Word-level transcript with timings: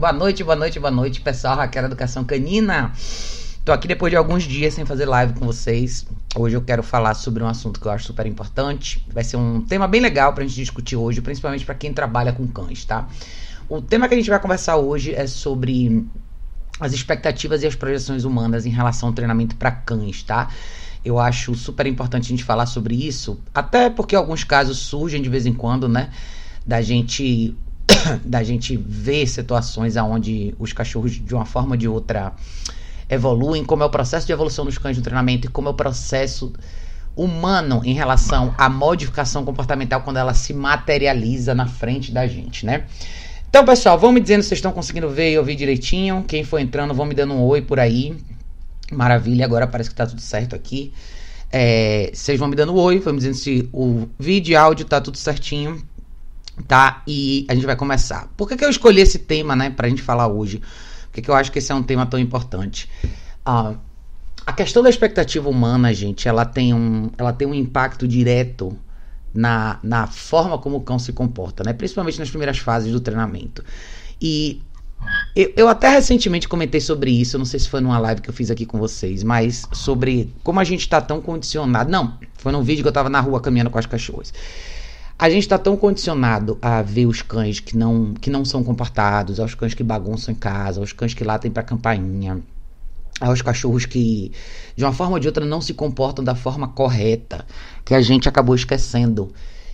boa 0.00 0.12
noite, 0.12 0.42
boa 0.42 0.56
noite, 0.56 0.80
boa 0.80 0.90
noite, 0.90 1.20
pessoal. 1.20 1.56
Raquel 1.56 1.84
Educação 1.84 2.24
Canina. 2.24 2.92
Tô 3.62 3.70
aqui 3.70 3.86
depois 3.86 4.10
de 4.10 4.16
alguns 4.16 4.44
dias 4.44 4.72
sem 4.72 4.86
fazer 4.86 5.04
live 5.04 5.34
com 5.34 5.44
vocês. 5.44 6.06
Hoje 6.34 6.56
eu 6.56 6.62
quero 6.62 6.82
falar 6.82 7.12
sobre 7.12 7.42
um 7.42 7.46
assunto 7.46 7.78
que 7.78 7.86
eu 7.86 7.92
acho 7.92 8.06
super 8.06 8.24
importante. 8.26 9.04
Vai 9.12 9.22
ser 9.22 9.36
um 9.36 9.60
tema 9.60 9.86
bem 9.86 10.00
legal 10.00 10.32
pra 10.32 10.44
gente 10.44 10.54
discutir 10.54 10.96
hoje, 10.96 11.20
principalmente 11.20 11.64
para 11.66 11.74
quem 11.74 11.92
trabalha 11.92 12.32
com 12.32 12.46
cães, 12.46 12.86
tá? 12.86 13.06
O 13.68 13.82
tema 13.82 14.08
que 14.08 14.14
a 14.14 14.16
gente 14.16 14.30
vai 14.30 14.40
conversar 14.40 14.76
hoje 14.76 15.14
é 15.14 15.26
sobre 15.26 16.06
as 16.80 16.94
expectativas 16.94 17.62
e 17.62 17.66
as 17.66 17.74
projeções 17.74 18.24
humanas 18.24 18.64
em 18.64 18.70
relação 18.70 19.10
ao 19.10 19.14
treinamento 19.14 19.56
para 19.56 19.72
cães, 19.72 20.22
tá? 20.22 20.48
Eu 21.04 21.18
acho 21.18 21.54
super 21.54 21.86
importante 21.86 22.24
a 22.24 22.28
gente 22.28 22.44
falar 22.44 22.64
sobre 22.64 22.94
isso, 22.94 23.38
até 23.54 23.90
porque 23.90 24.16
alguns 24.16 24.42
casos 24.42 24.78
surgem 24.78 25.20
de 25.20 25.28
vez 25.28 25.44
em 25.44 25.52
quando, 25.52 25.86
né? 25.86 26.10
Da 26.66 26.80
gente 26.80 27.54
da 28.24 28.42
gente 28.42 28.76
ver 28.76 29.26
situações 29.26 29.96
aonde 29.96 30.54
os 30.58 30.72
cachorros 30.72 31.12
de 31.12 31.34
uma 31.34 31.44
forma 31.44 31.72
ou 31.72 31.76
de 31.76 31.88
outra 31.88 32.32
evoluem, 33.08 33.64
como 33.64 33.82
é 33.82 33.86
o 33.86 33.90
processo 33.90 34.26
de 34.26 34.32
evolução 34.32 34.64
dos 34.64 34.78
cães 34.78 34.96
no 34.96 35.02
treinamento 35.02 35.46
e 35.46 35.50
como 35.50 35.68
é 35.68 35.70
o 35.70 35.74
processo 35.74 36.52
humano 37.14 37.80
em 37.84 37.94
relação 37.94 38.54
à 38.58 38.68
modificação 38.68 39.44
comportamental 39.44 40.02
quando 40.02 40.18
ela 40.18 40.34
se 40.34 40.52
materializa 40.52 41.54
na 41.54 41.66
frente 41.66 42.12
da 42.12 42.26
gente, 42.26 42.66
né? 42.66 42.84
Então, 43.48 43.64
pessoal, 43.64 43.98
vão 43.98 44.12
me 44.12 44.20
dizendo 44.20 44.42
se 44.42 44.48
vocês 44.48 44.58
estão 44.58 44.72
conseguindo 44.72 45.08
ver 45.08 45.32
e 45.32 45.38
ouvir 45.38 45.56
direitinho. 45.56 46.24
Quem 46.28 46.44
for 46.44 46.58
entrando, 46.58 46.92
vão 46.92 47.06
me 47.06 47.14
dando 47.14 47.32
um 47.32 47.42
oi 47.42 47.62
por 47.62 47.80
aí. 47.80 48.14
Maravilha, 48.92 49.44
agora 49.44 49.66
parece 49.66 49.88
que 49.88 49.96
tá 49.96 50.06
tudo 50.06 50.20
certo 50.20 50.54
aqui. 50.54 50.92
É, 51.50 52.10
vocês 52.12 52.38
vão 52.38 52.48
me 52.48 52.56
dando 52.56 52.74
oi, 52.74 52.98
vão 52.98 53.14
me 53.14 53.18
dizendo 53.18 53.36
se 53.36 53.68
o 53.72 54.08
vídeo 54.18 54.52
e 54.52 54.56
áudio 54.56 54.84
tá 54.84 55.00
tudo 55.00 55.16
certinho, 55.16 55.82
tá? 56.66 57.02
E 57.06 57.46
a 57.48 57.54
gente 57.54 57.66
vai 57.66 57.76
começar. 57.76 58.28
Por 58.36 58.48
que, 58.48 58.56
que 58.56 58.64
eu 58.64 58.70
escolhi 58.70 59.00
esse 59.00 59.18
tema, 59.18 59.54
né, 59.54 59.70
pra 59.70 59.88
gente 59.88 60.02
falar 60.02 60.28
hoje? 60.28 60.58
Por 60.58 61.12
que, 61.12 61.22
que 61.22 61.30
eu 61.30 61.34
acho 61.34 61.50
que 61.52 61.58
esse 61.58 61.72
é 61.72 61.74
um 61.74 61.82
tema 61.82 62.06
tão 62.06 62.18
importante? 62.18 62.88
Ah, 63.44 63.74
a 64.46 64.52
questão 64.52 64.82
da 64.82 64.88
expectativa 64.88 65.48
humana, 65.48 65.92
gente, 65.92 66.28
ela 66.28 66.44
tem 66.44 66.72
um, 66.72 67.10
ela 67.18 67.32
tem 67.32 67.48
um 67.48 67.54
impacto 67.54 68.06
direto 68.06 68.78
na, 69.34 69.78
na 69.82 70.06
forma 70.06 70.56
como 70.58 70.76
o 70.76 70.80
cão 70.80 70.98
se 70.98 71.12
comporta, 71.12 71.64
né? 71.64 71.72
Principalmente 71.72 72.18
nas 72.18 72.30
primeiras 72.30 72.58
fases 72.58 72.92
do 72.92 73.00
treinamento. 73.00 73.64
E 74.20 74.62
eu, 75.34 75.52
eu, 75.56 75.68
até 75.68 75.88
recentemente 75.88 76.48
comentei 76.48 76.80
sobre 76.80 77.10
isso, 77.10 77.36
não 77.38 77.44
sei 77.44 77.60
se 77.60 77.68
foi 77.68 77.80
numa 77.80 77.98
live 77.98 78.22
que 78.22 78.30
eu 78.30 78.34
fiz 78.34 78.50
aqui 78.50 78.64
com 78.64 78.78
vocês, 78.78 79.22
mas 79.22 79.66
sobre 79.72 80.32
como 80.42 80.58
a 80.58 80.64
gente 80.64 80.88
tá 80.88 81.00
tão 81.00 81.20
condicionado. 81.20 81.90
Não, 81.90 82.18
foi 82.34 82.52
num 82.52 82.62
vídeo 82.62 82.82
que 82.82 82.88
eu 82.88 82.92
tava 82.92 83.10
na 83.10 83.20
rua 83.20 83.40
caminhando 83.40 83.70
com 83.70 83.78
as 83.78 83.86
cachorras. 83.86 84.32
A 85.18 85.30
gente 85.30 85.48
tá 85.48 85.56
tão 85.56 85.76
condicionado 85.78 86.58
a 86.60 86.82
ver 86.82 87.06
os 87.06 87.22
cães 87.22 87.58
que 87.58 87.74
não, 87.74 88.12
que 88.12 88.28
não 88.28 88.44
são 88.44 88.62
comportados, 88.62 89.40
aos 89.40 89.54
cães 89.54 89.72
que 89.72 89.82
bagunçam 89.82 90.32
em 90.32 90.36
casa, 90.36 90.78
aos 90.78 90.92
cães 90.92 91.14
que 91.14 91.24
latem 91.24 91.50
pra 91.50 91.62
campainha, 91.62 92.42
aos 93.18 93.40
cachorros 93.40 93.86
que, 93.86 94.30
de 94.76 94.84
uma 94.84 94.92
forma 94.92 95.14
ou 95.14 95.18
de 95.18 95.26
outra, 95.26 95.44
não 95.46 95.62
se 95.62 95.72
comportam 95.72 96.22
da 96.22 96.34
forma 96.34 96.68
correta, 96.68 97.46
que 97.82 97.94
a 97.94 98.02
gente 98.02 98.28
acabou 98.28 98.54
esquecendo 98.54 99.32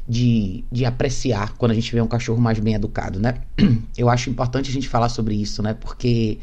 de, 0.08 0.64
de 0.70 0.84
apreciar 0.84 1.54
quando 1.56 1.72
a 1.72 1.74
gente 1.74 1.92
vê 1.92 2.00
um 2.00 2.06
cachorro 2.06 2.40
mais 2.40 2.60
bem 2.60 2.74
educado, 2.74 3.18
né? 3.18 3.38
Eu 3.98 4.08
acho 4.08 4.30
importante 4.30 4.70
a 4.70 4.72
gente 4.72 4.88
falar 4.88 5.08
sobre 5.08 5.34
isso, 5.34 5.60
né? 5.60 5.74
Porque 5.74 6.38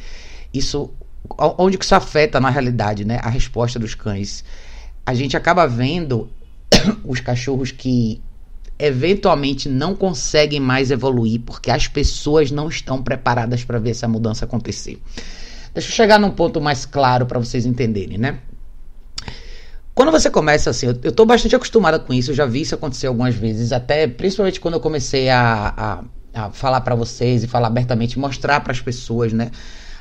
isso. 0.54 0.92
Onde 1.38 1.78
que 1.78 1.86
isso 1.86 1.96
afeta 1.96 2.40
na 2.40 2.50
realidade, 2.50 3.06
né? 3.06 3.20
A 3.22 3.30
resposta 3.30 3.80
dos 3.80 3.96
cães. 3.96 4.44
A 5.06 5.14
gente 5.14 5.38
acaba 5.38 5.66
vendo 5.68 6.30
os 7.06 7.20
cachorros 7.22 7.72
que 7.72 8.22
eventualmente 8.80 9.68
não 9.68 9.94
conseguem 9.94 10.60
mais 10.60 10.90
evoluir 10.90 11.42
porque 11.42 11.70
as 11.70 11.88
pessoas 11.88 12.50
não 12.50 12.70
estão 12.70 13.04
preparadas 13.04 13.64
para 13.66 13.78
ver 13.78 13.92
essa 13.92 14.08
mudança 14.08 14.46
acontecer. 14.46 14.98
Deixa 15.74 15.90
eu 15.90 15.94
chegar 15.94 16.18
num 16.18 16.32
ponto 16.32 16.62
mais 16.62 16.86
claro 16.86 17.26
para 17.26 17.38
vocês 17.38 17.66
entenderem, 17.66 18.18
né? 18.18 18.40
Quando 19.94 20.12
você 20.12 20.30
começa 20.30 20.70
assim, 20.70 20.88
eu, 21.04 21.12
tô 21.12 21.26
bastante 21.26 21.54
acostumada 21.54 22.00
com 22.00 22.14
isso, 22.14 22.32
eu 22.32 22.36
já 22.36 22.46
vi 22.46 22.62
isso 22.62 22.74
acontecer 22.74 23.08
algumas 23.08 23.36
vezes, 23.36 23.74
até 23.74 24.08
principalmente 24.08 24.58
quando 24.62 24.76
eu 24.76 24.80
comecei 24.80 25.28
a, 25.28 25.74
a, 26.34 26.46
a 26.46 26.52
falar 26.52 26.80
para 26.80 26.96
vocês 26.96 27.44
e 27.44 27.48
falar 27.48 27.68
abertamente, 27.68 28.18
mostrar 28.18 28.62
para 28.62 28.72
as 28.72 28.80
pessoas, 28.80 29.34
né? 29.34 29.52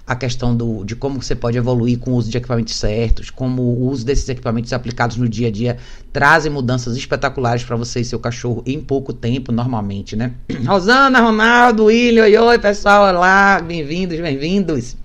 A 0.08 0.16
questão 0.16 0.56
do, 0.56 0.84
de 0.84 0.96
como 0.96 1.20
você 1.20 1.34
pode 1.34 1.58
evoluir 1.58 1.98
com 1.98 2.12
o 2.12 2.14
uso 2.14 2.30
de 2.30 2.38
equipamentos 2.38 2.74
certos, 2.74 3.28
como 3.28 3.60
o 3.60 3.90
uso 3.90 4.06
desses 4.06 4.26
equipamentos 4.26 4.72
aplicados 4.72 5.18
no 5.18 5.28
dia 5.28 5.48
a 5.48 5.50
dia 5.50 5.76
trazem 6.10 6.50
mudanças 6.50 6.96
espetaculares 6.96 7.62
para 7.62 7.76
você 7.76 8.00
e 8.00 8.04
seu 8.06 8.18
cachorro 8.18 8.62
em 8.64 8.80
pouco 8.80 9.12
tempo, 9.12 9.52
normalmente, 9.52 10.16
né? 10.16 10.32
Rosana, 10.66 11.20
Ronaldo, 11.20 11.84
William, 11.84 12.22
oi, 12.22 12.38
oi, 12.38 12.58
pessoal, 12.58 13.14
olá, 13.14 13.60
bem-vindos, 13.60 14.18
bem-vindos. 14.18 14.96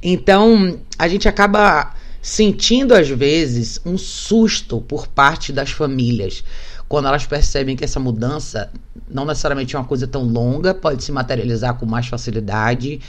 Então, 0.00 0.78
a 0.96 1.08
gente 1.08 1.28
acaba 1.28 1.94
sentindo 2.22 2.94
às 2.94 3.08
vezes 3.08 3.80
um 3.84 3.98
susto 3.98 4.80
por 4.82 5.08
parte 5.08 5.52
das 5.52 5.72
famílias 5.72 6.44
quando 6.88 7.08
elas 7.08 7.26
percebem 7.26 7.74
que 7.74 7.84
essa 7.84 7.98
mudança 7.98 8.70
não 9.10 9.24
necessariamente 9.24 9.74
é 9.74 9.78
uma 9.78 9.84
coisa 9.84 10.06
tão 10.06 10.22
longa, 10.22 10.72
pode 10.72 11.02
se 11.02 11.12
materializar 11.12 11.74
com 11.74 11.84
mais 11.84 12.06
facilidade. 12.06 13.00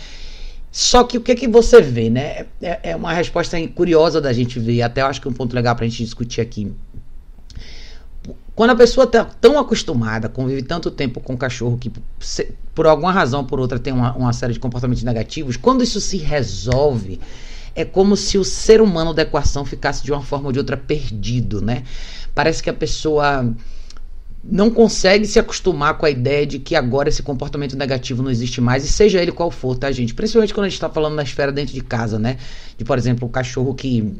Só 0.72 1.04
que 1.04 1.18
o 1.18 1.22
que, 1.22 1.36
que 1.36 1.48
você 1.48 1.82
vê, 1.82 2.10
né? 2.10 2.46
É, 2.62 2.92
é 2.92 2.96
uma 2.96 3.14
resposta 3.14 3.58
curiosa 3.70 4.22
da 4.22 4.32
gente 4.32 4.60
ver, 4.60 4.82
até 4.82 5.02
eu 5.02 5.08
acho 5.08 5.20
que 5.20 5.28
é 5.28 5.32
um 5.32 5.34
ponto 5.34 5.54
legal 5.56 5.76
para 5.76 5.86
a 5.86 5.90
gente 5.90 6.04
discutir 6.04 6.42
aqui. 6.42 6.72
Quando 8.56 8.72
a 8.72 8.76
pessoa 8.76 9.06
está 9.06 9.24
tão 9.24 9.58
acostumada, 9.58 10.28
convive 10.28 10.62
tanto 10.62 10.92
tempo 10.92 11.22
com 11.22 11.34
o 11.34 11.38
cachorro 11.38 11.78
que, 11.78 11.92
por 12.76 12.86
alguma 12.86 13.12
razão 13.12 13.40
ou 13.40 13.46
por 13.46 13.60
outra, 13.60 13.80
tem 13.80 13.94
uma, 13.94 14.14
uma 14.14 14.34
série 14.34 14.54
de 14.54 14.60
comportamentos 14.60 15.02
negativos, 15.02 15.56
quando 15.56 15.84
isso 15.84 16.02
se 16.02 16.18
resolve, 16.18 17.20
é 17.74 17.86
como 17.86 18.18
se 18.18 18.38
o 18.38 18.44
ser 18.44 18.82
humano 18.82 19.14
da 19.14 19.22
equação 19.22 19.64
ficasse 19.64 20.04
de 20.04 20.12
uma 20.12 20.22
forma 20.22 20.48
ou 20.48 20.52
de 20.52 20.60
outra 20.60 20.76
perdido, 20.76 21.62
né? 21.62 21.84
Parece 22.36 22.62
que 22.62 22.70
a 22.70 22.74
pessoa 22.74 23.56
não 24.44 24.70
consegue 24.70 25.26
se 25.26 25.38
acostumar 25.38 25.98
com 25.98 26.06
a 26.06 26.10
ideia 26.10 26.46
de 26.46 26.60
que 26.60 26.76
agora 26.76 27.10
esse 27.10 27.22
comportamento 27.22 27.76
negativo 27.76 28.24
não 28.24 28.32
existe 28.32 28.62
mais, 28.62 28.86
e 28.86 28.88
seja 28.88 29.22
ele 29.22 29.32
qual 29.32 29.52
for, 29.52 29.78
tá, 29.78 29.92
gente? 29.92 30.14
Principalmente 30.14 30.54
quando 30.54 30.66
a 30.66 30.70
gente 30.70 30.80
tá 30.80 30.90
falando 30.90 31.16
na 31.16 31.24
esfera 31.24 31.52
dentro 31.52 31.74
de 31.74 31.82
casa, 31.82 32.18
né? 32.18 32.38
De, 32.78 32.86
por 32.86 32.98
exemplo, 32.98 33.28
o 33.28 33.32
cachorro 33.32 33.74
que 33.74 34.16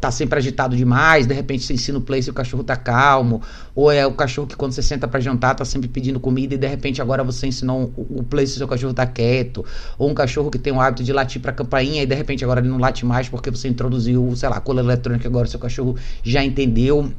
tá 0.00 0.10
sempre 0.10 0.38
agitado 0.38 0.74
demais, 0.74 1.26
de 1.26 1.34
repente 1.34 1.64
você 1.64 1.74
ensina 1.74 1.98
o 1.98 2.00
play 2.00 2.22
e 2.26 2.30
o 2.30 2.32
cachorro 2.32 2.64
tá 2.64 2.76
calmo, 2.76 3.42
ou 3.74 3.90
é 3.90 4.06
o 4.06 4.12
cachorro 4.12 4.46
que 4.46 4.56
quando 4.56 4.72
você 4.72 4.82
senta 4.82 5.06
para 5.06 5.20
jantar 5.20 5.54
tá 5.54 5.64
sempre 5.64 5.88
pedindo 5.88 6.18
comida 6.18 6.54
e 6.54 6.58
de 6.58 6.66
repente 6.66 7.02
agora 7.02 7.22
você 7.22 7.46
ensinou 7.46 7.92
o 7.96 8.22
play 8.22 8.46
se 8.46 8.54
o 8.54 8.58
seu 8.58 8.68
cachorro 8.68 8.94
tá 8.94 9.06
quieto, 9.06 9.64
ou 9.98 10.10
um 10.10 10.14
cachorro 10.14 10.50
que 10.50 10.58
tem 10.58 10.72
o 10.72 10.80
hábito 10.80 11.04
de 11.04 11.12
latir 11.12 11.40
para 11.40 11.52
campainha 11.52 12.02
e 12.02 12.06
de 12.06 12.14
repente 12.14 12.42
agora 12.42 12.60
ele 12.60 12.68
não 12.68 12.78
late 12.78 13.04
mais 13.04 13.28
porque 13.28 13.50
você 13.50 13.68
introduziu, 13.68 14.34
sei 14.34 14.48
lá, 14.48 14.60
cola 14.60 14.80
eletrônica 14.80 15.28
agora 15.28 15.46
seu 15.46 15.60
cachorro 15.60 15.96
já 16.22 16.42
entendeu 16.42 17.12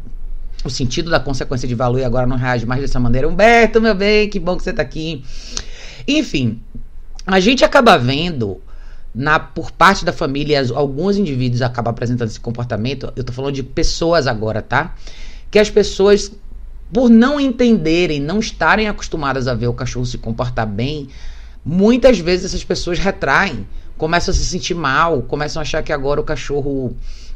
o 0.63 0.69
sentido 0.69 1.09
da 1.09 1.19
consequência 1.19 1.67
de 1.67 1.75
valor 1.75 1.99
e 1.99 2.03
agora 2.03 2.25
não 2.25 2.37
reage 2.37 2.65
mais 2.65 2.81
dessa 2.81 2.99
maneira. 2.99 3.27
Humberto, 3.27 3.81
meu 3.81 3.93
bem, 3.93 4.29
que 4.29 4.39
bom 4.39 4.55
que 4.55 4.63
você 4.63 4.73
tá 4.73 4.81
aqui. 4.81 5.23
Enfim, 6.07 6.61
a 7.25 7.39
gente 7.39 7.63
acaba 7.63 7.97
vendo 7.97 8.61
na, 9.13 9.39
por 9.39 9.71
parte 9.71 10.03
da 10.03 10.11
família, 10.11 10.65
alguns 10.73 11.17
indivíduos 11.17 11.61
acabam 11.61 11.91
apresentando 11.91 12.29
esse 12.29 12.39
comportamento. 12.39 13.11
Eu 13.15 13.23
tô 13.23 13.31
falando 13.31 13.53
de 13.53 13.63
pessoas 13.63 14.25
agora, 14.25 14.61
tá? 14.61 14.95
Que 15.51 15.59
as 15.59 15.69
pessoas, 15.69 16.31
por 16.91 17.09
não 17.09 17.39
entenderem, 17.39 18.19
não 18.19 18.39
estarem 18.39 18.87
acostumadas 18.87 19.47
a 19.47 19.53
ver 19.53 19.67
o 19.67 19.73
cachorro 19.73 20.05
se 20.05 20.17
comportar 20.17 20.65
bem, 20.65 21.07
muitas 21.63 22.19
vezes 22.19 22.47
essas 22.47 22.63
pessoas 22.63 22.97
retraem, 22.97 23.67
começam 23.97 24.33
a 24.33 24.35
se 24.35 24.43
sentir 24.43 24.73
mal, 24.73 25.21
começam 25.21 25.61
a 25.61 25.63
achar 25.63 25.83
que 25.83 25.93
agora 25.93 26.19
o 26.19 26.23
cachorro 26.23 26.95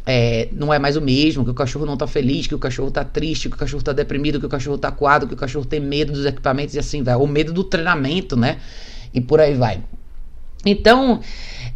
é, 0.09 0.47
não 0.53 0.73
é 0.73 0.79
mais 0.79 0.95
o 0.95 1.01
mesmo, 1.01 1.43
que 1.43 1.51
o 1.51 1.53
cachorro 1.53 1.85
não 1.85 1.97
tá 1.97 2.07
feliz, 2.07 2.47
que 2.47 2.55
o 2.55 2.59
cachorro 2.59 2.89
tá 2.89 3.03
triste, 3.03 3.49
que 3.49 3.55
o 3.57 3.59
cachorro 3.59 3.83
tá 3.83 3.91
deprimido, 3.91 4.39
que 4.39 4.45
o 4.45 4.49
cachorro 4.49 4.77
tá 4.77 4.89
coado, 4.89 5.27
que 5.27 5.33
o 5.33 5.37
cachorro 5.37 5.65
tem 5.65 5.81
medo 5.81 6.13
dos 6.13 6.25
equipamentos 6.25 6.75
e 6.75 6.79
assim 6.79 7.03
vai. 7.03 7.13
Ou 7.15 7.27
medo 7.27 7.51
do 7.51 7.61
treinamento, 7.61 8.37
né? 8.37 8.57
E 9.13 9.19
por 9.19 9.41
aí 9.41 9.53
vai. 9.53 9.83
Então, 10.65 11.19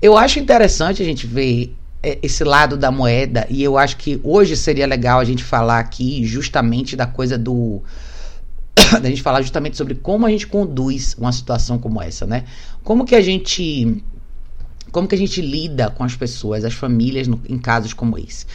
eu 0.01 0.17
acho 0.17 0.39
interessante 0.39 1.01
a 1.01 1.05
gente 1.05 1.27
ver 1.27 1.75
é, 2.01 2.19
esse 2.23 2.45
lado 2.45 2.77
da 2.77 2.89
moeda 2.89 3.45
e 3.49 3.61
eu 3.61 3.77
acho 3.77 3.97
que 3.97 4.21
hoje 4.23 4.55
seria 4.55 4.87
legal 4.87 5.19
a 5.19 5.25
gente 5.25 5.43
falar 5.43 5.79
aqui 5.79 6.23
justamente 6.23 6.95
da 6.95 7.05
coisa 7.05 7.37
do 7.37 7.81
da 9.01 9.09
gente 9.09 9.21
falar 9.21 9.41
justamente 9.41 9.75
sobre 9.75 9.95
como 9.95 10.25
a 10.25 10.29
gente 10.29 10.47
conduz 10.47 11.17
uma 11.19 11.33
situação 11.33 11.77
como 11.77 12.01
essa, 12.01 12.25
né? 12.25 12.45
Como 12.81 13.03
que 13.03 13.13
a 13.13 13.21
gente 13.21 14.01
como 14.91 15.07
que 15.07 15.15
a 15.15 15.17
gente 15.17 15.41
lida 15.41 15.89
com 15.89 16.03
as 16.03 16.15
pessoas, 16.15 16.65
as 16.65 16.73
famílias 16.73 17.27
no, 17.27 17.41
em 17.47 17.57
casos 17.57 17.93
como 17.93 18.17
esse? 18.17 18.45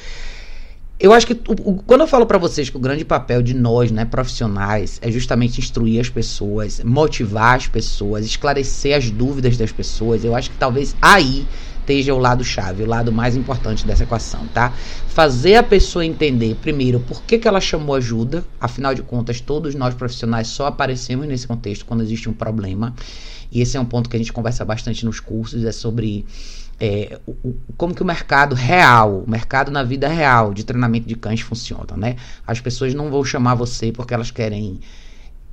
Eu 0.99 1.13
acho 1.13 1.27
que 1.27 1.35
o, 1.35 1.71
o, 1.71 1.83
quando 1.83 2.01
eu 2.01 2.07
falo 2.07 2.25
para 2.25 2.39
vocês 2.39 2.71
que 2.71 2.77
o 2.77 2.81
grande 2.81 3.05
papel 3.05 3.43
de 3.43 3.53
nós, 3.53 3.91
né, 3.91 4.07
profissionais, 4.07 4.99
é 5.03 5.11
justamente 5.11 5.61
instruir 5.61 6.01
as 6.01 6.09
pessoas, 6.09 6.81
motivar 6.83 7.57
as 7.57 7.67
pessoas, 7.67 8.25
esclarecer 8.25 8.97
as 8.97 9.11
dúvidas 9.11 9.59
das 9.59 9.71
pessoas, 9.71 10.25
eu 10.25 10.35
acho 10.35 10.51
que 10.51 10.57
talvez 10.57 10.97
aí 11.03 11.47
esteja 11.87 12.13
o 12.13 12.19
lado 12.19 12.43
chave, 12.43 12.83
o 12.83 12.87
lado 12.87 13.13
mais 13.13 13.37
importante 13.37 13.87
dessa 13.87 14.03
equação, 14.03 14.45
tá? 14.53 14.73
Fazer 15.07 15.55
a 15.55 15.63
pessoa 15.63 16.05
entender, 16.05 16.57
primeiro, 16.57 16.99
por 16.99 17.23
que, 17.23 17.39
que 17.39 17.47
ela 17.47 17.61
chamou 17.61 17.95
ajuda, 17.95 18.45
afinal 18.61 18.93
de 18.93 19.03
contas, 19.03 19.41
todos 19.41 19.77
nós 19.77 19.95
profissionais 19.95 20.49
só 20.49 20.67
aparecemos 20.67 21.29
nesse 21.29 21.47
contexto 21.47 21.87
quando 21.87 22.03
existe 22.03 22.29
um 22.29 22.33
problema, 22.33 22.93
e 23.53 23.61
esse 23.61 23.77
é 23.77 23.81
um 23.81 23.85
ponto 23.85 24.11
que 24.11 24.17
a 24.17 24.19
gente 24.19 24.33
conversa 24.33 24.65
bastante 24.65 25.07
nos 25.07 25.21
cursos, 25.21 25.65
é 25.65 25.71
sobre 25.71 26.27
é, 26.81 27.21
o, 27.25 27.55
como 27.77 27.95
que 27.95 28.03
o 28.03 28.07
mercado 28.07 28.57
real, 28.57 29.23
o 29.25 29.31
mercado 29.31 29.71
na 29.71 29.85
vida 29.85 30.09
real 30.09 30.53
de 30.53 30.65
treinamento 30.65 31.07
de 31.07 31.15
cães 31.15 31.41
funciona, 31.41 31.97
né? 31.97 32.17
As 32.45 32.61
pessoas 32.61 32.93
não 32.93 33.11
vão 33.11 33.25
chamar 33.25 33.55
você 33.55 33.93
porque 33.93 34.13
elas 34.13 34.33
querem 34.33 34.81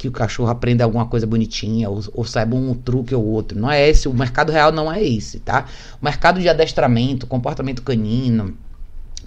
que 0.04 0.08
o 0.10 0.12
cachorro 0.12 0.50
aprenda 0.50 0.84
alguma 0.84 1.06
coisa 1.06 1.26
bonitinha 1.26 1.90
ou, 1.90 2.04
ou 2.14 2.26
saiba 2.26 2.58
um 2.58 2.74
truque 2.74 3.16
ou 3.16 3.26
outro. 3.26 3.58
Não 3.58 3.72
é 3.72 3.88
esse, 3.90 4.10
o 4.10 4.14
mercado 4.14 4.52
real 4.52 4.70
não 4.70 4.92
é 4.92 5.02
esse, 5.02 5.40
tá? 5.40 5.66
O 6.02 6.04
mercado 6.04 6.42
de 6.42 6.50
adestramento, 6.50 7.26
comportamento 7.26 7.82
canino, 7.82 8.54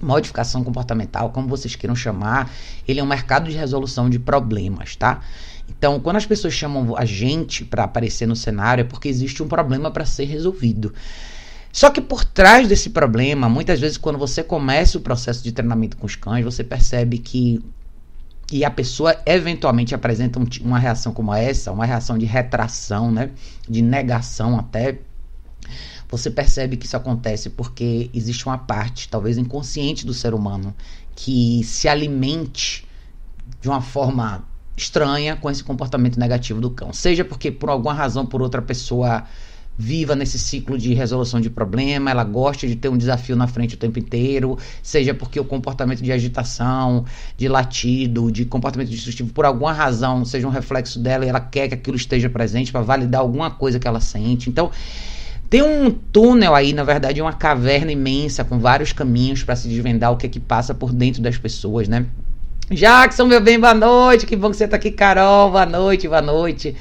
modificação 0.03 0.63
comportamental, 0.63 1.31
como 1.31 1.49
vocês 1.49 1.75
queiram 1.75 1.97
chamar, 1.97 2.53
ele 2.87 3.01
é 3.01 3.03
um 3.03 3.07
mercado 3.07 3.49
de 3.49 3.57
resolução 3.57 4.11
de 4.11 4.19
problemas, 4.19 4.97
tá? 4.97 5.23
Então, 5.67 5.99
quando 5.99 6.17
as 6.17 6.27
pessoas 6.27 6.53
chamam 6.53 6.95
a 6.95 7.07
gente 7.07 7.65
para 7.65 7.85
aparecer 7.85 8.27
no 8.29 8.37
cenário, 8.37 8.83
é 8.83 8.85
porque 8.85 9.09
existe 9.09 9.43
um 9.43 9.49
problema 9.49 9.91
para 9.91 10.05
ser 10.05 10.27
resolvido. 10.27 10.93
Só 11.73 11.89
que 11.89 12.03
por 12.03 12.23
trás 12.23 12.69
desse 12.69 12.91
problema, 12.91 13.49
muitas 13.49 13.81
vezes 13.81 13.97
quando 13.97 14.19
você 14.19 14.43
começa 14.43 14.99
o 14.99 15.01
processo 15.01 15.43
de 15.43 15.53
treinamento 15.53 15.97
com 15.97 16.05
os 16.05 16.17
cães, 16.17 16.45
você 16.45 16.63
percebe 16.63 17.17
que 17.19 17.65
e 18.51 18.65
a 18.65 18.71
pessoa 18.71 19.17
eventualmente 19.27 19.95
apresenta 19.95 20.39
um, 20.39 20.47
uma 20.63 20.79
reação 20.79 21.13
como 21.13 21.35
essa, 21.35 21.73
uma 21.73 21.85
reação 21.85 22.17
de 22.17 22.25
retração, 22.25 23.11
né, 23.11 23.31
de 23.69 23.83
negação 23.83 24.59
até, 24.59 24.99
você 26.09 26.31
percebe 26.31 26.77
que 26.77 26.87
isso 26.87 26.97
acontece 26.97 27.51
porque 27.51 28.11
existe 28.15 28.47
uma 28.47 28.59
parte, 28.59 29.09
talvez 29.09 29.37
inconsciente 29.37 30.07
do 30.07 30.15
ser 30.15 30.35
humano, 30.35 30.75
que 31.15 31.63
se 31.65 31.89
alimente 31.89 32.87
de 33.61 33.69
uma 33.69 33.81
forma 33.81 34.45
estranha 34.77 35.35
com 35.35 35.51
esse 35.51 35.65
comportamento 35.65 36.21
negativo 36.21 36.61
do 36.61 36.71
cão. 36.71 36.93
Seja 36.93 37.25
porque 37.25 37.51
por 37.51 37.71
alguma 37.71 37.95
razão 37.95 38.25
por 38.25 38.43
outra 38.43 38.63
pessoa 38.63 39.25
viva 39.79 40.15
nesse 40.15 40.39
ciclo 40.39 40.79
de 40.79 40.95
resolução 40.95 41.41
de 41.41 41.51
problema, 41.51 42.11
ela 42.11 42.25
gosta 42.25 42.67
de 42.67 42.77
ter 42.77 42.89
um 42.89 42.97
desafio 42.97 43.37
na 43.37 43.47
frente 43.47 43.75
o 43.75 43.79
tempo 43.79 43.99
inteiro, 43.99 44.59
seja 44.83 45.13
porque 45.13 45.39
o 45.39 45.45
comportamento 45.45 46.03
de 46.03 46.11
agitação, 46.11 47.05
de 47.37 47.49
latido, 47.49 48.31
de 48.31 48.45
comportamento 48.45 48.89
destrutivo, 48.89 49.33
por 49.33 49.45
alguma 49.45 49.73
razão, 49.73 50.25
seja 50.25 50.47
um 50.47 50.51
reflexo 50.51 50.99
dela 50.99 51.25
e 51.25 51.29
ela 51.29 51.41
quer 51.41 51.69
que 51.69 51.75
aquilo 51.75 51.97
esteja 51.97 52.31
presente 52.31 52.73
para 52.73 52.81
validar 52.81 53.21
alguma 53.21 53.51
coisa 53.51 53.79
que 53.79 53.87
ela 53.87 54.01
sente. 54.01 54.49
Então, 54.49 54.71
tem 55.49 55.63
um 55.63 55.91
túnel 55.91 56.55
aí, 56.55 56.73
na 56.73 56.83
verdade, 56.83 57.21
uma 57.23 57.33
caverna 57.33 57.93
imensa 57.93 58.45
com 58.45 58.59
vários 58.59 58.93
caminhos 58.93 59.45
para 59.45 59.55
se 59.55 59.69
desvendar 59.69 60.13
o 60.13 60.17
que 60.17 60.27
é 60.27 60.29
que 60.29 60.41
passa 60.41 60.75
por 60.75 60.93
dentro 60.93 61.23
das 61.23 61.39
pessoas, 61.39 61.87
né? 61.87 62.07
Jackson, 62.69 63.27
meu 63.27 63.41
bem, 63.41 63.61
boa 63.61 63.75
noite. 63.75 64.27
Que 64.27 64.35
bom 64.35 64.51
que 64.51 64.57
você 64.57 64.67
tá 64.67 64.75
aqui, 64.75 64.91
Carol. 64.91 65.53
Boa 65.53 65.67
noite, 65.67 66.09
boa 66.09 66.21
noite. 66.21 66.75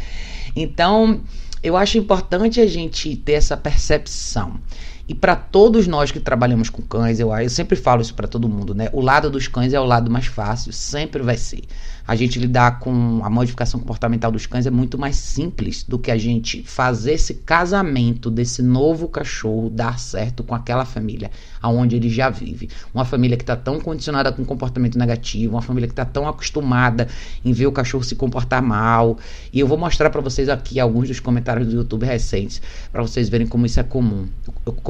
Então, 0.55 1.21
eu 1.65 1.75
acho 1.75 1.97
importante 1.97 2.61
a 2.61 2.67
gente 2.67 3.15
ter 3.15 3.33
essa 3.33 3.57
percepção. 3.57 4.59
E 5.07 5.15
para 5.15 5.35
todos 5.35 5.87
nós 5.87 6.11
que 6.11 6.19
trabalhamos 6.19 6.69
com 6.69 6.81
cães, 6.83 7.19
eu, 7.19 7.35
eu 7.35 7.49
sempre 7.49 7.75
falo 7.75 8.03
isso 8.03 8.13
para 8.13 8.27
todo 8.27 8.47
mundo, 8.47 8.75
né? 8.75 8.89
O 8.93 9.01
lado 9.01 9.31
dos 9.31 9.47
cães 9.47 9.73
é 9.73 9.79
o 9.79 9.83
lado 9.83 10.09
mais 10.11 10.27
fácil, 10.27 10.71
sempre 10.71 11.23
vai 11.23 11.37
ser 11.37 11.63
a 12.07 12.15
gente 12.15 12.39
lidar 12.39 12.79
com 12.79 13.21
a 13.23 13.29
modificação 13.29 13.79
comportamental 13.79 14.31
dos 14.31 14.45
cães 14.45 14.65
é 14.65 14.71
muito 14.71 14.97
mais 14.97 15.15
simples 15.15 15.83
do 15.83 15.97
que 15.97 16.11
a 16.11 16.17
gente 16.17 16.63
fazer 16.63 17.13
esse 17.13 17.35
casamento 17.35 18.29
desse 18.29 18.61
novo 18.61 19.07
cachorro 19.07 19.69
dar 19.69 19.99
certo 19.99 20.43
com 20.43 20.53
aquela 20.53 20.85
família 20.85 21.31
aonde 21.61 21.95
ele 21.95 22.09
já 22.09 22.29
vive. 22.29 22.69
Uma 22.93 23.05
família 23.05 23.35
que 23.35 23.43
está 23.43 23.55
tão 23.55 23.79
condicionada 23.79 24.31
com 24.31 24.45
comportamento 24.45 24.97
negativo, 24.97 25.55
uma 25.55 25.61
família 25.61 25.87
que 25.87 25.93
está 25.93 26.05
tão 26.05 26.27
acostumada 26.27 27.07
em 27.43 27.51
ver 27.51 27.65
o 27.65 27.71
cachorro 27.71 28.03
se 28.03 28.15
comportar 28.15 28.61
mal. 28.61 29.17
E 29.51 29.59
eu 29.59 29.67
vou 29.67 29.77
mostrar 29.77 30.11
para 30.11 30.21
vocês 30.21 30.47
aqui 30.47 30.79
alguns 30.79 31.07
dos 31.07 31.19
comentários 31.19 31.67
do 31.67 31.75
YouTube 31.75 32.05
recentes, 32.05 32.61
para 32.91 33.01
vocês 33.01 33.29
verem 33.29 33.47
como 33.47 33.65
isso 33.65 33.79
é 33.79 33.83
comum. 33.83 34.27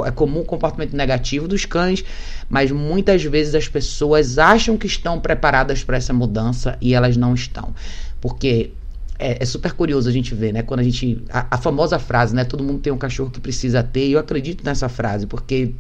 É 0.06 0.12
comum 0.12 0.42
o 0.42 0.46
comportamento 0.46 0.96
negativo 0.96 1.48
dos 1.48 1.66
cães, 1.66 2.04
mas 2.50 2.72
muitas 2.72 3.24
vezes 3.24 3.56
as 3.56 3.68
pessoas 3.68 4.38
acham 4.38 4.78
que 4.78 4.88
estão 4.88 5.20
preparadas 5.20 5.84
para 5.84 5.98
essa 5.98 6.12
mudança 6.12 6.78
e 6.82 6.94
elas 6.94 7.05
não 7.16 7.34
estão. 7.34 7.74
Porque 8.20 8.72
é, 9.18 9.42
é, 9.42 9.46
super 9.46 9.72
curioso 9.74 10.10
a 10.10 10.12
gente 10.12 10.34
ver, 10.36 10.52
né? 10.52 10.62
Quando 10.62 10.82
a 10.82 10.84
gente. 10.84 11.24
A, 11.30 11.56
a, 11.56 11.58
famosa 11.58 11.98
frase, 12.00 12.36
né? 12.36 12.44
Todo 12.44 12.64
mundo 12.64 12.80
tem 12.80 12.92
um 12.92 12.98
cachorro 12.98 13.30
que 13.30 13.40
precisa 13.40 13.82
ter, 13.82 14.08
e 14.08 14.12
eu 14.14 14.20
acredito 14.20 14.64
nessa 14.64 14.90
frase, 14.90 15.26
porque 15.26 15.74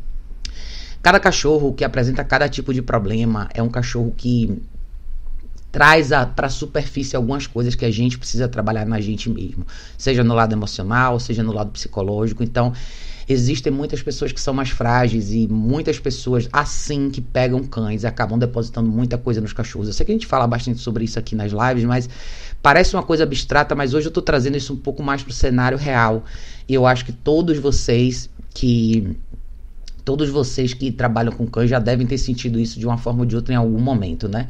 cada 1.01 1.19
cachorro 1.19 1.74
que 1.74 1.83
apresenta 1.83 2.24
cada 2.24 2.48
tipo 2.48 2.74
de 2.74 2.81
problema 2.81 3.50
é 3.54 3.62
um 3.62 3.69
cachorro 3.69 4.13
que 4.16 4.62
traz 5.72 6.10
para 6.36 6.48
a 6.48 6.50
superfície 6.50 7.18
algumas 7.18 7.45
coisas 7.45 7.75
que 7.75 7.83
a 7.83 7.92
gente 7.92 8.18
precisa 8.18 8.48
trabalhar 8.48 8.86
na 8.86 9.01
gente 9.01 9.30
mesmo, 9.30 9.68
seja 9.98 10.24
no 10.24 10.33
lado 10.33 10.54
emocional, 10.54 11.19
seja 11.19 11.44
no 11.44 11.51
lado 11.51 11.71
psicológico. 11.71 12.42
Então, 12.42 12.71
Existem 13.27 13.74
muitas 13.74 14.04
pessoas 14.04 14.31
que 14.31 14.39
são 14.39 14.54
mais 14.54 14.69
frágeis 14.69 15.33
e 15.33 15.48
muitas 15.48 15.98
pessoas 15.98 16.48
assim 16.54 17.10
que 17.10 17.19
pegam 17.19 17.63
cães 17.63 18.06
acabam 18.06 18.38
depositando 18.38 18.88
muita 18.88 19.18
coisa 19.18 19.42
nos 19.42 19.51
cachorros. 19.51 19.88
Eu 19.88 19.94
sei 19.94 20.06
que 20.06 20.12
a 20.12 20.16
gente 20.16 20.27
fala 20.27 20.45
bastante 20.45 20.80
sobre 20.80 21.06
isso 21.06 21.18
aqui 21.18 21.36
nas 21.36 21.51
lives, 21.51 21.83
mas 21.86 22.07
parece 22.62 22.95
uma 22.95 23.01
coisa 23.01 23.24
abstrata, 23.24 23.74
mas 23.74 23.95
hoje 23.95 24.07
eu 24.07 24.10
estou 24.10 24.22
trazendo 24.22 24.57
isso 24.57 24.74
um 24.74 24.77
pouco 24.77 25.01
mais 25.01 25.24
para 25.24 25.31
o 25.31 25.33
cenário 25.33 25.77
real. 25.77 26.24
E 26.69 26.74
eu 26.74 26.86
acho 26.86 27.04
que 27.04 27.12
todos 27.12 27.57
vocês 27.57 28.30
que 28.54 29.18
todos 30.04 30.30
vocês 30.30 30.74
que 30.75 30.92
trabalham 30.92 31.31
com 31.31 31.48
cães 31.48 31.69
já 31.69 31.80
devem 31.80 32.06
ter 32.06 32.19
sentido 32.19 32.60
isso 32.60 32.80
de 32.80 32.86
uma 32.86 32.98
forma 32.98 33.21
ou 33.21 33.25
de 33.25 33.36
outra 33.36 33.56
em 33.56 33.57
algum 33.57 33.81
momento, 33.81 34.30
né? 34.30 34.50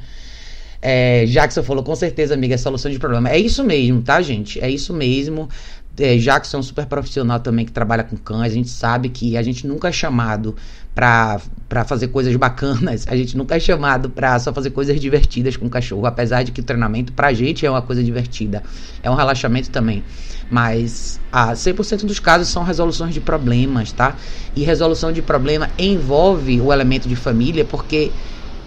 É, 0.81 1.25
Jackson 1.25 1.63
falou, 1.63 1.83
com 1.83 1.95
certeza, 1.95 2.35
amiga, 2.35 2.53
é 2.53 2.57
solução 2.57 2.91
de 2.91 2.99
problema. 2.99 3.29
É 3.29 3.39
isso 3.39 3.63
mesmo, 3.63 4.03
tá, 4.03 4.21
gente? 4.21 4.59
É 4.59 4.69
isso 4.69 4.93
mesmo 4.93 5.49
é, 5.97 6.17
Jackson 6.17 6.57
é 6.57 6.59
um 6.59 6.63
super 6.63 6.85
profissional 6.85 7.39
também 7.39 7.65
que 7.65 7.71
trabalha 7.71 8.03
com 8.03 8.17
cães, 8.17 8.51
a 8.51 8.55
gente 8.55 8.69
sabe 8.69 9.09
que 9.09 9.37
a 9.37 9.41
gente 9.41 9.65
nunca 9.65 9.87
é 9.87 9.91
chamado 9.91 10.55
para 10.93 11.39
fazer 11.85 12.07
coisas 12.07 12.35
bacanas, 12.35 13.05
a 13.07 13.15
gente 13.15 13.37
nunca 13.37 13.55
é 13.55 13.59
chamado 13.59 14.09
para 14.09 14.37
só 14.39 14.53
fazer 14.53 14.71
coisas 14.71 14.99
divertidas 14.99 15.57
com 15.57 15.65
o 15.65 15.69
cachorro, 15.69 16.05
apesar 16.05 16.43
de 16.43 16.51
que 16.51 16.61
o 16.61 16.63
treinamento 16.63 17.13
pra 17.13 17.33
gente 17.33 17.65
é 17.65 17.69
uma 17.69 17.81
coisa 17.81 18.03
divertida, 18.03 18.63
é 19.03 19.09
um 19.09 19.15
relaxamento 19.15 19.69
também. 19.69 20.03
Mas 20.49 21.19
a 21.31 21.53
100% 21.53 22.05
dos 22.05 22.19
casos 22.19 22.47
são 22.47 22.63
resoluções 22.63 23.13
de 23.13 23.19
problemas, 23.19 23.91
tá? 23.91 24.15
E 24.55 24.63
resolução 24.63 25.11
de 25.11 25.21
problema 25.21 25.69
envolve 25.77 26.61
o 26.61 26.71
elemento 26.71 27.09
de 27.09 27.15
família, 27.15 27.65
porque 27.65 28.11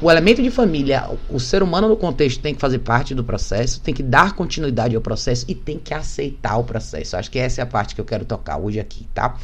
o 0.00 0.10
elemento 0.10 0.40
de 0.40 0.50
família, 0.50 1.10
o 1.28 1.40
ser 1.40 1.62
humano 1.62 1.88
no 1.88 1.96
contexto 1.96 2.40
tem 2.40 2.54
que 2.54 2.60
fazer 2.60 2.78
parte 2.78 3.14
do 3.14 3.24
processo, 3.24 3.80
tem 3.80 3.92
que 3.92 4.02
dar 4.02 4.34
continuidade 4.34 4.94
ao 4.94 5.02
processo 5.02 5.44
e 5.48 5.54
tem 5.54 5.78
que 5.78 5.92
aceitar 5.92 6.56
o 6.56 6.64
processo. 6.64 7.16
Acho 7.16 7.30
que 7.30 7.38
essa 7.38 7.60
é 7.60 7.64
a 7.64 7.66
parte 7.66 7.94
que 7.94 8.00
eu 8.00 8.04
quero 8.04 8.24
tocar 8.24 8.58
hoje 8.58 8.78
aqui, 8.78 9.08
tá? 9.12 9.36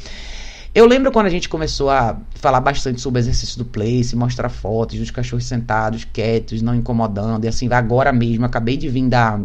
Eu 0.73 0.87
lembro 0.87 1.11
quando 1.13 1.27
a 1.27 1.31
gente 1.31 1.49
começou 1.49 1.91
a 1.91 2.19
falar 2.35 2.61
bastante 2.61 3.01
sobre 3.01 3.21
o 3.21 3.23
exercício 3.23 3.59
do 3.59 3.65
place, 3.65 4.15
mostrar 4.15 4.49
fotos 4.49 4.99
dos 4.99 5.11
cachorros 5.11 5.45
sentados, 5.45 6.05
quietos, 6.05 6.63
não 6.63 6.75
incomodando, 6.75 7.45
e 7.45 7.49
assim, 7.49 7.73
agora 7.73 8.13
mesmo, 8.13 8.45
acabei 8.45 8.77
de 8.77 8.89
vir 8.89 9.09
da, 9.09 9.41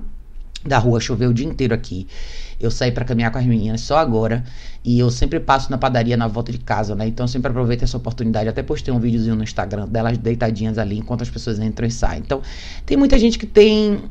da 0.66 0.78
rua, 0.78 1.00
choveu 1.00 1.30
o 1.30 1.34
dia 1.34 1.48
inteiro 1.48 1.74
aqui. 1.74 2.08
Eu 2.60 2.70
saí 2.70 2.92
para 2.92 3.06
caminhar 3.06 3.32
com 3.32 3.38
as 3.38 3.46
meninas 3.46 3.82
só 3.82 3.98
agora. 3.98 4.44
E 4.84 5.00
eu 5.00 5.10
sempre 5.10 5.40
passo 5.40 5.72
na 5.72 5.78
padaria 5.78 6.18
na 6.18 6.28
volta 6.28 6.52
de 6.52 6.58
casa, 6.58 6.96
né? 6.96 7.08
Então 7.08 7.24
eu 7.24 7.28
sempre 7.28 7.50
aproveito 7.50 7.84
essa 7.84 7.96
oportunidade. 7.96 8.50
Até 8.50 8.62
postei 8.62 8.94
um 8.94 9.00
videozinho 9.00 9.36
no 9.36 9.44
Instagram 9.44 9.88
delas 9.88 10.18
deitadinhas 10.18 10.78
ali 10.78 10.98
enquanto 10.98 11.22
as 11.22 11.30
pessoas 11.30 11.60
entram 11.60 11.88
e 11.88 11.92
saem. 11.92 12.20
Então 12.20 12.42
tem 12.86 12.98
muita 12.98 13.18
gente 13.18 13.38
que 13.38 13.46
tem. 13.46 14.02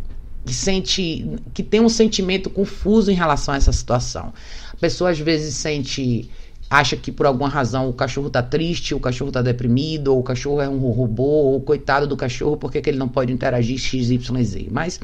Que 0.47 0.55
sente. 0.55 1.39
que 1.53 1.63
tem 1.63 1.81
um 1.81 1.89
sentimento 1.91 2.49
confuso 2.49 3.11
em 3.11 3.15
relação 3.15 3.53
a 3.53 3.57
essa 3.59 3.73
situação. 3.73 4.33
A 4.73 4.77
pessoa 4.77 5.11
às 5.11 5.19
vezes 5.19 5.55
sente 5.55 6.31
acha 6.71 6.97
que 6.97 7.11
por 7.11 7.27
alguma 7.27 7.49
razão 7.49 7.89
o 7.89 7.93
cachorro 7.93 8.29
tá 8.29 8.43
triste, 8.43 8.95
o 8.95 9.01
cachorro 9.01 9.33
tá 9.33 9.41
deprimido, 9.41 10.09
ou 10.09 10.21
o 10.21 10.23
cachorro 10.23 10.61
é 10.61 10.69
um 10.69 10.79
robô, 10.91 11.23
ou 11.23 11.61
coitado 11.61 12.07
do 12.07 12.17
cachorro, 12.17 12.57
porque 12.57 12.81
que 12.81 12.91
ele 12.91 12.99
não 12.99 13.09
pode 13.09 13.33
interagir 13.33 13.79
XYZ. 13.79 14.69
Mas 14.71 15.01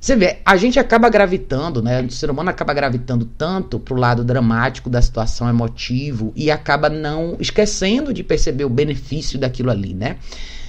você 0.00 0.14
vê, 0.14 0.38
a 0.44 0.56
gente 0.56 0.78
acaba 0.78 1.08
gravitando, 1.08 1.82
né? 1.82 2.00
O 2.02 2.10
ser 2.10 2.30
humano 2.30 2.50
acaba 2.50 2.72
gravitando 2.72 3.24
tanto 3.24 3.80
pro 3.80 3.96
lado 3.96 4.22
dramático 4.22 4.88
da 4.88 5.02
situação 5.02 5.48
emotivo 5.48 6.32
e 6.36 6.50
acaba 6.52 6.88
não 6.88 7.36
esquecendo 7.40 8.14
de 8.14 8.22
perceber 8.22 8.64
o 8.64 8.70
benefício 8.70 9.38
daquilo 9.38 9.70
ali, 9.70 9.94
né? 9.94 10.16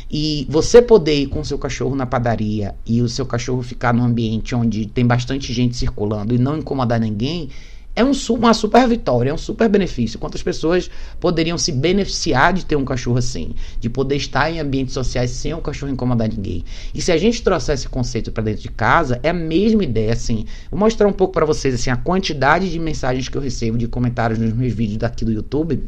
E 0.10 0.48
você 0.50 0.82
poder 0.82 1.22
ir 1.22 1.28
com 1.28 1.42
o 1.42 1.46
seu 1.46 1.60
cachorro 1.60 1.96
na 1.96 2.08
padaria 2.08 2.74
e 2.84 3.00
o 3.04 3.08
seu 3.08 3.26
cachorro 3.26 3.62
ficar 3.62 3.94
num 3.94 4.04
ambiente 4.04 4.56
onde 4.56 4.88
tem 4.88 5.06
bastante 5.06 5.54
gente 5.54 5.78
circulando 5.78 6.34
e 6.34 6.40
não 6.40 6.58
incomodar 6.58 7.00
ninguém, 7.00 7.50
é 8.00 8.04
um, 8.04 8.12
uma 8.36 8.54
super 8.54 8.88
vitória, 8.88 9.30
é 9.30 9.34
um 9.34 9.38
super 9.38 9.68
benefício. 9.68 10.18
Quantas 10.18 10.42
pessoas 10.42 10.90
poderiam 11.20 11.58
se 11.58 11.72
beneficiar 11.72 12.54
de 12.54 12.66
ter 12.66 12.78
um 12.78 12.86
cachorro 12.86 13.18
assim? 13.18 13.54
De 13.78 13.90
poder 13.90 14.16
estar 14.16 14.50
em 14.50 14.60
ambientes 14.60 14.94
sociais 14.94 15.32
sem 15.32 15.54
o 15.54 15.60
cachorro 15.60 15.92
incomodar 15.92 16.30
ninguém. 16.30 16.64
E 16.96 17.02
se 17.02 17.12
a 17.12 17.18
gente 17.18 17.44
trouxer 17.44 17.76
esse 17.76 17.90
conceito 17.90 18.32
para 18.32 18.44
dentro 18.44 18.62
de 18.62 18.70
casa, 18.70 19.20
é 19.22 19.30
a 19.30 19.34
mesma 19.34 19.84
ideia, 19.84 20.14
assim. 20.14 20.46
Vou 20.72 20.80
mostrar 20.80 21.08
um 21.10 21.14
pouco 21.14 21.34
para 21.34 21.46
vocês, 21.46 21.76
assim, 21.76 21.90
a 21.90 21.98
quantidade 21.98 22.72
de 22.72 22.80
mensagens 22.80 23.28
que 23.28 23.38
eu 23.38 23.42
recebo, 23.42 23.78
de 23.78 23.88
comentários 23.88 24.40
nos 24.40 24.54
meus 24.54 24.74
vídeos 24.74 24.98
daqui 24.98 25.26
do 25.26 25.32
YouTube 25.34 25.82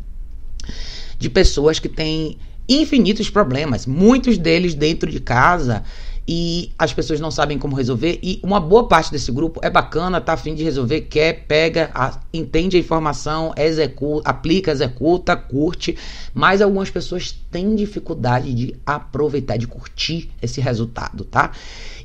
de 1.18 1.30
pessoas 1.30 1.80
que 1.80 1.88
têm 1.88 2.38
infinitos 2.68 3.30
problemas, 3.30 3.86
muitos 3.86 4.38
deles 4.38 4.74
dentro 4.74 5.10
de 5.10 5.20
casa 5.20 5.84
e 6.28 6.72
as 6.78 6.94
pessoas 6.94 7.20
não 7.20 7.32
sabem 7.32 7.58
como 7.58 7.75
resolver. 7.75 8.20
E 8.22 8.40
uma 8.44 8.60
boa 8.60 8.88
parte 8.88 9.12
desse 9.12 9.32
grupo 9.32 9.60
é 9.63 9.70
bacana, 9.70 10.22
tá 10.22 10.34
afim 10.34 10.54
de 10.54 10.63
resolver, 10.63 11.01
quer, 11.01 11.46
pega, 11.48 11.90
a, 11.94 12.20
entende 12.34 12.78
a 12.78 12.80
informação, 12.80 13.54
executa, 13.58 14.30
aplica, 14.30 14.72
executa, 14.72 15.36
curte. 15.36 15.98
Mas 16.34 16.62
algumas 16.62 16.90
pessoas 16.90 17.32
têm 17.51 17.75
dificuldade 17.75 18.54
de 18.54 18.75
aproveitar, 18.86 19.58
de 19.58 19.68
curtir 19.68 20.30
esse 20.42 20.62
resultado, 20.62 21.24
tá? 21.25 21.51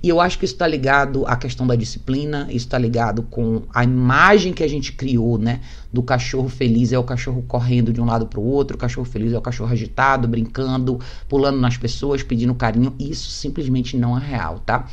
E 0.06 0.08
eu 0.08 0.20
acho 0.20 0.38
que 0.38 0.44
isso 0.44 0.54
está 0.54 0.68
ligado 0.68 1.26
à 1.26 1.34
questão 1.34 1.66
da 1.66 1.74
disciplina, 1.74 2.46
isso 2.48 2.64
está 2.64 2.78
ligado 2.78 3.24
com 3.24 3.64
a 3.74 3.82
imagem 3.82 4.52
que 4.52 4.62
a 4.62 4.68
gente 4.68 4.92
criou, 4.92 5.36
né? 5.36 5.58
Do 5.92 6.00
cachorro 6.00 6.48
feliz 6.48 6.92
é 6.92 6.98
o 6.98 7.02
cachorro 7.02 7.42
correndo 7.48 7.92
de 7.92 8.00
um 8.00 8.04
lado 8.04 8.24
para 8.24 8.38
o 8.38 8.44
outro, 8.44 8.76
o 8.76 8.78
cachorro 8.78 9.04
feliz 9.04 9.32
é 9.32 9.38
o 9.38 9.40
cachorro 9.40 9.72
agitado, 9.72 10.28
brincando, 10.28 11.00
pulando 11.28 11.58
nas 11.58 11.76
pessoas, 11.76 12.22
pedindo 12.22 12.54
carinho. 12.54 12.94
Isso 13.00 13.28
simplesmente 13.30 13.96
não 13.96 14.16
é 14.16 14.24
real, 14.24 14.60
tá? 14.60 14.86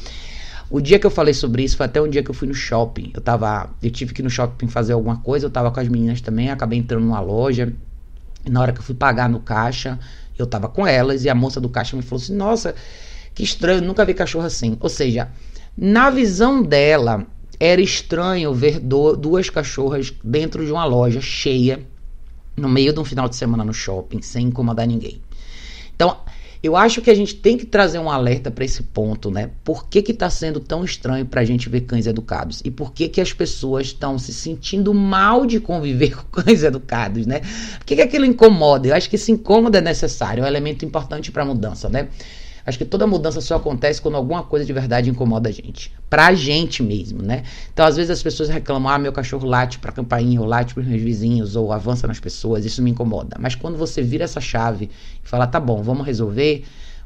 O 0.67 0.81
dia 0.81 0.97
que 0.97 1.05
eu 1.05 1.11
falei 1.11 1.35
sobre 1.35 1.61
isso 1.61 1.77
foi 1.77 1.85
até 1.85 2.01
um 2.01 2.09
dia 2.09 2.23
que 2.23 2.31
eu 2.31 2.33
fui 2.33 2.47
no 2.47 2.55
shopping. 2.55 3.11
Eu 3.13 3.21
tava. 3.21 3.69
Eu 3.83 3.91
tive 3.91 4.15
que 4.15 4.21
ir 4.21 4.23
no 4.23 4.31
shopping 4.31 4.67
fazer 4.67 4.93
alguma 4.93 5.17
coisa, 5.17 5.45
eu 5.45 5.51
tava 5.51 5.69
com 5.69 5.79
as 5.79 5.87
meninas 5.87 6.21
também, 6.21 6.49
acabei 6.49 6.79
entrando 6.79 7.03
numa 7.03 7.19
loja. 7.19 7.71
E 8.43 8.49
na 8.49 8.59
hora 8.59 8.73
que 8.73 8.79
eu 8.79 8.83
fui 8.83 8.95
pagar 8.95 9.29
no 9.29 9.39
caixa, 9.41 9.99
eu 10.39 10.47
tava 10.47 10.67
com 10.67 10.87
elas 10.87 11.23
e 11.23 11.29
a 11.29 11.35
moça 11.35 11.61
do 11.61 11.69
caixa 11.69 11.95
me 11.95 12.01
falou 12.01 12.19
assim: 12.19 12.35
Nossa, 12.35 12.73
que 13.33 13.43
estranho, 13.43 13.81
nunca 13.81 14.05
vi 14.05 14.13
cachorro 14.13 14.45
assim. 14.45 14.77
Ou 14.79 14.89
seja, 14.89 15.29
na 15.77 16.09
visão 16.09 16.61
dela, 16.61 17.25
era 17.59 17.81
estranho 17.81 18.53
ver 18.53 18.79
do, 18.79 19.15
duas 19.15 19.49
cachorras 19.49 20.13
dentro 20.23 20.65
de 20.65 20.71
uma 20.71 20.85
loja 20.85 21.21
cheia, 21.21 21.79
no 22.55 22.69
meio 22.69 22.93
de 22.93 22.99
um 22.99 23.05
final 23.05 23.27
de 23.27 23.35
semana 23.35 23.63
no 23.63 23.73
shopping, 23.73 24.21
sem 24.21 24.47
incomodar 24.47 24.85
ninguém. 24.85 25.21
Então, 25.95 26.17
eu 26.61 26.77
acho 26.77 27.01
que 27.01 27.09
a 27.09 27.13
gente 27.13 27.35
tem 27.35 27.57
que 27.57 27.65
trazer 27.65 27.99
um 27.99 28.09
alerta 28.09 28.49
para 28.49 28.63
esse 28.63 28.83
ponto, 28.83 29.29
né? 29.29 29.49
Por 29.65 29.87
que 29.87 30.01
que 30.01 30.13
tá 30.13 30.29
sendo 30.29 30.61
tão 30.61 30.83
estranho 30.83 31.25
para 31.25 31.43
gente 31.43 31.67
ver 31.67 31.81
cães 31.81 32.07
educados? 32.07 32.61
E 32.63 32.71
por 32.71 32.93
que 32.93 33.09
que 33.09 33.19
as 33.19 33.33
pessoas 33.33 33.87
estão 33.87 34.17
se 34.17 34.33
sentindo 34.33 34.93
mal 34.93 35.45
de 35.45 35.59
conviver 35.59 36.15
com 36.31 36.41
cães 36.41 36.63
educados, 36.63 37.25
né? 37.25 37.41
Por 37.79 37.85
que 37.85 37.97
que 37.97 38.01
aquilo 38.01 38.25
incomoda? 38.25 38.87
Eu 38.87 38.95
acho 38.95 39.09
que 39.09 39.17
esse 39.17 39.31
incômodo 39.31 39.77
é 39.77 39.81
necessário, 39.81 40.41
é 40.41 40.45
um 40.45 40.47
elemento 40.47 40.85
importante 40.85 41.31
para 41.31 41.43
mudança, 41.43 41.89
né? 41.89 42.07
Acho 42.65 42.77
que 42.77 42.85
toda 42.85 43.05
mudança 43.05 43.41
só 43.41 43.55
acontece 43.55 44.01
quando 44.01 44.15
alguma 44.15 44.43
coisa 44.43 44.65
de 44.65 44.71
verdade 44.71 45.09
incomoda 45.09 45.49
a 45.49 45.51
gente. 45.51 45.91
Pra 46.09 46.33
gente 46.33 46.81
mesmo, 46.81 47.21
né? 47.21 47.43
Então, 47.73 47.85
às 47.85 47.97
vezes 47.97 48.11
as 48.11 48.23
pessoas 48.23 48.49
reclamam: 48.49 48.91
ah, 48.91 48.97
meu 48.97 49.11
cachorro 49.11 49.47
late 49.47 49.79
pra 49.79 49.91
campainha, 49.91 50.39
ou 50.39 50.47
late 50.47 50.73
pros 50.73 50.87
meus 50.87 51.01
vizinhos, 51.01 51.55
ou 51.55 51.71
avança 51.73 52.07
nas 52.07 52.19
pessoas, 52.19 52.65
isso 52.65 52.81
me 52.81 52.91
incomoda. 52.91 53.37
Mas 53.39 53.55
quando 53.55 53.77
você 53.77 54.01
vira 54.01 54.23
essa 54.23 54.39
chave 54.39 54.89
e 55.23 55.27
fala: 55.27 55.45
tá 55.45 55.59
bom, 55.59 55.81
vamos 55.81 56.05
resolver, 56.05 56.63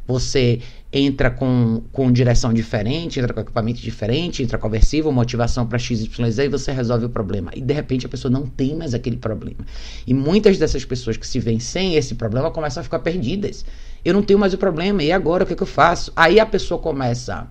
você 0.07 0.61
entra 0.91 1.29
com, 1.29 1.83
com 1.91 2.11
direção 2.11 2.53
diferente, 2.53 3.19
entra 3.19 3.33
com 3.33 3.41
equipamento 3.41 3.81
diferente, 3.81 4.41
entra 4.41 4.57
com 4.57 4.67
aversivo, 4.67 5.11
motivação 5.11 5.67
para 5.67 5.77
XYZ 5.77 6.39
e 6.39 6.47
você 6.47 6.71
resolve 6.71 7.05
o 7.05 7.09
problema. 7.09 7.51
E 7.53 7.61
de 7.61 7.73
repente 7.73 8.05
a 8.05 8.09
pessoa 8.09 8.31
não 8.31 8.47
tem 8.47 8.75
mais 8.75 8.93
aquele 8.93 9.17
problema. 9.17 9.65
E 10.05 10.13
muitas 10.13 10.57
dessas 10.57 10.85
pessoas 10.85 11.17
que 11.17 11.27
se 11.27 11.39
veem 11.39 11.59
sem 11.59 11.95
esse 11.95 12.15
problema 12.15 12.49
começam 12.49 12.81
a 12.81 12.83
ficar 12.83 12.99
perdidas 12.99 13.65
eu 14.07 14.13
não 14.13 14.21
tenho 14.21 14.39
mais 14.39 14.53
o 14.53 14.57
problema, 14.57 15.03
e 15.03 15.11
agora 15.11 15.43
o 15.43 15.47
que, 15.47 15.51
é 15.51 15.55
que 15.55 15.63
eu 15.63 15.67
faço? 15.67 16.13
Aí 16.15 16.39
a 16.39 16.45
pessoa 16.45 16.79
começa 16.79 17.45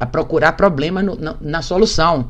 a 0.00 0.04
procurar 0.04 0.52
problema 0.54 1.00
no, 1.00 1.14
na, 1.14 1.36
na, 1.40 1.62
solução. 1.62 2.28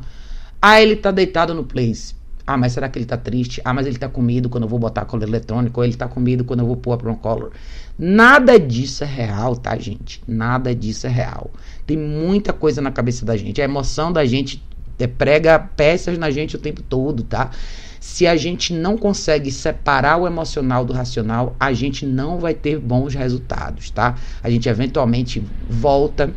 Ah, 0.61 0.79
ele 0.79 0.95
tá 0.95 1.09
deitado 1.09 1.55
no 1.55 1.63
place. 1.63 2.15
Ah, 2.45 2.57
mas 2.57 2.73
será 2.73 2.89
que 2.89 2.99
ele 2.99 3.05
tá 3.05 3.15
triste? 3.15 3.61
Ah, 3.63 3.73
mas 3.73 3.87
ele 3.87 3.97
tá 3.97 4.09
com 4.09 4.21
medo 4.21 4.49
quando 4.49 4.63
eu 4.63 4.69
vou 4.69 4.77
botar 4.77 5.05
color 5.05 5.23
eletrônico, 5.23 5.79
ou 5.79 5.85
ele 5.85 5.95
tá 5.95 6.07
com 6.07 6.19
medo 6.19 6.43
quando 6.43 6.59
eu 6.59 6.65
vou 6.65 6.75
pôr 6.75 6.93
a 6.93 6.97
Broncolor. 6.97 7.51
Nada 7.97 8.59
disso 8.59 9.03
é 9.03 9.07
real, 9.07 9.55
tá, 9.55 9.77
gente? 9.77 10.21
Nada 10.27 10.75
disso 10.75 11.07
é 11.07 11.09
real. 11.09 11.51
Tem 11.85 11.97
muita 11.97 12.51
coisa 12.51 12.81
na 12.81 12.91
cabeça 12.91 13.25
da 13.25 13.37
gente. 13.37 13.61
A 13.61 13.63
emoção 13.63 14.11
da 14.11 14.25
gente 14.25 14.61
é, 14.99 15.07
prega 15.07 15.57
peças 15.59 16.17
na 16.17 16.29
gente 16.31 16.55
o 16.55 16.59
tempo 16.59 16.81
todo, 16.81 17.23
tá? 17.23 17.51
Se 17.99 18.27
a 18.27 18.35
gente 18.35 18.73
não 18.73 18.97
consegue 18.97 19.49
separar 19.49 20.17
o 20.17 20.27
emocional 20.27 20.83
do 20.83 20.91
racional, 20.91 21.55
a 21.57 21.71
gente 21.71 22.05
não 22.05 22.39
vai 22.39 22.53
ter 22.53 22.77
bons 22.77 23.13
resultados, 23.13 23.89
tá? 23.89 24.15
A 24.43 24.49
gente 24.49 24.67
eventualmente 24.67 25.41
volta 25.69 26.33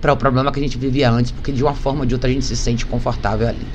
para 0.00 0.12
o 0.12 0.16
problema 0.16 0.52
que 0.52 0.60
a 0.60 0.62
gente 0.62 0.78
vivia 0.78 1.10
antes, 1.10 1.30
porque 1.30 1.52
de 1.52 1.62
uma 1.62 1.74
forma 1.74 2.00
ou 2.00 2.06
de 2.06 2.14
outra 2.14 2.28
a 2.28 2.32
gente 2.32 2.44
se 2.44 2.56
sente 2.56 2.86
confortável 2.86 3.48
ali. 3.48 3.66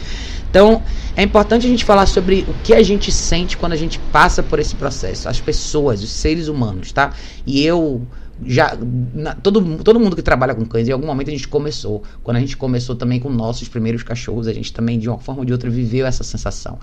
Então, 0.56 0.82
é 1.18 1.22
importante 1.22 1.68
a 1.68 1.70
gente 1.70 1.84
falar 1.84 2.06
sobre 2.06 2.46
o 2.48 2.54
que 2.64 2.74
a 2.74 2.82
gente 2.82 3.12
sente 3.12 3.58
quando 3.58 3.74
a 3.74 3.76
gente 3.76 4.00
passa 4.00 4.42
por 4.42 4.58
esse 4.58 4.74
processo, 4.74 5.28
as 5.28 5.42
pessoas, 5.42 6.02
os 6.02 6.10
seres 6.10 6.48
humanos, 6.48 6.94
tá? 6.94 7.12
E 7.46 7.62
eu 7.62 8.02
já 8.42 8.78
na, 9.14 9.36
todo, 9.36 9.62
todo 9.84 10.00
mundo 10.00 10.16
que 10.16 10.22
trabalha 10.22 10.56
com 10.56 10.66
cães, 10.66 10.88
em 10.88 10.94
algum 10.94 11.08
momento 11.08 11.28
a 11.28 11.32
gente 11.32 11.50
começou. 11.50 12.04
Quando 12.24 12.38
a 12.38 12.40
gente 12.40 12.56
começou 12.56 12.96
também 12.96 13.20
com 13.20 13.30
nossos 13.30 13.68
primeiros 13.68 14.02
cachorros, 14.02 14.48
a 14.48 14.54
gente 14.54 14.72
também, 14.72 14.98
de 14.98 15.10
uma 15.10 15.20
forma 15.20 15.42
ou 15.42 15.46
de 15.46 15.52
outra, 15.52 15.70
viveu 15.70 16.06
essa 16.06 16.24
sensação. 16.24 16.80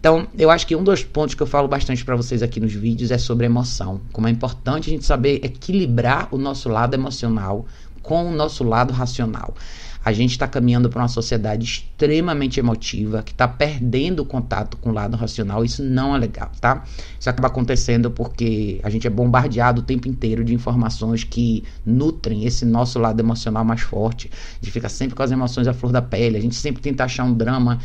Então, 0.00 0.26
eu 0.36 0.50
acho 0.50 0.66
que 0.66 0.74
um 0.74 0.82
dos 0.82 1.04
pontos 1.04 1.36
que 1.36 1.42
eu 1.44 1.46
falo 1.46 1.68
bastante 1.68 2.04
para 2.04 2.16
vocês 2.16 2.42
aqui 2.42 2.58
nos 2.58 2.72
vídeos 2.72 3.12
é 3.12 3.18
sobre 3.18 3.46
emoção. 3.46 4.00
Como 4.12 4.26
é 4.26 4.32
importante 4.32 4.90
a 4.90 4.92
gente 4.92 5.04
saber 5.04 5.44
equilibrar 5.44 6.26
o 6.32 6.38
nosso 6.38 6.68
lado 6.68 6.94
emocional 6.94 7.66
com 8.02 8.26
o 8.26 8.34
nosso 8.34 8.64
lado 8.64 8.92
racional. 8.92 9.54
A 10.04 10.12
gente 10.12 10.32
está 10.32 10.48
caminhando 10.48 10.90
para 10.90 11.00
uma 11.00 11.08
sociedade 11.08 11.64
extremamente 11.64 12.58
emotiva, 12.58 13.22
que 13.22 13.32
está 13.32 13.46
perdendo 13.46 14.20
o 14.20 14.24
contato 14.24 14.76
com 14.76 14.90
o 14.90 14.92
lado 14.92 15.16
racional. 15.16 15.64
Isso 15.64 15.82
não 15.82 16.14
é 16.14 16.18
legal, 16.18 16.50
tá? 16.60 16.84
Isso 17.18 17.30
acaba 17.30 17.48
acontecendo 17.48 18.10
porque 18.10 18.80
a 18.82 18.90
gente 18.90 19.06
é 19.06 19.10
bombardeado 19.10 19.80
o 19.80 19.84
tempo 19.84 20.08
inteiro 20.08 20.44
de 20.44 20.54
informações 20.54 21.22
que 21.24 21.62
nutrem 21.86 22.44
esse 22.44 22.64
nosso 22.64 22.98
lado 22.98 23.20
emocional 23.20 23.64
mais 23.64 23.82
forte. 23.82 24.30
A 24.60 24.64
gente 24.64 24.72
fica 24.72 24.88
sempre 24.88 25.14
com 25.14 25.22
as 25.22 25.30
emoções 25.30 25.68
à 25.68 25.72
flor 25.72 25.92
da 25.92 26.02
pele, 26.02 26.36
a 26.36 26.40
gente 26.40 26.54
sempre 26.54 26.82
tenta 26.82 27.04
achar 27.04 27.24
um 27.24 27.32
drama 27.32 27.78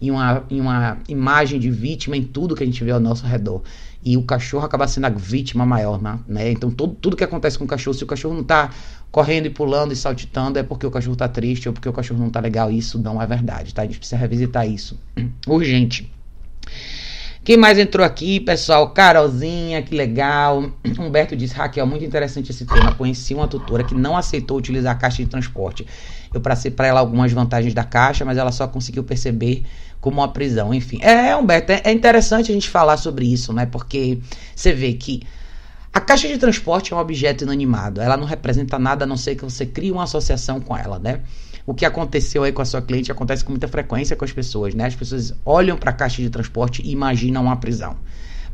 em 0.00 0.10
uma, 0.10 0.44
em 0.50 0.60
uma 0.60 0.98
imagem 1.08 1.58
de 1.58 1.70
vítima 1.70 2.16
em 2.16 2.22
tudo 2.22 2.54
que 2.54 2.62
a 2.62 2.66
gente 2.66 2.82
vê 2.84 2.90
ao 2.90 3.00
nosso 3.00 3.26
redor 3.26 3.62
e 4.04 4.16
o 4.16 4.22
cachorro 4.22 4.66
acaba 4.66 4.86
sendo 4.86 5.06
a 5.06 5.10
vítima 5.10 5.64
maior, 5.64 6.00
né? 6.00 6.18
né? 6.28 6.50
Então 6.50 6.70
tudo, 6.70 6.94
tudo 6.94 7.16
que 7.16 7.24
acontece 7.24 7.58
com 7.58 7.64
o 7.64 7.68
cachorro, 7.68 7.94
se 7.94 8.04
o 8.04 8.06
cachorro 8.06 8.34
não 8.34 8.42
está 8.42 8.70
correndo 9.10 9.46
e 9.46 9.50
pulando 9.50 9.92
e 9.92 9.96
saltitando, 9.96 10.58
é 10.58 10.62
porque 10.62 10.84
o 10.84 10.90
cachorro 10.90 11.14
está 11.14 11.28
triste 11.28 11.68
ou 11.68 11.72
porque 11.72 11.88
o 11.88 11.92
cachorro 11.92 12.20
não 12.20 12.28
está 12.28 12.40
legal. 12.40 12.70
Isso 12.70 12.98
não 12.98 13.22
é 13.22 13.26
verdade, 13.26 13.72
tá? 13.72 13.82
A 13.82 13.86
gente 13.86 13.98
precisa 13.98 14.20
revisitar 14.20 14.68
isso. 14.68 15.00
Urgente. 15.46 16.12
Quem 17.44 17.58
mais 17.58 17.78
entrou 17.78 18.06
aqui, 18.06 18.40
pessoal? 18.40 18.88
Carolzinha, 18.88 19.82
que 19.82 19.94
legal. 19.94 20.70
Humberto 20.98 21.36
disse, 21.36 21.54
Raquel, 21.54 21.86
muito 21.86 22.02
interessante 22.02 22.50
esse 22.50 22.64
tema. 22.64 22.94
Conheci 22.94 23.34
uma 23.34 23.46
tutora 23.46 23.84
que 23.84 23.94
não 23.94 24.16
aceitou 24.16 24.56
utilizar 24.56 24.96
a 24.96 24.98
caixa 24.98 25.22
de 25.22 25.28
transporte. 25.28 25.86
Eu 26.32 26.40
passei 26.40 26.70
para 26.70 26.86
ela 26.86 27.00
algumas 27.00 27.30
vantagens 27.32 27.74
da 27.74 27.84
caixa, 27.84 28.24
mas 28.24 28.38
ela 28.38 28.50
só 28.50 28.66
conseguiu 28.66 29.04
perceber 29.04 29.62
como 30.00 30.22
uma 30.22 30.28
prisão. 30.28 30.72
Enfim, 30.72 30.98
é, 31.02 31.36
Humberto, 31.36 31.70
é, 31.70 31.82
é 31.84 31.92
interessante 31.92 32.50
a 32.50 32.54
gente 32.54 32.70
falar 32.70 32.96
sobre 32.96 33.30
isso, 33.30 33.52
né? 33.52 33.66
Porque 33.66 34.20
você 34.56 34.72
vê 34.72 34.94
que 34.94 35.22
a 35.92 36.00
caixa 36.00 36.26
de 36.26 36.38
transporte 36.38 36.94
é 36.94 36.96
um 36.96 36.98
objeto 36.98 37.44
inanimado. 37.44 38.00
Ela 38.00 38.16
não 38.16 38.24
representa 38.24 38.78
nada 38.78 39.04
a 39.04 39.06
não 39.06 39.18
ser 39.18 39.34
que 39.34 39.44
você 39.44 39.66
crie 39.66 39.92
uma 39.92 40.04
associação 40.04 40.60
com 40.60 40.74
ela, 40.74 40.98
né? 40.98 41.20
O 41.66 41.72
que 41.72 41.86
aconteceu 41.86 42.42
aí 42.42 42.52
com 42.52 42.60
a 42.60 42.64
sua 42.64 42.82
cliente 42.82 43.10
acontece 43.10 43.44
com 43.44 43.52
muita 43.52 43.68
frequência 43.68 44.14
com 44.14 44.24
as 44.24 44.32
pessoas, 44.32 44.74
né? 44.74 44.86
As 44.86 44.94
pessoas 44.94 45.34
olham 45.44 45.76
para 45.76 45.90
a 45.90 45.94
caixa 45.94 46.20
de 46.20 46.28
transporte 46.28 46.82
e 46.82 46.90
imaginam 46.90 47.42
uma 47.42 47.56
prisão. 47.56 47.96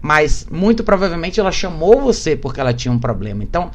Mas 0.00 0.46
muito 0.50 0.84
provavelmente 0.84 1.40
ela 1.40 1.52
chamou 1.52 2.00
você 2.00 2.36
porque 2.36 2.60
ela 2.60 2.72
tinha 2.72 2.92
um 2.92 2.98
problema. 2.98 3.42
Então, 3.42 3.70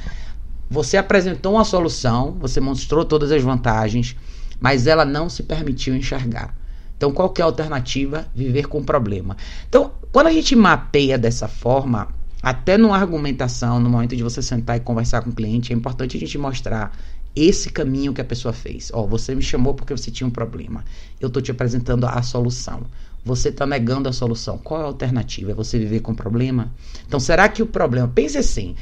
você 0.70 0.98
apresentou 0.98 1.54
uma 1.54 1.64
solução, 1.64 2.38
você 2.40 2.60
mostrou 2.60 3.06
todas 3.06 3.32
as 3.32 3.44
vantagens, 3.44 4.16
mas 4.60 4.88
ela 4.88 5.06
não 5.06 5.30
se 5.30 5.44
permitiu 5.44 5.96
enxergar. 5.96 6.56
Então, 6.98 7.12
qual 7.12 7.34
é 7.38 7.42
a 7.42 7.46
alternativa? 7.46 8.26
Viver 8.34 8.68
com 8.68 8.80
o 8.80 8.84
problema. 8.84 9.36
Então, 9.68 9.92
quando 10.12 10.28
a 10.28 10.32
gente 10.32 10.56
mapeia 10.56 11.18
dessa 11.18 11.48
forma, 11.48 12.08
até 12.42 12.78
numa 12.78 12.98
argumentação, 12.98 13.80
no 13.80 13.90
momento 13.90 14.16
de 14.16 14.24
você 14.24 14.42
sentar 14.42 14.78
e 14.78 14.80
conversar 14.80 15.22
com 15.22 15.30
o 15.30 15.34
cliente, 15.34 15.74
é 15.74 15.76
importante 15.76 16.16
a 16.16 16.20
gente 16.20 16.38
mostrar 16.38 16.96
esse 17.36 17.70
caminho 17.70 18.14
que 18.14 18.22
a 18.22 18.26
pessoa 18.26 18.54
fez. 18.54 18.92
Ó, 18.94 19.04
oh, 19.04 19.08
você 19.08 19.36
me 19.36 19.42
chamou 19.42 19.74
porque 19.74 19.96
você 19.96 20.10
tinha 20.10 20.28
um 20.28 20.32
problema. 20.32 20.84
Eu 21.20 21.28
estou 21.28 21.42
te 21.42 21.52
apresentando 21.52 22.06
a 22.06 22.22
solução. 22.22 22.84
Você 23.24 23.50
está 23.50 23.66
negando 23.66 24.08
a 24.08 24.14
solução. 24.14 24.58
Qual 24.58 24.80
é 24.80 24.84
a 24.84 24.88
alternativa? 24.88 25.52
É 25.52 25.54
você 25.54 25.80
viver 25.80 26.00
com 26.00 26.12
o 26.12 26.16
problema? 26.16 26.72
Então, 27.08 27.20
será 27.20 27.50
que 27.50 27.64
o 27.64 27.66
problema. 27.66 28.08
Pense 28.08 28.38
assim 28.38 28.76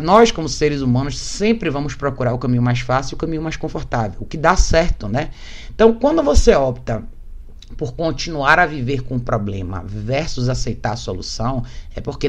nós, 0.00 0.30
como 0.30 0.48
seres 0.48 0.82
humanos, 0.82 1.18
sempre 1.18 1.68
vamos 1.68 1.94
procurar 1.94 2.32
o 2.32 2.38
caminho 2.38 2.62
mais 2.62 2.80
fácil, 2.80 3.16
o 3.16 3.18
caminho 3.18 3.42
mais 3.42 3.56
confortável, 3.56 4.20
o 4.20 4.24
que 4.24 4.36
dá 4.36 4.56
certo, 4.56 5.08
né? 5.08 5.30
Então, 5.74 5.94
quando 5.94 6.22
você 6.22 6.54
opta 6.54 7.02
por 7.76 7.92
continuar 7.92 8.58
a 8.58 8.66
viver 8.66 9.02
com 9.02 9.16
o 9.16 9.20
problema 9.20 9.84
versus 9.86 10.48
aceitar 10.48 10.92
a 10.92 10.96
solução, 10.96 11.62
é 11.94 12.00
porque 12.00 12.28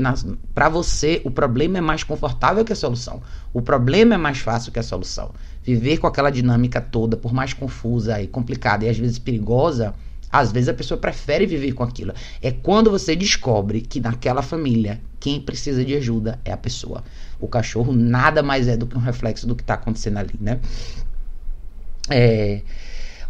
para 0.53 0.69
você 0.69 1.21
o 1.23 1.31
problema 1.31 1.77
é 1.77 1.81
mais 1.81 2.03
confortável 2.03 2.63
que 2.65 2.73
a 2.73 2.75
solução. 2.75 3.21
O 3.53 3.61
problema 3.61 4.15
é 4.15 4.17
mais 4.17 4.39
fácil 4.39 4.71
que 4.71 4.79
a 4.79 4.83
solução. 4.83 5.31
Viver 5.63 5.97
com 5.97 6.07
aquela 6.07 6.29
dinâmica 6.29 6.81
toda, 6.81 7.15
por 7.17 7.33
mais 7.33 7.53
confusa 7.53 8.21
e 8.21 8.27
complicada 8.27 8.85
e 8.85 8.89
às 8.89 8.97
vezes 8.97 9.17
perigosa, 9.17 9.95
Às 10.31 10.51
vezes 10.51 10.69
a 10.69 10.73
pessoa 10.73 10.99
prefere 10.99 11.45
viver 11.45 11.73
com 11.73 11.83
aquilo. 11.83 12.13
É 12.41 12.51
quando 12.51 12.91
você 12.91 13.15
descobre 13.15 13.81
que 13.81 13.99
naquela 13.99 14.41
família 14.41 15.01
quem 15.19 15.41
precisa 15.41 15.83
de 15.83 15.95
ajuda 15.95 16.39
é 16.45 16.51
a 16.51 16.57
pessoa. 16.57 17.03
O 17.39 17.47
cachorro 17.47 17.93
nada 17.93 18.43
mais 18.43 18.67
é 18.67 18.77
do 18.77 18.85
que 18.85 18.95
um 18.95 19.01
reflexo 19.01 19.47
do 19.47 19.55
que 19.55 19.63
está 19.63 19.73
acontecendo 19.73 20.17
ali, 20.17 20.35
né? 20.39 20.59
É, 22.09 22.61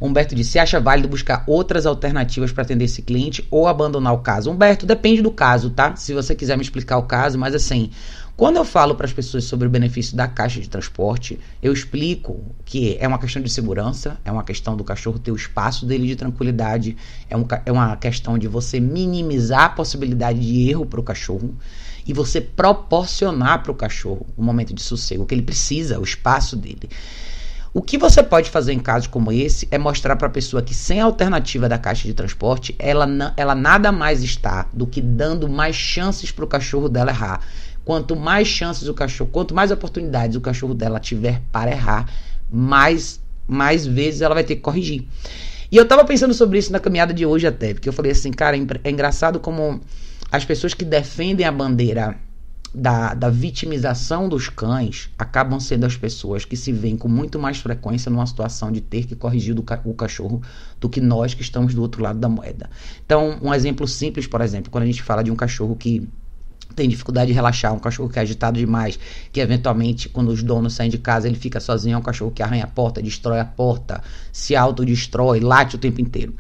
Humberto 0.02 0.34
disse: 0.34 0.52
Você 0.52 0.60
acha 0.60 0.80
válido 0.80 1.08
buscar 1.08 1.44
outras 1.46 1.86
alternativas 1.86 2.52
para 2.52 2.64
atender 2.64 2.86
esse 2.86 3.02
cliente 3.02 3.46
ou 3.52 3.68
abandonar 3.68 4.14
o 4.14 4.20
caso? 4.20 4.50
Humberto, 4.50 4.86
depende 4.86 5.22
do 5.22 5.32
caso, 5.32 5.70
tá? 5.70 5.96
Se 5.96 6.14
você 6.14 6.34
quiser 6.34 6.56
me 6.56 6.64
explicar 6.64 6.98
o 6.98 7.04
caso, 7.04 7.38
mas 7.38 7.54
assim, 7.54 7.92
quando 8.40 8.56
eu 8.56 8.64
falo 8.64 8.96
para 8.96 9.06
as 9.06 9.12
pessoas 9.12 9.44
sobre 9.44 9.68
o 9.68 9.70
benefício 9.70 10.16
da 10.16 10.26
caixa 10.26 10.62
de 10.62 10.70
transporte, 10.70 11.38
eu 11.62 11.74
explico 11.74 12.40
que 12.64 12.96
é 12.98 13.06
uma 13.06 13.20
questão 13.20 13.42
de 13.42 13.50
segurança, 13.50 14.18
é 14.24 14.32
uma 14.32 14.46
questão 14.46 14.78
do 14.78 14.84
cachorro 14.86 15.20
ter 15.20 15.32
o 15.32 15.36
espaço 15.36 15.86
dele 15.86 16.08
de 16.08 16.16
tranquilidade, 16.16 16.96
é, 17.30 17.36
um, 17.36 17.46
é 17.66 17.70
uma 17.70 17.98
questão 17.98 18.38
de 18.38 18.48
você 18.48 18.80
minimizar 18.80 19.66
a 19.66 19.70
possibilidade 19.70 20.40
de 20.40 20.70
erro 20.70 20.86
para 20.86 21.02
o 21.02 21.04
cachorro 21.04 21.54
e 22.08 22.14
você 22.14 22.40
proporcionar 22.40 23.62
para 23.62 23.74
o 23.74 23.76
cachorro 23.76 24.26
um 24.38 24.44
momento 24.44 24.74
de 24.74 24.82
sossego 24.82 25.26
que 25.26 25.36
ele 25.36 25.42
precisa, 25.42 26.00
o 26.00 26.04
espaço 26.04 26.56
dele. 26.56 26.90
O 27.72 27.84
que 27.84 28.00
você 28.00 28.24
pode 28.24 28.50
fazer 28.50 28.74
em 28.74 28.80
casos 28.80 29.08
como 29.08 29.32
esse 29.32 29.68
é 29.70 29.78
mostrar 29.78 30.16
para 30.16 30.28
a 30.28 30.32
pessoa 30.32 30.62
que 30.62 30.74
sem 30.74 31.02
a 31.02 31.06
alternativa 31.06 31.70
da 31.70 31.78
caixa 31.78 32.08
de 32.08 32.16
transporte, 32.16 32.76
ela, 32.80 33.08
ela 33.38 33.54
nada 33.54 33.92
mais 33.92 34.24
está 34.24 34.68
do 34.74 34.88
que 34.88 35.00
dando 35.00 35.48
mais 35.48 35.76
chances 35.76 36.32
para 36.32 36.46
o 36.46 36.48
cachorro 36.48 36.90
dela 36.90 37.12
errar. 37.12 37.42
Quanto 37.86 38.16
mais 38.16 38.48
chances 38.48 38.88
o 38.88 38.94
cachorro, 38.94 39.30
quanto 39.32 39.54
mais 39.54 39.70
oportunidades 39.70 40.36
o 40.36 40.42
cachorro 40.42 40.74
dela 40.74 41.00
tiver 41.00 41.44
para 41.52 41.70
errar, 41.70 42.10
mais, 42.52 43.22
mais 43.48 43.86
vezes 43.86 44.22
ela 44.22 44.34
vai 44.34 44.44
ter 44.44 44.56
que 44.56 44.62
corrigir. 44.62 45.08
E 45.72 45.78
eu 45.78 45.88
tava 45.88 46.04
pensando 46.04 46.34
sobre 46.34 46.58
isso 46.58 46.72
na 46.72 46.80
caminhada 46.80 47.14
de 47.14 47.24
hoje 47.24 47.46
até, 47.46 47.76
porque 47.76 47.88
eu 47.88 47.94
falei 47.94 48.14
assim, 48.14 48.32
cara, 48.32 48.58
é 48.84 48.90
engraçado 48.90 49.40
como 49.40 49.80
as 50.32 50.44
pessoas 50.44 50.74
que 50.74 50.84
defendem 50.84 51.46
a 51.46 51.52
bandeira 51.52 52.18
da, 52.74 53.14
da 53.14 53.30
vitimização 53.30 54.30
dos 54.30 54.48
cães 54.48 55.10
acabam 55.18 55.60
sendo 55.60 55.86
as 55.86 55.98
pessoas 55.98 56.46
que 56.46 56.56
se 56.56 56.72
veem 56.72 56.96
com 56.96 57.08
muito 57.08 57.40
mais 57.40 57.58
frequência 57.58 58.12
numa 58.12 58.26
situação 58.26 58.72
de 58.72 58.80
ter 58.80 59.06
que 59.06 59.16
corrigir 59.16 59.56
do, 59.56 59.66
o 59.86 59.94
cachorro 59.94 60.42
do 60.80 60.88
que 60.88 61.02
nós 61.02 61.34
que 61.34 61.42
estamos 61.42 61.74
do 61.74 61.82
outro 61.82 62.04
lado 62.04 62.20
da 62.20 62.30
moeda. 62.30 62.70
Então, 63.06 63.40
um 63.42 63.54
exemplo 63.54 63.88
simples, 63.88 64.28
por 64.28 64.42
exemplo, 64.42 64.72
quando 64.72 64.84
a 64.84 64.88
gente 64.88 65.02
fala 65.02 65.24
de 65.24 65.32
um 65.32 65.36
cachorro 65.36 65.76
que 65.76 66.08
tem 66.76 66.88
dificuldade 66.88 67.28
de 67.28 67.34
relaxar, 67.34 67.74
um 67.74 67.80
cachorro 67.80 68.08
que 68.08 68.20
é 68.20 68.22
agitado 68.22 68.60
demais, 68.60 69.00
que 69.34 69.40
eventualmente, 69.40 70.08
quando 70.08 70.30
os 70.30 70.44
donos 70.44 70.74
saem 70.74 70.90
de 70.90 71.00
casa, 71.00 71.28
ele 71.28 71.36
fica 71.36 71.60
sozinho, 71.60 71.96
é 71.96 71.98
um 71.98 72.02
cachorro 72.02 72.32
que 72.32 72.44
arranha 72.44 72.64
a 72.64 72.68
porta, 72.68 73.02
destrói 73.02 73.40
a 73.40 73.46
porta, 73.46 74.02
se 74.32 74.56
autodestrói, 74.56 75.40
late 75.40 75.76
o 75.76 75.80
tempo 75.80 76.00
inteiro 76.00 76.36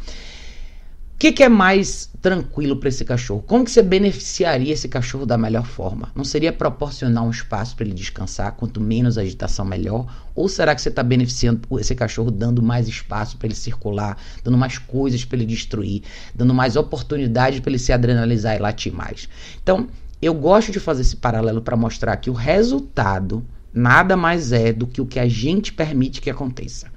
que, 1.19 1.33
que 1.33 1.43
é 1.43 1.49
mais 1.49 2.09
tranquilo 2.21 2.77
para 2.77 2.87
esse 2.87 3.03
cachorro? 3.03 3.43
Como 3.45 3.65
que 3.65 3.71
você 3.71 3.81
beneficiaria 3.81 4.71
esse 4.71 4.87
cachorro 4.87 5.25
da 5.25 5.37
melhor 5.37 5.65
forma? 5.65 6.09
Não 6.15 6.23
seria 6.23 6.53
proporcionar 6.53 7.25
um 7.25 7.29
espaço 7.29 7.75
para 7.75 7.85
ele 7.85 7.93
descansar, 7.93 8.53
quanto 8.53 8.79
menos 8.79 9.17
agitação 9.17 9.65
melhor? 9.65 10.07
Ou 10.33 10.47
será 10.47 10.73
que 10.73 10.81
você 10.81 10.87
está 10.87 11.03
beneficiando 11.03 11.59
esse 11.77 11.93
cachorro 11.93 12.31
dando 12.31 12.63
mais 12.63 12.87
espaço 12.87 13.35
para 13.35 13.47
ele 13.47 13.55
circular, 13.55 14.17
dando 14.45 14.57
mais 14.57 14.77
coisas 14.77 15.25
para 15.25 15.35
ele 15.35 15.45
destruir, 15.45 16.03
dando 16.33 16.53
mais 16.53 16.77
oportunidade 16.77 17.59
para 17.59 17.71
ele 17.71 17.79
se 17.79 17.91
adrenalizar 17.91 18.55
e 18.55 18.59
latir 18.59 18.93
mais? 18.93 19.27
Então, 19.61 19.89
eu 20.21 20.33
gosto 20.33 20.71
de 20.71 20.79
fazer 20.79 21.01
esse 21.01 21.17
paralelo 21.17 21.61
para 21.61 21.75
mostrar 21.75 22.15
que 22.15 22.29
o 22.29 22.33
resultado 22.33 23.45
nada 23.73 24.15
mais 24.15 24.53
é 24.53 24.71
do 24.71 24.87
que 24.87 25.01
o 25.01 25.05
que 25.05 25.19
a 25.19 25.27
gente 25.27 25.73
permite 25.73 26.21
que 26.21 26.29
aconteça. 26.29 26.87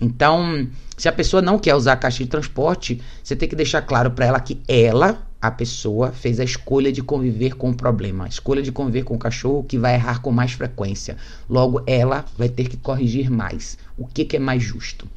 Então, 0.00 0.68
se 0.96 1.08
a 1.08 1.12
pessoa 1.12 1.42
não 1.42 1.58
quer 1.58 1.74
usar 1.74 1.94
a 1.94 1.96
caixa 1.96 2.22
de 2.22 2.30
transporte, 2.30 3.00
você 3.22 3.34
tem 3.34 3.48
que 3.48 3.56
deixar 3.56 3.82
claro 3.82 4.10
para 4.12 4.26
ela 4.26 4.40
que 4.40 4.60
ela, 4.68 5.26
a 5.40 5.50
pessoa, 5.50 6.12
fez 6.12 6.38
a 6.38 6.44
escolha 6.44 6.92
de 6.92 7.02
conviver 7.02 7.56
com 7.56 7.70
o 7.70 7.74
problema, 7.74 8.24
a 8.24 8.28
escolha 8.28 8.62
de 8.62 8.70
conviver 8.70 9.02
com 9.02 9.14
o 9.14 9.18
cachorro 9.18 9.64
que 9.64 9.78
vai 9.78 9.94
errar 9.94 10.20
com 10.20 10.30
mais 10.30 10.52
frequência. 10.52 11.16
Logo, 11.48 11.82
ela 11.86 12.24
vai 12.36 12.48
ter 12.48 12.68
que 12.68 12.76
corrigir 12.76 13.30
mais. 13.30 13.76
O 13.96 14.06
que, 14.06 14.24
que 14.24 14.36
é 14.36 14.40
mais 14.40 14.62
justo? 14.62 15.08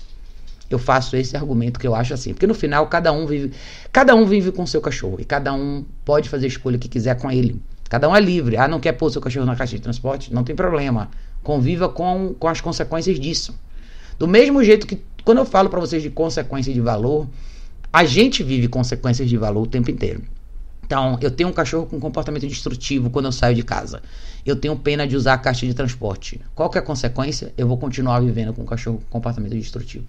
Eu 0.69 0.79
faço 0.79 1.15
esse 1.17 1.35
argumento 1.35 1.79
que 1.79 1.85
eu 1.85 1.93
acho 1.93 2.13
assim, 2.13 2.33
porque 2.33 2.47
no 2.47 2.53
final 2.53 2.87
cada 2.87 3.11
um 3.11 3.27
vive, 3.27 3.51
cada 3.91 4.15
um 4.15 4.25
vive 4.25 4.53
com 4.53 4.63
o 4.63 4.67
seu 4.67 4.79
cachorro 4.79 5.17
e 5.19 5.25
cada 5.25 5.53
um 5.53 5.83
pode 6.05 6.29
fazer 6.29 6.45
a 6.45 6.47
escolha 6.47 6.77
que 6.77 6.87
quiser 6.87 7.19
com 7.19 7.29
ele. 7.29 7.61
Cada 7.89 8.07
um 8.07 8.15
é 8.15 8.21
livre. 8.21 8.55
Ah, 8.55 8.69
não 8.69 8.79
quer 8.79 8.93
pôr 8.93 9.11
seu 9.11 9.19
cachorro 9.19 9.45
na 9.45 9.53
caixa 9.53 9.75
de 9.75 9.81
transporte? 9.81 10.33
Não 10.33 10.45
tem 10.45 10.55
problema. 10.55 11.11
Conviva 11.43 11.89
com, 11.89 12.33
com 12.39 12.47
as 12.47 12.61
consequências 12.61 13.19
disso. 13.19 13.53
Do 14.17 14.27
mesmo 14.27 14.63
jeito 14.63 14.87
que 14.87 15.01
quando 15.23 15.39
eu 15.39 15.45
falo 15.45 15.69
para 15.69 15.79
vocês 15.79 16.01
de 16.01 16.09
consequência 16.09 16.73
de 16.73 16.81
valor, 16.81 17.27
a 17.91 18.03
gente 18.05 18.43
vive 18.43 18.67
consequências 18.67 19.29
de 19.29 19.37
valor 19.37 19.63
o 19.63 19.67
tempo 19.67 19.91
inteiro. 19.91 20.23
Então, 20.85 21.17
eu 21.21 21.31
tenho 21.31 21.47
um 21.47 21.53
cachorro 21.53 21.85
com 21.85 21.99
comportamento 21.99 22.45
destrutivo 22.45 23.09
quando 23.09 23.25
eu 23.25 23.31
saio 23.31 23.55
de 23.55 23.63
casa. 23.63 24.01
Eu 24.45 24.57
tenho 24.57 24.75
pena 24.75 25.07
de 25.07 25.15
usar 25.15 25.35
a 25.35 25.37
caixa 25.37 25.65
de 25.65 25.73
transporte. 25.73 26.41
Qual 26.53 26.69
que 26.69 26.77
é 26.77 26.81
a 26.81 26.83
consequência? 26.83 27.53
Eu 27.57 27.67
vou 27.67 27.77
continuar 27.77 28.19
vivendo 28.19 28.53
com 28.53 28.63
um 28.63 28.65
cachorro 28.65 28.97
com 28.97 29.05
comportamento 29.09 29.53
destrutivo. 29.53 30.05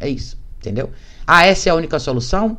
É 0.00 0.08
isso, 0.08 0.36
entendeu? 0.58 0.90
Ah, 1.24 1.46
essa 1.46 1.68
é 1.68 1.72
a 1.72 1.74
única 1.76 2.00
solução? 2.00 2.58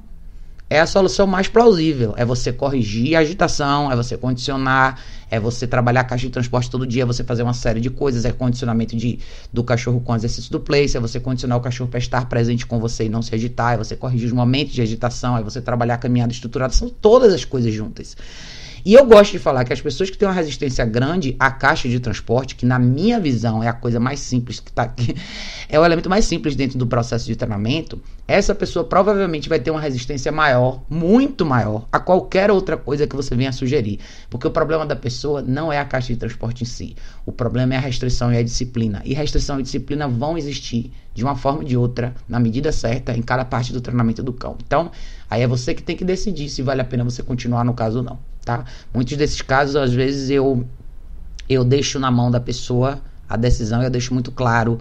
É 0.69 0.79
a 0.79 0.85
solução 0.85 1.27
mais 1.27 1.47
plausível. 1.47 2.13
É 2.17 2.25
você 2.25 2.51
corrigir 2.51 3.15
a 3.15 3.19
agitação, 3.19 3.91
é 3.91 3.95
você 3.95 4.17
condicionar, 4.17 4.99
é 5.29 5.39
você 5.39 5.67
trabalhar 5.67 6.01
a 6.01 6.03
caixa 6.03 6.25
de 6.25 6.33
transporte 6.33 6.69
todo 6.69 6.85
dia, 6.87 7.03
é 7.03 7.05
você 7.05 7.23
fazer 7.23 7.43
uma 7.43 7.53
série 7.53 7.79
de 7.79 7.89
coisas, 7.89 8.25
é 8.25 8.31
condicionamento 8.31 8.95
de, 8.95 9.19
do 9.53 9.63
cachorro 9.63 9.99
com 10.01 10.15
exercício 10.15 10.51
do 10.51 10.59
place, 10.59 10.97
é 10.97 10.99
você 10.99 11.19
condicionar 11.19 11.57
o 11.57 11.61
cachorro 11.61 11.89
para 11.89 11.99
estar 11.99 12.27
presente 12.27 12.65
com 12.65 12.79
você 12.79 13.05
e 13.05 13.09
não 13.09 13.21
se 13.21 13.33
agitar, 13.33 13.73
é 13.73 13.77
você 13.77 13.95
corrigir 13.95 14.27
os 14.27 14.33
momentos 14.33 14.73
de 14.73 14.81
agitação, 14.81 15.37
é 15.37 15.43
você 15.43 15.61
trabalhar 15.61 15.95
a 15.95 15.97
caminhada 15.97 16.31
estruturada, 16.31 16.73
são 16.73 16.89
todas 16.89 17.33
as 17.33 17.45
coisas 17.45 17.73
juntas. 17.73 18.15
E 18.85 18.93
eu 18.93 19.03
gosto 19.03 19.31
de 19.31 19.39
falar 19.39 19.65
que 19.65 19.73
as 19.73 19.81
pessoas 19.81 20.11
que 20.11 20.17
têm 20.17 20.27
uma 20.27 20.33
resistência 20.35 20.85
grande 20.85 21.35
à 21.39 21.49
caixa 21.49 21.89
de 21.89 21.99
transporte, 21.99 22.55
que 22.55 22.67
na 22.67 22.77
minha 22.77 23.19
visão 23.19 23.63
é 23.63 23.67
a 23.67 23.73
coisa 23.73 23.99
mais 23.99 24.19
simples 24.19 24.59
que 24.59 24.71
tá 24.71 24.83
aqui, 24.83 25.15
é 25.67 25.79
o 25.79 25.83
elemento 25.83 26.07
mais 26.07 26.25
simples 26.25 26.55
dentro 26.55 26.77
do 26.77 26.85
processo 26.85 27.25
de 27.25 27.35
treinamento, 27.35 27.99
essa 28.27 28.53
pessoa 28.53 28.85
provavelmente 28.85 29.49
vai 29.49 29.59
ter 29.59 29.71
uma 29.71 29.81
resistência 29.81 30.31
maior, 30.31 30.83
muito 30.87 31.43
maior, 31.43 31.87
a 31.91 31.99
qualquer 31.99 32.51
outra 32.51 32.77
coisa 32.77 33.07
que 33.07 33.15
você 33.15 33.35
venha 33.35 33.51
sugerir. 33.51 33.99
Porque 34.29 34.45
o 34.45 34.51
problema 34.51 34.85
da 34.85 34.95
pessoa 34.95 35.41
não 35.41 35.73
é 35.73 35.79
a 35.79 35.85
caixa 35.85 36.13
de 36.13 36.19
transporte 36.19 36.61
em 36.61 36.67
si. 36.67 36.95
O 37.25 37.31
problema 37.31 37.73
é 37.73 37.77
a 37.77 37.81
restrição 37.81 38.31
e 38.31 38.37
a 38.37 38.43
disciplina. 38.43 39.01
E 39.03 39.15
restrição 39.15 39.59
e 39.59 39.63
disciplina 39.63 40.07
vão 40.07 40.37
existir 40.37 40.91
de 41.11 41.23
uma 41.23 41.35
forma 41.35 41.59
ou 41.59 41.65
de 41.65 41.75
outra, 41.75 42.13
na 42.29 42.39
medida 42.39 42.71
certa, 42.71 43.17
em 43.17 43.23
cada 43.23 43.45
parte 43.45 43.73
do 43.73 43.81
treinamento 43.81 44.21
do 44.21 44.33
cão. 44.33 44.55
Então, 44.63 44.91
aí 45.27 45.41
é 45.41 45.47
você 45.47 45.73
que 45.73 45.81
tem 45.81 45.97
que 45.97 46.05
decidir 46.05 46.49
se 46.49 46.61
vale 46.61 46.81
a 46.81 46.85
pena 46.85 47.03
você 47.03 47.23
continuar 47.23 47.63
no 47.63 47.73
caso 47.73 47.97
ou 47.97 48.03
não 48.03 48.34
tá? 48.45 48.63
Muitos 48.93 49.17
desses 49.17 49.41
casos, 49.41 49.75
às 49.75 49.91
vezes, 49.91 50.29
eu, 50.29 50.65
eu 51.49 51.65
deixo 51.65 51.99
na 51.99 52.11
mão 52.11 52.29
da 52.29 52.39
pessoa 52.39 53.01
a 53.27 53.35
decisão, 53.35 53.81
eu 53.81 53.89
deixo 53.89 54.13
muito 54.13 54.31
claro 54.31 54.79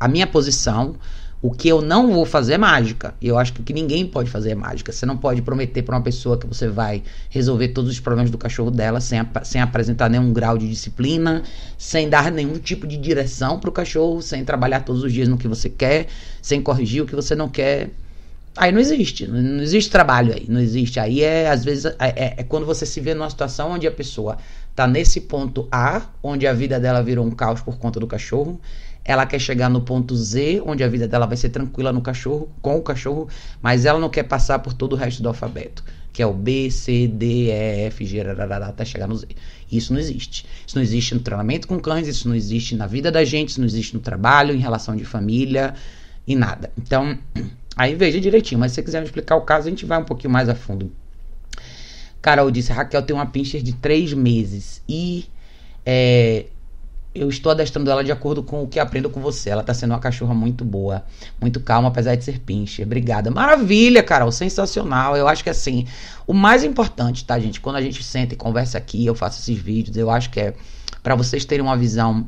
a 0.00 0.08
minha 0.08 0.26
posição. 0.26 0.96
O 1.42 1.50
que 1.50 1.68
eu 1.68 1.82
não 1.82 2.10
vou 2.10 2.24
fazer 2.24 2.54
é 2.54 2.58
mágica. 2.58 3.14
E 3.20 3.28
eu 3.28 3.38
acho 3.38 3.52
que 3.52 3.60
o 3.60 3.62
que 3.62 3.74
ninguém 3.74 4.06
pode 4.06 4.30
fazer 4.30 4.52
é 4.52 4.54
mágica. 4.54 4.90
Você 4.90 5.04
não 5.04 5.18
pode 5.18 5.42
prometer 5.42 5.82
para 5.82 5.94
uma 5.94 6.02
pessoa 6.02 6.38
que 6.38 6.46
você 6.46 6.68
vai 6.68 7.02
resolver 7.28 7.68
todos 7.68 7.90
os 7.90 8.00
problemas 8.00 8.30
do 8.30 8.38
cachorro 8.38 8.70
dela 8.70 8.98
sem, 8.98 9.20
sem 9.42 9.60
apresentar 9.60 10.08
nenhum 10.08 10.32
grau 10.32 10.56
de 10.56 10.66
disciplina, 10.66 11.42
sem 11.76 12.08
dar 12.08 12.32
nenhum 12.32 12.58
tipo 12.58 12.86
de 12.86 12.96
direção 12.96 13.60
para 13.60 13.68
o 13.68 13.72
cachorro, 13.72 14.22
sem 14.22 14.42
trabalhar 14.42 14.80
todos 14.80 15.02
os 15.02 15.12
dias 15.12 15.28
no 15.28 15.36
que 15.36 15.46
você 15.46 15.68
quer, 15.68 16.06
sem 16.40 16.62
corrigir 16.62 17.02
o 17.02 17.06
que 17.06 17.14
você 17.14 17.34
não 17.34 17.50
quer. 17.50 17.90
Aí 18.56 18.70
não 18.70 18.80
existe, 18.80 19.26
não 19.26 19.62
existe 19.62 19.90
trabalho 19.90 20.32
aí, 20.32 20.46
não 20.48 20.60
existe. 20.60 21.00
Aí 21.00 21.22
é, 21.22 21.50
às 21.50 21.64
vezes, 21.64 21.86
é, 21.86 21.94
é, 21.98 22.34
é 22.38 22.42
quando 22.44 22.64
você 22.64 22.86
se 22.86 23.00
vê 23.00 23.12
numa 23.12 23.28
situação 23.28 23.72
onde 23.72 23.86
a 23.86 23.90
pessoa 23.90 24.38
tá 24.76 24.86
nesse 24.86 25.22
ponto 25.22 25.66
A, 25.72 26.02
onde 26.22 26.46
a 26.46 26.52
vida 26.52 26.78
dela 26.78 27.02
virou 27.02 27.26
um 27.26 27.32
caos 27.32 27.60
por 27.60 27.78
conta 27.78 27.98
do 27.98 28.06
cachorro, 28.06 28.60
ela 29.04 29.26
quer 29.26 29.38
chegar 29.38 29.68
no 29.68 29.80
ponto 29.80 30.16
Z, 30.16 30.62
onde 30.64 30.82
a 30.82 30.88
vida 30.88 31.06
dela 31.06 31.26
vai 31.26 31.36
ser 31.36 31.50
tranquila 31.50 31.92
no 31.92 32.00
cachorro, 32.00 32.48
com 32.62 32.76
o 32.76 32.82
cachorro, 32.82 33.28
mas 33.60 33.84
ela 33.84 33.98
não 33.98 34.08
quer 34.08 34.22
passar 34.22 34.60
por 34.60 34.72
todo 34.72 34.94
o 34.94 34.96
resto 34.96 35.22
do 35.22 35.28
alfabeto, 35.28 35.84
que 36.12 36.22
é 36.22 36.26
o 36.26 36.32
B, 36.32 36.70
C, 36.70 37.06
D, 37.08 37.48
E, 37.48 37.86
F, 37.86 38.06
G, 38.06 38.20
até 38.20 38.84
chegar 38.84 39.06
no 39.06 39.16
Z. 39.16 39.26
Isso 39.70 39.92
não 39.92 40.00
existe. 40.00 40.46
Isso 40.66 40.76
não 40.76 40.82
existe 40.82 41.14
no 41.14 41.20
treinamento 41.20 41.68
com 41.68 41.78
cães, 41.78 42.08
isso 42.08 42.28
não 42.28 42.34
existe 42.36 42.76
na 42.76 42.86
vida 42.86 43.10
da 43.10 43.24
gente, 43.24 43.50
isso 43.50 43.60
não 43.60 43.66
existe 43.66 43.94
no 43.94 44.00
trabalho, 44.00 44.54
em 44.54 44.60
relação 44.60 44.96
de 44.96 45.04
família 45.04 45.74
e 46.26 46.34
nada. 46.34 46.72
Então, 46.78 47.18
Aí 47.76 47.94
veja 47.94 48.20
direitinho, 48.20 48.60
mas 48.60 48.72
se 48.72 48.76
você 48.76 48.82
quiser 48.82 49.00
me 49.00 49.06
explicar 49.06 49.36
o 49.36 49.42
caso, 49.42 49.66
a 49.66 49.70
gente 49.70 49.84
vai 49.84 49.98
um 49.98 50.04
pouquinho 50.04 50.32
mais 50.32 50.48
a 50.48 50.54
fundo. 50.54 50.92
Carol 52.22 52.50
disse: 52.50 52.72
Raquel 52.72 53.02
tem 53.02 53.14
uma 53.14 53.26
pincher 53.26 53.62
de 53.62 53.72
três 53.74 54.12
meses 54.12 54.80
e 54.88 55.26
é, 55.84 56.46
eu 57.14 57.28
estou 57.28 57.52
adestrando 57.52 57.90
ela 57.90 58.02
de 58.02 58.10
acordo 58.10 58.42
com 58.42 58.62
o 58.62 58.66
que 58.66 58.80
aprendo 58.80 59.10
com 59.10 59.20
você. 59.20 59.50
Ela 59.50 59.60
está 59.60 59.72
sendo 59.72 59.90
uma 59.90 59.98
cachorra 59.98 60.34
muito 60.34 60.64
boa, 60.64 61.04
muito 61.40 61.60
calma, 61.60 61.88
apesar 61.88 62.16
de 62.16 62.24
ser 62.24 62.40
pincher. 62.40 62.86
Obrigada. 62.86 63.30
Maravilha, 63.30 64.02
Carol, 64.02 64.32
sensacional. 64.32 65.16
Eu 65.16 65.28
acho 65.28 65.44
que 65.44 65.50
assim, 65.50 65.86
o 66.26 66.32
mais 66.32 66.64
importante, 66.64 67.24
tá, 67.24 67.38
gente? 67.38 67.60
Quando 67.60 67.76
a 67.76 67.82
gente 67.82 68.02
senta 68.02 68.34
e 68.34 68.36
conversa 68.36 68.78
aqui, 68.78 69.04
eu 69.06 69.14
faço 69.14 69.40
esses 69.40 69.62
vídeos, 69.62 69.96
eu 69.96 70.10
acho 70.10 70.30
que 70.30 70.40
é 70.40 70.54
para 71.02 71.14
vocês 71.14 71.44
terem 71.44 71.64
uma 71.64 71.76
visão 71.76 72.26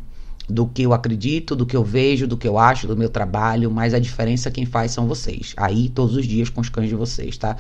do 0.49 0.67
que 0.67 0.83
eu 0.83 0.93
acredito, 0.93 1.57
do 1.57 1.67
que 1.67 1.77
eu 1.77 1.83
vejo, 1.83 2.27
do 2.27 2.37
que 2.37 2.47
eu 2.47 2.59
acho, 2.59 2.87
do 2.87 2.97
meu 2.97 3.09
trabalho, 3.09 3.71
mas 3.71 3.93
a 3.95 3.99
diferença 3.99 4.51
quem 4.51 4.65
faz 4.65 4.93
são 4.93 5.07
vocês. 5.07 5.55
Aí 5.57 5.89
todos 5.89 6.17
os 6.17 6.27
dias 6.27 6.49
com 6.49 6.61
os 6.61 6.69
cães 6.69 6.89
de 6.89 6.95
vocês, 6.95 7.37
tá? 7.37 7.57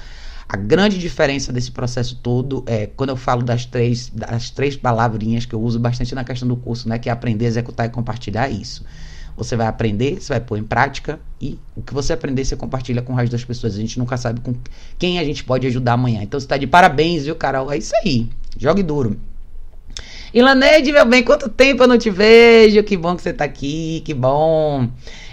A 0.48 0.56
grande 0.56 0.96
diferença 0.96 1.52
desse 1.52 1.72
processo 1.72 2.20
todo 2.22 2.62
é 2.66 2.86
quando 2.86 3.10
eu 3.10 3.16
falo 3.16 3.42
das 3.42 3.66
três, 3.66 4.08
das 4.14 4.50
três 4.50 4.76
palavrinhas 4.76 5.44
que 5.44 5.54
eu 5.54 5.60
uso 5.60 5.80
bastante 5.80 6.14
na 6.14 6.22
questão 6.22 6.46
do 6.46 6.56
curso, 6.56 6.88
né? 6.88 7.00
Que 7.00 7.08
é 7.08 7.12
aprender, 7.12 7.46
executar 7.46 7.86
e 7.86 7.90
compartilhar 7.90 8.48
isso. 8.48 8.84
Você 9.36 9.56
vai 9.56 9.66
aprender, 9.66 10.20
você 10.20 10.32
vai 10.32 10.40
pôr 10.40 10.56
em 10.56 10.62
prática 10.62 11.18
e 11.40 11.58
o 11.74 11.82
que 11.82 11.92
você 11.92 12.12
aprender 12.12 12.44
você 12.44 12.54
compartilha 12.54 13.02
com 13.02 13.12
o 13.12 13.16
resto 13.16 13.32
das 13.32 13.44
pessoas. 13.44 13.74
A 13.74 13.78
gente 13.78 13.98
nunca 13.98 14.16
sabe 14.16 14.40
com 14.40 14.54
quem 14.96 15.18
a 15.18 15.24
gente 15.24 15.42
pode 15.42 15.66
ajudar 15.66 15.94
amanhã. 15.94 16.22
Então 16.22 16.38
você 16.38 16.46
tá 16.46 16.56
de 16.56 16.66
parabéns, 16.66 17.24
viu, 17.24 17.34
Carol? 17.34 17.70
É 17.72 17.76
isso 17.76 17.94
aí. 17.96 18.28
Jogue 18.56 18.84
duro. 18.84 19.18
Ilaneide, 20.34 20.92
meu 20.92 21.04
bem, 21.04 21.22
quanto 21.22 21.48
tempo 21.48 21.84
eu 21.84 21.88
não 21.88 21.96
te 21.96 22.10
vejo? 22.10 22.82
Que 22.82 22.96
bom 22.96 23.16
que 23.16 23.22
você 23.22 23.32
tá 23.32 23.44
aqui, 23.44 24.02
que 24.04 24.12
bom. 24.12 24.88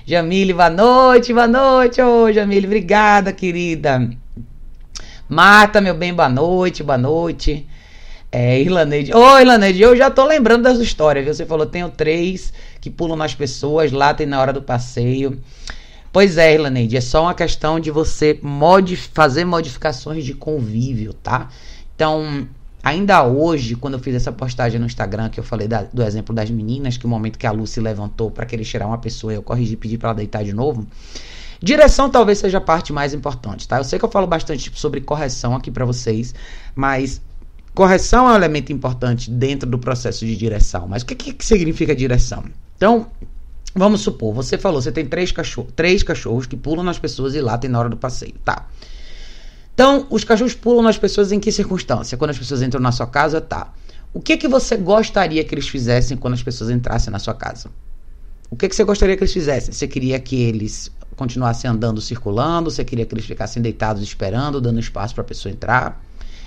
Jamile, 0.05 0.53
boa 0.53 0.69
noite, 0.69 1.33
boa 1.33 1.47
noite. 1.47 2.01
Ô, 2.01 2.31
Jamile, 2.31 2.67
obrigada, 2.67 3.33
querida. 3.33 4.09
Marta, 5.27 5.81
meu 5.81 5.95
bem, 5.95 6.13
boa 6.13 6.29
noite, 6.29 6.83
boa 6.83 6.97
noite. 6.97 7.65
É, 8.31 8.59
Irlaneide. 8.59 9.13
Ô, 9.13 9.19
oh, 9.19 9.37
eu 9.37 9.95
já 9.95 10.09
tô 10.09 10.25
lembrando 10.25 10.63
das 10.63 10.79
histórias, 10.79 11.23
viu? 11.23 11.33
Você 11.33 11.45
falou, 11.45 11.65
tenho 11.65 11.89
três 11.89 12.53
que 12.81 12.89
pulam 12.89 13.15
nas 13.15 13.33
pessoas, 13.35 13.91
lá 13.91 14.13
tem 14.13 14.27
na 14.27 14.41
hora 14.41 14.51
do 14.51 14.61
passeio. 14.61 15.39
Pois 16.11 16.37
é, 16.37 16.53
Irlaneide, 16.53 16.97
é 16.97 17.01
só 17.01 17.23
uma 17.23 17.33
questão 17.33 17.79
de 17.79 17.89
você 17.89 18.39
modif 18.41 19.09
fazer 19.13 19.45
modificações 19.45 20.23
de 20.23 20.33
convívio, 20.33 21.13
tá? 21.13 21.49
Então, 21.95 22.47
Ainda 22.83 23.23
hoje, 23.23 23.75
quando 23.75 23.93
eu 23.93 23.99
fiz 24.01 24.13
essa 24.13 24.29
postagem 24.29 24.77
no 24.77 24.85
Instagram, 24.85 25.29
que 25.29 25.39
eu 25.39 25.43
falei 25.43 25.69
da, 25.69 25.83
do 25.83 26.03
exemplo 26.03 26.35
das 26.35 26.49
meninas, 26.51 26.97
que 26.97 27.05
o 27.05 27.09
momento 27.09 27.39
que 27.39 27.47
a 27.47 27.51
Lucy 27.51 27.79
levantou 27.79 28.29
para 28.29 28.45
querer 28.45 28.65
tirar 28.65 28.87
uma 28.87 28.97
pessoa, 28.97 29.33
eu 29.33 29.41
corrigi 29.41 29.73
e 29.73 29.77
pedi 29.77 29.97
para 29.97 30.09
ela 30.09 30.17
deitar 30.17 30.43
de 30.43 30.51
novo. 30.51 30.85
Direção 31.61 32.09
talvez 32.09 32.39
seja 32.39 32.57
a 32.57 32.61
parte 32.61 32.91
mais 32.91 33.13
importante, 33.13 33.65
tá? 33.69 33.77
Eu 33.77 33.85
sei 33.85 33.97
que 33.97 34.03
eu 34.03 34.11
falo 34.11 34.27
bastante 34.27 34.69
sobre 34.75 34.99
correção 34.99 35.55
aqui 35.55 35.71
para 35.71 35.85
vocês, 35.85 36.35
mas 36.75 37.21
correção 37.73 38.27
é 38.27 38.33
um 38.33 38.35
elemento 38.35 38.73
importante 38.73 39.31
dentro 39.31 39.69
do 39.69 39.79
processo 39.79 40.25
de 40.25 40.35
direção. 40.35 40.85
Mas 40.85 41.03
o 41.03 41.05
que, 41.05 41.15
que 41.15 41.45
significa 41.45 41.95
direção? 41.95 42.43
Então, 42.75 43.07
vamos 43.73 44.01
supor, 44.01 44.33
você 44.33 44.57
falou, 44.57 44.81
você 44.81 44.91
tem 44.91 45.05
três, 45.05 45.31
cachorro, 45.31 45.69
três 45.73 46.03
cachorros 46.03 46.45
que 46.45 46.57
pulam 46.57 46.83
nas 46.83 46.99
pessoas 46.99 47.33
e 47.33 47.39
latem 47.39 47.69
na 47.69 47.79
hora 47.79 47.87
do 47.87 47.95
passeio, 47.95 48.35
tá? 48.43 48.67
Então, 49.73 50.05
os 50.09 50.23
cachorros 50.23 50.53
pulam 50.53 50.83
nas 50.83 50.97
pessoas 50.97 51.31
em 51.31 51.39
que 51.39 51.51
circunstância? 51.51 52.17
Quando 52.17 52.31
as 52.31 52.37
pessoas 52.37 52.61
entram 52.61 52.79
na 52.79 52.91
sua 52.91 53.07
casa, 53.07 53.41
tá. 53.41 53.73
O 54.13 54.19
que 54.19 54.37
que 54.37 54.47
você 54.47 54.77
gostaria 54.77 55.43
que 55.43 55.55
eles 55.55 55.67
fizessem 55.67 56.15
quando 56.15 56.35
as 56.35 56.43
pessoas 56.43 56.69
entrassem 56.69 57.11
na 57.11 57.17
sua 57.17 57.33
casa? 57.33 57.71
O 58.51 58.55
que 58.55 58.69
que 58.69 58.75
você 58.75 58.83
gostaria 58.83 59.17
que 59.17 59.23
eles 59.23 59.33
fizessem? 59.33 59.73
Você 59.73 59.87
queria 59.87 60.19
que 60.19 60.39
eles 60.39 60.91
continuassem 61.15 61.69
andando, 61.69 61.99
circulando? 61.99 62.69
Você 62.69 62.85
queria 62.85 63.03
que 63.03 63.15
eles 63.15 63.25
ficassem 63.25 63.63
deitados 63.63 64.03
esperando, 64.03 64.61
dando 64.61 64.79
espaço 64.79 65.15
para 65.15 65.23
a 65.23 65.25
pessoa 65.25 65.51
entrar? 65.51 65.99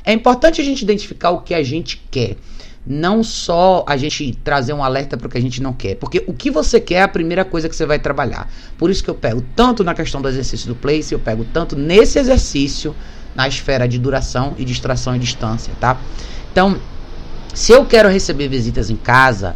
É 0.05 0.13
importante 0.13 0.61
a 0.61 0.65
gente 0.65 0.83
identificar 0.83 1.31
o 1.31 1.41
que 1.41 1.53
a 1.53 1.65
gente 1.65 2.01
quer. 2.09 2.37
Não 2.87 3.25
só 3.25 3.85
a 3.89 3.97
gente 3.97 4.39
trazer 4.45 4.73
um 4.73 4.85
alerta 4.85 5.17
para 5.17 5.27
o 5.27 5.29
que 5.29 5.37
a 5.37 5.41
gente 5.41 5.61
não 5.61 5.73
quer. 5.73 5.97
Porque 5.97 6.23
o 6.29 6.33
que 6.33 6.49
você 6.49 6.79
quer 6.79 6.95
é 6.95 7.03
a 7.03 7.09
primeira 7.09 7.45
coisa 7.45 7.69
que 7.69 7.75
você 7.75 7.85
vai 7.85 7.99
trabalhar. 7.99 8.49
Por 8.79 8.89
isso 8.89 9.03
que 9.03 9.11
eu 9.11 9.15
pego 9.17 9.43
tanto 9.57 9.83
na 9.83 9.93
questão 9.93 10.23
do 10.23 10.29
exercício 10.29 10.69
do 10.69 10.77
place, 10.77 11.13
eu 11.13 11.19
pego 11.19 11.45
tanto 11.53 11.75
nesse 11.77 12.21
exercício 12.21 12.95
na 13.37 13.47
esfera 13.47 13.87
de 13.87 13.99
duração 13.99 14.55
e 14.57 14.65
distração 14.65 15.15
e 15.15 15.19
distância, 15.19 15.73
tá? 15.79 16.01
Então, 16.51 16.81
se 17.55 17.71
eu 17.71 17.85
quero 17.85 18.09
receber 18.09 18.49
visitas 18.49 18.89
em 18.89 18.97
casa, 18.97 19.55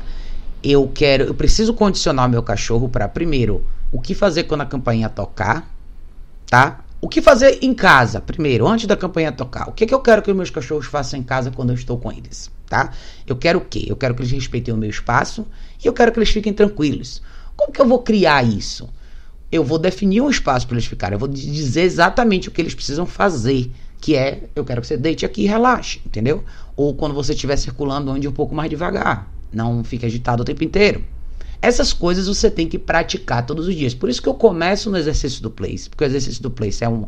eu 0.62 0.87
quero, 0.95 1.25
eu 1.25 1.35
preciso 1.35 1.73
condicionar 1.73 2.27
o 2.27 2.31
meu 2.31 2.43
cachorro 2.43 2.88
para 2.88 3.09
primeiro, 3.09 3.64
o 3.90 4.01
que 4.01 4.14
fazer 4.14 4.45
quando 4.45 4.61
a 4.61 4.66
campainha 4.66 5.09
tocar, 5.09 5.69
tá? 6.47 6.85
O 7.01 7.09
que 7.09 7.23
fazer 7.23 7.59
em 7.62 7.73
casa, 7.73 8.21
primeiro, 8.21 8.69
antes 8.69 8.87
da 8.87 8.95
campainha 8.95 9.33
tocar? 9.33 9.71
O 9.71 9.73
que, 9.73 9.87
que 9.87 9.95
eu 9.95 10.01
quero 10.01 10.21
que 10.21 10.31
os 10.31 10.37
meus 10.37 10.51
cachorros 10.51 10.85
façam 10.85 11.19
em 11.19 11.23
casa 11.23 11.51
quando 11.51 11.71
eu 11.71 11.75
estou 11.75 11.97
com 11.97 12.12
eles, 12.12 12.51
tá? 12.69 12.93
Eu 13.27 13.37
quero 13.37 13.59
o 13.59 13.64
quê? 13.64 13.87
Eu 13.88 13.97
quero 13.97 14.14
que 14.14 14.21
eles 14.21 14.31
respeitem 14.31 14.75
o 14.75 14.77
meu 14.77 14.90
espaço 14.90 15.47
e 15.83 15.87
eu 15.87 15.95
quero 15.95 16.12
que 16.12 16.19
eles 16.19 16.29
fiquem 16.29 16.53
tranquilos. 16.53 17.23
Como 17.57 17.73
que 17.73 17.81
eu 17.81 17.88
vou 17.88 18.01
criar 18.01 18.43
isso? 18.43 18.90
Eu 19.51 19.65
vou 19.65 19.79
definir 19.79 20.21
um 20.21 20.31
espaço 20.31 20.67
para 20.67 20.77
eles 20.77 20.87
ficarem. 20.87 21.15
Eu 21.15 21.19
vou 21.19 21.29
dizer 21.29 21.83
exatamente 21.83 22.49
o 22.49 22.53
que 22.53 22.61
eles 22.61 22.75
precisam 22.75 23.07
fazer. 23.07 23.71
Que 24.01 24.17
é, 24.17 24.45
eu 24.55 24.65
quero 24.65 24.81
que 24.81 24.87
você 24.87 24.97
deite 24.97 25.27
aqui 25.27 25.43
e 25.43 25.47
relaxe, 25.47 26.01
entendeu? 26.07 26.45
Ou 26.77 26.95
quando 26.95 27.15
você 27.15 27.33
estiver 27.33 27.57
circulando, 27.57 28.11
ande 28.11 28.27
um 28.27 28.33
pouco 28.33 28.55
mais 28.55 28.71
devagar. 28.71 29.31
Não 29.53 29.83
fique 29.85 30.07
agitado 30.07 30.43
o 30.43 30.45
tempo 30.45 30.65
inteiro. 30.65 31.05
Essas 31.61 31.93
coisas 31.93 32.27
você 32.27 32.51
tem 32.51 32.67
que 32.67 32.79
praticar 32.79 33.45
todos 33.45 33.67
os 33.67 33.75
dias. 33.75 33.93
Por 33.93 34.09
isso 34.09 34.23
que 34.23 34.29
eu 34.29 34.35
começo 34.35 34.91
no 34.91 34.97
exercício 34.97 35.43
do 35.43 35.51
place. 35.51 35.91
Porque 35.91 36.05
o 36.05 36.07
exercício 36.07 36.43
do 36.43 36.51
place 36.51 36.83
é 36.83 36.89
um. 36.89 37.07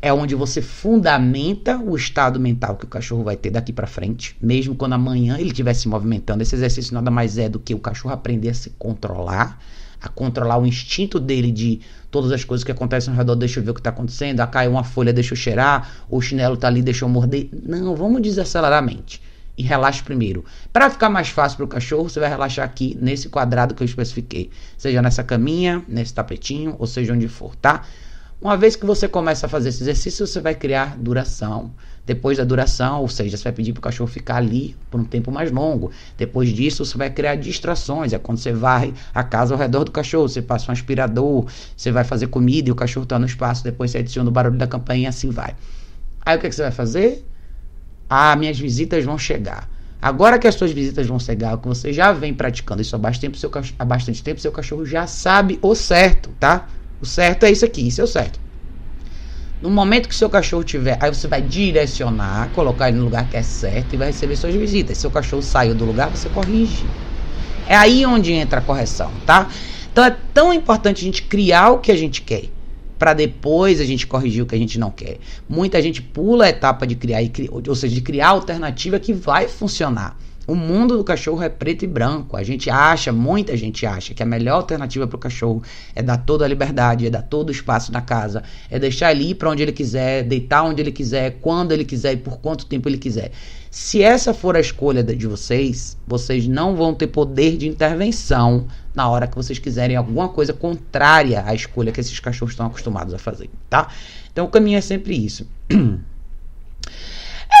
É 0.00 0.12
onde 0.12 0.36
você 0.36 0.62
fundamenta 0.62 1.76
o 1.76 1.96
estado 1.96 2.38
mental 2.38 2.76
que 2.76 2.84
o 2.84 2.88
cachorro 2.88 3.24
vai 3.24 3.36
ter 3.36 3.50
daqui 3.50 3.72
para 3.72 3.88
frente, 3.88 4.36
mesmo 4.40 4.76
quando 4.76 4.92
amanhã 4.92 5.36
ele 5.38 5.50
estiver 5.50 5.74
se 5.74 5.88
movimentando. 5.88 6.40
Esse 6.40 6.54
exercício 6.54 6.94
nada 6.94 7.10
mais 7.10 7.36
é 7.36 7.48
do 7.48 7.58
que 7.58 7.74
o 7.74 7.80
cachorro 7.80 8.14
aprender 8.14 8.50
a 8.50 8.54
se 8.54 8.70
controlar, 8.78 9.60
a 10.02 10.08
controlar 10.08 10.58
o 10.58 10.66
instinto 10.66 11.20
dele 11.20 11.52
de 11.52 11.80
todas 12.10 12.32
as 12.32 12.44
coisas 12.44 12.64
que 12.64 12.72
acontecem 12.72 13.12
ao 13.12 13.16
redor, 13.16 13.36
deixa 13.36 13.60
eu 13.60 13.64
ver 13.64 13.70
o 13.70 13.74
que 13.74 13.80
está 13.80 13.90
acontecendo, 13.90 14.40
ah, 14.40 14.46
caiu 14.46 14.72
uma 14.72 14.84
folha, 14.84 15.12
deixa 15.12 15.32
eu 15.32 15.36
cheirar, 15.36 15.90
o 16.10 16.20
chinelo 16.20 16.56
tá 16.56 16.66
ali, 16.66 16.82
deixa 16.82 17.04
eu 17.04 17.08
morder. 17.08 17.48
Não, 17.52 17.94
vamos 17.94 18.20
desacelerar 18.20 18.78
a 18.78 18.82
mente. 18.82 19.22
E 19.56 19.62
relaxe 19.62 20.02
primeiro. 20.02 20.44
Para 20.72 20.88
ficar 20.90 21.10
mais 21.10 21.28
fácil 21.28 21.58
para 21.58 21.64
o 21.64 21.68
cachorro, 21.68 22.08
você 22.08 22.18
vai 22.18 22.28
relaxar 22.28 22.64
aqui 22.64 22.96
nesse 23.00 23.28
quadrado 23.28 23.74
que 23.74 23.82
eu 23.82 23.84
especifiquei. 23.84 24.50
Seja 24.78 25.02
nessa 25.02 25.22
caminha, 25.22 25.84
nesse 25.86 26.12
tapetinho, 26.14 26.74
ou 26.78 26.86
seja 26.86 27.12
onde 27.12 27.28
for, 27.28 27.54
tá? 27.56 27.82
Uma 28.42 28.56
vez 28.56 28.74
que 28.74 28.84
você 28.84 29.06
começa 29.06 29.46
a 29.46 29.48
fazer 29.48 29.68
esse 29.68 29.84
exercício, 29.84 30.26
você 30.26 30.40
vai 30.40 30.52
criar 30.52 30.98
duração. 30.98 31.70
Depois 32.04 32.38
da 32.38 32.44
duração, 32.44 33.00
ou 33.00 33.08
seja, 33.08 33.36
você 33.36 33.44
vai 33.44 33.52
pedir 33.52 33.72
para 33.72 33.78
o 33.78 33.82
cachorro 33.82 34.10
ficar 34.10 34.38
ali 34.38 34.74
por 34.90 35.00
um 35.00 35.04
tempo 35.04 35.30
mais 35.30 35.52
longo. 35.52 35.92
Depois 36.18 36.48
disso, 36.48 36.84
você 36.84 36.98
vai 36.98 37.08
criar 37.08 37.36
distrações. 37.36 38.12
É 38.12 38.18
quando 38.18 38.38
você 38.38 38.52
varre 38.52 38.92
a 39.14 39.22
casa 39.22 39.54
ao 39.54 39.60
redor 39.60 39.84
do 39.84 39.92
cachorro, 39.92 40.28
você 40.28 40.42
passa 40.42 40.72
um 40.72 40.72
aspirador, 40.72 41.46
você 41.76 41.92
vai 41.92 42.02
fazer 42.02 42.26
comida 42.26 42.68
e 42.68 42.72
o 42.72 42.74
cachorro 42.74 43.04
está 43.04 43.16
no 43.16 43.26
espaço. 43.26 43.62
Depois 43.62 43.92
você 43.92 43.98
adiciona 43.98 44.28
o 44.28 44.32
barulho 44.32 44.58
da 44.58 44.66
campainha 44.66 45.04
e 45.04 45.06
assim 45.06 45.30
vai. 45.30 45.54
Aí 46.26 46.36
o 46.36 46.40
que, 46.40 46.48
é 46.48 46.50
que 46.50 46.56
você 46.56 46.62
vai 46.62 46.72
fazer? 46.72 47.24
Ah, 48.10 48.34
minhas 48.34 48.58
visitas 48.58 49.04
vão 49.04 49.16
chegar. 49.16 49.70
Agora 50.00 50.36
que 50.36 50.48
as 50.48 50.56
suas 50.56 50.72
visitas 50.72 51.06
vão 51.06 51.20
chegar, 51.20 51.56
que 51.58 51.68
você 51.68 51.92
já 51.92 52.10
vem 52.10 52.34
praticando 52.34 52.82
isso 52.82 52.96
há 52.96 52.98
bastante 52.98 53.20
tempo, 53.20 53.36
seu 53.36 53.50
há 53.78 53.84
bastante 53.84 54.20
tempo, 54.20 54.40
seu 54.40 54.50
cachorro 54.50 54.84
já 54.84 55.06
sabe 55.06 55.60
o 55.62 55.76
certo, 55.76 56.30
tá? 56.40 56.66
O 57.02 57.06
certo 57.06 57.44
é 57.44 57.50
isso 57.50 57.64
aqui, 57.64 57.88
isso 57.88 58.00
é 58.00 58.04
o 58.04 58.06
certo. 58.06 58.40
No 59.60 59.68
momento 59.68 60.08
que 60.08 60.14
seu 60.14 60.30
cachorro 60.30 60.62
tiver, 60.62 60.96
aí 61.00 61.12
você 61.12 61.26
vai 61.26 61.42
direcionar, 61.42 62.50
colocar 62.54 62.88
ele 62.88 62.98
no 62.98 63.04
lugar 63.04 63.28
que 63.28 63.36
é 63.36 63.42
certo 63.42 63.94
e 63.94 63.96
vai 63.96 64.08
receber 64.08 64.36
suas 64.36 64.54
visitas. 64.54 64.96
Se 64.96 65.02
seu 65.02 65.10
cachorro 65.10 65.42
saiu 65.42 65.74
do 65.74 65.84
lugar, 65.84 66.10
você 66.10 66.28
corrige. 66.28 66.86
É 67.66 67.76
aí 67.76 68.06
onde 68.06 68.32
entra 68.32 68.60
a 68.60 68.62
correção, 68.62 69.10
tá? 69.26 69.48
Então 69.92 70.04
é 70.04 70.16
tão 70.32 70.52
importante 70.52 71.02
a 71.02 71.04
gente 71.04 71.22
criar 71.24 71.70
o 71.70 71.78
que 71.78 71.92
a 71.92 71.96
gente 71.96 72.22
quer 72.22 72.44
para 73.02 73.14
depois 73.14 73.80
a 73.80 73.84
gente 73.84 74.06
corrigir 74.06 74.44
o 74.44 74.46
que 74.46 74.54
a 74.54 74.58
gente 74.58 74.78
não 74.78 74.88
quer. 74.88 75.18
Muita 75.48 75.82
gente 75.82 76.00
pula 76.00 76.44
a 76.44 76.48
etapa 76.48 76.86
de 76.86 76.94
criar, 76.94 77.18
ou 77.50 77.74
seja, 77.74 77.92
de 77.92 78.00
criar 78.00 78.28
alternativa 78.28 79.00
que 79.00 79.12
vai 79.12 79.48
funcionar. 79.48 80.16
O 80.46 80.56
mundo 80.56 80.96
do 80.96 81.04
cachorro 81.04 81.42
é 81.42 81.48
preto 81.48 81.84
e 81.84 81.88
branco. 81.88 82.36
A 82.36 82.42
gente 82.42 82.68
acha, 82.68 83.12
muita 83.12 83.56
gente 83.56 83.86
acha, 83.86 84.12
que 84.12 84.22
a 84.22 84.26
melhor 84.26 84.56
alternativa 84.56 85.06
para 85.06 85.16
o 85.16 85.18
cachorro 85.18 85.62
é 85.94 86.02
dar 86.02 86.16
toda 86.16 86.44
a 86.44 86.48
liberdade, 86.48 87.06
é 87.06 87.10
dar 87.10 87.22
todo 87.22 87.50
o 87.50 87.52
espaço 87.52 87.92
na 87.92 88.00
casa, 88.00 88.42
é 88.68 88.78
deixar 88.78 89.12
ele 89.12 89.30
ir 89.30 89.34
para 89.36 89.50
onde 89.50 89.62
ele 89.62 89.72
quiser, 89.72 90.24
deitar 90.24 90.64
onde 90.64 90.82
ele 90.82 90.90
quiser, 90.90 91.38
quando 91.40 91.72
ele 91.72 91.84
quiser 91.84 92.14
e 92.14 92.16
por 92.16 92.38
quanto 92.38 92.66
tempo 92.66 92.88
ele 92.88 92.98
quiser. 92.98 93.30
Se 93.70 94.02
essa 94.02 94.34
for 94.34 94.56
a 94.56 94.60
escolha 94.60 95.02
de 95.02 95.26
vocês, 95.26 95.96
vocês 96.06 96.46
não 96.48 96.74
vão 96.74 96.92
ter 96.92 97.06
poder 97.06 97.56
de 97.56 97.68
intervenção 97.68 98.66
na 98.94 99.08
hora 99.08 99.26
que 99.26 99.36
vocês 99.36 99.58
quiserem 99.58 99.96
alguma 99.96 100.28
coisa 100.28 100.52
contrária 100.52 101.42
à 101.46 101.54
escolha 101.54 101.92
que 101.92 102.00
esses 102.00 102.18
cachorros 102.20 102.52
estão 102.52 102.66
acostumados 102.66 103.14
a 103.14 103.18
fazer, 103.18 103.48
tá? 103.70 103.88
Então 104.32 104.44
o 104.44 104.48
caminho 104.48 104.76
é 104.76 104.82
sempre 104.82 105.14
isso. 105.14 105.46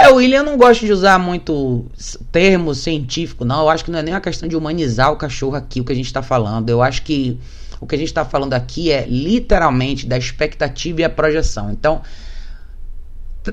É, 0.00 0.08
o 0.10 0.16
William 0.16 0.42
não 0.42 0.56
gosta 0.56 0.86
de 0.86 0.92
usar 0.92 1.18
muito 1.18 1.86
termo 2.30 2.74
científico, 2.74 3.44
não. 3.44 3.60
Eu 3.60 3.68
acho 3.68 3.84
que 3.84 3.90
não 3.90 3.98
é 3.98 4.02
nem 4.02 4.14
uma 4.14 4.20
questão 4.20 4.48
de 4.48 4.56
humanizar 4.56 5.12
o 5.12 5.16
cachorro 5.16 5.56
aqui, 5.56 5.80
o 5.80 5.84
que 5.84 5.92
a 5.92 5.96
gente 5.96 6.06
está 6.06 6.22
falando. 6.22 6.70
Eu 6.70 6.82
acho 6.82 7.02
que 7.02 7.38
o 7.80 7.86
que 7.86 7.94
a 7.94 7.98
gente 7.98 8.08
está 8.08 8.24
falando 8.24 8.54
aqui 8.54 8.90
é 8.90 9.04
literalmente 9.06 10.06
da 10.06 10.16
expectativa 10.16 11.00
e 11.00 11.04
a 11.04 11.10
projeção. 11.10 11.70
Então, 11.70 12.00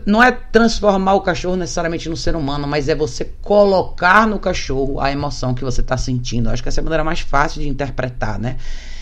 não 0.06 0.22
é 0.22 0.32
transformar 0.32 1.16
o 1.16 1.22
cachorro 1.22 1.56
necessariamente 1.56 2.08
no 2.08 2.16
ser 2.16 2.36
humano, 2.36 2.68
mas 2.68 2.88
é 2.88 2.96
você 2.96 3.26
colocar 3.42 4.28
no 4.28 4.38
cachorro 4.38 5.00
a 5.00 5.12
emoção 5.12 5.54
que 5.54 5.64
você 5.64 5.82
está 5.82 5.98
sentindo. 5.98 6.48
Eu 6.48 6.54
acho 6.54 6.62
que 6.62 6.70
essa 6.70 6.80
é 6.80 6.82
a 6.82 6.84
maneira 6.84 7.04
mais 7.04 7.22
fácil 7.22 7.62
de 7.62 7.68
interpretar, 7.68 8.38
né? 8.38 8.58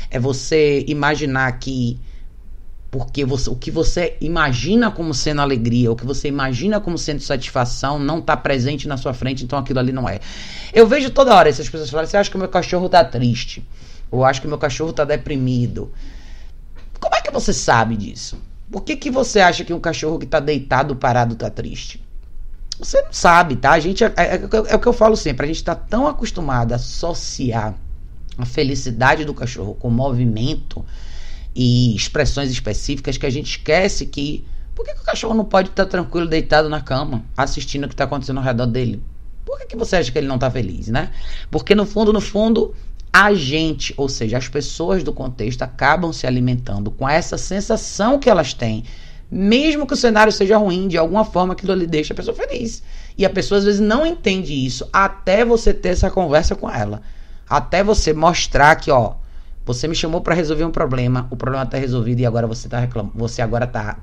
É 0.09 0.17
você 0.17 0.85
imaginar 0.87 1.51
que 1.59 1.99
Porque 2.89 3.25
você, 3.25 3.49
o 3.49 3.55
que 3.55 3.69
você 3.69 4.15
imagina 4.21 4.89
como 4.89 5.13
sendo 5.13 5.41
alegria, 5.41 5.91
o 5.91 5.95
que 5.95 6.05
você 6.05 6.27
imagina 6.27 6.79
como 6.79 6.97
sendo 6.97 7.19
satisfação, 7.19 7.99
não 7.99 8.19
está 8.19 8.37
presente 8.37 8.87
na 8.87 8.95
sua 8.95 9.13
frente, 9.13 9.43
então 9.43 9.59
aquilo 9.59 9.79
ali 9.79 9.91
não 9.91 10.07
é. 10.07 10.19
Eu 10.73 10.87
vejo 10.87 11.09
toda 11.09 11.35
hora 11.35 11.49
essas 11.49 11.67
pessoas 11.67 11.89
falarem: 11.89 12.09
você 12.09 12.17
acha 12.17 12.29
que 12.29 12.37
o 12.37 12.39
meu 12.39 12.47
cachorro 12.47 12.85
está 12.85 13.03
triste? 13.03 13.67
Ou 14.09 14.23
acho 14.23 14.39
que 14.39 14.47
o 14.47 14.49
meu 14.49 14.57
cachorro 14.57 14.91
está 14.91 15.03
deprimido? 15.03 15.91
Como 16.99 17.13
é 17.13 17.21
que 17.21 17.31
você 17.31 17.51
sabe 17.51 17.97
disso? 17.97 18.37
Por 18.71 18.81
que, 18.83 18.95
que 18.95 19.11
você 19.11 19.39
acha 19.39 19.65
que 19.65 19.73
um 19.73 19.79
cachorro 19.79 20.17
que 20.17 20.25
está 20.25 20.39
deitado, 20.39 20.95
parado, 20.95 21.33
está 21.33 21.49
triste? 21.49 22.01
Você 22.79 23.01
não 23.01 23.11
sabe, 23.11 23.55
tá? 23.55 23.71
A 23.71 23.79
gente 23.79 24.03
é, 24.03 24.13
é, 24.15 24.35
é, 24.35 24.75
o 24.75 24.79
que 24.79 24.87
eu 24.87 24.93
falo 24.93 25.15
sempre, 25.15 25.45
a 25.45 25.47
gente 25.47 25.57
está 25.57 25.73
tão 25.73 26.07
acostumado 26.07 26.73
a 26.73 26.75
associar 26.75 27.75
a 28.37 28.45
felicidade 28.45 29.25
do 29.25 29.33
cachorro 29.33 29.73
com 29.75 29.89
movimento 29.89 30.85
e 31.59 31.95
expressões 31.95 32.51
específicas 32.51 33.17
que 33.17 33.25
a 33.25 33.31
gente 33.31 33.57
esquece 33.57 34.05
que. 34.05 34.45
Por 34.75 34.85
que, 34.85 34.93
que 34.93 35.01
o 35.01 35.03
cachorro 35.03 35.33
não 35.33 35.43
pode 35.43 35.69
estar 35.69 35.87
tranquilo 35.87 36.27
deitado 36.27 36.69
na 36.69 36.79
cama, 36.79 37.25
assistindo 37.35 37.85
o 37.85 37.87
que 37.87 37.95
está 37.95 38.03
acontecendo 38.03 38.37
ao 38.37 38.43
redor 38.43 38.67
dele? 38.67 39.01
Por 39.43 39.57
que, 39.57 39.65
que 39.65 39.75
você 39.75 39.95
acha 39.95 40.11
que 40.11 40.19
ele 40.19 40.27
não 40.27 40.35
está 40.35 40.51
feliz, 40.51 40.87
né? 40.87 41.09
Porque 41.49 41.73
no 41.73 41.83
fundo, 41.83 42.13
no 42.13 42.21
fundo, 42.21 42.75
a 43.11 43.33
gente, 43.33 43.91
ou 43.97 44.07
seja, 44.07 44.37
as 44.37 44.47
pessoas 44.47 45.03
do 45.03 45.11
contexto 45.11 45.63
acabam 45.63 46.13
se 46.13 46.27
alimentando 46.27 46.91
com 46.91 47.09
essa 47.09 47.39
sensação 47.39 48.19
que 48.19 48.29
elas 48.29 48.53
têm. 48.53 48.83
Mesmo 49.31 49.87
que 49.87 49.95
o 49.95 49.97
cenário 49.97 50.31
seja 50.31 50.57
ruim, 50.57 50.87
de 50.87 50.95
alguma 50.95 51.25
forma 51.25 51.53
aquilo 51.53 51.73
lhe 51.73 51.87
deixa 51.87 52.13
a 52.13 52.15
pessoa 52.15 52.37
feliz. 52.37 52.83
E 53.17 53.25
a 53.25 53.31
pessoa 53.31 53.57
às 53.57 53.65
vezes 53.65 53.79
não 53.79 54.05
entende 54.05 54.53
isso 54.53 54.87
até 54.93 55.43
você 55.43 55.73
ter 55.73 55.89
essa 55.89 56.11
conversa 56.11 56.55
com 56.55 56.69
ela. 56.69 57.01
Até 57.49 57.83
você 57.83 58.13
mostrar 58.13 58.75
que, 58.75 58.91
ó, 58.91 59.15
você 59.67 59.85
me 59.87 59.93
chamou 59.95 60.21
para 60.21 60.33
resolver 60.33 60.63
um 60.63 60.71
problema, 60.71 61.27
o 61.29 61.35
problema 61.35 61.65
está 61.65 61.77
resolvido 61.77 62.21
e 62.21 62.25
agora 62.25 62.47
você 62.47 62.69
tá 62.69 62.79
reclamando, 62.79 63.17
você 63.17 63.41
agora 63.41 63.67
tá 63.67 63.99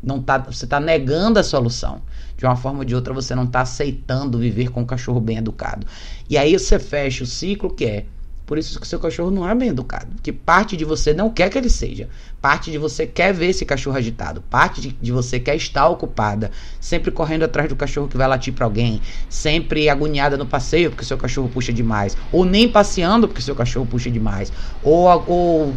não 0.00 0.22
tá, 0.22 0.38
você 0.38 0.68
tá 0.68 0.78
negando 0.78 1.40
a 1.40 1.42
solução. 1.42 2.00
De 2.36 2.46
uma 2.46 2.54
forma 2.54 2.78
ou 2.78 2.84
de 2.84 2.94
outra 2.94 3.12
você 3.12 3.34
não 3.34 3.44
tá 3.44 3.62
aceitando 3.62 4.38
viver 4.38 4.70
com 4.70 4.82
um 4.82 4.86
cachorro 4.86 5.20
bem 5.20 5.38
educado. 5.38 5.84
E 6.28 6.38
aí 6.38 6.56
você 6.56 6.78
fecha 6.78 7.24
o 7.24 7.26
ciclo 7.26 7.68
que 7.68 7.84
é 7.84 8.06
por 8.50 8.58
isso 8.58 8.80
que 8.80 8.88
seu 8.88 8.98
cachorro 8.98 9.30
não 9.30 9.48
é 9.48 9.54
bem 9.54 9.68
educado. 9.68 10.08
Que 10.20 10.32
parte 10.32 10.76
de 10.76 10.84
você 10.84 11.14
não 11.14 11.30
quer 11.30 11.48
que 11.48 11.56
ele 11.56 11.70
seja. 11.70 12.08
Parte 12.42 12.68
de 12.68 12.78
você 12.78 13.06
quer 13.06 13.32
ver 13.32 13.50
esse 13.50 13.64
cachorro 13.64 13.96
agitado. 13.96 14.42
Parte 14.50 14.80
de, 14.80 14.88
de 15.00 15.12
você 15.12 15.38
quer 15.38 15.54
estar 15.54 15.86
ocupada. 15.86 16.50
Sempre 16.80 17.12
correndo 17.12 17.44
atrás 17.44 17.68
do 17.68 17.76
cachorro 17.76 18.08
que 18.08 18.16
vai 18.16 18.26
latir 18.26 18.52
para 18.52 18.64
alguém. 18.64 19.00
Sempre 19.28 19.88
agoniada 19.88 20.36
no 20.36 20.44
passeio 20.44 20.90
porque 20.90 21.04
seu 21.04 21.16
cachorro 21.16 21.48
puxa 21.48 21.72
demais. 21.72 22.16
Ou 22.32 22.44
nem 22.44 22.68
passeando 22.68 23.28
porque 23.28 23.40
seu 23.40 23.54
cachorro 23.54 23.86
puxa 23.86 24.10
demais. 24.10 24.52
Ou, 24.82 25.06
ou 25.28 25.74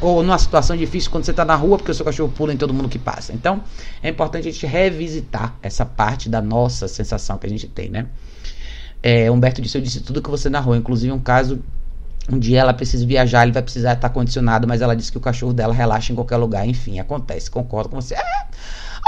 ou 0.00 0.22
numa 0.22 0.38
situação 0.38 0.76
difícil 0.76 1.10
quando 1.10 1.24
você 1.24 1.32
está 1.32 1.44
na 1.44 1.56
rua 1.56 1.78
porque 1.78 1.92
seu 1.92 2.04
cachorro 2.04 2.30
pula 2.30 2.54
em 2.54 2.56
todo 2.56 2.72
mundo 2.72 2.88
que 2.88 2.96
passa. 2.96 3.32
Então, 3.32 3.64
é 4.00 4.08
importante 4.08 4.46
a 4.46 4.52
gente 4.52 4.64
revisitar 4.66 5.56
essa 5.60 5.84
parte 5.84 6.28
da 6.28 6.40
nossa 6.40 6.86
sensação 6.86 7.38
que 7.38 7.46
a 7.48 7.50
gente 7.50 7.66
tem, 7.66 7.88
né? 7.88 8.06
É, 9.06 9.30
Humberto 9.30 9.60
disse, 9.60 9.76
eu 9.76 9.82
disse 9.82 10.00
tudo 10.00 10.22
que 10.22 10.30
você 10.30 10.48
narrou, 10.48 10.74
inclusive 10.74 11.12
um 11.12 11.20
caso 11.20 11.60
um 12.30 12.38
dia 12.38 12.60
ela 12.60 12.72
precisa 12.72 13.06
viajar, 13.06 13.42
ele 13.42 13.52
vai 13.52 13.62
precisar 13.62 13.92
estar 13.92 14.08
condicionado, 14.08 14.66
mas 14.66 14.80
ela 14.80 14.96
disse 14.96 15.12
que 15.12 15.18
o 15.18 15.20
cachorro 15.20 15.52
dela 15.52 15.74
relaxa 15.74 16.12
em 16.12 16.14
qualquer 16.14 16.36
lugar. 16.36 16.66
Enfim, 16.66 16.98
acontece, 16.98 17.50
concordo 17.50 17.90
com 17.90 18.00
você. 18.00 18.14
É. 18.14 18.22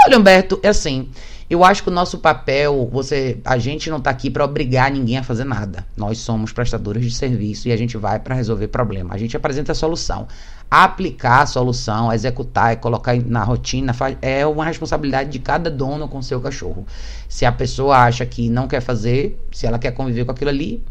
Olha, 0.05 0.19
Humberto, 0.19 0.59
é 0.61 0.69
assim. 0.69 1.09
Eu 1.49 1.63
acho 1.63 1.81
que 1.81 1.89
o 1.89 1.93
nosso 1.93 2.17
papel, 2.17 2.89
você, 2.91 3.39
a 3.43 3.57
gente 3.57 3.89
não 3.89 3.97
está 3.97 4.09
aqui 4.09 4.29
para 4.29 4.43
obrigar 4.43 4.91
ninguém 4.91 5.17
a 5.17 5.23
fazer 5.23 5.45
nada. 5.45 5.85
Nós 5.95 6.17
somos 6.19 6.51
prestadores 6.51 7.03
de 7.03 7.11
serviço 7.11 7.69
e 7.69 7.71
a 7.71 7.77
gente 7.77 7.97
vai 7.97 8.19
para 8.19 8.35
resolver 8.35 8.67
problema. 8.67 9.15
A 9.15 9.17
gente 9.17 9.35
apresenta 9.35 9.71
a 9.71 9.75
solução. 9.75 10.27
Aplicar 10.69 11.43
a 11.43 11.45
solução, 11.45 12.11
executar 12.11 12.73
e 12.73 12.75
colocar 12.75 13.15
na 13.15 13.43
rotina 13.43 13.95
é 14.21 14.45
uma 14.45 14.65
responsabilidade 14.65 15.29
de 15.29 15.39
cada 15.39 15.71
dono 15.71 16.07
com 16.09 16.21
seu 16.21 16.41
cachorro. 16.41 16.85
Se 17.29 17.45
a 17.45 17.51
pessoa 17.51 17.97
acha 17.97 18.25
que 18.25 18.49
não 18.49 18.67
quer 18.67 18.81
fazer, 18.81 19.41
se 19.51 19.65
ela 19.65 19.79
quer 19.79 19.91
conviver 19.91 20.25
com 20.25 20.31
aquilo 20.31 20.49
ali, 20.49 20.83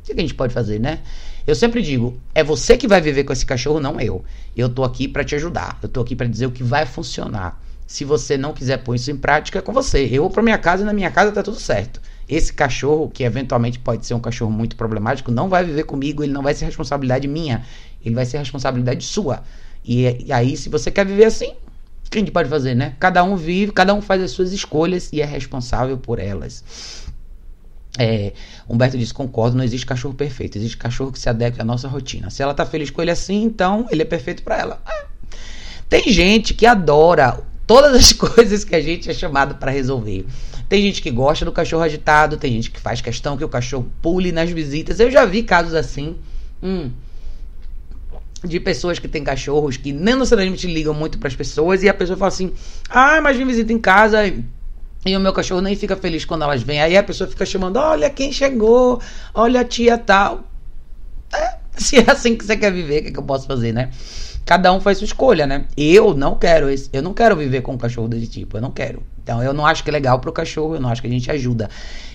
o 0.00 0.04
que 0.06 0.12
a 0.12 0.20
gente 0.20 0.34
pode 0.34 0.54
fazer, 0.54 0.80
né? 0.80 1.00
Eu 1.46 1.54
sempre 1.54 1.82
digo, 1.82 2.20
é 2.34 2.44
você 2.44 2.76
que 2.76 2.86
vai 2.86 3.00
viver 3.00 3.24
com 3.24 3.32
esse 3.32 3.44
cachorro, 3.44 3.80
não 3.80 4.00
eu. 4.00 4.24
Eu 4.56 4.68
tô 4.68 4.84
aqui 4.84 5.08
para 5.08 5.24
te 5.24 5.34
ajudar. 5.34 5.78
Eu 5.82 5.88
tô 5.88 6.00
aqui 6.00 6.14
para 6.14 6.26
dizer 6.26 6.46
o 6.46 6.52
que 6.52 6.62
vai 6.62 6.86
funcionar. 6.86 7.60
Se 7.86 8.04
você 8.04 8.38
não 8.38 8.52
quiser 8.52 8.78
pôr 8.78 8.94
isso 8.94 9.10
em 9.10 9.16
prática, 9.16 9.58
é 9.58 9.62
com 9.62 9.72
você. 9.72 10.08
Eu 10.10 10.22
vou 10.22 10.30
para 10.30 10.42
minha 10.42 10.58
casa 10.58 10.82
e 10.82 10.86
na 10.86 10.92
minha 10.92 11.10
casa 11.10 11.32
tá 11.32 11.42
tudo 11.42 11.58
certo. 11.58 12.00
Esse 12.28 12.52
cachorro, 12.52 13.10
que 13.10 13.24
eventualmente 13.24 13.78
pode 13.78 14.06
ser 14.06 14.14
um 14.14 14.20
cachorro 14.20 14.50
muito 14.50 14.76
problemático, 14.76 15.30
não 15.30 15.48
vai 15.48 15.64
viver 15.64 15.84
comigo, 15.84 16.22
ele 16.22 16.32
não 16.32 16.42
vai 16.42 16.54
ser 16.54 16.64
responsabilidade 16.64 17.26
minha, 17.28 17.64
ele 18.04 18.14
vai 18.14 18.24
ser 18.24 18.38
responsabilidade 18.38 19.04
sua. 19.04 19.42
E, 19.84 20.24
e 20.26 20.32
aí, 20.32 20.56
se 20.56 20.68
você 20.68 20.90
quer 20.90 21.04
viver 21.04 21.24
assim, 21.24 21.50
o 22.06 22.10
que 22.10 22.18
a 22.18 22.20
gente 22.20 22.30
pode 22.30 22.48
fazer, 22.48 22.74
né? 22.74 22.94
Cada 23.00 23.22
um 23.24 23.36
vive, 23.36 23.72
cada 23.72 23.92
um 23.92 24.00
faz 24.00 24.22
as 24.22 24.30
suas 24.30 24.52
escolhas 24.52 25.12
e 25.12 25.20
é 25.20 25.24
responsável 25.24 25.98
por 25.98 26.18
elas. 26.18 26.64
É, 27.98 28.32
Humberto 28.68 28.96
disse: 28.96 29.12
concordo, 29.12 29.56
não 29.56 29.64
existe 29.64 29.86
cachorro 29.86 30.14
perfeito, 30.14 30.56
existe 30.56 30.76
cachorro 30.76 31.12
que 31.12 31.18
se 31.18 31.28
adequa 31.28 31.62
à 31.62 31.64
nossa 31.64 31.88
rotina. 31.88 32.30
Se 32.30 32.42
ela 32.42 32.54
tá 32.54 32.64
feliz 32.64 32.90
com 32.90 33.02
ele 33.02 33.10
assim, 33.10 33.42
então 33.42 33.86
ele 33.90 34.02
é 34.02 34.04
perfeito 34.04 34.42
para 34.42 34.58
ela. 34.58 34.82
É. 34.86 35.04
Tem 35.88 36.10
gente 36.10 36.54
que 36.54 36.64
adora 36.64 37.40
todas 37.66 37.94
as 37.94 38.12
coisas 38.14 38.64
que 38.64 38.74
a 38.74 38.80
gente 38.80 39.10
é 39.10 39.14
chamado 39.14 39.56
para 39.56 39.70
resolver. 39.70 40.26
Tem 40.68 40.82
gente 40.82 41.02
que 41.02 41.10
gosta 41.10 41.44
do 41.44 41.52
cachorro 41.52 41.82
agitado, 41.82 42.38
tem 42.38 42.52
gente 42.52 42.70
que 42.70 42.80
faz 42.80 43.02
questão 43.02 43.36
que 43.36 43.44
o 43.44 43.48
cachorro 43.48 43.90
pule 44.00 44.32
nas 44.32 44.50
visitas. 44.50 44.98
Eu 44.98 45.10
já 45.10 45.26
vi 45.26 45.42
casos 45.42 45.74
assim. 45.74 46.16
Hum, 46.62 46.90
de 48.44 48.58
pessoas 48.58 48.98
que 48.98 49.06
têm 49.06 49.22
cachorros 49.22 49.76
que 49.76 49.92
nem 49.92 50.14
necessariamente 50.14 50.66
ligam 50.66 50.94
muito 50.94 51.18
para 51.18 51.28
as 51.28 51.36
pessoas 51.36 51.82
e 51.82 51.88
a 51.88 51.94
pessoa 51.94 52.16
fala 52.16 52.28
assim: 52.28 52.52
"Ah, 52.88 53.20
mas 53.20 53.36
vem 53.36 53.46
visita 53.46 53.72
em 53.72 53.78
casa, 53.78 54.18
e 55.04 55.16
o 55.16 55.20
meu 55.20 55.32
cachorro 55.32 55.60
nem 55.60 55.74
fica 55.74 55.96
feliz 55.96 56.24
quando 56.24 56.42
elas 56.42 56.62
vêm. 56.62 56.80
Aí 56.80 56.96
a 56.96 57.02
pessoa 57.02 57.28
fica 57.28 57.44
chamando: 57.44 57.76
olha 57.76 58.08
quem 58.08 58.32
chegou, 58.32 59.00
olha 59.34 59.60
a 59.60 59.64
tia 59.64 59.98
tal. 59.98 60.44
É, 61.32 61.56
se 61.76 61.98
é 61.98 62.10
assim 62.10 62.36
que 62.36 62.44
você 62.44 62.56
quer 62.56 62.72
viver, 62.72 63.00
o 63.00 63.04
que, 63.04 63.12
que, 63.12 63.18
eu 63.18 63.22
posso 63.22 63.46
fazer, 63.46 63.72
né? 63.72 63.90
Cada 64.44 64.72
um 64.72 64.80
faz 64.80 64.98
sua 64.98 65.04
escolha, 65.04 65.46
né? 65.46 65.66
Eu 65.76 66.14
não 66.14 66.34
quero 66.34 66.68
esse, 66.68 66.88
eu 66.92 67.02
não 67.02 67.14
quero 67.14 67.36
viver 67.36 67.62
com 67.62 67.72
um 67.72 67.78
cachorro 67.78 68.08
desse 68.08 68.26
tipo, 68.26 68.56
eu 68.56 68.60
não 68.60 68.70
quero. 68.70 69.02
Então 69.22 69.42
eu 69.42 69.52
não 69.52 69.64
acho 69.64 69.84
que 69.84 69.90
é 69.90 69.92
legal 69.92 70.18
pro 70.18 70.32
cachorro, 70.32 70.74
eu 70.74 70.80
não 70.80 70.88
acho 70.88 71.00
que 71.00 71.06
a 71.06 71.10
gente 71.10 71.30
ajuda. 71.30 71.70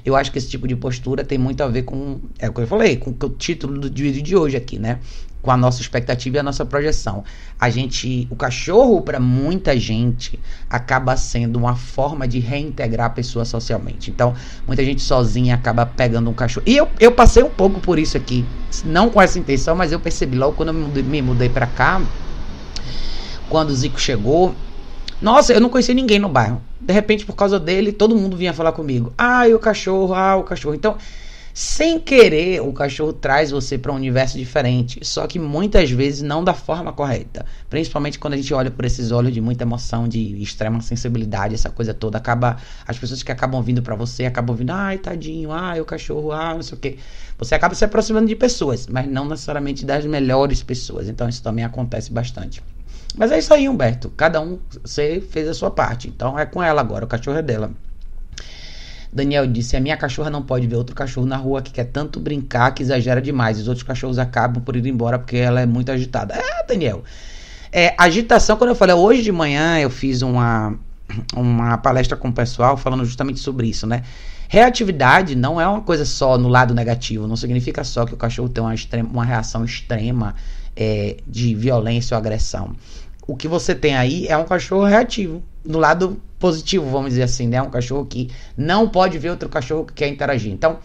Eu 0.05 0.15
acho 0.15 0.31
que 0.31 0.37
esse 0.37 0.49
tipo 0.49 0.67
de 0.67 0.75
postura 0.75 1.23
tem 1.23 1.37
muito 1.37 1.63
a 1.63 1.67
ver 1.67 1.83
com, 1.83 2.19
é 2.37 2.49
o 2.49 2.53
que 2.53 2.61
eu 2.61 2.67
falei, 2.67 2.97
com 2.97 3.11
o 3.11 3.29
título 3.29 3.79
do 3.79 3.89
vídeo 3.89 4.21
de 4.21 4.35
hoje 4.35 4.57
aqui, 4.57 4.77
né? 4.77 4.99
Com 5.47 5.51
a 5.51 5.55
nossa 5.55 5.79
expectativa 5.79 6.35
e 6.35 6.39
a 6.39 6.43
nossa 6.43 6.65
projeção. 6.65 7.23
A 7.57 7.69
gente, 7.69 8.27
o 8.29 8.35
cachorro 8.35 8.99
para 8.99 9.17
muita 9.17 9.79
gente 9.79 10.37
acaba 10.69 11.15
sendo 11.15 11.55
uma 11.55 11.73
forma 11.73 12.27
de 12.27 12.37
reintegrar 12.37 13.07
a 13.07 13.09
pessoa 13.09 13.45
socialmente. 13.45 14.11
Então, 14.11 14.33
muita 14.67 14.83
gente 14.83 15.01
sozinha 15.01 15.55
acaba 15.55 15.85
pegando 15.85 16.29
um 16.29 16.33
cachorro. 16.33 16.65
E 16.67 16.75
eu, 16.75 16.89
eu 16.99 17.13
passei 17.13 17.43
um 17.43 17.49
pouco 17.49 17.79
por 17.79 17.97
isso 17.97 18.17
aqui, 18.17 18.43
não 18.83 19.09
com 19.09 19.21
essa 19.21 19.39
intenção, 19.39 19.73
mas 19.73 19.93
eu 19.93 20.01
percebi 20.01 20.35
logo 20.37 20.57
quando 20.57 20.67
eu 20.67 21.03
me 21.05 21.21
mudei, 21.21 21.47
para 21.47 21.65
cá, 21.65 22.01
quando 23.47 23.69
o 23.69 23.73
Zico 23.73 24.01
chegou, 24.01 24.53
nossa, 25.21 25.53
eu 25.53 25.61
não 25.61 25.69
conhecia 25.69 25.95
ninguém 25.95 26.19
no 26.19 26.27
bairro. 26.27 26.61
De 26.81 26.93
repente, 26.93 27.25
por 27.25 27.37
causa 27.37 27.57
dele, 27.57 27.93
todo 27.93 28.17
mundo 28.17 28.35
vinha 28.35 28.53
falar 28.53 28.73
comigo. 28.73 29.13
Ah, 29.17 29.47
e 29.47 29.53
o 29.53 29.59
cachorro, 29.59 30.13
ah, 30.13 30.35
o 30.35 30.43
cachorro. 30.43 30.75
Então, 30.75 30.97
sem 31.59 31.99
querer, 31.99 32.61
o 32.61 32.71
cachorro 32.71 33.11
traz 33.11 33.49
você 33.49 33.79
para 33.79 33.91
um 33.91 33.95
universo 33.95 34.37
diferente, 34.37 34.99
só 35.03 35.25
que 35.25 35.39
muitas 35.39 35.89
vezes 35.89 36.21
não 36.21 36.43
da 36.43 36.53
forma 36.53 36.93
correta. 36.93 37.47
Principalmente 37.67 38.19
quando 38.19 38.35
a 38.35 38.37
gente 38.37 38.53
olha 38.53 38.69
por 38.69 38.85
esses 38.85 39.09
olhos 39.09 39.33
de 39.33 39.41
muita 39.41 39.63
emoção, 39.63 40.07
de 40.07 40.39
extrema 40.39 40.79
sensibilidade, 40.81 41.55
essa 41.55 41.71
coisa 41.71 41.95
toda 41.95 42.19
acaba 42.19 42.57
as 42.87 42.99
pessoas 42.99 43.23
que 43.23 43.31
acabam 43.31 43.59
vindo 43.63 43.81
para 43.81 43.95
você 43.95 44.25
acabam 44.25 44.55
vindo, 44.55 44.69
ai, 44.69 44.99
tadinho, 44.99 45.51
ai, 45.51 45.81
o 45.81 45.85
cachorro, 45.85 46.31
ah, 46.31 46.53
não 46.53 46.61
sei 46.61 46.77
o 46.77 46.79
quê. 46.79 46.97
Você 47.39 47.55
acaba 47.55 47.73
se 47.73 47.83
aproximando 47.83 48.27
de 48.27 48.35
pessoas, 48.35 48.85
mas 48.85 49.09
não 49.09 49.27
necessariamente 49.27 49.83
das 49.83 50.05
melhores 50.05 50.61
pessoas. 50.61 51.09
Então 51.09 51.27
isso 51.27 51.41
também 51.41 51.65
acontece 51.65 52.13
bastante. 52.13 52.61
Mas 53.15 53.31
é 53.31 53.39
isso 53.39 53.51
aí, 53.51 53.67
Humberto. 53.67 54.11
Cada 54.15 54.39
um 54.39 54.59
você 54.83 55.19
fez 55.19 55.47
a 55.47 55.55
sua 55.55 55.71
parte. 55.71 56.07
Então 56.07 56.37
é 56.37 56.45
com 56.45 56.61
ela 56.61 56.81
agora, 56.81 57.05
o 57.05 57.07
cachorro 57.07 57.39
é 57.39 57.41
dela. 57.41 57.71
Daniel 59.17 59.47
disse: 59.47 59.75
A 59.75 59.79
minha 59.79 59.97
cachorra 59.97 60.29
não 60.29 60.43
pode 60.43 60.67
ver 60.67 60.75
outro 60.75 60.95
cachorro 60.95 61.25
na 61.25 61.35
rua 61.35 61.61
que 61.61 61.71
quer 61.71 61.85
tanto 61.85 62.19
brincar 62.19 62.71
que 62.71 62.83
exagera 62.83 63.19
demais. 63.19 63.59
Os 63.59 63.67
outros 63.67 63.83
cachorros 63.83 64.19
acabam 64.19 64.63
por 64.63 64.75
ir 64.75 64.85
embora 64.85 65.17
porque 65.17 65.37
ela 65.37 65.59
é 65.59 65.65
muito 65.65 65.91
agitada. 65.91 66.35
É, 66.35 66.63
Daniel. 66.65 67.03
É, 67.71 67.95
agitação, 67.97 68.55
quando 68.55 68.69
eu 68.69 68.75
falei, 68.75 68.95
hoje 68.95 69.23
de 69.23 69.31
manhã 69.31 69.77
eu 69.79 69.89
fiz 69.89 70.21
uma, 70.21 70.77
uma 71.35 71.77
palestra 71.79 72.15
com 72.15 72.29
o 72.29 72.33
pessoal 72.33 72.77
falando 72.77 73.03
justamente 73.03 73.39
sobre 73.39 73.67
isso, 73.67 73.85
né? 73.87 74.03
Reatividade 74.47 75.35
não 75.35 75.59
é 75.59 75.67
uma 75.67 75.81
coisa 75.81 76.05
só 76.05 76.37
no 76.37 76.47
lado 76.47 76.73
negativo, 76.73 77.27
não 77.27 77.35
significa 77.35 77.83
só 77.83 78.05
que 78.05 78.13
o 78.13 78.17
cachorro 78.17 78.47
tem 78.47 78.63
uma, 78.63 78.73
extrema, 78.73 79.09
uma 79.09 79.25
reação 79.25 79.65
extrema 79.65 80.35
é, 80.73 81.17
de 81.27 81.53
violência 81.53 82.15
ou 82.15 82.19
agressão. 82.19 82.73
O 83.27 83.35
que 83.35 83.47
você 83.47 83.75
tem 83.75 83.95
aí 83.95 84.25
é 84.27 84.37
um 84.37 84.45
cachorro 84.45 84.85
reativo, 84.85 85.43
no 85.63 85.77
lado 85.77 86.19
positivo, 86.39 86.89
vamos 86.89 87.09
dizer 87.09 87.23
assim, 87.23 87.47
né? 87.47 87.61
Um 87.61 87.69
cachorro 87.69 88.05
que 88.05 88.29
não 88.55 88.87
pode 88.87 89.19
ver 89.19 89.31
outro 89.31 89.49
cachorro 89.49 89.85
que 89.85 89.93
quer 89.93 90.07
interagir. 90.07 90.51
Então, 90.51 90.79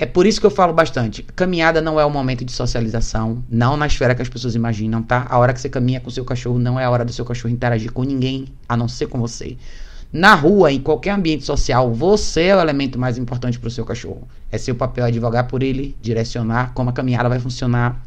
É 0.00 0.06
por 0.06 0.26
isso 0.26 0.40
que 0.40 0.46
eu 0.46 0.50
falo 0.52 0.72
bastante. 0.72 1.24
Caminhada 1.34 1.82
não 1.82 1.98
é 1.98 2.04
o 2.04 2.10
momento 2.10 2.44
de 2.44 2.52
socialização, 2.52 3.42
não 3.50 3.76
na 3.76 3.88
esfera 3.88 4.14
que 4.14 4.22
as 4.22 4.28
pessoas 4.28 4.54
imaginam, 4.54 5.02
tá? 5.02 5.26
A 5.28 5.36
hora 5.38 5.52
que 5.52 5.60
você 5.60 5.68
caminha 5.68 6.00
com 6.00 6.06
o 6.06 6.12
seu 6.12 6.24
cachorro 6.24 6.56
não 6.56 6.78
é 6.78 6.84
a 6.84 6.90
hora 6.90 7.04
do 7.04 7.12
seu 7.12 7.24
cachorro 7.24 7.52
interagir 7.52 7.92
com 7.92 8.04
ninguém, 8.04 8.46
a 8.68 8.76
não 8.76 8.86
ser 8.86 9.08
com 9.08 9.18
você. 9.18 9.56
Na 10.12 10.36
rua, 10.36 10.70
em 10.70 10.78
qualquer 10.80 11.10
ambiente 11.10 11.44
social, 11.44 11.92
você 11.92 12.44
é 12.44 12.56
o 12.56 12.60
elemento 12.60 12.96
mais 12.96 13.18
importante 13.18 13.58
para 13.58 13.66
o 13.66 13.70
seu 13.72 13.84
cachorro. 13.84 14.28
É 14.52 14.56
seu 14.56 14.76
papel 14.76 15.04
advogar 15.04 15.48
por 15.48 15.64
ele, 15.64 15.96
direcionar 16.00 16.72
como 16.74 16.90
a 16.90 16.92
caminhada 16.92 17.28
vai 17.28 17.40
funcionar 17.40 18.00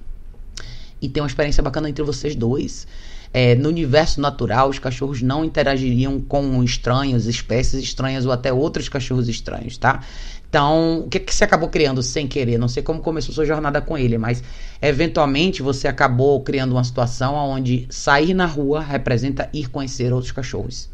e 1.01 1.09
ter 1.09 1.19
uma 1.19 1.27
experiência 1.27 1.61
bacana 1.61 1.89
entre 1.89 2.05
vocês 2.05 2.37
dois. 2.37 2.87
É, 3.33 3.55
no 3.55 3.69
universo 3.69 4.19
natural, 4.19 4.69
os 4.69 4.77
cachorros 4.77 5.21
não 5.21 5.45
interagiriam 5.45 6.19
com 6.19 6.61
estranhos, 6.63 7.27
espécies 7.27 7.81
estranhas 7.81 8.25
ou 8.25 8.31
até 8.31 8.51
outros 8.51 8.89
cachorros 8.89 9.29
estranhos, 9.29 9.77
tá? 9.77 10.01
Então, 10.49 10.99
o 11.05 11.07
que, 11.07 11.17
que 11.17 11.33
você 11.33 11.45
acabou 11.45 11.69
criando 11.69 12.03
sem 12.03 12.27
querer? 12.27 12.57
Não 12.57 12.67
sei 12.67 12.83
como 12.83 12.99
começou 12.99 13.33
sua 13.33 13.45
jornada 13.45 13.79
com 13.79 13.97
ele, 13.97 14.17
mas 14.17 14.43
eventualmente 14.81 15.61
você 15.61 15.87
acabou 15.87 16.41
criando 16.41 16.73
uma 16.73 16.83
situação 16.83 17.35
onde 17.35 17.87
sair 17.89 18.33
na 18.33 18.45
rua 18.45 18.81
representa 18.81 19.49
ir 19.53 19.69
conhecer 19.69 20.11
outros 20.11 20.33
cachorros. 20.33 20.89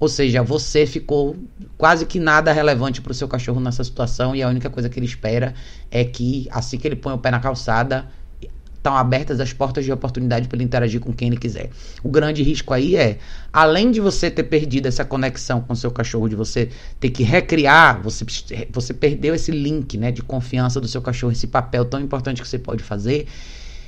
Ou 0.00 0.08
seja, 0.08 0.42
você 0.42 0.86
ficou 0.86 1.36
quase 1.78 2.04
que 2.04 2.18
nada 2.18 2.52
relevante 2.52 3.00
para 3.00 3.12
o 3.12 3.14
seu 3.14 3.28
cachorro 3.28 3.60
nessa 3.60 3.84
situação 3.84 4.34
e 4.34 4.42
a 4.42 4.48
única 4.48 4.68
coisa 4.68 4.88
que 4.88 4.98
ele 4.98 5.06
espera 5.06 5.54
é 5.88 6.04
que 6.04 6.48
assim 6.50 6.76
que 6.76 6.86
ele 6.86 6.96
põe 6.96 7.14
o 7.14 7.18
pé 7.18 7.30
na 7.30 7.38
calçada, 7.38 8.06
estão 8.86 8.96
abertas 8.96 9.40
as 9.40 9.52
portas 9.52 9.84
de 9.84 9.90
oportunidade 9.90 10.46
para 10.46 10.56
ele 10.56 10.64
interagir 10.64 11.00
com 11.00 11.12
quem 11.12 11.26
ele 11.28 11.36
quiser. 11.36 11.70
O 12.04 12.08
grande 12.08 12.42
risco 12.44 12.72
aí 12.72 12.94
é, 12.94 13.18
além 13.52 13.90
de 13.90 14.00
você 14.00 14.30
ter 14.30 14.44
perdido 14.44 14.86
essa 14.86 15.04
conexão 15.04 15.60
com 15.60 15.72
o 15.72 15.76
seu 15.76 15.90
cachorro, 15.90 16.28
de 16.28 16.36
você 16.36 16.70
ter 17.00 17.10
que 17.10 17.24
recriar, 17.24 18.00
você, 18.00 18.24
você 18.70 18.94
perdeu 18.94 19.34
esse 19.34 19.50
link 19.50 19.98
né, 19.98 20.12
de 20.12 20.22
confiança 20.22 20.80
do 20.80 20.86
seu 20.86 21.02
cachorro, 21.02 21.32
esse 21.32 21.48
papel 21.48 21.84
tão 21.84 22.00
importante 22.00 22.40
que 22.40 22.46
você 22.46 22.60
pode 22.60 22.84
fazer. 22.84 23.26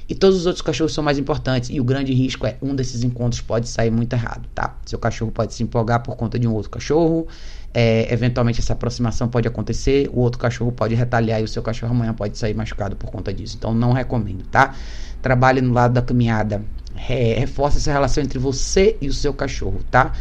E 0.09 0.15
todos 0.15 0.39
os 0.39 0.47
outros 0.47 0.63
cachorros 0.63 0.95
são 0.95 1.05
mais 1.05 1.19
importantes. 1.19 1.69
E 1.71 1.79
o 1.79 1.85
grande 1.85 2.15
risco 2.15 2.47
é 2.47 2.57
um 2.63 2.75
desses 2.75 3.05
encontros 3.05 3.43
pode 3.43 3.69
sair 3.69 3.91
muito 3.91 4.15
errado, 4.15 4.49
tá? 4.55 4.75
Seu 4.87 4.99
cachorro 4.99 5.31
pode 5.31 5.53
se 5.53 5.63
empolgar 5.63 6.03
por 6.03 6.17
conta 6.17 6.39
de 6.39 6.49
um 6.49 6.55
outro 6.55 6.71
cachorro. 6.71 7.29
É, 7.75 8.13
eventualmente 8.13 8.61
essa 8.61 8.73
aproximação 8.73 9.29
pode 9.29 9.47
acontecer. 9.47 10.11
O 10.13 10.21
outro 10.21 10.39
cachorro 10.39 10.73
pode 10.73 10.95
retaliar 10.95 11.41
e 11.41 11.45
o 11.45 11.49
seu 11.49 11.63
cachorro 11.63 11.93
amanhã 11.93 12.15
pode 12.15 12.39
sair 12.39 12.55
machucado 12.55 12.97
por 12.97 13.11
conta 13.11 13.33
disso. 13.33 13.57
Então 13.59 13.75
não 13.75 13.93
recomendo, 13.93 14.45
tá? 14.51 14.75
Trabalhe 15.21 15.61
no 15.61 15.73
lado 15.73 15.93
da 15.95 16.03
caminhada. 16.03 16.63
reforce 16.95 17.79
essa 17.79 17.93
relação 17.93 18.23
entre 18.23 18.39
você 18.39 18.97
e 19.01 19.09
o 19.09 19.13
seu 19.13 19.33
cachorro, 19.33 19.81
tá? 19.91 20.13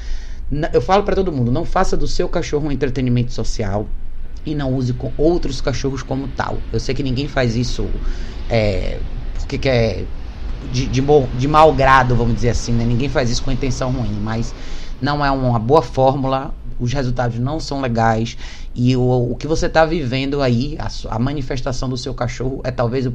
Eu 0.74 0.82
falo 0.82 1.04
para 1.04 1.16
todo 1.16 1.32
mundo, 1.32 1.52
não 1.52 1.66
faça 1.66 1.98
do 1.98 2.08
seu 2.08 2.30
cachorro 2.30 2.68
um 2.68 2.72
entretenimento 2.72 3.34
social 3.34 3.88
e 4.46 4.56
não 4.56 4.74
use 4.74 4.94
com 4.94 5.12
outros 5.18 5.60
cachorros 5.60 6.02
como 6.02 6.28
tal. 6.30 6.58
Eu 6.72 6.80
sei 6.80 6.96
que 6.96 7.04
ninguém 7.04 7.28
faz 7.28 7.56
isso 7.56 7.90
é, 8.50 9.00
porque 9.40 9.58
que 9.58 9.70
é 9.70 10.06
de, 10.72 10.88
de, 10.88 11.02
de 11.02 11.48
mau 11.48 11.74
grado, 11.74 12.16
vamos 12.16 12.36
dizer 12.36 12.50
assim, 12.50 12.74
né? 12.74 12.86
Ninguém 12.86 13.10
faz 13.10 13.30
isso 13.30 13.44
com 13.44 13.52
intenção 13.52 13.92
ruim, 13.92 14.20
mas 14.22 14.54
não 15.02 15.24
é 15.24 15.30
uma 15.32 15.60
boa 15.60 15.82
fórmula, 15.82 16.54
os 16.80 16.94
resultados 16.94 17.40
não 17.40 17.60
são 17.60 17.82
legais 17.82 18.38
e 18.76 18.96
o, 18.96 19.32
o 19.32 19.36
que 19.36 19.48
você 19.48 19.66
está 19.68 19.86
vivendo 19.86 20.42
aí, 20.42 20.78
a, 20.80 21.16
a, 21.16 21.20
manifestação 21.20 21.90
do 21.90 21.98
seu 21.98 22.14
cachorro 22.14 22.62
é 22.64 22.72
talvez 22.72 23.06
o, 23.06 23.14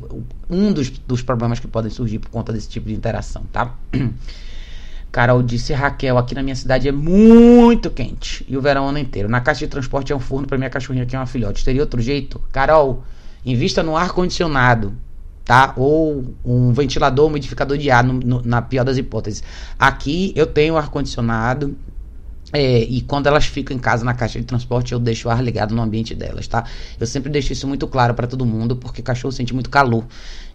um 0.50 0.72
dos, 0.72 0.90
dos 0.90 1.22
problemas 1.22 1.60
que 1.60 1.68
podem 1.68 1.90
surgir 1.90 2.18
por 2.18 2.30
conta 2.30 2.52
desse 2.52 2.68
tipo 2.68 2.88
de 2.88 2.94
interação, 2.94 3.42
tá? 3.52 3.74
Carol 5.12 5.42
disse, 5.42 5.74
Raquel, 5.74 6.16
aqui 6.16 6.34
na 6.34 6.42
minha 6.42 6.56
cidade 6.56 6.88
é 6.88 6.92
muito 6.92 7.90
quente 7.90 8.46
e 8.48 8.56
o 8.56 8.62
verão 8.62 8.88
ano 8.88 8.98
inteiro. 8.98 9.28
Na 9.28 9.42
caixa 9.42 9.60
de 9.60 9.68
transporte 9.68 10.10
é 10.10 10.16
um 10.16 10.20
forno 10.20 10.46
para 10.46 10.56
minha 10.56 10.70
cachorrinha 10.70 11.04
que 11.04 11.14
é 11.14 11.18
uma 11.18 11.26
filhote. 11.26 11.62
Teria 11.62 11.82
outro 11.82 12.00
jeito? 12.00 12.40
Carol, 12.50 13.04
invista 13.44 13.82
no 13.82 13.94
ar 13.94 14.12
condicionado 14.12 14.96
tá? 15.44 15.74
Ou 15.76 16.34
um 16.44 16.72
ventilador, 16.72 17.26
umidificador 17.26 17.76
de 17.76 17.90
ar, 17.90 18.04
no, 18.04 18.14
no, 18.14 18.42
na 18.42 18.62
pior 18.62 18.84
das 18.84 18.96
hipóteses. 18.96 19.42
Aqui 19.78 20.32
eu 20.36 20.46
tenho 20.46 20.76
ar 20.76 20.88
condicionado. 20.88 21.76
É, 22.52 22.80
e 22.80 23.00
quando 23.00 23.26
elas 23.26 23.46
ficam 23.46 23.74
em 23.74 23.80
casa 23.80 24.04
na 24.04 24.12
caixa 24.12 24.38
de 24.38 24.44
transporte, 24.44 24.92
eu 24.92 24.98
deixo 24.98 25.28
o 25.28 25.30
ar 25.30 25.42
ligado 25.42 25.74
no 25.74 25.80
ambiente 25.80 26.14
delas, 26.14 26.46
tá? 26.46 26.64
Eu 27.00 27.06
sempre 27.06 27.30
deixo 27.30 27.52
isso 27.52 27.66
muito 27.66 27.88
claro 27.88 28.12
para 28.12 28.26
todo 28.26 28.44
mundo, 28.44 28.76
porque 28.76 29.00
cachorro 29.00 29.32
sente 29.32 29.54
muito 29.54 29.70
calor. 29.70 30.04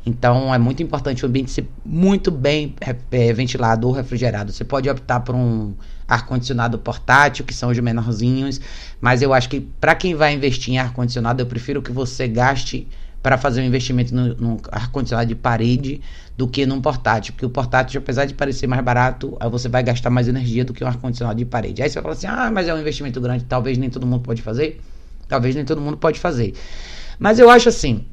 Então 0.05 0.53
é 0.53 0.57
muito 0.57 0.81
importante 0.83 1.25
o 1.25 1.27
ambiente 1.27 1.51
ser 1.51 1.67
muito 1.83 2.29
bem 2.29 2.75
é, 3.11 3.33
ventilado 3.33 3.87
ou 3.87 3.93
refrigerado. 3.93 4.53
Você 4.53 4.63
pode 4.63 4.87
optar 4.89 5.21
por 5.21 5.33
um 5.35 5.73
ar-condicionado 6.07 6.77
portátil, 6.79 7.43
que 7.43 7.53
são 7.53 7.69
os 7.69 7.79
menorzinhos, 7.79 8.61
mas 9.01 9.21
eu 9.21 9.33
acho 9.33 9.49
que 9.49 9.59
para 9.59 9.95
quem 9.95 10.15
vai 10.15 10.33
investir 10.33 10.75
em 10.75 10.77
ar-condicionado, 10.77 11.41
eu 11.41 11.45
prefiro 11.45 11.81
que 11.81 11.91
você 11.91 12.27
gaste 12.27 12.87
para 13.27 13.37
fazer 13.37 13.59
um 13.59 13.65
investimento 13.65 14.15
no, 14.15 14.57
ar-condicionado 14.71 15.27
de 15.27 15.35
parede 15.35 15.99
do 16.37 16.47
que 16.47 16.65
num 16.65 16.79
portátil. 16.79 17.33
Porque 17.33 17.45
o 17.45 17.49
portátil, 17.49 17.99
apesar 17.99 18.23
de 18.23 18.33
parecer 18.33 18.67
mais 18.67 18.81
barato, 18.81 19.37
você 19.51 19.67
vai 19.67 19.83
gastar 19.83 20.09
mais 20.09 20.29
energia 20.29 20.63
do 20.63 20.73
que 20.73 20.81
um 20.81 20.87
ar-condicionado 20.87 21.37
de 21.37 21.43
parede. 21.43 21.83
Aí 21.83 21.89
você 21.89 22.01
fala 22.01 22.13
assim: 22.13 22.25
ah, 22.25 22.49
mas 22.49 22.69
é 22.69 22.73
um 22.73 22.79
investimento 22.79 23.19
grande, 23.19 23.43
talvez 23.43 23.77
nem 23.77 23.89
todo 23.89 24.07
mundo 24.07 24.21
pode 24.21 24.41
fazer. 24.41 24.79
Talvez 25.27 25.55
nem 25.55 25.65
todo 25.65 25.81
mundo 25.81 25.97
pode 25.97 26.21
fazer. 26.21 26.53
Mas 27.19 27.37
eu 27.37 27.49
acho 27.49 27.67
assim. 27.67 28.05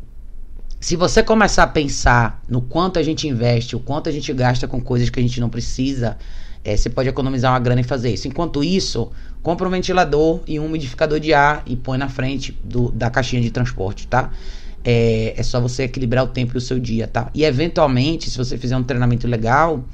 Se 0.80 0.96
você 0.96 1.22
começar 1.22 1.62
a 1.62 1.68
pensar 1.68 2.42
no 2.48 2.60
quanto 2.60 2.98
a 2.98 3.02
gente 3.04 3.28
investe, 3.28 3.76
o 3.76 3.78
quanto 3.78 4.08
a 4.08 4.12
gente 4.12 4.32
gasta 4.32 4.66
com 4.66 4.80
coisas 4.80 5.08
que 5.10 5.20
a 5.20 5.22
gente 5.22 5.40
não 5.40 5.48
precisa, 5.48 6.18
é, 6.64 6.76
você 6.76 6.90
pode 6.90 7.08
economizar 7.08 7.52
uma 7.52 7.60
grana 7.60 7.82
e 7.82 7.84
fazer 7.84 8.12
isso. 8.12 8.26
Enquanto 8.26 8.64
isso, 8.64 9.12
compra 9.44 9.68
um 9.68 9.70
ventilador 9.70 10.40
e 10.44 10.58
um 10.58 10.66
umidificador 10.66 11.20
de 11.20 11.32
ar 11.32 11.62
e 11.66 11.76
põe 11.76 11.98
na 11.98 12.08
frente 12.08 12.58
do, 12.64 12.90
da 12.90 13.08
caixinha 13.10 13.40
de 13.40 13.52
transporte, 13.52 14.08
tá? 14.08 14.32
É, 14.84 15.34
é 15.36 15.42
só 15.42 15.60
você 15.60 15.84
equilibrar 15.84 16.24
o 16.24 16.28
tempo 16.28 16.52
do 16.52 16.60
seu 16.60 16.78
dia, 16.78 17.08
tá? 17.08 17.30
E 17.34 17.44
eventualmente, 17.44 18.30
se 18.30 18.36
você 18.36 18.58
fizer 18.58 18.76
um 18.76 18.82
treinamento 18.82 19.26
legal, 19.26 19.84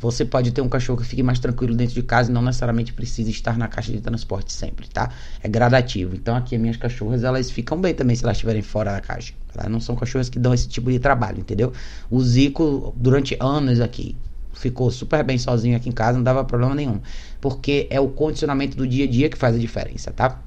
você 0.00 0.24
pode 0.24 0.52
ter 0.52 0.60
um 0.60 0.68
cachorro 0.68 1.00
que 1.00 1.06
fique 1.06 1.22
mais 1.22 1.38
tranquilo 1.38 1.74
dentro 1.74 1.94
de 1.94 2.02
casa 2.02 2.30
e 2.30 2.32
não 2.32 2.40
necessariamente 2.40 2.92
precisa 2.92 3.30
estar 3.30 3.58
na 3.58 3.66
caixa 3.66 3.92
de 3.92 4.00
transporte 4.00 4.52
sempre, 4.52 4.88
tá? 4.88 5.10
É 5.42 5.48
gradativo. 5.48 6.14
Então 6.14 6.36
aqui 6.36 6.54
as 6.54 6.60
minhas 6.60 6.76
cachorras, 6.76 7.24
elas 7.24 7.50
ficam 7.50 7.80
bem 7.80 7.92
também 7.94 8.14
se 8.14 8.24
elas 8.24 8.36
estiverem 8.36 8.62
fora 8.62 8.92
da 8.92 9.00
caixa. 9.00 9.34
Elas 9.54 9.70
não 9.70 9.80
são 9.80 9.96
cachorras 9.96 10.28
que 10.28 10.38
dão 10.38 10.54
esse 10.54 10.68
tipo 10.68 10.90
de 10.90 10.98
trabalho, 10.98 11.40
entendeu? 11.40 11.72
O 12.08 12.20
Zico, 12.22 12.94
durante 12.96 13.36
anos 13.40 13.80
aqui, 13.80 14.16
ficou 14.52 14.90
super 14.90 15.24
bem 15.24 15.38
sozinho 15.38 15.76
aqui 15.76 15.88
em 15.88 15.92
casa, 15.92 16.16
não 16.16 16.24
dava 16.24 16.44
problema 16.44 16.74
nenhum. 16.74 17.00
Porque 17.40 17.86
é 17.90 18.00
o 18.00 18.08
condicionamento 18.08 18.76
do 18.76 18.86
dia 18.86 19.04
a 19.04 19.08
dia 19.08 19.28
que 19.28 19.36
faz 19.36 19.56
a 19.56 19.58
diferença, 19.58 20.12
tá? 20.12 20.42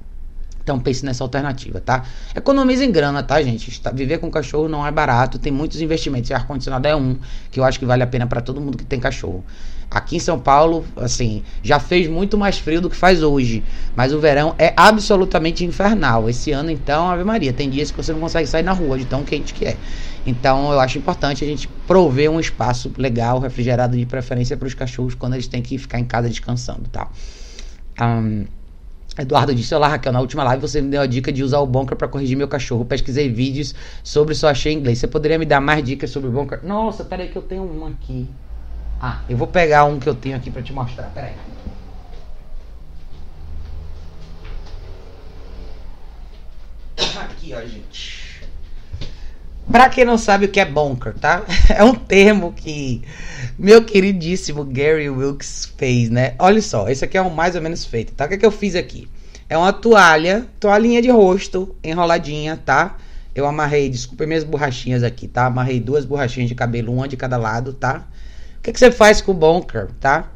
Então 0.62 0.78
pense 0.78 1.04
nessa 1.04 1.24
alternativa, 1.24 1.80
tá? 1.80 2.04
Economize 2.34 2.84
em 2.84 2.90
grana, 2.90 3.22
tá, 3.22 3.42
gente? 3.42 3.80
Viver 3.92 4.18
com 4.18 4.30
cachorro 4.30 4.68
não 4.68 4.86
é 4.86 4.90
barato, 4.90 5.38
tem 5.38 5.52
muitos 5.52 5.80
investimentos. 5.80 6.30
E 6.30 6.34
ar-condicionado 6.34 6.86
é 6.86 6.94
um, 6.94 7.16
que 7.50 7.58
eu 7.58 7.64
acho 7.64 7.78
que 7.78 7.84
vale 7.84 8.02
a 8.02 8.06
pena 8.06 8.26
para 8.26 8.40
todo 8.40 8.60
mundo 8.60 8.78
que 8.78 8.84
tem 8.84 9.00
cachorro. 9.00 9.44
Aqui 9.90 10.16
em 10.16 10.20
São 10.20 10.38
Paulo, 10.38 10.86
assim, 10.96 11.42
já 11.62 11.78
fez 11.78 12.08
muito 12.08 12.38
mais 12.38 12.58
frio 12.58 12.80
do 12.80 12.88
que 12.88 12.96
faz 12.96 13.22
hoje. 13.22 13.62
Mas 13.94 14.12
o 14.12 14.18
verão 14.18 14.54
é 14.58 14.72
absolutamente 14.74 15.66
infernal. 15.66 16.30
Esse 16.30 16.50
ano, 16.50 16.70
então, 16.70 17.10
Ave 17.10 17.24
Maria, 17.24 17.52
tem 17.52 17.68
dias 17.68 17.90
que 17.90 17.96
você 17.98 18.10
não 18.10 18.20
consegue 18.20 18.46
sair 18.46 18.62
na 18.62 18.72
rua 18.72 18.96
de 18.96 19.04
tão 19.04 19.22
quente 19.22 19.52
que 19.52 19.66
é. 19.66 19.76
Então, 20.24 20.72
eu 20.72 20.80
acho 20.80 20.96
importante 20.96 21.44
a 21.44 21.46
gente 21.46 21.68
prover 21.86 22.30
um 22.30 22.40
espaço 22.40 22.90
legal, 22.96 23.38
refrigerado 23.38 23.94
de 23.94 24.06
preferência 24.06 24.56
para 24.56 24.66
os 24.66 24.72
cachorros 24.72 25.14
quando 25.14 25.34
eles 25.34 25.46
têm 25.46 25.60
que 25.60 25.76
ficar 25.76 25.98
em 25.98 26.04
casa 26.04 26.26
descansando, 26.26 26.88
tá? 26.90 27.10
Um, 28.00 28.46
Eduardo 29.18 29.54
disse: 29.54 29.74
Olá, 29.74 29.88
Raquel. 29.88 30.12
Na 30.12 30.20
última 30.20 30.42
live 30.44 30.62
você 30.62 30.80
me 30.80 30.90
deu 30.90 31.02
a 31.02 31.06
dica 31.06 31.30
de 31.32 31.42
usar 31.42 31.58
o 31.58 31.66
Bonker 31.66 31.96
para 31.96 32.08
corrigir 32.08 32.36
meu 32.36 32.48
cachorro. 32.48 32.84
Pesquisei 32.84 33.28
vídeos 33.28 33.74
sobre 34.02 34.34
só 34.34 34.48
achei 34.48 34.72
inglês. 34.72 34.98
Você 34.98 35.06
poderia 35.06 35.38
me 35.38 35.44
dar 35.44 35.60
mais 35.60 35.84
dicas 35.84 36.10
sobre 36.10 36.28
o 36.28 36.32
Bonker? 36.32 36.60
Nossa, 36.64 37.04
peraí, 37.04 37.28
que 37.28 37.36
eu 37.36 37.42
tenho 37.42 37.62
um 37.62 37.86
aqui. 37.86 38.28
Ah, 39.00 39.20
eu 39.28 39.36
vou 39.36 39.46
pegar 39.46 39.84
um 39.84 39.98
que 39.98 40.08
eu 40.08 40.14
tenho 40.14 40.36
aqui 40.36 40.50
para 40.50 40.62
te 40.62 40.72
mostrar. 40.72 41.10
Peraí. 41.12 41.34
Aqui, 46.96 47.52
ó, 47.54 47.60
gente. 47.60 48.31
Pra 49.72 49.88
quem 49.88 50.04
não 50.04 50.18
sabe 50.18 50.44
o 50.44 50.48
que 50.50 50.60
é 50.60 50.66
Bonker, 50.66 51.14
tá? 51.14 51.42
É 51.74 51.82
um 51.82 51.94
termo 51.94 52.52
que 52.52 53.02
meu 53.58 53.82
queridíssimo 53.82 54.64
Gary 54.64 55.08
Wilkes 55.08 55.72
fez, 55.78 56.10
né? 56.10 56.34
Olha 56.38 56.60
só, 56.60 56.90
esse 56.90 57.02
aqui 57.02 57.16
é 57.16 57.22
o 57.22 57.30
mais 57.30 57.56
ou 57.56 57.62
menos 57.62 57.82
feito, 57.82 58.12
tá? 58.12 58.26
O 58.26 58.28
que, 58.28 58.34
é 58.34 58.36
que 58.36 58.44
eu 58.44 58.50
fiz 58.50 58.76
aqui? 58.76 59.08
É 59.48 59.56
uma 59.56 59.72
toalha, 59.72 60.46
toalhinha 60.60 61.00
de 61.00 61.10
rosto, 61.10 61.74
enroladinha, 61.82 62.60
tá? 62.62 62.98
Eu 63.34 63.46
amarrei, 63.46 63.88
desculpa 63.88 64.26
minhas 64.26 64.44
borrachinhas 64.44 65.02
aqui, 65.02 65.26
tá? 65.26 65.46
Amarrei 65.46 65.80
duas 65.80 66.04
borrachinhas 66.04 66.50
de 66.50 66.54
cabelo, 66.54 66.92
uma 66.92 67.08
de 67.08 67.16
cada 67.16 67.38
lado, 67.38 67.72
tá? 67.72 68.06
O 68.58 68.62
que, 68.62 68.68
é 68.68 68.72
que 68.74 68.78
você 68.78 68.92
faz 68.92 69.22
com 69.22 69.32
o 69.32 69.34
Bonker, 69.34 69.88
tá? 69.98 70.30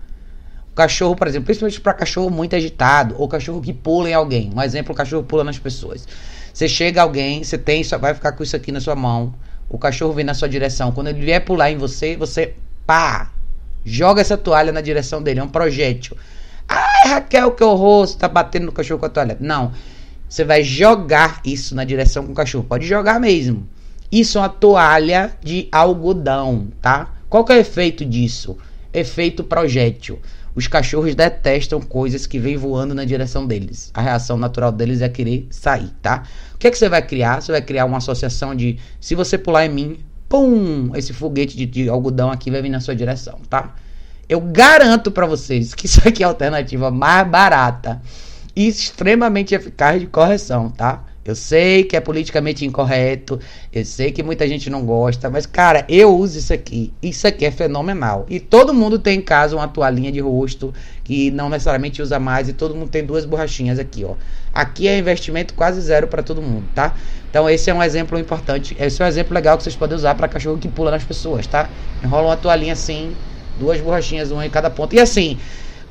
O 0.72 0.74
cachorro, 0.74 1.14
por 1.14 1.26
exemplo, 1.26 1.44
principalmente 1.44 1.80
para 1.80 1.92
cachorro 1.92 2.30
muito 2.30 2.56
agitado, 2.56 3.14
ou 3.18 3.28
cachorro 3.28 3.60
que 3.60 3.74
pula 3.74 4.08
em 4.08 4.14
alguém. 4.14 4.50
Um 4.54 4.62
exemplo, 4.62 4.94
o 4.94 4.96
cachorro 4.96 5.22
pula 5.22 5.44
nas 5.44 5.58
pessoas. 5.58 6.06
Você 6.56 6.68
chega 6.68 7.02
alguém, 7.02 7.44
você 7.44 7.58
tem, 7.58 7.84
só 7.84 7.98
vai 7.98 8.14
ficar 8.14 8.32
com 8.32 8.42
isso 8.42 8.56
aqui 8.56 8.72
na 8.72 8.80
sua 8.80 8.96
mão. 8.96 9.34
O 9.68 9.76
cachorro 9.76 10.14
vem 10.14 10.24
na 10.24 10.32
sua 10.32 10.48
direção. 10.48 10.90
Quando 10.90 11.08
ele 11.08 11.20
vier 11.20 11.44
pular 11.44 11.70
em 11.70 11.76
você, 11.76 12.16
você 12.16 12.54
pá, 12.86 13.30
joga 13.84 14.22
essa 14.22 14.38
toalha 14.38 14.72
na 14.72 14.80
direção 14.80 15.22
dele, 15.22 15.40
é 15.40 15.42
um 15.42 15.50
projétil. 15.50 16.16
Ai, 16.66 17.10
Raquel, 17.10 17.52
que 17.52 17.62
horror, 17.62 18.06
você 18.06 18.16
tá 18.16 18.26
batendo 18.26 18.64
no 18.64 18.72
cachorro 18.72 18.98
com 18.98 19.04
a 19.04 19.10
toalha. 19.10 19.36
Não. 19.38 19.70
Você 20.26 20.44
vai 20.44 20.62
jogar 20.62 21.42
isso 21.44 21.74
na 21.74 21.84
direção 21.84 22.24
com 22.24 22.32
o 22.32 22.34
cachorro. 22.34 22.64
Pode 22.64 22.86
jogar 22.86 23.20
mesmo. 23.20 23.68
Isso 24.10 24.38
é 24.38 24.40
uma 24.40 24.48
toalha 24.48 25.36
de 25.44 25.68
algodão, 25.70 26.68
tá? 26.80 27.16
Qual 27.28 27.44
que 27.44 27.52
é 27.52 27.56
o 27.56 27.60
efeito 27.60 28.02
disso? 28.02 28.56
Efeito 28.94 29.44
projétil. 29.44 30.18
Os 30.56 30.66
cachorros 30.66 31.14
detestam 31.14 31.82
coisas 31.82 32.26
que 32.26 32.38
vêm 32.38 32.56
voando 32.56 32.94
na 32.94 33.04
direção 33.04 33.46
deles. 33.46 33.90
A 33.92 34.00
reação 34.00 34.38
natural 34.38 34.72
deles 34.72 35.02
é 35.02 35.08
querer 35.08 35.46
sair, 35.50 35.90
tá? 36.00 36.22
O 36.54 36.58
que 36.58 36.66
é 36.66 36.70
que 36.70 36.78
você 36.78 36.88
vai 36.88 37.02
criar? 37.02 37.42
Você 37.42 37.52
vai 37.52 37.60
criar 37.60 37.84
uma 37.84 37.98
associação 37.98 38.54
de 38.54 38.78
se 38.98 39.14
você 39.14 39.36
pular 39.36 39.66
em 39.66 39.68
mim, 39.68 39.98
pum, 40.26 40.92
esse 40.96 41.12
foguete 41.12 41.58
de, 41.58 41.66
de 41.66 41.88
algodão 41.90 42.30
aqui 42.30 42.50
vai 42.50 42.62
vir 42.62 42.70
na 42.70 42.80
sua 42.80 42.96
direção, 42.96 43.38
tá? 43.50 43.74
Eu 44.26 44.40
garanto 44.40 45.10
para 45.10 45.26
vocês 45.26 45.74
que 45.74 45.84
isso 45.84 46.00
aqui 46.08 46.22
é 46.22 46.26
a 46.26 46.30
alternativa 46.30 46.90
mais 46.90 47.28
barata 47.28 48.00
e 48.56 48.66
extremamente 48.66 49.54
eficaz 49.54 50.00
de 50.00 50.06
correção, 50.06 50.70
tá? 50.70 51.04
Eu 51.26 51.34
sei 51.34 51.82
que 51.84 51.96
é 51.96 52.00
politicamente 52.00 52.64
incorreto, 52.64 53.40
eu 53.72 53.84
sei 53.84 54.12
que 54.12 54.22
muita 54.22 54.46
gente 54.46 54.70
não 54.70 54.84
gosta, 54.84 55.28
mas 55.28 55.44
cara, 55.44 55.84
eu 55.88 56.16
uso 56.16 56.38
isso 56.38 56.52
aqui. 56.52 56.92
Isso 57.02 57.26
aqui 57.26 57.44
é 57.44 57.50
fenomenal. 57.50 58.26
E 58.28 58.38
todo 58.38 58.72
mundo 58.72 58.98
tem 58.98 59.18
em 59.18 59.22
casa 59.22 59.56
uma 59.56 59.66
toalhinha 59.66 60.12
de 60.12 60.20
rosto 60.20 60.72
que 61.02 61.30
não 61.30 61.48
necessariamente 61.48 62.00
usa 62.00 62.18
mais 62.18 62.48
e 62.48 62.52
todo 62.52 62.74
mundo 62.74 62.88
tem 62.88 63.04
duas 63.04 63.24
borrachinhas 63.24 63.78
aqui, 63.78 64.04
ó. 64.04 64.14
Aqui 64.54 64.88
é 64.88 64.98
investimento 64.98 65.52
quase 65.54 65.80
zero 65.80 66.06
para 66.06 66.22
todo 66.22 66.40
mundo, 66.40 66.64
tá? 66.74 66.94
Então 67.28 67.50
esse 67.50 67.68
é 67.68 67.74
um 67.74 67.82
exemplo 67.82 68.18
importante, 68.18 68.76
esse 68.78 69.02
é 69.02 69.04
um 69.04 69.08
exemplo 69.08 69.34
legal 69.34 69.56
que 69.56 69.64
vocês 69.64 69.76
podem 69.76 69.96
usar 69.96 70.14
para 70.14 70.28
cachorro 70.28 70.58
que 70.58 70.68
pula 70.68 70.90
nas 70.90 71.04
pessoas, 71.04 71.46
tá? 71.46 71.68
Enrola 72.02 72.28
uma 72.28 72.36
toalhinha 72.36 72.72
assim, 72.72 73.14
duas 73.58 73.80
borrachinhas, 73.80 74.30
uma 74.30 74.46
em 74.46 74.50
cada 74.50 74.70
ponta. 74.70 74.94
E 74.94 75.00
assim, 75.00 75.38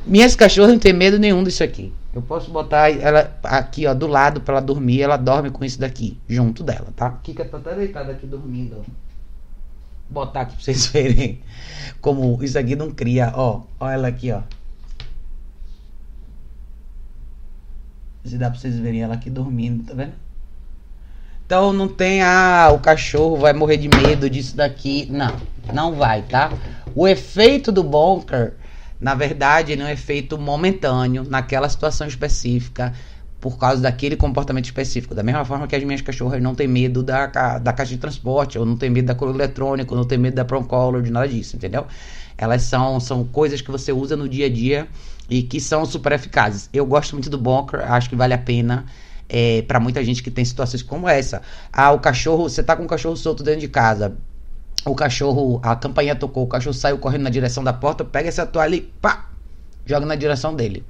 minhas 0.06 0.36
cachorras 0.36 0.72
não 0.72 0.80
tem 0.80 0.93
medo 0.93 1.20
nenhum 1.20 1.43
disso 1.43 1.64
aqui. 1.64 1.93
Eu 2.14 2.22
posso 2.22 2.49
botar 2.49 2.89
ela 2.89 3.38
aqui, 3.43 3.86
ó, 3.86 3.93
do 3.93 4.08
lado 4.08 4.39
para 4.39 4.56
ela 4.56 4.62
dormir. 4.62 5.01
Ela 5.01 5.18
dorme 5.18 5.49
com 5.49 5.66
isso 5.66 5.80
daqui, 5.80 6.18
junto 6.30 6.64
dela, 6.64 6.88
tá? 6.95 7.12
Kika 7.24 7.43
tá 7.43 7.58
até 7.58 7.76
deitada 7.76 8.12
aqui 8.14 8.26
dormindo, 8.26 8.78
ó. 8.80 8.84
Botar 10.10 10.41
aqui 10.41 10.56
pra 10.56 10.64
vocês 10.64 10.88
verem 10.93 11.41
como 11.99 12.41
isso 12.41 12.58
aqui 12.58 12.76
não 12.76 12.91
cria, 12.91 13.34
ó. 13.36 13.64
Ó 13.80 13.89
ela 13.89 14.08
aqui, 14.08 14.32
ó. 14.32 14.41
Se 18.24 18.38
dá 18.38 18.49
pra 18.49 18.60
vocês 18.60 18.80
verem 18.80 19.01
ela 19.01 19.16
aqui 19.16 19.30
dormindo, 19.30 19.84
tá 19.84 19.93
vendo? 19.93 20.14
Então 21.45 21.72
não 21.72 21.88
tem, 21.88 22.24
ah, 22.24 22.72
o 22.74 22.80
cachorro 22.80 23.38
vai 23.38 23.53
morrer 23.53 23.78
de 23.78 23.88
medo 23.88 24.30
disso 24.30 24.56
daqui. 24.56 25.08
Não, 25.12 25.36
não 25.74 25.93
vai, 25.93 26.24
tá? 26.24 26.51
O 26.95 27.08
efeito 27.08 27.72
do 27.72 27.84
bunker 27.84 28.53
na 29.00 29.14
verdade, 29.14 29.72
ele 29.72 29.82
é 29.82 29.86
um 29.86 29.89
efeito 29.89 30.38
momentâneo 30.38 31.24
naquela 31.28 31.68
situação 31.70 32.08
específica 32.08 32.93
por 33.39 33.58
causa 33.60 33.82
daquele 33.82 34.16
comportamento 34.16 34.66
específico. 34.66 35.14
Da 35.14 35.22
mesma 35.22 35.46
forma 35.46 35.68
que 35.68 35.76
as 35.76 35.84
minhas 35.84 36.02
cachorras 36.02 36.41
não 36.41 36.56
têm 36.56 36.68
medo 36.68 37.04
da, 37.04 37.28
da 37.60 37.74
caixa 37.74 37.93
de 37.93 38.00
transporte, 38.00 38.58
ou 38.58 38.66
não 38.66 38.76
têm 38.76 38.89
medo 38.89 39.06
da 39.06 39.16
cor 39.16 39.30
eletrônico, 39.30 39.93
ou 39.93 40.00
não 40.00 40.08
têm 40.08 40.18
medo 40.18 40.36
da 40.36 40.46
Procolor, 40.46 41.02
de 41.02 41.12
nada 41.12 41.28
disso, 41.28 41.56
entendeu? 41.56 41.86
Elas 42.38 42.64
são, 42.64 43.00
são 43.00 43.24
coisas 43.24 43.62
que 43.62 43.70
você 43.70 43.91
usa 43.91 44.16
no 44.16 44.28
dia 44.28 44.48
a 44.48 44.50
dia 44.50 44.88
e 45.30 45.43
que 45.43 45.60
são 45.60 45.86
super 45.86 46.14
eficazes. 46.14 46.70
Eu 46.74 46.86
gosto 46.86 47.14
muito 47.14 47.30
do 47.30 47.38
Bunker, 47.38 47.82
acho 47.91 48.10
que 48.10 48.16
vale 48.16 48.34
a 48.34 48.38
pena. 48.38 48.86
É, 49.28 49.64
para 49.64 49.80
muita 49.80 50.04
gente 50.04 50.22
que 50.22 50.30
tem 50.30 50.46
situações 50.46 50.84
como 50.84 51.10
essa. 51.10 51.41
Ah, 51.74 51.91
o 51.91 52.00
cachorro, 52.00 52.50
você 52.50 52.62
tá 52.64 52.76
com 52.76 52.84
um 52.84 52.88
cachorro 52.88 53.16
solto 53.16 53.43
dentro 53.43 53.62
de 53.62 53.68
casa, 53.68 54.16
o 54.86 54.95
cachorro, 54.95 55.59
a 55.63 55.75
campainha 55.75 56.15
tocou, 56.15 56.43
o 56.43 56.47
cachorro 56.47 56.73
saiu 56.73 56.97
correndo 56.97 57.23
na 57.23 57.29
direção 57.29 57.63
da 57.63 57.73
porta, 57.73 58.05
pega 58.05 58.29
essa 58.29 58.45
toalha 58.45 58.75
e 58.75 58.81
pá, 58.81 59.29
joga 59.86 60.05
na 60.05 60.15
direção 60.15 60.55
dele. 60.55 60.83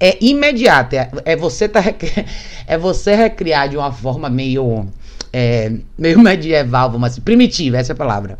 É 0.00 0.18
imediato, 0.24 0.96
é, 0.96 1.10
é 1.24 1.36
você 1.36 1.68
tá 1.68 1.80
é 2.66 2.76
você 2.76 3.14
recriar 3.14 3.68
de 3.68 3.76
uma 3.76 3.92
forma 3.92 4.28
meio 4.28 4.86
é, 5.32 5.72
meio 5.96 6.18
medieval, 6.20 6.90
vamos 6.90 7.10
assim, 7.10 7.20
primitiva, 7.20 7.76
essa 7.76 7.92
é 7.92 7.94
a 7.94 7.96
palavra. 7.96 8.38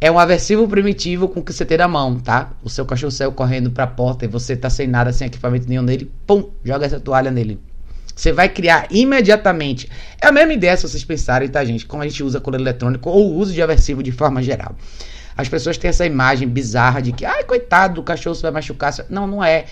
É 0.00 0.10
um 0.10 0.18
aversivo 0.18 0.68
primitivo 0.68 1.28
com 1.28 1.40
o 1.40 1.42
que 1.42 1.52
você 1.52 1.64
tem 1.64 1.78
na 1.78 1.88
mão, 1.88 2.18
tá? 2.20 2.52
O 2.62 2.68
seu 2.68 2.84
cachorro 2.84 3.10
saiu 3.10 3.32
correndo 3.32 3.70
pra 3.70 3.86
porta 3.86 4.24
e 4.24 4.28
você 4.28 4.54
tá 4.54 4.68
sem 4.68 4.86
nada, 4.86 5.12
sem 5.12 5.26
equipamento 5.26 5.68
nenhum 5.68 5.82
nele, 5.82 6.10
pum, 6.26 6.50
joga 6.64 6.84
essa 6.84 7.00
toalha 7.00 7.30
nele. 7.30 7.58
Você 8.16 8.32
vai 8.32 8.48
criar 8.48 8.86
imediatamente. 8.90 9.90
É 10.18 10.26
a 10.26 10.32
mesma 10.32 10.54
ideia 10.54 10.74
se 10.74 10.88
vocês 10.88 11.04
pensarem, 11.04 11.48
tá, 11.48 11.62
gente? 11.62 11.84
Como 11.84 12.02
a 12.02 12.08
gente 12.08 12.24
usa 12.24 12.40
coleira 12.40 12.62
eletrônico 12.62 13.10
ou 13.10 13.30
o 13.30 13.34
uso 13.36 13.52
de 13.52 13.60
aversivo 13.60 14.02
de 14.02 14.10
forma 14.10 14.42
geral. 14.42 14.74
As 15.36 15.50
pessoas 15.50 15.76
têm 15.76 15.90
essa 15.90 16.06
imagem 16.06 16.48
bizarra 16.48 17.02
de 17.02 17.12
que, 17.12 17.26
ai, 17.26 17.44
coitado 17.44 17.96
do 17.96 18.02
cachorro, 18.02 18.34
você 18.34 18.40
vai 18.40 18.52
machucar. 18.52 18.94
Não, 19.10 19.26
não 19.26 19.44
é. 19.44 19.66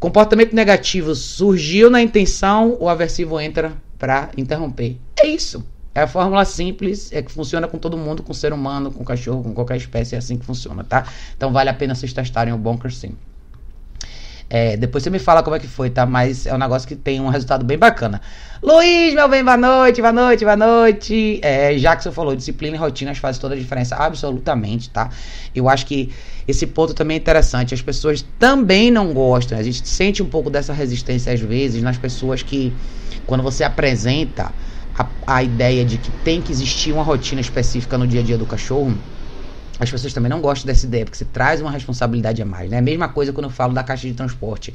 Comportamento 0.00 0.54
negativo 0.54 1.14
surgiu 1.14 1.90
na 1.90 2.00
intenção, 2.00 2.74
o 2.80 2.88
aversivo 2.88 3.38
entra 3.38 3.72
para 3.98 4.30
interromper. 4.34 4.96
É 5.20 5.26
isso. 5.26 5.62
É 5.94 6.00
a 6.00 6.06
fórmula 6.06 6.44
simples, 6.46 7.12
é 7.12 7.22
que 7.22 7.30
funciona 7.30 7.68
com 7.68 7.78
todo 7.78 7.98
mundo, 7.98 8.22
com 8.22 8.32
ser 8.32 8.52
humano, 8.52 8.90
com 8.90 9.04
cachorro, 9.04 9.42
com 9.42 9.54
qualquer 9.54 9.76
espécie, 9.76 10.14
é 10.14 10.18
assim 10.18 10.38
que 10.38 10.44
funciona, 10.44 10.82
tá? 10.82 11.06
Então 11.36 11.52
vale 11.52 11.70
a 11.70 11.74
pena 11.74 11.94
vocês 11.94 12.12
testarem 12.12 12.52
o 12.52 12.58
Bunker 12.58 12.92
sim. 12.92 13.14
É, 14.56 14.76
depois 14.76 15.02
você 15.02 15.10
me 15.10 15.18
fala 15.18 15.42
como 15.42 15.56
é 15.56 15.58
que 15.58 15.66
foi, 15.66 15.90
tá? 15.90 16.06
Mas 16.06 16.46
é 16.46 16.54
um 16.54 16.58
negócio 16.58 16.86
que 16.86 16.94
tem 16.94 17.20
um 17.20 17.26
resultado 17.26 17.64
bem 17.64 17.76
bacana. 17.76 18.20
Luiz, 18.62 19.12
meu 19.12 19.28
bem, 19.28 19.42
boa 19.42 19.56
noite, 19.56 20.00
boa 20.00 20.12
noite, 20.12 20.44
boa 20.44 20.56
noite. 20.56 21.40
É, 21.42 21.74
Jackson 21.74 22.12
falou, 22.12 22.36
disciplina 22.36 22.76
e 22.76 22.78
rotinas 22.78 23.18
fazem 23.18 23.40
toda 23.40 23.56
a 23.56 23.58
diferença, 23.58 23.96
absolutamente, 23.96 24.90
tá? 24.90 25.10
Eu 25.52 25.68
acho 25.68 25.84
que 25.86 26.08
esse 26.46 26.68
ponto 26.68 26.94
também 26.94 27.16
é 27.16 27.18
interessante. 27.18 27.74
As 27.74 27.82
pessoas 27.82 28.24
também 28.38 28.92
não 28.92 29.12
gostam. 29.12 29.58
A 29.58 29.62
gente 29.64 29.88
sente 29.88 30.22
um 30.22 30.26
pouco 30.26 30.48
dessa 30.48 30.72
resistência 30.72 31.32
às 31.32 31.40
vezes 31.40 31.82
nas 31.82 31.98
pessoas 31.98 32.40
que, 32.40 32.72
quando 33.26 33.42
você 33.42 33.64
apresenta 33.64 34.52
a, 34.96 35.06
a 35.26 35.42
ideia 35.42 35.84
de 35.84 35.98
que 35.98 36.12
tem 36.22 36.40
que 36.40 36.52
existir 36.52 36.92
uma 36.92 37.02
rotina 37.02 37.40
específica 37.40 37.98
no 37.98 38.06
dia 38.06 38.20
a 38.20 38.22
dia 38.22 38.38
do 38.38 38.46
cachorro 38.46 38.96
as 39.78 39.90
pessoas 39.90 40.12
também 40.12 40.30
não 40.30 40.40
gostam 40.40 40.66
dessa 40.66 40.86
ideia, 40.86 41.04
porque 41.04 41.18
você 41.18 41.24
traz 41.24 41.60
uma 41.60 41.70
responsabilidade 41.70 42.40
a 42.40 42.44
mais, 42.44 42.70
né? 42.70 42.78
A 42.78 42.82
mesma 42.82 43.08
coisa 43.08 43.32
quando 43.32 43.44
eu 43.46 43.50
falo 43.50 43.72
da 43.72 43.82
caixa 43.82 44.06
de 44.06 44.14
transporte. 44.14 44.72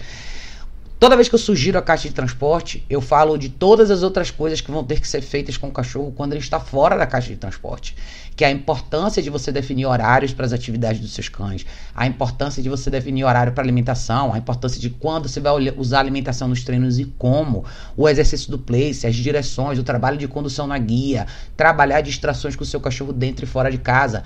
Toda 1.00 1.16
vez 1.16 1.30
que 1.30 1.36
eu 1.36 1.40
sugiro 1.40 1.78
a 1.78 1.82
caixa 1.82 2.10
de 2.10 2.14
transporte, 2.14 2.86
eu 2.90 3.00
falo 3.00 3.38
de 3.38 3.48
todas 3.48 3.90
as 3.90 4.04
outras 4.04 4.30
coisas 4.30 4.60
que 4.60 4.70
vão 4.70 4.84
ter 4.84 5.00
que 5.00 5.08
ser 5.08 5.22
feitas 5.22 5.56
com 5.56 5.70
o 5.70 5.72
cachorro 5.72 6.12
quando 6.12 6.34
ele 6.34 6.42
está 6.42 6.60
fora 6.60 6.98
da 6.98 7.08
caixa 7.08 7.30
de 7.30 7.38
transporte. 7.38 7.96
Que 8.36 8.44
é 8.44 8.50
a 8.50 8.52
importância 8.52 9.24
de 9.24 9.30
você 9.30 9.50
definir 9.50 9.86
horários 9.86 10.34
para 10.34 10.46
as 10.46 10.52
atividades 10.52 11.00
dos 11.00 11.14
seus 11.14 11.30
cães, 11.30 11.66
a 11.96 12.06
importância 12.06 12.62
de 12.62 12.68
você 12.68 12.90
definir 12.90 13.24
horário 13.24 13.54
para 13.54 13.64
alimentação, 13.64 14.34
a 14.34 14.38
importância 14.38 14.78
de 14.78 14.90
quando 14.90 15.30
você 15.30 15.40
vai 15.40 15.54
usar 15.78 16.00
a 16.00 16.02
alimentação 16.02 16.50
nos 16.50 16.66
treinos 16.66 17.00
e 17.00 17.06
como, 17.06 17.64
o 17.96 18.10
exercício 18.10 18.52
do 18.52 18.60
place, 18.60 19.08
as 19.08 19.16
direções, 19.16 19.80
o 19.80 19.84
trabalho 19.84 20.18
de 20.18 20.28
condução 20.28 20.68
na 20.68 20.78
guia, 20.78 21.28
trabalhar 21.56 22.02
distrações 22.02 22.58
com 22.58 22.64
o 22.64 22.68
seu 22.68 22.82
cachorro 22.82 23.14
dentro 23.14 23.46
e 23.46 23.48
fora 23.48 23.72
de 23.72 23.78
casa. 23.78 24.24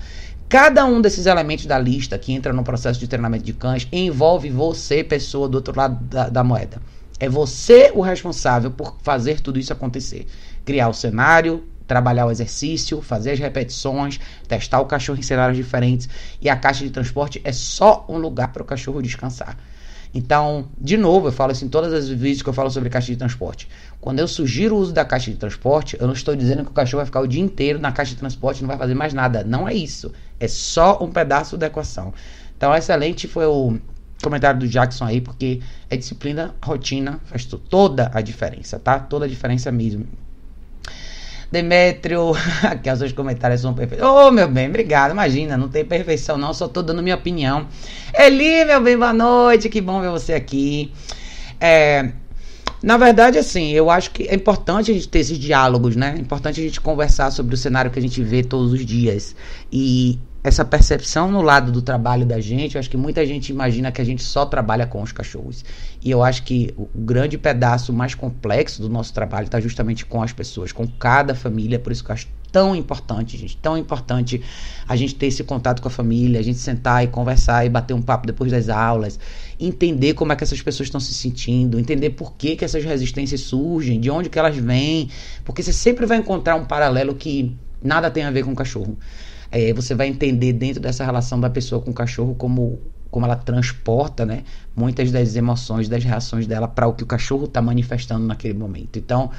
Cada 0.48 0.84
um 0.84 1.00
desses 1.00 1.26
elementos 1.26 1.66
da 1.66 1.78
lista 1.78 2.18
que 2.18 2.32
entra 2.32 2.52
no 2.52 2.62
processo 2.62 3.00
de 3.00 3.08
treinamento 3.08 3.44
de 3.44 3.52
cães 3.52 3.88
envolve 3.90 4.50
você, 4.50 5.02
pessoa 5.02 5.48
do 5.48 5.56
outro 5.56 5.76
lado 5.76 6.02
da, 6.04 6.28
da 6.28 6.44
moeda. 6.44 6.80
É 7.18 7.28
você 7.28 7.90
o 7.94 8.00
responsável 8.00 8.70
por 8.70 8.96
fazer 9.02 9.40
tudo 9.40 9.58
isso 9.58 9.72
acontecer. 9.72 10.26
Criar 10.64 10.88
o 10.88 10.94
cenário, 10.94 11.64
trabalhar 11.86 12.26
o 12.26 12.30
exercício, 12.30 13.00
fazer 13.00 13.32
as 13.32 13.38
repetições, 13.38 14.20
testar 14.48 14.80
o 14.80 14.86
cachorro 14.86 15.18
em 15.18 15.22
cenários 15.22 15.56
diferentes. 15.56 16.08
E 16.40 16.48
a 16.48 16.56
caixa 16.56 16.84
de 16.84 16.90
transporte 16.90 17.40
é 17.44 17.52
só 17.52 18.04
um 18.08 18.18
lugar 18.18 18.52
para 18.52 18.62
o 18.62 18.66
cachorro 18.66 19.02
descansar. 19.02 19.56
Então, 20.14 20.68
de 20.80 20.96
novo, 20.96 21.26
eu 21.26 21.32
falo 21.32 21.50
assim 21.50 21.66
em 21.66 21.68
todas 21.68 21.92
as 21.92 22.08
vídeos 22.08 22.40
que 22.40 22.48
eu 22.48 22.52
falo 22.52 22.70
sobre 22.70 22.88
caixa 22.88 23.08
de 23.08 23.16
transporte. 23.16 23.68
Quando 24.00 24.20
eu 24.20 24.28
sugiro 24.28 24.76
o 24.76 24.78
uso 24.78 24.92
da 24.92 25.04
caixa 25.04 25.28
de 25.28 25.36
transporte, 25.36 25.96
eu 25.98 26.06
não 26.06 26.14
estou 26.14 26.36
dizendo 26.36 26.64
que 26.64 26.70
o 26.70 26.74
cachorro 26.74 26.98
vai 26.98 27.06
ficar 27.06 27.20
o 27.20 27.26
dia 27.26 27.42
inteiro 27.42 27.80
na 27.80 27.90
caixa 27.90 28.12
de 28.12 28.18
transporte 28.18 28.58
e 28.58 28.62
não 28.62 28.68
vai 28.68 28.78
fazer 28.78 28.94
mais 28.94 29.12
nada. 29.12 29.42
Não 29.42 29.68
é 29.68 29.74
isso. 29.74 30.12
É 30.38 30.46
só 30.46 31.02
um 31.02 31.10
pedaço 31.10 31.56
da 31.56 31.66
equação. 31.66 32.14
Então, 32.56 32.72
excelente 32.72 33.26
foi 33.26 33.44
o 33.44 33.76
comentário 34.22 34.60
do 34.60 34.68
Jackson 34.68 35.04
aí, 35.04 35.20
porque 35.20 35.60
é 35.90 35.96
disciplina, 35.96 36.54
rotina, 36.62 37.20
faz 37.24 37.44
toda 37.44 38.10
a 38.14 38.20
diferença, 38.20 38.78
tá? 38.78 39.00
Toda 39.00 39.24
a 39.24 39.28
diferença 39.28 39.72
mesmo. 39.72 40.06
Demétrio, 41.54 42.32
aqui 42.68 42.90
os 42.90 42.98
seus 42.98 43.12
comentários 43.12 43.60
são 43.60 43.72
perfeitos. 43.72 44.04
Ô, 44.04 44.26
oh, 44.26 44.30
meu 44.32 44.48
bem, 44.48 44.68
obrigado. 44.68 45.12
Imagina, 45.12 45.56
não 45.56 45.68
tem 45.68 45.84
perfeição, 45.84 46.36
não, 46.36 46.52
só 46.52 46.66
tô 46.66 46.82
dando 46.82 47.00
minha 47.00 47.14
opinião. 47.14 47.68
Eli, 48.12 48.64
meu 48.64 48.82
bem, 48.82 48.98
boa 48.98 49.12
noite, 49.12 49.68
que 49.68 49.80
bom 49.80 50.00
ver 50.00 50.10
você 50.10 50.32
aqui. 50.32 50.92
É, 51.60 52.10
na 52.82 52.96
verdade, 52.96 53.38
assim, 53.38 53.70
eu 53.70 53.88
acho 53.88 54.10
que 54.10 54.24
é 54.24 54.34
importante 54.34 54.90
a 54.90 54.94
gente 54.94 55.06
ter 55.08 55.20
esses 55.20 55.38
diálogos, 55.38 55.94
né? 55.94 56.14
É 56.18 56.20
importante 56.20 56.60
a 56.60 56.64
gente 56.64 56.80
conversar 56.80 57.30
sobre 57.30 57.54
o 57.54 57.56
cenário 57.56 57.88
que 57.88 58.00
a 58.00 58.02
gente 58.02 58.20
vê 58.20 58.42
todos 58.42 58.72
os 58.72 58.84
dias. 58.84 59.36
E 59.72 60.18
essa 60.44 60.62
percepção 60.62 61.30
no 61.32 61.40
lado 61.40 61.72
do 61.72 61.80
trabalho 61.80 62.26
da 62.26 62.38
gente, 62.38 62.74
eu 62.74 62.78
acho 62.78 62.90
que 62.90 62.98
muita 62.98 63.24
gente 63.24 63.48
imagina 63.48 63.90
que 63.90 64.02
a 64.02 64.04
gente 64.04 64.22
só 64.22 64.44
trabalha 64.44 64.86
com 64.86 65.00
os 65.00 65.10
cachorros. 65.10 65.64
E 66.02 66.10
eu 66.10 66.22
acho 66.22 66.42
que 66.42 66.74
o 66.76 66.86
grande 66.94 67.38
pedaço 67.38 67.94
mais 67.94 68.14
complexo 68.14 68.82
do 68.82 68.90
nosso 68.90 69.14
trabalho 69.14 69.46
está 69.46 69.58
justamente 69.58 70.04
com 70.04 70.22
as 70.22 70.34
pessoas, 70.34 70.70
com 70.70 70.86
cada 70.86 71.34
família, 71.34 71.78
por 71.78 71.90
isso 71.90 72.04
que 72.04 72.10
eu 72.10 72.14
acho 72.14 72.28
tão 72.52 72.76
importante, 72.76 73.38
gente, 73.38 73.56
tão 73.56 73.76
importante 73.76 74.40
a 74.86 74.94
gente 74.94 75.14
ter 75.14 75.26
esse 75.26 75.42
contato 75.42 75.80
com 75.80 75.88
a 75.88 75.90
família, 75.90 76.38
a 76.38 76.42
gente 76.42 76.58
sentar 76.58 77.02
e 77.02 77.06
conversar 77.08 77.64
e 77.64 77.70
bater 77.70 77.94
um 77.94 78.02
papo 78.02 78.26
depois 78.26 78.52
das 78.52 78.68
aulas, 78.68 79.18
entender 79.58 80.12
como 80.12 80.30
é 80.30 80.36
que 80.36 80.44
essas 80.44 80.60
pessoas 80.60 80.88
estão 80.88 81.00
se 81.00 81.14
sentindo, 81.14 81.80
entender 81.80 82.10
por 82.10 82.34
que, 82.34 82.54
que 82.54 82.66
essas 82.66 82.84
resistências 82.84 83.40
surgem, 83.40 83.98
de 83.98 84.10
onde 84.10 84.28
que 84.28 84.38
elas 84.38 84.56
vêm, 84.56 85.08
porque 85.42 85.62
você 85.62 85.72
sempre 85.72 86.04
vai 86.04 86.18
encontrar 86.18 86.54
um 86.54 86.66
paralelo 86.66 87.14
que 87.14 87.56
nada 87.82 88.10
tem 88.10 88.24
a 88.24 88.30
ver 88.30 88.44
com 88.44 88.52
o 88.52 88.54
cachorro. 88.54 88.98
É, 89.56 89.72
você 89.72 89.94
vai 89.94 90.08
entender 90.08 90.52
dentro 90.52 90.80
dessa 90.80 91.04
relação 91.04 91.38
da 91.38 91.48
pessoa 91.48 91.80
com 91.80 91.92
o 91.92 91.94
cachorro 91.94 92.34
como 92.34 92.80
como 93.08 93.24
ela 93.24 93.36
transporta, 93.36 94.26
né, 94.26 94.42
muitas 94.74 95.12
das 95.12 95.36
emoções, 95.36 95.88
das 95.88 96.02
reações 96.02 96.48
dela 96.48 96.66
para 96.66 96.88
o 96.88 96.92
que 96.92 97.04
o 97.04 97.06
cachorro 97.06 97.44
está 97.44 97.62
manifestando 97.62 98.26
naquele 98.26 98.54
momento. 98.54 98.98
Então, 98.98 99.30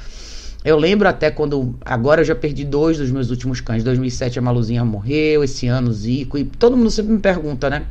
eu 0.64 0.78
lembro 0.78 1.06
até 1.06 1.30
quando. 1.30 1.76
Agora 1.84 2.22
eu 2.22 2.24
já 2.24 2.34
perdi 2.34 2.64
dois 2.64 2.96
dos 2.96 3.10
meus 3.10 3.28
últimos 3.28 3.60
cães. 3.60 3.82
Em 3.82 3.84
2007 3.84 4.38
a 4.38 4.42
Maluzinha 4.42 4.82
morreu, 4.82 5.44
esse 5.44 5.66
ano 5.66 5.90
o 5.90 5.92
Zico. 5.92 6.38
E 6.38 6.44
todo 6.44 6.74
mundo 6.74 6.90
sempre 6.90 7.12
me 7.12 7.18
pergunta, 7.18 7.68
né? 7.68 7.84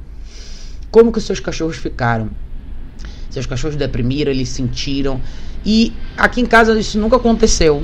Como 0.90 1.12
que 1.12 1.20
os 1.20 1.24
seus 1.24 1.40
cachorros 1.40 1.78
ficaram? 1.78 2.32
Seus 3.30 3.46
cachorros 3.46 3.76
deprimiram, 3.76 4.32
eles 4.32 4.50
sentiram. 4.50 5.22
E 5.64 5.94
aqui 6.18 6.42
em 6.42 6.48
casa 6.48 6.78
isso 6.80 6.98
nunca 6.98 7.18
aconteceu. 7.18 7.84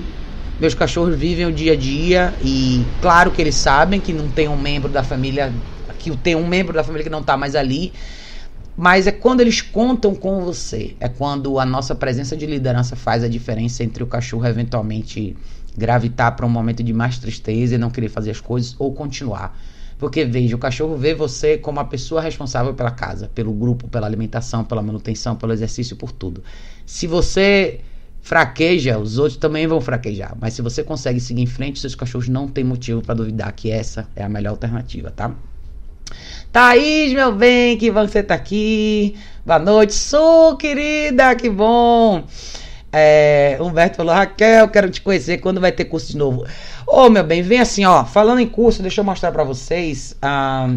Meus 0.61 0.75
cachorros 0.75 1.15
vivem 1.15 1.47
o 1.47 1.51
dia 1.51 1.73
a 1.73 1.75
dia 1.75 2.35
e 2.39 2.85
claro 3.01 3.31
que 3.31 3.41
eles 3.41 3.55
sabem 3.55 3.99
que 3.99 4.13
não 4.13 4.29
tem 4.29 4.47
um 4.47 4.55
membro 4.55 4.91
da 4.91 5.03
família, 5.03 5.51
que 5.97 6.15
tem 6.17 6.35
um 6.35 6.45
membro 6.45 6.71
da 6.71 6.83
família 6.83 7.03
que 7.03 7.09
não 7.09 7.21
está 7.21 7.35
mais 7.35 7.55
ali. 7.55 7.91
Mas 8.77 9.07
é 9.07 9.11
quando 9.11 9.41
eles 9.41 9.59
contam 9.59 10.13
com 10.13 10.41
você, 10.41 10.95
é 10.99 11.09
quando 11.09 11.57
a 11.57 11.65
nossa 11.65 11.95
presença 11.95 12.37
de 12.37 12.45
liderança 12.45 12.95
faz 12.95 13.23
a 13.23 13.27
diferença 13.27 13.83
entre 13.83 14.03
o 14.03 14.05
cachorro 14.05 14.45
eventualmente 14.45 15.35
gravitar 15.75 16.35
para 16.35 16.45
um 16.45 16.49
momento 16.49 16.83
de 16.83 16.93
mais 16.93 17.17
tristeza 17.17 17.73
e 17.73 17.77
não 17.79 17.89
querer 17.89 18.09
fazer 18.09 18.29
as 18.29 18.39
coisas 18.39 18.75
ou 18.77 18.93
continuar. 18.93 19.59
Porque 19.97 20.23
veja, 20.25 20.55
o 20.55 20.59
cachorro 20.59 20.95
vê 20.95 21.15
você 21.15 21.57
como 21.57 21.79
a 21.79 21.85
pessoa 21.85 22.21
responsável 22.21 22.75
pela 22.75 22.91
casa, 22.91 23.31
pelo 23.33 23.51
grupo, 23.51 23.87
pela 23.87 24.05
alimentação, 24.05 24.63
pela 24.63 24.83
manutenção, 24.83 25.35
pelo 25.35 25.53
exercício, 25.53 25.95
por 25.95 26.11
tudo. 26.11 26.43
Se 26.85 27.07
você 27.07 27.81
fraqueja, 28.21 28.97
os 28.97 29.17
outros 29.17 29.37
também 29.37 29.67
vão 29.67 29.81
fraquejar. 29.81 30.35
Mas 30.39 30.53
se 30.53 30.61
você 30.61 30.83
consegue 30.83 31.19
seguir 31.19 31.41
em 31.41 31.47
frente, 31.47 31.79
seus 31.79 31.95
cachorros 31.95 32.29
não 32.29 32.47
têm 32.47 32.63
motivo 32.63 33.01
para 33.01 33.15
duvidar 33.15 33.51
que 33.51 33.71
essa 33.71 34.07
é 34.15 34.23
a 34.23 34.29
melhor 34.29 34.51
alternativa, 34.51 35.11
tá? 35.11 35.31
Thaís, 36.51 37.13
meu 37.13 37.31
bem, 37.31 37.77
que 37.77 37.89
bom 37.89 38.05
que 38.05 38.11
você 38.11 38.21
tá 38.21 38.35
aqui. 38.35 39.15
Boa 39.45 39.57
noite, 39.57 39.93
Su, 39.93 40.57
querida, 40.57 41.33
que 41.35 41.49
bom. 41.49 42.25
É, 42.91 43.57
Humberto 43.61 43.97
falou, 43.97 44.13
Raquel, 44.13 44.67
quero 44.67 44.89
te 44.89 45.01
conhecer 45.01 45.37
quando 45.37 45.61
vai 45.61 45.71
ter 45.71 45.85
curso 45.85 46.11
de 46.11 46.17
novo. 46.17 46.45
Ô, 46.85 47.05
oh, 47.05 47.09
meu 47.09 47.23
bem, 47.23 47.41
vem 47.41 47.59
assim, 47.59 47.85
ó. 47.85 48.03
Falando 48.03 48.39
em 48.39 48.47
curso, 48.47 48.81
deixa 48.81 48.99
eu 48.99 49.05
mostrar 49.05 49.31
para 49.31 49.45
vocês. 49.45 50.17
Ah, 50.21 50.75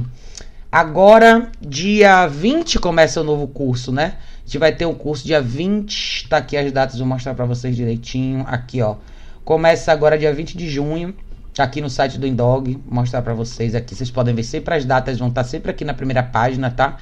agora, 0.71 1.51
dia 1.61 2.29
20 2.29 2.79
começa 2.79 3.21
o 3.21 3.25
novo 3.25 3.49
curso, 3.49 3.91
né? 3.91 4.15
A 4.45 4.47
gente 4.47 4.59
vai 4.59 4.75
ter 4.75 4.87
um 4.87 4.95
curso 4.95 5.25
dia 5.25 5.41
20. 5.41 6.29
Tá 6.29 6.37
aqui 6.37 6.57
as 6.57 6.71
datas, 6.71 6.99
vou 6.99 7.09
mostrar 7.09 7.35
para 7.35 7.47
vocês 7.47 7.75
direitinho. 7.75 8.45
Aqui, 8.47 8.83
ó. 8.83 8.97
Começa 9.45 9.91
agora 9.91 10.19
dia 10.19 10.33
20 10.33 10.57
de 10.57 10.69
junho 10.69 11.15
aqui 11.59 11.81
no 11.81 11.89
site 11.89 12.19
do 12.19 12.27
Indog, 12.27 12.81
mostrar 12.87 13.23
para 13.23 13.35
vocês 13.35 13.75
aqui. 13.75 13.95
Vocês 13.95 14.11
podem 14.11 14.35
ver 14.35 14.43
sempre 14.43 14.75
as 14.75 14.85
datas 14.85 15.19
vão 15.19 15.29
estar 15.29 15.45
sempre 15.45 15.71
aqui 15.71 15.85
na 15.85 15.95
primeira 15.95 16.23
página, 16.23 16.71
tá? 16.71 16.99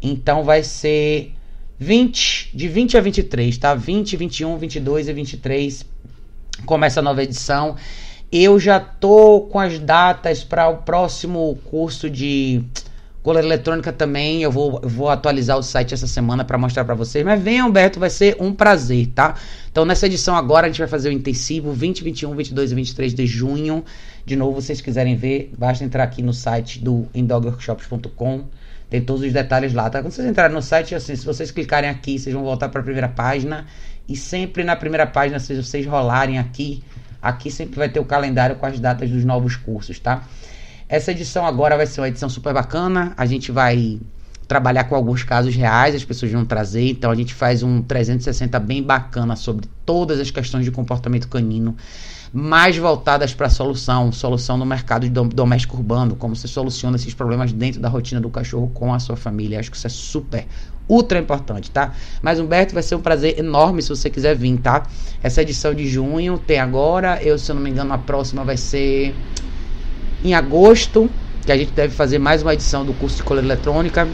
Então 0.00 0.42
vai 0.44 0.62
ser 0.62 1.34
20, 1.78 2.56
de 2.56 2.68
20 2.68 2.96
a 2.96 3.00
23, 3.00 3.58
tá? 3.58 3.74
20, 3.74 4.16
21, 4.16 4.56
22 4.56 5.08
e 5.08 5.12
23 5.12 5.86
começa 6.64 7.00
a 7.00 7.02
nova 7.02 7.22
edição. 7.22 7.76
Eu 8.30 8.58
já 8.58 8.80
tô 8.80 9.42
com 9.42 9.58
as 9.58 9.78
datas 9.78 10.42
para 10.42 10.68
o 10.68 10.78
próximo 10.78 11.58
curso 11.64 12.08
de 12.08 12.62
Coleira 13.22 13.46
eletrônica 13.46 13.92
também, 13.92 14.42
eu 14.42 14.50
vou, 14.50 14.80
vou 14.82 15.08
atualizar 15.08 15.56
o 15.56 15.62
site 15.62 15.94
essa 15.94 16.08
semana 16.08 16.44
para 16.44 16.58
mostrar 16.58 16.84
para 16.84 16.94
vocês. 16.94 17.24
Mas 17.24 17.40
vem, 17.40 17.62
Humberto, 17.62 18.00
vai 18.00 18.10
ser 18.10 18.36
um 18.40 18.52
prazer, 18.52 19.06
tá? 19.14 19.36
Então, 19.70 19.84
nessa 19.84 20.06
edição 20.06 20.34
agora, 20.34 20.66
a 20.66 20.68
gente 20.68 20.80
vai 20.80 20.88
fazer 20.88 21.08
o 21.08 21.12
intensivo 21.12 21.72
20, 21.72 22.02
21, 22.02 22.34
22 22.34 22.72
e 22.72 22.74
23 22.74 23.14
de 23.14 23.26
junho. 23.26 23.84
De 24.26 24.34
novo, 24.34 24.60
vocês 24.60 24.80
quiserem 24.80 25.14
ver, 25.14 25.52
basta 25.56 25.84
entrar 25.84 26.02
aqui 26.02 26.20
no 26.20 26.32
site 26.32 26.80
do 26.80 27.06
indogworkshops.com. 27.14 28.44
Tem 28.90 29.00
todos 29.00 29.22
os 29.22 29.32
detalhes 29.32 29.72
lá, 29.72 29.88
tá? 29.88 30.02
Quando 30.02 30.12
vocês 30.12 30.26
entrarem 30.28 30.54
no 30.54 30.60
site, 30.60 30.92
assim, 30.92 31.14
se 31.14 31.24
vocês 31.24 31.52
clicarem 31.52 31.88
aqui, 31.88 32.18
vocês 32.18 32.34
vão 32.34 32.44
voltar 32.44 32.70
para 32.70 32.80
a 32.80 32.84
primeira 32.84 33.08
página. 33.08 33.66
E 34.08 34.16
sempre 34.16 34.64
na 34.64 34.74
primeira 34.74 35.06
página, 35.06 35.38
se 35.38 35.54
vocês 35.54 35.86
rolarem 35.86 36.38
aqui, 36.38 36.82
aqui 37.22 37.52
sempre 37.52 37.76
vai 37.76 37.88
ter 37.88 38.00
o 38.00 38.04
calendário 38.04 38.56
com 38.56 38.66
as 38.66 38.80
datas 38.80 39.08
dos 39.08 39.24
novos 39.24 39.54
cursos, 39.54 40.00
tá? 40.00 40.26
Essa 40.92 41.12
edição 41.12 41.46
agora 41.46 41.74
vai 41.74 41.86
ser 41.86 42.02
uma 42.02 42.08
edição 42.08 42.28
super 42.28 42.52
bacana. 42.52 43.14
A 43.16 43.24
gente 43.24 43.50
vai 43.50 43.98
trabalhar 44.46 44.84
com 44.84 44.94
alguns 44.94 45.24
casos 45.24 45.56
reais, 45.56 45.94
as 45.94 46.04
pessoas 46.04 46.30
vão 46.30 46.44
trazer. 46.44 46.86
Então 46.90 47.10
a 47.10 47.14
gente 47.14 47.32
faz 47.32 47.62
um 47.62 47.80
360 47.80 48.60
bem 48.60 48.82
bacana 48.82 49.34
sobre 49.34 49.66
todas 49.86 50.20
as 50.20 50.30
questões 50.30 50.66
de 50.66 50.70
comportamento 50.70 51.28
canino, 51.28 51.74
mais 52.30 52.76
voltadas 52.76 53.32
para 53.32 53.48
solução, 53.48 54.12
solução 54.12 54.58
no 54.58 54.66
mercado 54.66 55.08
doméstico 55.08 55.78
urbano, 55.78 56.14
como 56.14 56.36
você 56.36 56.46
soluciona 56.46 56.96
esses 56.96 57.14
problemas 57.14 57.54
dentro 57.54 57.80
da 57.80 57.88
rotina 57.88 58.20
do 58.20 58.28
cachorro 58.28 58.70
com 58.74 58.92
a 58.92 58.98
sua 58.98 59.16
família. 59.16 59.60
Acho 59.60 59.70
que 59.70 59.78
isso 59.78 59.86
é 59.86 59.90
super 59.90 60.46
ultra 60.86 61.18
importante, 61.18 61.70
tá? 61.70 61.94
Mas 62.20 62.38
Humberto, 62.38 62.74
vai 62.74 62.82
ser 62.82 62.96
um 62.96 63.00
prazer 63.00 63.38
enorme 63.38 63.80
se 63.80 63.88
você 63.88 64.10
quiser 64.10 64.36
vir, 64.36 64.58
tá? 64.58 64.82
Essa 65.22 65.40
edição 65.40 65.72
de 65.72 65.88
junho 65.88 66.36
tem 66.36 66.60
agora, 66.60 67.18
eu 67.22 67.38
se 67.38 67.50
eu 67.50 67.54
não 67.54 67.62
me 67.62 67.70
engano 67.70 67.94
a 67.94 67.98
próxima 67.98 68.44
vai 68.44 68.58
ser 68.58 69.14
em 70.24 70.34
agosto, 70.34 71.10
que 71.44 71.52
a 71.52 71.56
gente 71.56 71.72
deve 71.72 71.94
fazer 71.94 72.18
mais 72.18 72.42
uma 72.42 72.54
edição 72.54 72.84
do 72.84 72.94
curso 72.94 73.16
de 73.16 73.22
coleira 73.22 73.46
eletrônica. 73.46 74.08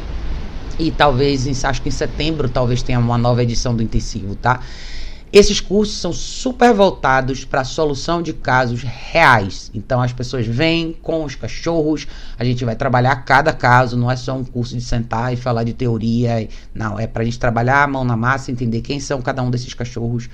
E 0.78 0.90
talvez, 0.90 1.46
em, 1.46 1.66
acho 1.66 1.82
que 1.82 1.88
em 1.88 1.92
setembro, 1.92 2.48
talvez 2.48 2.82
tenha 2.82 2.98
uma 2.98 3.18
nova 3.18 3.42
edição 3.42 3.74
do 3.74 3.82
intensivo, 3.82 4.34
tá? 4.36 4.60
Esses 5.30 5.60
cursos 5.60 5.96
são 5.96 6.10
super 6.10 6.72
voltados 6.72 7.44
para 7.44 7.60
a 7.60 7.64
solução 7.64 8.22
de 8.22 8.32
casos 8.32 8.82
reais. 8.82 9.70
Então 9.74 10.00
as 10.00 10.10
pessoas 10.10 10.46
vêm 10.46 10.96
com 11.02 11.22
os 11.22 11.34
cachorros, 11.34 12.06
a 12.38 12.44
gente 12.44 12.64
vai 12.64 12.74
trabalhar 12.74 13.14
cada 13.16 13.52
caso, 13.52 13.94
não 13.94 14.10
é 14.10 14.16
só 14.16 14.34
um 14.34 14.42
curso 14.42 14.74
de 14.74 14.80
sentar 14.80 15.30
e 15.30 15.36
falar 15.36 15.64
de 15.64 15.74
teoria. 15.74 16.48
Não, 16.74 16.98
é 16.98 17.06
para 17.06 17.22
a 17.22 17.24
gente 17.26 17.38
trabalhar 17.38 17.82
a 17.82 17.86
mão 17.86 18.04
na 18.04 18.16
massa, 18.16 18.50
entender 18.50 18.80
quem 18.80 19.00
são 19.00 19.20
cada 19.20 19.42
um 19.42 19.50
desses 19.50 19.74
cachorros, 19.74 20.30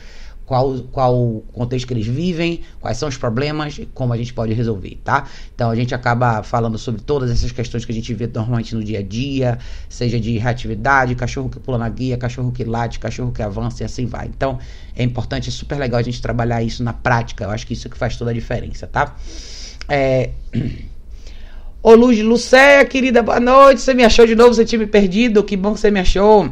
qual, 0.46 0.78
qual 0.92 1.16
o 1.16 1.44
contexto 1.52 1.86
que 1.86 1.94
eles 1.94 2.06
vivem, 2.06 2.60
quais 2.80 2.98
são 2.98 3.08
os 3.08 3.16
problemas 3.16 3.78
e 3.78 3.86
como 3.86 4.12
a 4.12 4.16
gente 4.16 4.32
pode 4.32 4.52
resolver, 4.52 4.98
tá? 5.02 5.26
Então 5.54 5.70
a 5.70 5.76
gente 5.76 5.94
acaba 5.94 6.42
falando 6.42 6.76
sobre 6.78 7.00
todas 7.00 7.30
essas 7.30 7.50
questões 7.50 7.84
que 7.84 7.92
a 7.92 7.94
gente 7.94 8.12
vê 8.12 8.26
normalmente 8.26 8.74
no 8.74 8.84
dia 8.84 8.98
a 8.98 9.02
dia, 9.02 9.58
seja 9.88 10.20
de 10.20 10.36
reatividade, 10.38 11.14
cachorro 11.14 11.48
que 11.48 11.58
pula 11.58 11.78
na 11.78 11.88
guia, 11.88 12.16
cachorro 12.16 12.52
que 12.52 12.64
late, 12.64 12.98
cachorro 12.98 13.32
que 13.32 13.42
avança 13.42 13.82
e 13.82 13.86
assim 13.86 14.06
vai. 14.06 14.26
Então 14.26 14.58
é 14.94 15.02
importante, 15.02 15.48
é 15.48 15.52
super 15.52 15.78
legal 15.78 15.98
a 15.98 16.02
gente 16.02 16.20
trabalhar 16.20 16.62
isso 16.62 16.82
na 16.82 16.92
prática, 16.92 17.44
eu 17.44 17.50
acho 17.50 17.66
que 17.66 17.72
isso 17.72 17.88
que 17.88 17.96
faz 17.96 18.16
toda 18.16 18.30
a 18.30 18.34
diferença, 18.34 18.86
tá? 18.86 19.16
É... 19.88 20.30
Ô 21.82 21.94
Luz 21.94 22.18
Lucéia, 22.22 22.82
querida, 22.86 23.22
boa 23.22 23.38
noite. 23.38 23.82
Você 23.82 23.92
me 23.92 24.02
achou 24.02 24.26
de 24.26 24.34
novo? 24.34 24.54
Você 24.54 24.64
tinha 24.64 24.78
me 24.78 24.86
perdido? 24.86 25.44
Que 25.44 25.54
bom 25.54 25.74
que 25.74 25.80
você 25.80 25.90
me 25.90 26.00
achou. 26.00 26.50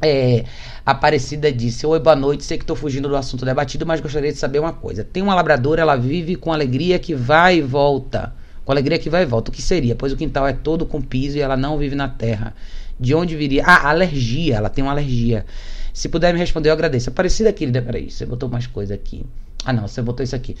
É, 0.00 0.44
Aparecida 0.84 1.50
disse: 1.50 1.86
Oi, 1.86 1.98
boa 1.98 2.14
noite. 2.14 2.44
Sei 2.44 2.58
que 2.58 2.64
estou 2.64 2.76
fugindo 2.76 3.08
do 3.08 3.16
assunto 3.16 3.44
debatido, 3.44 3.86
mas 3.86 4.00
gostaria 4.00 4.30
de 4.30 4.38
saber 4.38 4.58
uma 4.58 4.72
coisa. 4.72 5.02
Tem 5.02 5.22
uma 5.22 5.34
labradora, 5.34 5.80
ela 5.80 5.96
vive 5.96 6.36
com 6.36 6.52
alegria 6.52 6.98
que 6.98 7.14
vai 7.14 7.56
e 7.56 7.62
volta. 7.62 8.34
Com 8.66 8.72
alegria 8.72 8.98
que 8.98 9.08
vai 9.08 9.22
e 9.22 9.26
volta. 9.26 9.50
O 9.50 9.54
que 9.54 9.62
seria? 9.62 9.94
Pois 9.94 10.12
o 10.12 10.16
quintal 10.16 10.46
é 10.46 10.52
todo 10.52 10.84
com 10.84 11.00
piso 11.00 11.38
e 11.38 11.40
ela 11.40 11.56
não 11.56 11.78
vive 11.78 11.94
na 11.94 12.08
terra. 12.08 12.54
De 13.00 13.14
onde 13.14 13.34
viria? 13.34 13.64
Ah, 13.64 13.88
alergia. 13.88 14.56
Ela 14.56 14.68
tem 14.68 14.84
uma 14.84 14.90
alergia. 14.90 15.46
Se 15.92 16.08
puder 16.08 16.34
me 16.34 16.38
responder, 16.38 16.68
eu 16.68 16.74
agradeço. 16.74 17.08
Aparecida, 17.08 17.50
querida. 17.50 17.80
Peraí, 17.80 18.10
você 18.10 18.26
botou 18.26 18.48
mais 18.48 18.66
coisa 18.66 18.94
aqui. 18.94 19.24
Ah, 19.64 19.72
não, 19.72 19.88
você 19.88 20.02
botou 20.02 20.22
isso 20.22 20.36
aqui. 20.36 20.54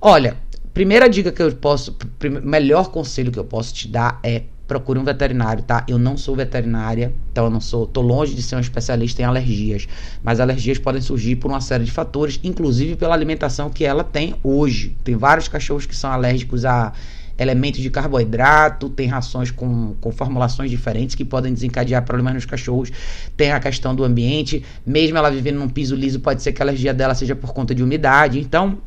Olha, 0.00 0.34
primeira 0.72 1.10
dica 1.10 1.30
que 1.30 1.42
eu 1.42 1.54
posso. 1.54 1.94
Melhor 2.42 2.90
conselho 2.90 3.30
que 3.30 3.38
eu 3.38 3.44
posso 3.44 3.74
te 3.74 3.86
dar 3.86 4.18
é 4.22 4.44
procure 4.68 4.98
um 4.98 5.04
veterinário, 5.04 5.64
tá? 5.64 5.82
Eu 5.88 5.98
não 5.98 6.16
sou 6.18 6.36
veterinária, 6.36 7.12
então 7.32 7.46
eu 7.46 7.50
não 7.50 7.60
sou, 7.60 7.86
tô 7.86 8.02
longe 8.02 8.34
de 8.34 8.42
ser 8.42 8.54
um 8.54 8.60
especialista 8.60 9.22
em 9.22 9.24
alergias, 9.24 9.88
mas 10.22 10.38
alergias 10.38 10.78
podem 10.78 11.00
surgir 11.00 11.36
por 11.36 11.50
uma 11.50 11.60
série 11.62 11.84
de 11.84 11.90
fatores, 11.90 12.38
inclusive 12.44 12.94
pela 12.94 13.14
alimentação 13.14 13.70
que 13.70 13.82
ela 13.82 14.04
tem 14.04 14.34
hoje. 14.44 14.94
Tem 15.02 15.16
vários 15.16 15.48
cachorros 15.48 15.86
que 15.86 15.96
são 15.96 16.12
alérgicos 16.12 16.66
a 16.66 16.92
elementos 17.38 17.80
de 17.80 17.88
carboidrato, 17.88 18.90
tem 18.90 19.06
rações 19.06 19.50
com, 19.50 19.94
com 20.00 20.12
formulações 20.12 20.70
diferentes 20.70 21.14
que 21.14 21.24
podem 21.24 21.54
desencadear 21.54 22.04
problemas 22.04 22.34
nos 22.34 22.44
cachorros. 22.44 22.90
Tem 23.36 23.52
a 23.52 23.60
questão 23.60 23.94
do 23.94 24.04
ambiente, 24.04 24.62
mesmo 24.84 25.16
ela 25.16 25.30
vivendo 25.30 25.58
num 25.58 25.68
piso 25.68 25.94
liso, 25.94 26.20
pode 26.20 26.42
ser 26.42 26.52
que 26.52 26.60
a 26.60 26.64
alergia 26.64 26.92
dela 26.92 27.14
seja 27.14 27.34
por 27.34 27.54
conta 27.54 27.74
de 27.74 27.82
umidade. 27.82 28.38
Então, 28.38 28.78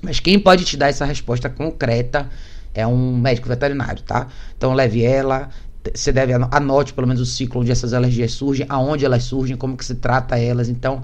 mas 0.00 0.18
quem 0.18 0.38
pode 0.38 0.64
te 0.64 0.76
dar 0.76 0.88
essa 0.88 1.04
resposta 1.04 1.48
concreta 1.48 2.28
é 2.74 2.86
um 2.86 3.16
médico 3.16 3.48
veterinário, 3.48 4.02
tá? 4.02 4.28
Então 4.56 4.72
leve 4.72 5.04
ela, 5.04 5.48
você 5.94 6.12
deve 6.12 6.32
anote 6.32 6.92
pelo 6.92 7.06
menos 7.06 7.20
o 7.20 7.26
ciclo 7.26 7.60
onde 7.60 7.72
essas 7.72 7.92
alergias 7.92 8.32
surgem, 8.32 8.66
aonde 8.68 9.04
elas 9.04 9.24
surgem, 9.24 9.56
como 9.56 9.76
que 9.76 9.84
se 9.84 9.96
trata 9.96 10.38
elas. 10.38 10.68
Então, 10.68 11.02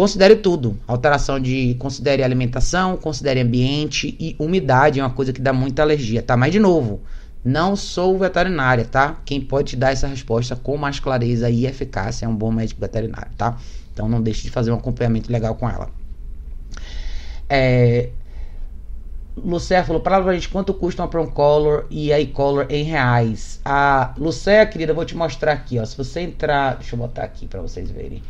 Considere 0.00 0.36
tudo. 0.36 0.78
Alteração 0.86 1.38
de. 1.38 1.74
Considere 1.74 2.22
alimentação, 2.22 2.96
considere 2.96 3.38
ambiente 3.40 4.16
e 4.18 4.34
umidade 4.38 4.98
é 4.98 5.02
uma 5.02 5.10
coisa 5.10 5.30
que 5.30 5.42
dá 5.42 5.52
muita 5.52 5.82
alergia, 5.82 6.22
tá? 6.22 6.38
Mas 6.38 6.52
de 6.52 6.58
novo, 6.58 7.02
não 7.44 7.76
sou 7.76 8.18
veterinária, 8.18 8.86
tá? 8.86 9.20
Quem 9.26 9.42
pode 9.42 9.70
te 9.70 9.76
dar 9.76 9.92
essa 9.92 10.06
resposta 10.06 10.56
com 10.56 10.78
mais 10.78 10.98
clareza 10.98 11.50
e 11.50 11.66
eficácia 11.66 12.24
é 12.24 12.28
um 12.30 12.34
bom 12.34 12.50
médico 12.50 12.80
veterinário, 12.80 13.32
tá? 13.36 13.58
Então 13.92 14.08
não 14.08 14.22
deixe 14.22 14.42
de 14.42 14.50
fazer 14.50 14.70
um 14.70 14.76
acompanhamento 14.76 15.30
legal 15.30 15.54
com 15.54 15.68
ela. 15.68 15.90
É, 17.46 18.08
Lucéia 19.44 19.84
falou, 19.84 20.00
para 20.00 20.32
gente 20.32 20.48
quanto 20.48 20.74
custa 20.74 21.02
uma 21.02 21.26
Color 21.26 21.86
e 21.90 22.12
a 22.12 22.20
e-color 22.20 22.66
em 22.68 22.84
reais. 22.84 23.60
A 23.64 24.14
Lucéia, 24.18 24.66
querida, 24.66 24.92
eu 24.92 24.96
vou 24.96 25.04
te 25.04 25.16
mostrar 25.16 25.52
aqui, 25.52 25.78
ó. 25.78 25.84
Se 25.84 25.96
você 25.96 26.20
entrar, 26.20 26.76
deixa 26.76 26.94
eu 26.94 26.98
botar 26.98 27.22
aqui 27.22 27.46
para 27.46 27.60
vocês 27.60 27.90
verem. 27.90 28.22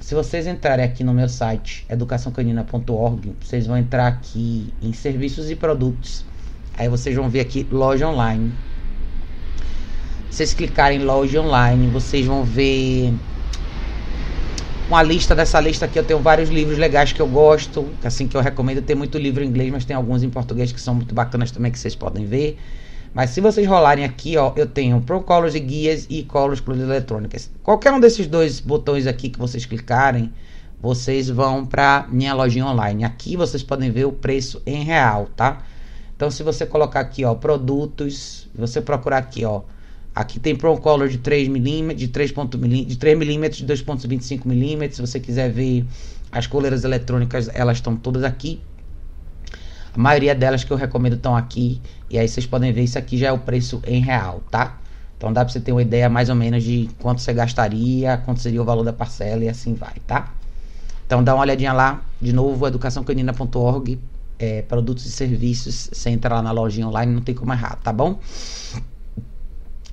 Se 0.00 0.14
vocês 0.14 0.46
entrarem 0.46 0.84
aqui 0.84 1.02
no 1.02 1.12
meu 1.12 1.28
site, 1.28 1.86
educaçãocanina.org, 1.88 3.34
vocês 3.40 3.66
vão 3.66 3.76
entrar 3.76 4.06
aqui 4.06 4.72
em 4.82 4.92
serviços 4.92 5.50
e 5.50 5.56
produtos. 5.56 6.24
Aí 6.78 6.88
vocês 6.88 7.16
vão 7.16 7.28
ver 7.28 7.40
aqui 7.40 7.66
loja 7.70 8.08
online. 8.08 8.52
Se 10.30 10.36
vocês 10.38 10.54
clicarem 10.54 11.00
em 11.00 11.04
loja 11.04 11.40
online, 11.40 11.88
vocês 11.88 12.26
vão 12.26 12.44
ver 12.44 13.14
uma 14.88 15.02
lista 15.02 15.34
dessa 15.34 15.60
lista 15.60 15.84
aqui. 15.84 15.98
Eu 15.98 16.04
tenho 16.04 16.20
vários 16.20 16.48
livros 16.48 16.78
legais 16.78 17.12
que 17.12 17.20
eu 17.20 17.26
gosto, 17.26 17.88
assim 18.04 18.28
que 18.28 18.36
eu 18.36 18.40
recomendo. 18.40 18.82
Tem 18.82 18.96
muito 18.96 19.18
livro 19.18 19.42
em 19.42 19.48
inglês, 19.48 19.70
mas 19.70 19.84
tem 19.84 19.96
alguns 19.96 20.22
em 20.22 20.30
português 20.30 20.72
que 20.72 20.80
são 20.80 20.94
muito 20.94 21.14
bacanas 21.14 21.50
também 21.50 21.72
que 21.72 21.78
vocês 21.78 21.94
podem 21.94 22.24
ver. 22.24 22.58
Mas 23.12 23.30
se 23.30 23.40
vocês 23.40 23.66
rolarem 23.66 24.04
aqui, 24.04 24.36
ó, 24.36 24.52
eu 24.56 24.66
tenho 24.66 25.00
Pro 25.00 25.22
Colors 25.22 25.54
e 25.54 25.60
guias 25.60 26.06
e 26.10 26.22
Colors 26.22 26.60
Plus 26.60 26.78
eletrônicas. 26.78 27.50
Qualquer 27.62 27.92
um 27.92 27.98
desses 27.98 28.26
dois 28.26 28.60
botões 28.60 29.06
aqui 29.06 29.30
que 29.30 29.38
vocês 29.38 29.64
clicarem, 29.64 30.32
vocês 30.80 31.28
vão 31.30 31.64
para 31.64 32.06
minha 32.10 32.34
lojinha 32.34 32.66
online. 32.66 33.04
Aqui 33.04 33.36
vocês 33.36 33.62
podem 33.62 33.90
ver 33.90 34.04
o 34.04 34.12
preço 34.12 34.60
em 34.66 34.84
real, 34.84 35.28
tá? 35.34 35.62
Então 36.14 36.30
se 36.30 36.42
você 36.42 36.66
colocar 36.66 37.00
aqui, 37.00 37.24
ó, 37.24 37.34
produtos, 37.34 38.48
você 38.54 38.80
procurar 38.80 39.18
aqui, 39.18 39.44
ó, 39.44 39.62
Aqui 40.16 40.40
tem 40.40 40.56
Pro 40.56 40.74
Color 40.78 41.10
de 41.10 41.18
3 41.18 41.46
mm, 41.46 41.94
de 41.94 42.08
3 42.08 42.32
de 42.86 42.96
3 42.96 43.18
mm, 43.18 43.48
de 43.50 43.66
2.25 43.66 44.46
mm. 44.46 44.90
Se 44.94 45.02
você 45.02 45.20
quiser 45.20 45.52
ver 45.52 45.84
as 46.32 46.46
coleiras 46.46 46.84
eletrônicas, 46.84 47.50
elas 47.52 47.76
estão 47.76 47.94
todas 47.94 48.24
aqui. 48.24 48.58
A 49.94 49.98
maioria 49.98 50.34
delas 50.34 50.64
que 50.64 50.70
eu 50.70 50.76
recomendo 50.78 51.16
estão 51.16 51.36
aqui. 51.36 51.82
E 52.08 52.18
aí 52.18 52.26
vocês 52.26 52.46
podem 52.46 52.72
ver, 52.72 52.84
isso 52.84 52.98
aqui 52.98 53.18
já 53.18 53.26
é 53.26 53.32
o 53.32 53.38
preço 53.38 53.82
em 53.86 54.00
real, 54.00 54.42
tá? 54.50 54.78
Então 55.18 55.30
dá 55.30 55.44
pra 55.44 55.52
você 55.52 55.60
ter 55.60 55.72
uma 55.72 55.82
ideia 55.82 56.08
mais 56.08 56.30
ou 56.30 56.34
menos 56.34 56.64
de 56.64 56.88
quanto 56.98 57.20
você 57.20 57.34
gastaria, 57.34 58.16
quanto 58.16 58.40
seria 58.40 58.62
o 58.62 58.64
valor 58.64 58.84
da 58.84 58.94
parcela 58.94 59.44
e 59.44 59.50
assim 59.50 59.74
vai, 59.74 59.96
tá? 60.06 60.32
Então 61.06 61.22
dá 61.22 61.34
uma 61.34 61.42
olhadinha 61.42 61.74
lá, 61.74 62.02
de 62.22 62.32
novo, 62.32 62.66
educaçãocanina.org, 62.66 64.00
é, 64.38 64.62
produtos 64.62 65.04
e 65.04 65.10
serviços, 65.10 65.90
você 65.92 66.08
entra 66.08 66.36
lá 66.36 66.42
na 66.42 66.52
lojinha 66.52 66.88
online, 66.88 67.12
não 67.12 67.20
tem 67.20 67.34
como 67.34 67.52
errar, 67.52 67.76
tá 67.76 67.92
bom? 67.92 68.18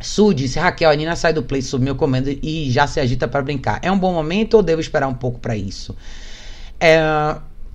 Su 0.04 0.34
disse: 0.34 0.60
Raquel, 0.60 0.89
a 0.89 0.95
Nina 0.95 1.16
sai 1.16 1.34
do 1.34 1.41
play 1.41 1.62
sob 1.62 1.84
meu 1.84 1.95
comando 1.95 2.30
e 2.30 2.70
já 2.70 2.86
se 2.86 2.99
agita 2.99 3.28
para 3.28 3.41
brincar. 3.41 3.80
É 3.82 3.91
um 3.91 3.97
bom 3.97 4.14
momento 4.14 4.56
ou 4.56 4.64
devo 4.64 4.82
esperar 4.82 5.08
um 5.08 5.14
pouco 5.14 5.39
para 5.39 5.56
isso? 5.56 5.95
É, 6.80 6.99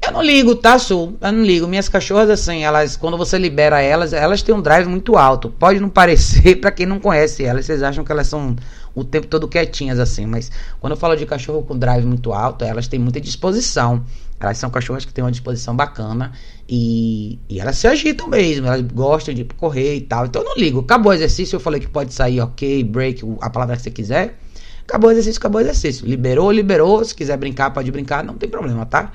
eu 0.00 0.12
não 0.12 0.22
ligo, 0.22 0.54
tá, 0.54 0.78
Su? 0.78 1.16
Eu 1.20 1.32
não 1.32 1.42
ligo. 1.42 1.66
Minhas 1.66 1.88
cachorras, 1.88 2.30
assim, 2.30 2.62
elas, 2.62 2.96
quando 2.96 3.16
você 3.16 3.36
libera 3.36 3.80
elas, 3.80 4.12
elas 4.12 4.42
têm 4.42 4.54
um 4.54 4.60
drive 4.60 4.86
muito 4.86 5.16
alto. 5.16 5.50
Pode 5.50 5.80
não 5.80 5.88
parecer 5.88 6.56
para 6.60 6.70
quem 6.70 6.86
não 6.86 7.00
conhece 7.00 7.44
elas, 7.44 7.66
vocês 7.66 7.82
acham 7.82 8.04
que 8.04 8.12
elas 8.12 8.26
são 8.26 8.54
o 8.94 9.04
tempo 9.04 9.26
todo 9.26 9.48
quietinhas, 9.48 9.98
assim. 9.98 10.26
Mas 10.26 10.50
quando 10.80 10.92
eu 10.92 10.96
falo 10.96 11.16
de 11.16 11.26
cachorro 11.26 11.62
com 11.62 11.76
drive 11.76 12.04
muito 12.04 12.32
alto, 12.32 12.64
elas 12.64 12.86
têm 12.86 13.00
muita 13.00 13.20
disposição. 13.20 14.04
Elas 14.40 14.58
são 14.58 14.70
cachorras 14.70 15.04
que 15.04 15.12
têm 15.12 15.24
uma 15.24 15.32
disposição 15.32 15.74
bacana 15.74 16.32
e, 16.68 17.38
e 17.48 17.58
elas 17.58 17.78
se 17.78 17.86
agitam 17.86 18.28
mesmo, 18.28 18.66
elas 18.66 18.82
gostam 18.82 19.32
de 19.32 19.44
correr 19.44 19.96
e 19.96 20.00
tal. 20.02 20.26
Então 20.26 20.42
eu 20.42 20.48
não 20.48 20.54
ligo. 20.56 20.80
Acabou 20.80 21.10
o 21.10 21.14
exercício, 21.14 21.56
eu 21.56 21.60
falei 21.60 21.80
que 21.80 21.88
pode 21.88 22.12
sair 22.12 22.40
ok, 22.40 22.84
break, 22.84 23.24
a 23.40 23.48
palavra 23.48 23.76
que 23.76 23.82
você 23.82 23.90
quiser. 23.90 24.38
Acabou 24.82 25.08
o 25.08 25.12
exercício, 25.12 25.38
acabou 25.38 25.60
o 25.60 25.64
exercício. 25.64 26.06
Liberou, 26.06 26.52
liberou. 26.52 27.02
Se 27.04 27.14
quiser 27.14 27.36
brincar, 27.38 27.70
pode 27.70 27.90
brincar, 27.90 28.22
não 28.22 28.34
tem 28.34 28.48
problema, 28.48 28.84
tá? 28.84 29.12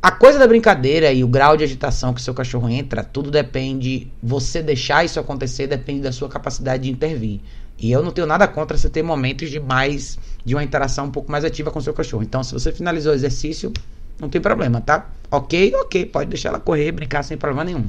A 0.00 0.10
coisa 0.10 0.38
da 0.38 0.46
brincadeira 0.46 1.12
e 1.12 1.22
o 1.22 1.28
grau 1.28 1.56
de 1.56 1.64
agitação 1.64 2.12
que 2.12 2.22
seu 2.22 2.34
cachorro 2.34 2.68
entra, 2.68 3.02
tudo 3.02 3.30
depende. 3.30 4.08
Você 4.22 4.62
deixar 4.62 5.04
isso 5.04 5.18
acontecer 5.18 5.66
depende 5.66 6.02
da 6.02 6.12
sua 6.12 6.28
capacidade 6.28 6.84
de 6.84 6.90
intervir. 6.90 7.40
E 7.78 7.90
eu 7.90 8.02
não 8.02 8.12
tenho 8.12 8.26
nada 8.26 8.46
contra 8.46 8.76
você 8.76 8.88
ter 8.88 9.02
momentos 9.02 9.50
de 9.50 9.58
mais 9.58 10.18
de 10.44 10.54
uma 10.54 10.62
interação 10.62 11.06
um 11.06 11.10
pouco 11.10 11.30
mais 11.30 11.44
ativa 11.44 11.70
com 11.70 11.80
seu 11.80 11.94
cachorro. 11.94 12.22
Então, 12.22 12.42
se 12.42 12.52
você 12.52 12.70
finalizou 12.70 13.12
o 13.12 13.14
exercício, 13.14 13.72
não 14.22 14.28
tem 14.28 14.40
problema, 14.40 14.80
tá? 14.80 15.10
Ok, 15.30 15.74
ok, 15.74 16.06
pode 16.06 16.30
deixar 16.30 16.50
ela 16.50 16.60
correr, 16.60 16.92
brincar 16.92 17.24
sem 17.24 17.36
problema 17.36 17.64
nenhum. 17.64 17.84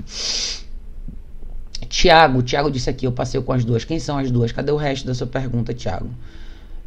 Tiago, 1.88 2.42
Tiago 2.42 2.72
disse 2.72 2.90
aqui, 2.90 3.06
eu 3.06 3.12
passei 3.12 3.40
com 3.40 3.54
as 3.54 3.64
duas. 3.64 3.86
Quem 3.86 4.00
são 4.00 4.18
as 4.18 4.32
duas? 4.32 4.52
Cadê 4.52 4.72
o 4.72 4.76
resto 4.76 5.06
da 5.06 5.14
sua 5.14 5.28
pergunta, 5.28 5.74
Tiago? 5.76 6.10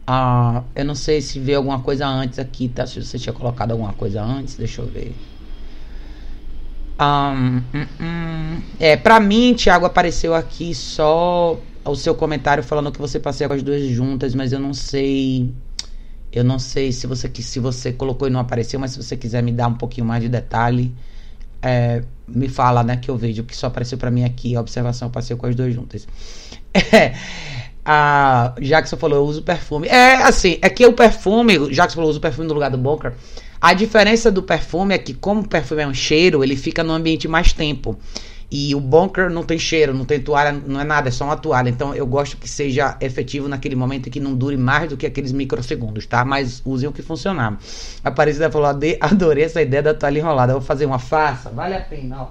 Ah, 0.05 0.65
eu 0.75 0.85
não 0.85 0.97
sei 0.97 1.21
se 1.21 1.39
veio 1.39 1.59
alguma 1.59 1.81
coisa 1.81 2.07
antes 2.07 2.41
aqui, 2.41 2.69
tá? 2.69 2.87
Se 2.87 3.01
você 3.01 3.19
tinha 3.19 3.33
colocado 3.33 3.71
alguma 3.71 3.93
coisa 3.93 4.21
antes, 4.23 4.57
deixa 4.57 4.83
eu 4.83 4.87
ver. 4.87 5.15
Um, 6.99 7.63
um, 7.79 7.87
um. 8.01 8.63
É, 8.81 8.97
pra 8.97 9.21
mim, 9.21 9.55
Tiago, 9.55 9.87
apareceu 9.87 10.35
aqui 10.35 10.75
só 10.75 11.57
o 11.85 11.95
seu 11.95 12.15
comentário 12.15 12.65
falando 12.65 12.91
que 12.91 12.99
você 12.99 13.21
passeia 13.21 13.47
com 13.47 13.55
as 13.55 13.63
duas 13.63 13.83
juntas, 13.83 14.35
mas 14.35 14.53
eu 14.53 14.59
não 14.59 14.75
sei 14.75 15.53
eu 16.33 16.45
não 16.45 16.59
sei 16.59 16.93
se 16.93 17.07
você 17.07 17.31
se 17.35 17.59
você 17.59 17.93
colocou 17.93 18.29
e 18.29 18.31
não 18.31 18.41
apareceu, 18.41 18.79
mas 18.79 18.93
se 18.93 19.03
você 19.03 19.17
quiser 19.17 19.43
me 19.43 19.53
dar 19.53 19.69
um 19.69 19.75
pouquinho 19.75 20.07
mais 20.07 20.23
de 20.23 20.29
detalhe, 20.29 20.95
é, 21.63 22.03
me 22.29 22.49
fala, 22.49 22.83
né, 22.83 22.97
que 22.97 23.11
eu 23.11 23.17
vejo 23.17 23.45
que 23.45 23.57
só 23.57 23.69
apareceu 23.69 23.99
para 23.99 24.11
mim 24.11 24.25
aqui 24.25 24.55
a 24.57 24.61
observação, 24.61 25.09
eu 25.09 25.13
passei 25.13 25.37
com 25.37 25.47
as 25.47 25.55
duas 25.55 25.75
juntas. 25.75 26.07
É, 26.93 27.15
a 27.89 28.53
Jackson 28.61 28.97
falou, 28.97 29.19
eu 29.19 29.25
uso 29.25 29.43
perfume. 29.43 29.87
É, 29.87 30.17
assim, 30.17 30.59
é 30.61 30.69
que 30.69 30.85
o 30.85 30.93
perfume, 30.93 31.71
Jackson 31.71 31.95
falou, 31.95 32.09
eu 32.09 32.11
uso 32.11 32.21
perfume 32.21 32.49
no 32.49 32.53
lugar 32.53 32.69
do 32.69 32.77
bunker. 32.77 33.15
A 33.61 33.73
diferença 33.73 34.31
do 34.31 34.43
perfume 34.43 34.95
é 34.95 34.99
que 34.99 35.15
como 35.15 35.43
o 35.43 35.49
perfume 35.49 35.83
é 35.83 35.87
um 35.87 35.95
cheiro, 35.95 36.43
ele 36.43 36.57
fica 36.57 36.83
no 36.83 36.93
ambiente 36.93 37.29
mais 37.29 37.53
tempo. 37.53 37.97
E 38.51 38.75
o 38.75 38.81
bunker 38.81 39.29
não 39.29 39.43
tem 39.43 39.59
cheiro, 39.59 39.93
não 39.93 40.05
tem 40.05 40.21
toalha, 40.21 40.53
não 40.53 40.81
é 40.81 40.85
nada, 40.85 41.09
é 41.09 41.11
só 41.11 41.25
uma 41.25 41.37
toalha. 41.37 41.69
Então 41.69 41.95
eu 41.95 42.07
gosto 42.07 42.37
que 42.37 42.49
seja 42.49 42.97
efetivo 43.01 43.49
naquele 43.49 43.75
momento 43.75 44.07
e 44.07 44.11
que 44.11 44.21
não 44.21 44.35
dure 44.35 44.57
mais 44.57 44.89
do 44.89 44.97
que 44.97 45.05
aqueles 45.05 45.33
microsegundos, 45.33 46.07
tá? 46.07 46.25
Mas 46.25 46.63
usem 46.65 46.89
o 46.89 46.93
que 46.93 47.03
funcionar. 47.03 47.59
A 48.05 48.09
Aparecida 48.09 48.51
falou: 48.51 48.69
adorei 49.01 49.45
essa 49.45 49.61
ideia 49.61 49.83
da 49.83 49.95
toalha 49.95 50.21
enrolada. 50.21 50.53
Eu 50.53 50.59
vou 50.59 50.67
fazer 50.67 50.87
uma 50.87 50.99
farsa, 50.99 51.51
vale 51.51 51.75
a 51.75 51.81
pena, 51.81 52.23
ó. 52.23 52.29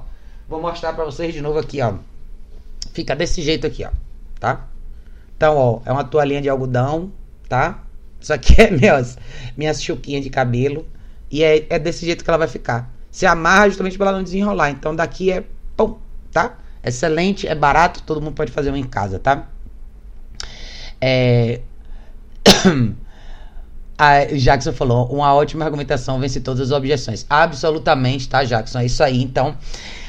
Vou 0.47 0.61
mostrar 0.61 0.93
pra 0.93 1.03
vocês 1.03 1.33
de 1.33 1.41
novo 1.41 1.59
aqui, 1.59 1.81
ó. 1.81 1.95
Fica 2.93 3.15
desse 3.15 3.41
jeito 3.41 3.67
aqui, 3.67 3.83
ó. 3.83 3.89
Tá? 4.39 4.67
Então, 5.35 5.57
ó, 5.57 5.81
é 5.85 5.91
uma 5.91 6.03
toalhinha 6.03 6.41
de 6.41 6.47
algodão, 6.47 7.11
tá? 7.49 7.83
Isso 8.21 8.31
aqui 8.31 8.61
é 8.61 8.71
minhas, 8.71 9.17
minhas 9.57 9.83
chuquinhas 9.83 10.23
de 10.23 10.29
cabelo. 10.29 10.87
E 11.29 11.43
é, 11.43 11.65
é 11.69 11.77
desse 11.77 12.05
jeito 12.05 12.23
que 12.23 12.29
ela 12.29 12.37
vai 12.37 12.47
ficar. 12.47 12.89
Se 13.11 13.25
amarra 13.25 13.67
justamente 13.67 13.97
pra 13.97 14.07
ela 14.07 14.17
não 14.17 14.23
desenrolar. 14.23 14.69
Então 14.69 14.95
daqui 14.95 15.31
é 15.31 15.43
pum, 15.75 15.97
tá? 16.35 16.57
Excelente, 16.83 17.47
é 17.47 17.55
barato, 17.55 18.03
todo 18.03 18.21
mundo 18.21 18.35
pode 18.35 18.51
fazer 18.51 18.69
um 18.69 18.75
em 18.75 18.83
casa, 18.83 19.17
tá? 19.17 19.47
É... 20.99 21.61
A 23.97 24.25
Jackson 24.25 24.73
falou, 24.73 25.07
uma 25.07 25.33
ótima 25.33 25.63
argumentação 25.63 26.19
vence 26.19 26.41
todas 26.41 26.59
as 26.59 26.71
objeções. 26.71 27.25
Absolutamente, 27.29 28.27
tá, 28.27 28.43
Jackson? 28.43 28.79
É 28.79 28.85
isso 28.87 29.01
aí. 29.01 29.21
Então, 29.21 29.55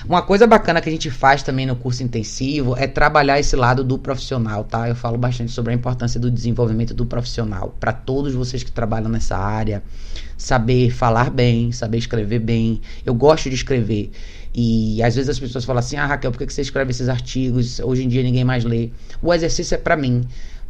uma 0.09 0.23
coisa 0.23 0.45
bacana 0.45 0.81
que 0.81 0.89
a 0.89 0.93
gente 0.93 1.09
faz 1.09 1.41
também 1.43 1.67
no 1.67 1.77
curso 1.77 2.03
intensivo 2.03 2.77
é 2.77 2.89
trabalhar 2.89 3.39
esse 3.39 3.55
lado 3.55 3.85
do 3.85 3.97
profissional, 3.97 4.65
tá? 4.65 4.89
Eu 4.89 4.97
falo 4.97 5.17
bastante 5.17 5.53
sobre 5.53 5.73
a 5.73 5.77
importância 5.77 6.19
do 6.19 6.31
desenvolvimento 6.31 6.95
do 6.95 7.07
profissional 7.07 7.77
para 7.79 7.93
todos 7.93 8.35
vocês 8.35 8.65
que 8.65 8.73
trabalham 8.73 9.09
nessa 9.09 9.37
área. 9.37 9.85
Saber 10.37 10.91
falar 10.91 11.31
bem, 11.31 11.71
saber 11.71 11.99
escrever 11.99 12.41
bem. 12.41 12.81
Eu 13.05 13.15
gosto 13.15 13.49
de 13.49 13.55
escrever. 13.55 14.11
E 14.53 15.03
às 15.03 15.15
vezes 15.15 15.29
as 15.29 15.39
pessoas 15.39 15.65
falam 15.65 15.81
assim: 15.81 15.97
Ah, 15.97 16.07
Raquel, 16.07 16.33
por 16.33 16.39
que 16.39 16.53
você 16.53 16.63
escreve 16.63 16.91
esses 16.91 17.09
artigos? 17.09 17.79
Hoje 17.79 18.05
em 18.05 18.09
dia 18.09 18.23
ninguém 18.23 18.45
mais 18.45 18.65
lê. 18.65 18.91
O 19.23 19.33
exercício 19.33 19.75
é 19.75 19.79
para 19.79 19.97
mim. 19.97 20.27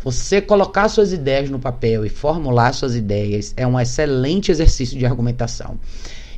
Você 0.07 0.40
colocar 0.40 0.88
suas 0.88 1.12
ideias 1.12 1.50
no 1.50 1.59
papel 1.59 2.07
e 2.07 2.09
formular 2.09 2.72
suas 2.72 2.94
ideias 2.94 3.52
é 3.57 3.66
um 3.66 3.78
excelente 3.80 4.52
exercício 4.52 4.96
de 4.96 5.04
argumentação. 5.04 5.80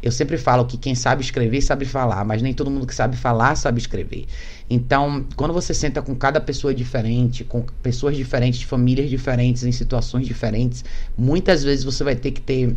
Eu 0.02 0.10
sempre 0.10 0.38
falo 0.38 0.64
que 0.64 0.78
quem 0.78 0.94
sabe 0.94 1.20
escrever 1.20 1.60
sabe 1.60 1.84
falar, 1.84 2.24
mas 2.24 2.40
nem 2.40 2.54
todo 2.54 2.70
mundo 2.70 2.86
que 2.86 2.94
sabe 2.94 3.14
falar 3.14 3.56
sabe 3.56 3.78
escrever. 3.78 4.24
Então, 4.70 5.26
quando 5.36 5.52
você 5.52 5.74
senta 5.74 6.00
com 6.00 6.16
cada 6.16 6.40
pessoa 6.40 6.74
diferente, 6.74 7.44
com 7.44 7.62
pessoas 7.82 8.16
diferentes, 8.16 8.62
famílias 8.62 9.10
diferentes, 9.10 9.62
em 9.64 9.72
situações 9.72 10.26
diferentes, 10.26 10.82
muitas 11.14 11.62
vezes 11.62 11.84
você 11.84 12.02
vai 12.02 12.16
ter 12.16 12.30
que 12.30 12.40
ter 12.40 12.74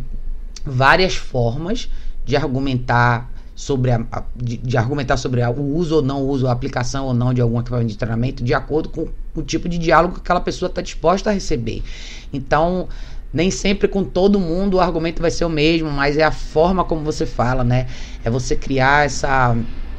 várias 0.62 1.14
formas 1.14 1.88
de 2.22 2.36
argumentar 2.36 3.31
sobre 3.54 3.90
a, 3.90 4.04
a 4.10 4.22
de, 4.34 4.56
de, 4.56 4.76
argumentar 4.76 5.16
sobre 5.16 5.42
a, 5.42 5.50
o 5.50 5.76
uso 5.76 5.96
ou 5.96 6.02
não 6.02 6.22
uso, 6.22 6.46
a 6.46 6.52
aplicação 6.52 7.06
ou 7.06 7.14
não 7.14 7.34
de 7.34 7.40
algum 7.40 7.60
equipamento 7.60 7.88
de 7.90 7.98
treinamento, 7.98 8.42
de 8.42 8.54
acordo 8.54 8.88
com 8.88 9.08
o 9.34 9.42
tipo 9.42 9.68
de 9.68 9.78
diálogo 9.78 10.14
que 10.14 10.20
aquela 10.20 10.40
pessoa 10.40 10.68
está 10.68 10.80
disposta 10.80 11.30
a 11.30 11.32
receber. 11.32 11.82
Então, 12.32 12.88
nem 13.32 13.50
sempre 13.50 13.88
com 13.88 14.04
todo 14.04 14.38
mundo 14.38 14.74
o 14.74 14.80
argumento 14.80 15.22
vai 15.22 15.30
ser 15.30 15.44
o 15.44 15.50
mesmo, 15.50 15.90
mas 15.90 16.16
é 16.16 16.22
a 16.22 16.32
forma 16.32 16.84
como 16.84 17.02
você 17.02 17.26
fala, 17.26 17.64
né? 17.64 17.86
É 18.24 18.30
você 18.30 18.56
criar 18.56 19.06
essa 19.06 19.56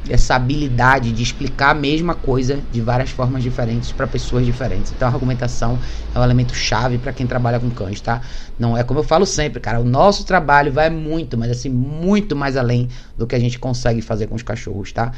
essa 0.09 0.35
habilidade 0.35 1.11
de 1.11 1.23
explicar 1.23 1.71
a 1.71 1.73
mesma 1.73 2.13
coisa 2.13 2.61
de 2.69 2.81
várias 2.81 3.09
formas 3.09 3.41
diferentes 3.41 3.91
para 3.91 4.05
pessoas 4.05 4.45
diferentes. 4.45 4.91
Então 4.91 5.07
a 5.07 5.11
argumentação 5.11 5.79
é 6.13 6.19
um 6.19 6.23
elemento 6.23 6.53
chave 6.53 6.97
para 6.97 7.13
quem 7.13 7.25
trabalha 7.25 7.59
com 7.59 7.69
cães, 7.71 8.01
tá? 8.01 8.21
Não 8.59 8.77
é 8.77 8.83
como 8.83 8.99
eu 8.99 9.03
falo 9.03 9.25
sempre, 9.25 9.59
cara, 9.59 9.79
o 9.79 9.85
nosso 9.85 10.25
trabalho 10.25 10.71
vai 10.71 10.89
muito, 10.89 11.37
mas 11.37 11.51
assim, 11.51 11.69
muito 11.69 12.35
mais 12.35 12.57
além 12.57 12.89
do 13.17 13.25
que 13.25 13.35
a 13.35 13.39
gente 13.39 13.57
consegue 13.57 14.01
fazer 14.01 14.27
com 14.27 14.35
os 14.35 14.43
cachorros, 14.43 14.91
tá? 14.91 15.11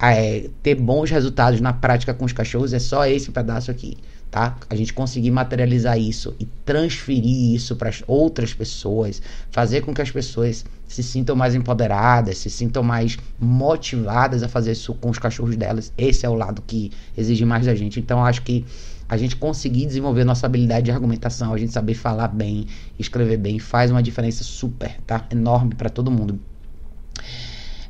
É, 0.00 0.50
ter 0.62 0.74
bons 0.74 1.10
resultados 1.10 1.60
na 1.60 1.72
prática 1.72 2.12
com 2.12 2.24
os 2.24 2.32
cachorros 2.32 2.72
é 2.72 2.78
só 2.80 3.06
esse 3.06 3.30
pedaço 3.30 3.70
aqui 3.70 3.96
tá? 4.32 4.56
A 4.70 4.74
gente 4.74 4.94
conseguir 4.94 5.30
materializar 5.30 5.98
isso 5.98 6.34
e 6.40 6.46
transferir 6.64 7.54
isso 7.54 7.76
para 7.76 7.90
outras 8.06 8.54
pessoas, 8.54 9.20
fazer 9.50 9.82
com 9.82 9.92
que 9.92 10.00
as 10.00 10.10
pessoas 10.10 10.64
se 10.88 11.02
sintam 11.02 11.36
mais 11.36 11.54
empoderadas, 11.54 12.38
se 12.38 12.48
sintam 12.48 12.82
mais 12.82 13.18
motivadas 13.38 14.42
a 14.42 14.48
fazer 14.48 14.72
isso 14.72 14.94
com 14.94 15.10
os 15.10 15.18
cachorros 15.18 15.54
delas. 15.54 15.92
Esse 15.98 16.24
é 16.24 16.28
o 16.30 16.34
lado 16.34 16.62
que 16.66 16.90
exige 17.16 17.44
mais 17.44 17.66
da 17.66 17.74
gente. 17.74 18.00
Então, 18.00 18.24
acho 18.24 18.40
que 18.40 18.64
a 19.06 19.18
gente 19.18 19.36
conseguir 19.36 19.84
desenvolver 19.84 20.24
nossa 20.24 20.46
habilidade 20.46 20.86
de 20.86 20.90
argumentação, 20.90 21.52
a 21.52 21.58
gente 21.58 21.70
saber 21.70 21.92
falar 21.92 22.28
bem, 22.28 22.66
escrever 22.98 23.36
bem, 23.36 23.58
faz 23.58 23.90
uma 23.90 24.02
diferença 24.02 24.42
super, 24.42 24.96
tá? 25.06 25.26
Enorme 25.30 25.74
para 25.74 25.90
todo 25.90 26.10
mundo. 26.10 26.40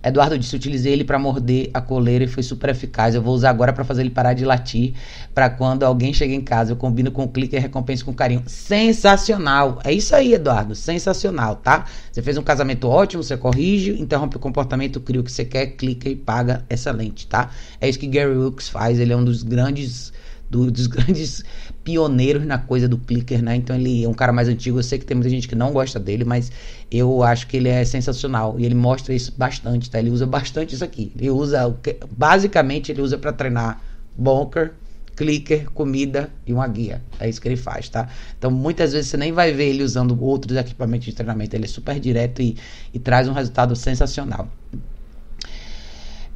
Eduardo 0.02 0.38
disse: 0.38 0.56
utilizei 0.56 0.92
ele 0.92 1.04
para 1.04 1.18
morder 1.18 1.70
a 1.72 1.80
coleira 1.80 2.24
e 2.24 2.26
foi 2.26 2.42
super 2.42 2.70
eficaz. 2.70 3.14
Eu 3.14 3.22
vou 3.22 3.34
usar 3.34 3.50
agora 3.50 3.72
para 3.72 3.84
fazer 3.84 4.02
ele 4.02 4.10
parar 4.10 4.34
de 4.34 4.44
latir. 4.44 4.94
Para 5.34 5.48
quando 5.48 5.84
alguém 5.84 6.12
chega 6.12 6.34
em 6.34 6.40
casa, 6.40 6.72
eu 6.72 6.76
combino 6.76 7.10
com 7.10 7.24
o 7.24 7.28
clique 7.28 7.56
e 7.56 7.58
recompenso 7.58 8.04
com 8.04 8.12
carinho. 8.12 8.42
Sensacional! 8.46 9.80
É 9.84 9.92
isso 9.92 10.14
aí, 10.14 10.34
Eduardo. 10.34 10.74
Sensacional, 10.74 11.56
tá? 11.56 11.86
Você 12.10 12.20
fez 12.20 12.36
um 12.36 12.42
casamento 12.42 12.88
ótimo, 12.88 13.22
você 13.22 13.36
corrige, 13.36 13.92
interrompe 14.00 14.36
o 14.36 14.40
comportamento, 14.40 15.00
cria 15.00 15.20
o 15.20 15.24
que 15.24 15.32
você 15.32 15.44
quer, 15.44 15.66
clica 15.68 16.08
e 16.08 16.16
paga. 16.16 16.64
Excelente, 16.68 17.26
tá? 17.26 17.50
É 17.80 17.88
isso 17.88 17.98
que 17.98 18.06
Gary 18.06 18.36
Wilkes 18.36 18.68
faz. 18.68 18.98
Ele 18.98 19.12
é 19.12 19.16
um 19.16 19.24
dos 19.24 19.42
grandes 19.42 20.12
do, 20.52 20.70
dos 20.70 20.86
grandes 20.88 21.42
pioneiros 21.84 22.44
na 22.44 22.58
coisa 22.58 22.88
do 22.88 22.96
clicker, 22.96 23.42
né? 23.42 23.56
Então 23.56 23.76
ele 23.76 24.04
é 24.04 24.08
um 24.08 24.14
cara 24.14 24.32
mais 24.32 24.48
antigo. 24.48 24.78
Eu 24.78 24.82
sei 24.82 24.98
que 24.98 25.04
tem 25.04 25.16
muita 25.16 25.30
gente 25.30 25.48
que 25.48 25.54
não 25.54 25.72
gosta 25.72 25.98
dele, 25.98 26.24
mas 26.24 26.50
eu 26.90 27.22
acho 27.22 27.46
que 27.46 27.56
ele 27.56 27.68
é 27.68 27.84
sensacional 27.84 28.58
e 28.58 28.64
ele 28.64 28.74
mostra 28.74 29.14
isso 29.14 29.32
bastante, 29.36 29.90
tá? 29.90 29.98
Ele 29.98 30.10
usa 30.10 30.26
bastante 30.26 30.74
isso 30.74 30.84
aqui. 30.84 31.12
Ele 31.18 31.30
usa, 31.30 31.74
basicamente, 32.16 32.92
ele 32.92 33.02
usa 33.02 33.18
para 33.18 33.32
treinar 33.32 33.82
bunker, 34.16 34.72
clicker, 35.16 35.70
comida 35.70 36.30
e 36.46 36.52
uma 36.52 36.66
guia. 36.66 37.02
É 37.18 37.28
isso 37.28 37.40
que 37.40 37.48
ele 37.48 37.56
faz, 37.56 37.88
tá? 37.88 38.08
Então 38.38 38.50
muitas 38.50 38.92
vezes 38.92 39.10
você 39.10 39.16
nem 39.16 39.32
vai 39.32 39.52
ver 39.52 39.68
ele 39.68 39.82
usando 39.82 40.20
outros 40.22 40.56
equipamentos 40.56 41.06
de 41.06 41.12
treinamento. 41.12 41.54
Ele 41.56 41.64
é 41.64 41.68
super 41.68 41.98
direto 41.98 42.40
e, 42.40 42.56
e 42.92 42.98
traz 42.98 43.28
um 43.28 43.32
resultado 43.32 43.74
sensacional. 43.74 44.48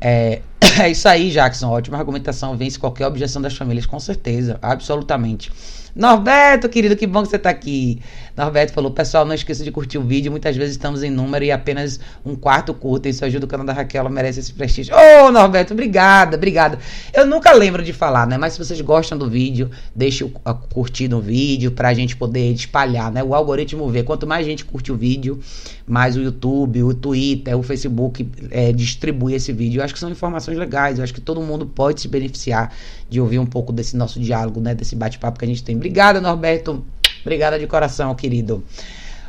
É, 0.00 0.42
é 0.82 0.90
isso 0.90 1.08
aí, 1.08 1.30
Jackson. 1.30 1.68
Ótima 1.68 1.98
argumentação. 1.98 2.56
Vence 2.56 2.78
qualquer 2.78 3.06
objeção 3.06 3.40
das 3.40 3.56
famílias, 3.56 3.86
com 3.86 3.98
certeza. 3.98 4.58
Absolutamente. 4.60 5.50
Norberto, 5.94 6.68
querido, 6.68 6.94
que 6.94 7.06
bom 7.06 7.22
que 7.22 7.30
você 7.30 7.36
está 7.36 7.48
aqui. 7.48 8.00
Norberto 8.36 8.72
falou: 8.72 8.90
pessoal, 8.90 9.24
não 9.24 9.34
esqueça 9.34 9.64
de 9.64 9.72
curtir 9.72 9.98
o 9.98 10.02
vídeo. 10.02 10.30
Muitas 10.30 10.56
vezes 10.56 10.72
estamos 10.72 11.02
em 11.02 11.10
número 11.10 11.44
e 11.44 11.50
apenas 11.50 11.98
um 12.24 12.34
quarto 12.34 12.74
curta. 12.74 13.08
Isso 13.08 13.24
ajuda 13.24 13.46
o 13.46 13.48
canal 13.48 13.64
da 13.64 13.72
Raquel, 13.72 14.00
ela 14.00 14.10
merece 14.10 14.40
esse 14.40 14.52
prestígio. 14.52 14.94
Ô, 14.94 15.26
oh, 15.26 15.32
Norberto, 15.32 15.72
obrigada, 15.72 16.36
obrigada. 16.36 16.78
Eu 17.14 17.26
nunca 17.26 17.52
lembro 17.52 17.82
de 17.82 17.92
falar, 17.92 18.26
né? 18.26 18.36
Mas 18.36 18.52
se 18.52 18.58
vocês 18.58 18.80
gostam 18.80 19.16
do 19.16 19.30
vídeo, 19.30 19.70
deixe 19.94 20.22
o 20.22 20.30
curtir 20.72 21.08
no 21.08 21.20
vídeo 21.20 21.72
para 21.72 21.88
a 21.88 21.94
gente 21.94 22.16
poder 22.16 22.52
espalhar, 22.52 23.10
né? 23.10 23.22
O 23.24 23.34
algoritmo 23.34 23.88
vê. 23.88 24.02
Quanto 24.02 24.26
mais 24.26 24.44
gente 24.44 24.64
curte 24.64 24.92
o 24.92 24.96
vídeo, 24.96 25.40
mais 25.86 26.16
o 26.16 26.20
YouTube, 26.20 26.82
o 26.82 26.92
Twitter, 26.92 27.56
o 27.58 27.62
Facebook 27.62 28.28
é, 28.50 28.72
distribui 28.72 29.34
esse 29.34 29.52
vídeo. 29.52 29.80
Eu 29.80 29.84
acho 29.84 29.94
que 29.94 30.00
são 30.00 30.10
informações 30.10 30.58
legais. 30.58 30.98
Eu 30.98 31.04
acho 31.04 31.14
que 31.14 31.20
todo 31.20 31.40
mundo 31.40 31.66
pode 31.66 32.00
se 32.00 32.08
beneficiar 32.08 32.72
de 33.08 33.20
ouvir 33.20 33.38
um 33.38 33.46
pouco 33.46 33.72
desse 33.72 33.96
nosso 33.96 34.20
diálogo, 34.20 34.60
né? 34.60 34.74
Desse 34.74 34.94
bate-papo 34.94 35.38
que 35.38 35.44
a 35.44 35.48
gente 35.48 35.64
tem. 35.64 35.76
Obrigada, 35.76 36.20
Norberto. 36.20 36.84
Obrigada 37.26 37.58
de 37.58 37.66
coração, 37.66 38.14
querido. 38.14 38.62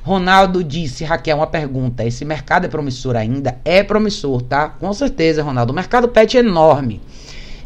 Ronaldo 0.04 0.64
disse, 0.64 1.04
Raquel, 1.04 1.38
uma 1.38 1.48
pergunta. 1.48 2.06
Esse 2.06 2.24
mercado 2.24 2.66
é 2.66 2.68
promissor 2.68 3.16
ainda? 3.16 3.58
É 3.66 3.82
promissor, 3.82 4.43
tá? 4.43 4.70
Com 4.70 4.93
certeza, 4.93 5.41
Ronaldo. 5.41 5.74
O 5.74 5.76
mercado 5.76 6.08
pet 6.08 6.38
é 6.38 6.41
enorme. 6.41 7.02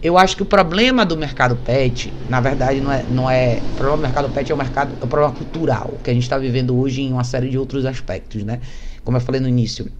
Eu 0.01 0.17
acho 0.17 0.37
que 0.37 0.41
o 0.41 0.45
problema 0.45 1.05
do 1.05 1.17
mercado 1.17 1.57
pet, 1.57 2.13
na 2.29 2.39
verdade, 2.39 2.79
não 2.79 2.93
é, 2.93 3.03
não 3.11 3.29
é. 3.29 3.59
O 3.73 3.75
problema 3.75 3.97
do 3.97 4.01
mercado 4.03 4.29
pet 4.29 4.49
é 4.49 4.55
o 4.55 4.57
mercado, 4.57 4.93
é 5.01 5.03
o 5.03 5.07
problema 5.07 5.35
cultural 5.35 5.95
que 6.01 6.09
a 6.09 6.13
gente 6.13 6.23
está 6.23 6.37
vivendo 6.37 6.79
hoje 6.79 7.01
em 7.01 7.11
uma 7.11 7.25
série 7.25 7.49
de 7.49 7.57
outros 7.57 7.85
aspectos, 7.85 8.41
né? 8.45 8.61
Como 9.03 9.17
eu 9.17 9.21
falei 9.21 9.41
no 9.41 9.49
início, 9.49 9.91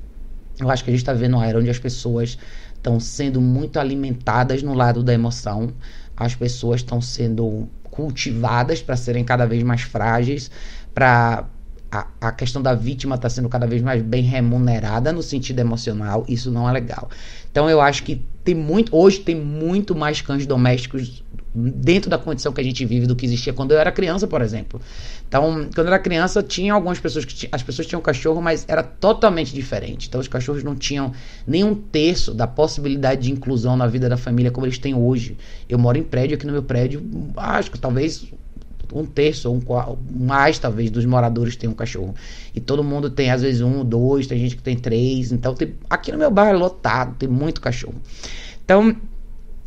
eu 0.62 0.72
acho 0.72 0.82
que 0.86 0.92
a 0.92 0.94
gente 0.94 1.02
está 1.02 1.12
vivendo 1.12 1.34
uma 1.34 1.46
era 1.46 1.60
onde 1.60 1.70
as 1.70 1.78
pessoas 1.78 2.38
estão 2.74 3.02
sendo 3.02 3.42
muito 3.42 3.78
alimentadas 3.82 4.64
no 4.64 4.74
lado 4.74 5.04
da 5.04 5.14
emoção, 5.14 5.74
as 6.16 6.36
pessoas 6.36 6.80
estão 6.80 7.02
sendo 7.02 7.68
cultivadas 7.92 8.82
para 8.82 8.96
serem 8.96 9.24
cada 9.24 9.46
vez 9.46 9.62
mais 9.62 9.82
frágeis, 9.82 10.50
para 10.94 11.46
a, 11.92 12.08
a, 12.22 12.32
questão 12.32 12.62
da 12.62 12.74
vítima 12.74 13.16
está 13.16 13.30
sendo 13.30 13.50
cada 13.50 13.68
vez 13.68 13.82
mais 13.82 14.02
bem 14.02 14.24
remunerada 14.24 15.12
no 15.12 15.22
sentido 15.22 15.60
emocional, 15.60 16.26
isso 16.28 16.50
não 16.50 16.68
é 16.68 16.72
legal. 16.72 17.10
Então 17.52 17.70
eu 17.70 17.82
acho 17.82 18.04
que 18.04 18.24
tem 18.44 18.56
muito, 18.56 18.96
hoje 18.96 19.20
tem 19.20 19.36
muito 19.36 19.94
mais 19.94 20.22
cães 20.22 20.48
domésticos 20.48 21.22
dentro 21.54 22.10
da 22.10 22.18
condição 22.18 22.54
que 22.54 22.62
a 22.62 22.64
gente 22.64 22.86
vive 22.86 23.06
do 23.06 23.16
que 23.16 23.26
existia 23.26 23.52
quando 23.52 23.72
eu 23.74 23.78
era 23.78 23.92
criança, 23.92 24.26
por 24.26 24.42
exemplo. 24.42 24.82
Então, 25.32 25.70
quando 25.74 25.88
eu 25.88 25.94
era 25.94 25.98
criança, 25.98 26.44
tinha 26.44 26.74
algumas 26.74 27.00
pessoas 27.00 27.24
que 27.24 27.48
as 27.54 27.64
pessoas 27.64 27.88
tinham 27.88 28.02
cachorro, 28.02 28.42
mas 28.42 28.66
era 28.68 28.84
totalmente 28.84 29.54
diferente. 29.54 30.10
Então, 30.10 30.20
os 30.20 30.28
cachorros 30.28 30.62
não 30.62 30.76
tinham 30.76 31.14
nem 31.48 31.64
um 31.64 31.74
terço 31.74 32.34
da 32.34 32.46
possibilidade 32.46 33.22
de 33.22 33.32
inclusão 33.32 33.78
na 33.78 33.88
vida 33.88 34.10
da 34.10 34.18
família 34.18 34.52
como 34.52 34.66
eles 34.66 34.78
têm 34.78 34.94
hoje. 34.94 35.38
Eu 35.70 35.80
moro 35.80 35.98
em 35.98 36.04
prédio, 36.04 36.36
aqui 36.36 36.46
no 36.46 36.52
meu 36.52 36.64
prédio, 36.64 37.02
acho 37.38 37.72
que 37.72 37.80
talvez 37.80 38.26
um 38.94 39.06
terço 39.06 39.50
ou 39.50 39.56
um, 39.56 40.18
mais 40.20 40.60
talvez 40.60 40.92
dos 40.92 41.06
moradores 41.06 41.56
tem 41.56 41.70
um 41.70 41.74
cachorro. 41.74 42.14
E 42.54 42.60
todo 42.60 42.84
mundo 42.84 43.10
tem 43.10 43.32
às 43.32 43.42
vezes 43.42 43.62
um, 43.62 43.86
dois, 43.86 44.28
tem 44.28 44.38
gente 44.38 44.58
que 44.58 44.64
tem 44.64 44.76
três. 44.76 45.32
Então 45.32 45.56
tem, 45.56 45.76
aqui 45.90 46.12
no 46.12 46.18
meu 46.18 46.30
bairro 46.30 46.58
é 46.58 46.60
lotado, 46.60 47.16
tem 47.16 47.30
muito 47.30 47.62
cachorro. 47.62 47.96
Então 48.66 48.94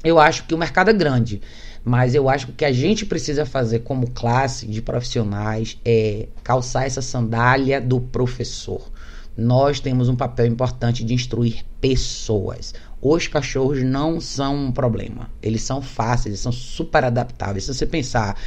eu 0.04 0.18
acho 0.18 0.44
que 0.44 0.54
o 0.54 0.58
mercado 0.58 0.90
é 0.90 0.92
grande. 0.92 1.40
Mas 1.84 2.14
eu 2.14 2.28
acho 2.30 2.46
que 2.46 2.52
o 2.52 2.54
que 2.54 2.64
a 2.64 2.72
gente 2.72 3.04
precisa 3.04 3.44
fazer 3.44 3.80
como 3.80 4.10
classe 4.10 4.66
de 4.66 4.80
profissionais 4.80 5.78
é 5.84 6.28
calçar 6.42 6.86
essa 6.86 7.02
sandália 7.02 7.80
do 7.80 8.00
professor. 8.00 8.90
Nós 9.36 9.80
temos 9.80 10.08
um 10.08 10.16
papel 10.16 10.46
importante 10.46 11.04
de 11.04 11.12
instruir 11.12 11.64
pessoas. 11.80 12.72
Os 13.02 13.28
cachorros 13.28 13.82
não 13.82 14.18
são 14.18 14.66
um 14.66 14.72
problema. 14.72 15.28
Eles 15.42 15.60
são 15.62 15.82
fáceis, 15.82 16.26
eles 16.26 16.40
são 16.40 16.52
super 16.52 17.04
adaptáveis. 17.04 17.64
Se 17.64 17.74
você 17.74 17.84
pensar 17.84 18.38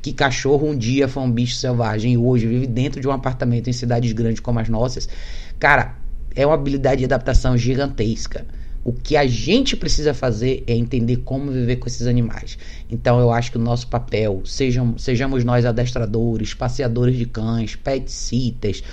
que 0.00 0.12
cachorro 0.12 0.66
um 0.66 0.76
dia 0.76 1.06
foi 1.06 1.22
um 1.22 1.30
bicho 1.30 1.56
selvagem 1.56 2.14
e 2.14 2.16
hoje 2.16 2.46
vive 2.46 2.66
dentro 2.66 2.98
de 3.00 3.06
um 3.06 3.12
apartamento 3.12 3.68
em 3.68 3.74
cidades 3.74 4.12
grandes 4.12 4.40
como 4.40 4.58
as 4.58 4.70
nossas, 4.70 5.06
cara, 5.58 5.96
é 6.34 6.46
uma 6.46 6.54
habilidade 6.54 7.00
de 7.00 7.04
adaptação 7.04 7.58
gigantesca. 7.58 8.46
O 8.86 8.92
que 8.92 9.16
a 9.16 9.26
gente 9.26 9.76
precisa 9.76 10.14
fazer 10.14 10.62
é 10.64 10.72
entender 10.72 11.16
como 11.24 11.50
viver 11.50 11.74
com 11.74 11.88
esses 11.88 12.06
animais. 12.06 12.56
Então 12.88 13.18
eu 13.18 13.32
acho 13.32 13.50
que 13.50 13.58
o 13.58 13.60
nosso 13.60 13.88
papel, 13.88 14.42
sejam, 14.44 14.96
sejamos 14.96 15.42
nós 15.42 15.64
adestradores, 15.64 16.54
passeadores 16.54 17.16
de 17.16 17.26
cães, 17.26 17.74
pet 17.74 18.08
sitters, 18.08 18.84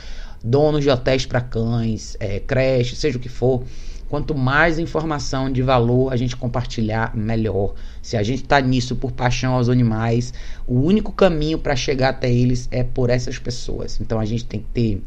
donos 0.43 0.81
de 0.81 0.89
hotéis 0.89 1.27
para 1.27 1.41
cães, 1.41 2.17
é, 2.19 2.39
creche, 2.39 2.95
seja 2.95 3.19
o 3.19 3.21
que 3.21 3.29
for, 3.29 3.63
Quanto 4.13 4.35
mais 4.35 4.77
informação 4.77 5.51
de 5.51 5.63
valor 5.63 6.13
a 6.13 6.15
gente 6.15 6.35
compartilhar, 6.35 7.17
melhor. 7.17 7.73
Se 7.99 8.15
a 8.15 8.21
gente 8.21 8.43
está 8.43 8.61
nisso 8.61 8.95
por 8.95 9.11
paixão 9.11 9.55
aos 9.55 9.69
animais, 9.69 10.31
o 10.67 10.79
único 10.81 11.11
caminho 11.11 11.57
para 11.57 11.75
chegar 11.75 12.09
até 12.09 12.31
eles 12.31 12.67
é 12.69 12.83
por 12.83 13.09
essas 13.09 13.39
pessoas. 13.39 13.99
Então 13.99 14.19
a 14.19 14.25
gente 14.25 14.45
tem 14.45 14.59
que 14.59 14.67
ter 14.67 15.01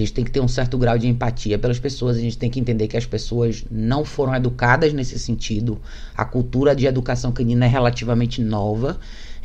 a 0.00 0.04
gente 0.04 0.14
tem 0.14 0.24
que 0.24 0.30
ter 0.30 0.40
um 0.40 0.48
certo 0.48 0.76
grau 0.76 0.98
de 0.98 1.06
empatia 1.08 1.58
pelas 1.58 1.78
pessoas, 1.78 2.16
a 2.16 2.20
gente 2.20 2.36
tem 2.36 2.50
que 2.50 2.60
entender 2.60 2.88
que 2.88 2.96
as 2.96 3.06
pessoas 3.06 3.64
não 3.70 4.04
foram 4.04 4.34
educadas 4.34 4.92
nesse 4.92 5.18
sentido. 5.18 5.80
A 6.14 6.24
cultura 6.24 6.74
de 6.74 6.86
educação 6.86 7.32
canina 7.32 7.64
é 7.64 7.68
relativamente 7.68 8.42
nova 8.42 8.98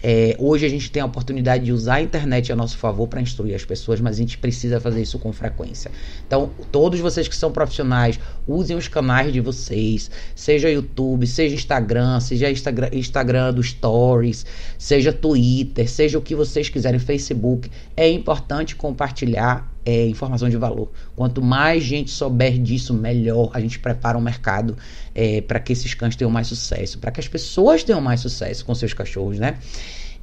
é, 0.04 0.36
hoje 0.40 0.66
a 0.66 0.70
gente 0.70 0.90
tem 0.90 1.02
a 1.02 1.06
oportunidade 1.06 1.66
de 1.66 1.72
usar 1.72 1.96
a 1.96 2.02
internet 2.02 2.52
a 2.52 2.56
nosso 2.56 2.78
favor 2.78 3.08
para 3.08 3.22
instruir 3.22 3.54
as 3.54 3.64
pessoas, 3.64 4.02
mas 4.02 4.16
a 4.16 4.20
gente 4.20 4.38
precisa 4.38 4.80
fazer 4.80 5.02
isso 5.02 5.20
com 5.20 5.32
frequência. 5.32 5.92
Então, 6.26 6.50
todos 6.72 7.00
vocês 7.00 7.28
que 7.28 7.36
são 7.36 7.52
profissionais, 7.52 8.20
usem 8.48 8.76
os 8.76 8.88
canais 8.88 9.32
de 9.32 9.40
vocês, 9.40 10.10
seja 10.36 10.70
YouTube, 10.70 11.28
seja 11.28 11.54
Instagram, 11.54 12.20
seja 12.20 12.50
Instagram, 12.50 12.90
Instagram 12.94 13.54
do 13.54 13.62
Stories, 13.62 14.46
seja 14.78 15.14
Twitter, 15.14 15.90
seja 15.90 16.18
o 16.18 16.22
que 16.22 16.36
vocês 16.36 16.68
quiserem, 16.68 17.00
Facebook. 17.00 17.70
É 17.96 18.10
importante 18.10 18.76
compartilhar 18.76 19.71
é, 19.86 20.08
informação 20.08 20.50
de 20.50 20.58
valor. 20.58 20.92
Quanto 21.16 21.42
mais 21.42 21.84
gente 21.84 22.12
souber 22.12 22.58
disso, 22.62 22.94
melhor 22.94 23.50
a 23.54 23.60
gente 23.60 23.80
prepara 23.80 24.18
o 24.18 24.22
mercado 24.22 24.78
é, 25.14 25.42
para 25.42 25.60
que 25.60 25.74
esses 25.74 25.94
cães 25.94 26.16
tenham 26.16 26.32
mais 26.32 26.48
sucesso, 26.48 27.00
para 27.00 27.12
que 27.12 27.20
as 27.20 27.28
pessoas 27.28 27.84
tenham 27.84 28.02
mais 28.02 28.20
sucesso 28.20 28.66
com 28.66 28.74
seus 28.76 28.94
cachorros, 28.94 29.40
né? 29.40 29.58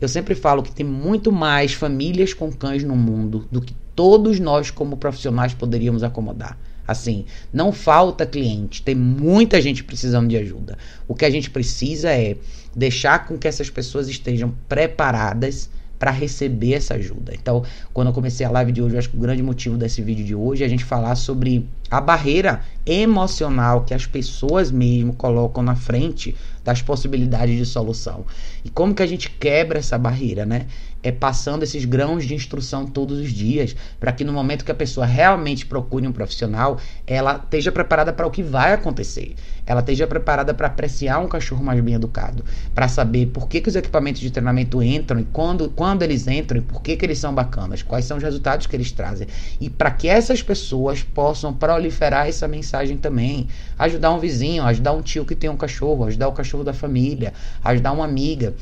Eu 0.00 0.08
sempre 0.08 0.34
falo 0.34 0.62
que 0.62 0.70
tem 0.70 0.86
muito 0.86 1.32
mais 1.32 1.72
famílias 1.72 2.32
com 2.32 2.52
cães 2.52 2.84
no 2.84 2.94
mundo 2.94 3.48
do 3.50 3.60
que 3.60 3.74
todos 3.96 4.38
nós, 4.38 4.70
como 4.70 4.96
profissionais, 4.96 5.54
poderíamos 5.54 6.04
acomodar. 6.04 6.56
Assim, 6.86 7.26
não 7.52 7.72
falta 7.72 8.24
cliente, 8.24 8.80
tem 8.80 8.94
muita 8.94 9.60
gente 9.60 9.84
precisando 9.84 10.28
de 10.28 10.36
ajuda. 10.36 10.78
O 11.06 11.14
que 11.14 11.24
a 11.24 11.30
gente 11.30 11.50
precisa 11.50 12.10
é 12.10 12.36
deixar 12.74 13.26
com 13.26 13.36
que 13.36 13.48
essas 13.48 13.68
pessoas 13.68 14.08
estejam 14.08 14.54
preparadas 14.68 15.68
para 15.98 16.10
receber 16.10 16.74
essa 16.74 16.94
ajuda. 16.94 17.32
Então, 17.34 17.64
quando 17.92 18.08
eu 18.08 18.12
comecei 18.12 18.46
a 18.46 18.50
live 18.50 18.72
de 18.72 18.80
hoje, 18.80 18.94
eu 18.94 18.98
acho 18.98 19.10
que 19.10 19.16
o 19.16 19.20
grande 19.20 19.42
motivo 19.42 19.76
desse 19.76 20.00
vídeo 20.00 20.24
de 20.24 20.34
hoje 20.34 20.62
é 20.62 20.66
a 20.66 20.68
gente 20.68 20.84
falar 20.84 21.14
sobre 21.16 21.68
a 21.90 22.00
barreira 22.00 22.62
emocional 22.86 23.84
que 23.84 23.94
as 23.94 24.06
pessoas 24.06 24.70
mesmo 24.70 25.12
colocam 25.14 25.62
na 25.62 25.74
frente 25.74 26.36
das 26.62 26.82
possibilidades 26.82 27.56
de 27.56 27.64
solução. 27.64 28.24
E 28.64 28.68
como 28.68 28.94
que 28.94 29.02
a 29.02 29.06
gente 29.06 29.30
quebra 29.30 29.78
essa 29.78 29.96
barreira, 29.98 30.44
né? 30.44 30.66
É 31.02 31.12
passando 31.12 31.62
esses 31.62 31.84
grãos 31.84 32.24
de 32.24 32.34
instrução 32.34 32.86
todos 32.86 33.18
os 33.18 33.30
dias, 33.30 33.76
para 34.00 34.12
que 34.12 34.24
no 34.24 34.32
momento 34.32 34.64
que 34.64 34.72
a 34.72 34.74
pessoa 34.74 35.06
realmente 35.06 35.66
procure 35.66 36.06
um 36.06 36.12
profissional, 36.12 36.78
ela 37.06 37.36
esteja 37.36 37.70
preparada 37.70 38.12
para 38.12 38.26
o 38.26 38.30
que 38.30 38.42
vai 38.42 38.72
acontecer. 38.72 39.34
Ela 39.66 39.80
esteja 39.80 40.06
preparada 40.06 40.54
para 40.54 40.66
apreciar 40.66 41.18
um 41.18 41.28
cachorro 41.28 41.62
mais 41.62 41.80
bem 41.80 41.94
educado, 41.94 42.44
para 42.74 42.88
saber 42.88 43.26
por 43.26 43.48
que, 43.48 43.60
que 43.60 43.68
os 43.68 43.76
equipamentos 43.76 44.20
de 44.20 44.30
treinamento 44.30 44.82
entram 44.82 45.20
e 45.20 45.24
quando, 45.24 45.68
quando 45.70 46.02
eles 46.02 46.26
entram 46.26 46.58
e 46.58 46.62
por 46.62 46.80
que, 46.82 46.96
que 46.96 47.04
eles 47.04 47.18
são 47.18 47.34
bacanas, 47.34 47.82
quais 47.82 48.04
são 48.04 48.16
os 48.16 48.22
resultados 48.22 48.66
que 48.66 48.74
eles 48.74 48.90
trazem. 48.90 49.28
E 49.60 49.68
para 49.68 49.90
que 49.90 50.08
essas 50.08 50.42
pessoas 50.42 51.02
possam 51.02 51.52
proliferar 51.52 52.28
essa 52.28 52.48
mensagem 52.48 52.96
também. 52.96 53.48
Ajudar 53.78 54.12
um 54.12 54.18
vizinho, 54.18 54.64
ajudar 54.64 54.92
um 54.92 55.02
tio 55.02 55.24
que 55.24 55.34
tem 55.34 55.50
um 55.50 55.56
cachorro, 55.56 56.04
ajudar 56.04 56.28
o 56.28 56.32
cachorro 56.32 56.64
da 56.64 56.72
família, 56.72 57.32
ajudar 57.62 57.92
uma 57.92 58.04
amiga. 58.04 58.54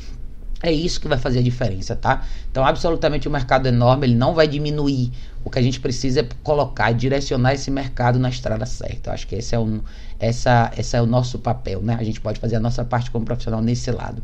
É 0.61 0.71
isso 0.71 0.99
que 0.99 1.07
vai 1.07 1.17
fazer 1.17 1.39
a 1.39 1.41
diferença, 1.41 1.95
tá? 1.95 2.25
Então, 2.49 2.65
absolutamente 2.65 3.27
o 3.27 3.31
mercado 3.31 3.67
é 3.67 3.69
enorme, 3.69 4.07
ele 4.07 4.15
não 4.15 4.33
vai 4.33 4.47
diminuir. 4.47 5.11
O 5.43 5.49
que 5.49 5.59
a 5.59 5.61
gente 5.61 5.79
precisa 5.79 6.21
é 6.21 6.27
colocar, 6.43 6.91
direcionar 6.93 7.53
esse 7.53 7.69
mercado 7.69 8.17
na 8.17 8.29
estrada 8.29 8.65
certa. 8.65 9.11
Eu 9.11 9.13
acho 9.13 9.27
que 9.27 9.35
esse 9.35 9.53
é, 9.53 9.59
um, 9.59 9.81
essa, 10.19 10.71
esse 10.75 10.97
é 10.97 11.01
o 11.01 11.05
nosso 11.05 11.37
papel, 11.37 11.81
né? 11.81 11.95
A 11.99 12.03
gente 12.03 12.19
pode 12.19 12.39
fazer 12.39 12.55
a 12.55 12.59
nossa 12.59 12.83
parte 12.83 13.11
como 13.11 13.23
profissional 13.23 13.61
nesse 13.61 13.91
lado. 13.91 14.23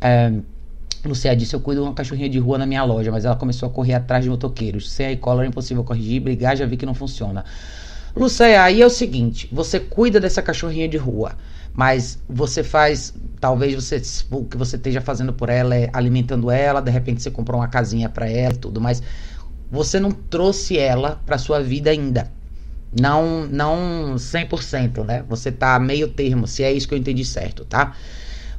É, 0.00 0.32
Lucia 1.04 1.34
disse: 1.36 1.54
Eu 1.54 1.60
cuido 1.60 1.82
de 1.82 1.88
uma 1.88 1.94
cachorrinha 1.94 2.28
de 2.28 2.38
rua 2.38 2.58
na 2.58 2.66
minha 2.66 2.82
loja, 2.82 3.10
mas 3.12 3.24
ela 3.24 3.36
começou 3.36 3.68
a 3.68 3.72
correr 3.72 3.94
atrás 3.94 4.24
de 4.24 4.30
motoqueiros. 4.30 4.90
Sem 4.90 5.06
a 5.06 5.12
e-collar 5.12 5.44
é 5.44 5.48
impossível 5.48 5.84
corrigir, 5.84 6.20
brigar, 6.20 6.56
já 6.56 6.66
vi 6.66 6.76
que 6.76 6.86
não 6.86 6.94
funciona. 6.94 7.44
Lucia, 8.16 8.62
aí 8.62 8.82
é 8.82 8.86
o 8.86 8.90
seguinte: 8.90 9.48
você 9.52 9.78
cuida 9.78 10.18
dessa 10.18 10.42
cachorrinha 10.42 10.88
de 10.88 10.96
rua, 10.96 11.32
mas 11.74 12.20
você 12.28 12.62
faz, 12.62 13.12
talvez 13.40 13.74
você 13.74 14.00
o 14.30 14.44
que 14.44 14.56
você 14.56 14.76
esteja 14.76 15.00
fazendo 15.00 15.32
por 15.32 15.48
ela 15.48 15.74
é 15.74 15.90
alimentando 15.92 16.50
ela, 16.50 16.80
de 16.80 16.90
repente 16.90 17.20
você 17.20 17.30
comprou 17.30 17.60
uma 17.60 17.68
casinha 17.68 18.08
para 18.08 18.28
ela 18.30 18.54
e 18.54 18.58
tudo, 18.58 18.80
mas 18.80 19.02
você 19.70 19.98
não 19.98 20.12
trouxe 20.12 20.78
ela 20.78 21.20
para 21.26 21.36
sua 21.36 21.60
vida 21.60 21.90
ainda. 21.90 22.30
Não, 22.98 23.44
não 23.46 24.14
100%, 24.14 25.04
né? 25.04 25.24
Você 25.28 25.50
tá 25.50 25.76
meio 25.80 26.06
termo, 26.06 26.46
se 26.46 26.62
é 26.62 26.72
isso 26.72 26.86
que 26.86 26.94
eu 26.94 26.98
entendi 26.98 27.24
certo, 27.24 27.64
tá? 27.64 27.92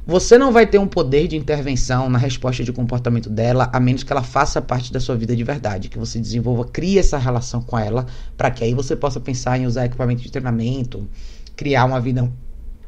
Você 0.06 0.36
não 0.36 0.52
vai 0.52 0.66
ter 0.66 0.78
um 0.78 0.86
poder 0.86 1.26
de 1.26 1.36
intervenção 1.36 2.08
na 2.10 2.18
resposta 2.18 2.62
de 2.62 2.70
comportamento 2.70 3.30
dela, 3.30 3.70
a 3.72 3.80
menos 3.80 4.02
que 4.02 4.12
ela 4.12 4.22
faça 4.22 4.60
parte 4.60 4.92
da 4.92 5.00
sua 5.00 5.16
vida 5.16 5.34
de 5.34 5.42
verdade, 5.42 5.88
que 5.88 5.98
você 5.98 6.20
desenvolva, 6.20 6.64
crie 6.64 6.98
essa 6.98 7.16
relação 7.16 7.62
com 7.62 7.78
ela, 7.78 8.06
para 8.36 8.50
que 8.50 8.62
aí 8.62 8.74
você 8.74 8.94
possa 8.94 9.18
pensar 9.18 9.58
em 9.58 9.66
usar 9.66 9.86
equipamento 9.86 10.22
de 10.22 10.30
treinamento, 10.30 11.08
criar 11.56 11.86
uma 11.86 11.98
vida 11.98 12.30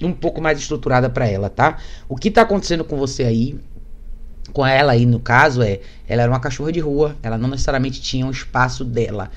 um 0.02 0.12
pouco 0.12 0.40
mais 0.40 0.58
estruturada 0.58 1.08
para 1.10 1.26
ela, 1.26 1.48
tá? 1.48 1.78
O 2.08 2.16
que 2.16 2.30
tá 2.30 2.42
acontecendo 2.42 2.84
com 2.84 2.96
você 2.96 3.24
aí, 3.24 3.58
com 4.52 4.66
ela 4.66 4.92
aí 4.92 5.04
no 5.04 5.20
caso 5.20 5.62
é, 5.62 5.80
ela 6.08 6.22
era 6.22 6.30
uma 6.30 6.40
cachorra 6.40 6.72
de 6.72 6.80
rua, 6.80 7.16
ela 7.22 7.36
não 7.36 7.48
necessariamente 7.48 8.00
tinha 8.00 8.24
um 8.24 8.30
espaço 8.30 8.84
dela 8.84 9.30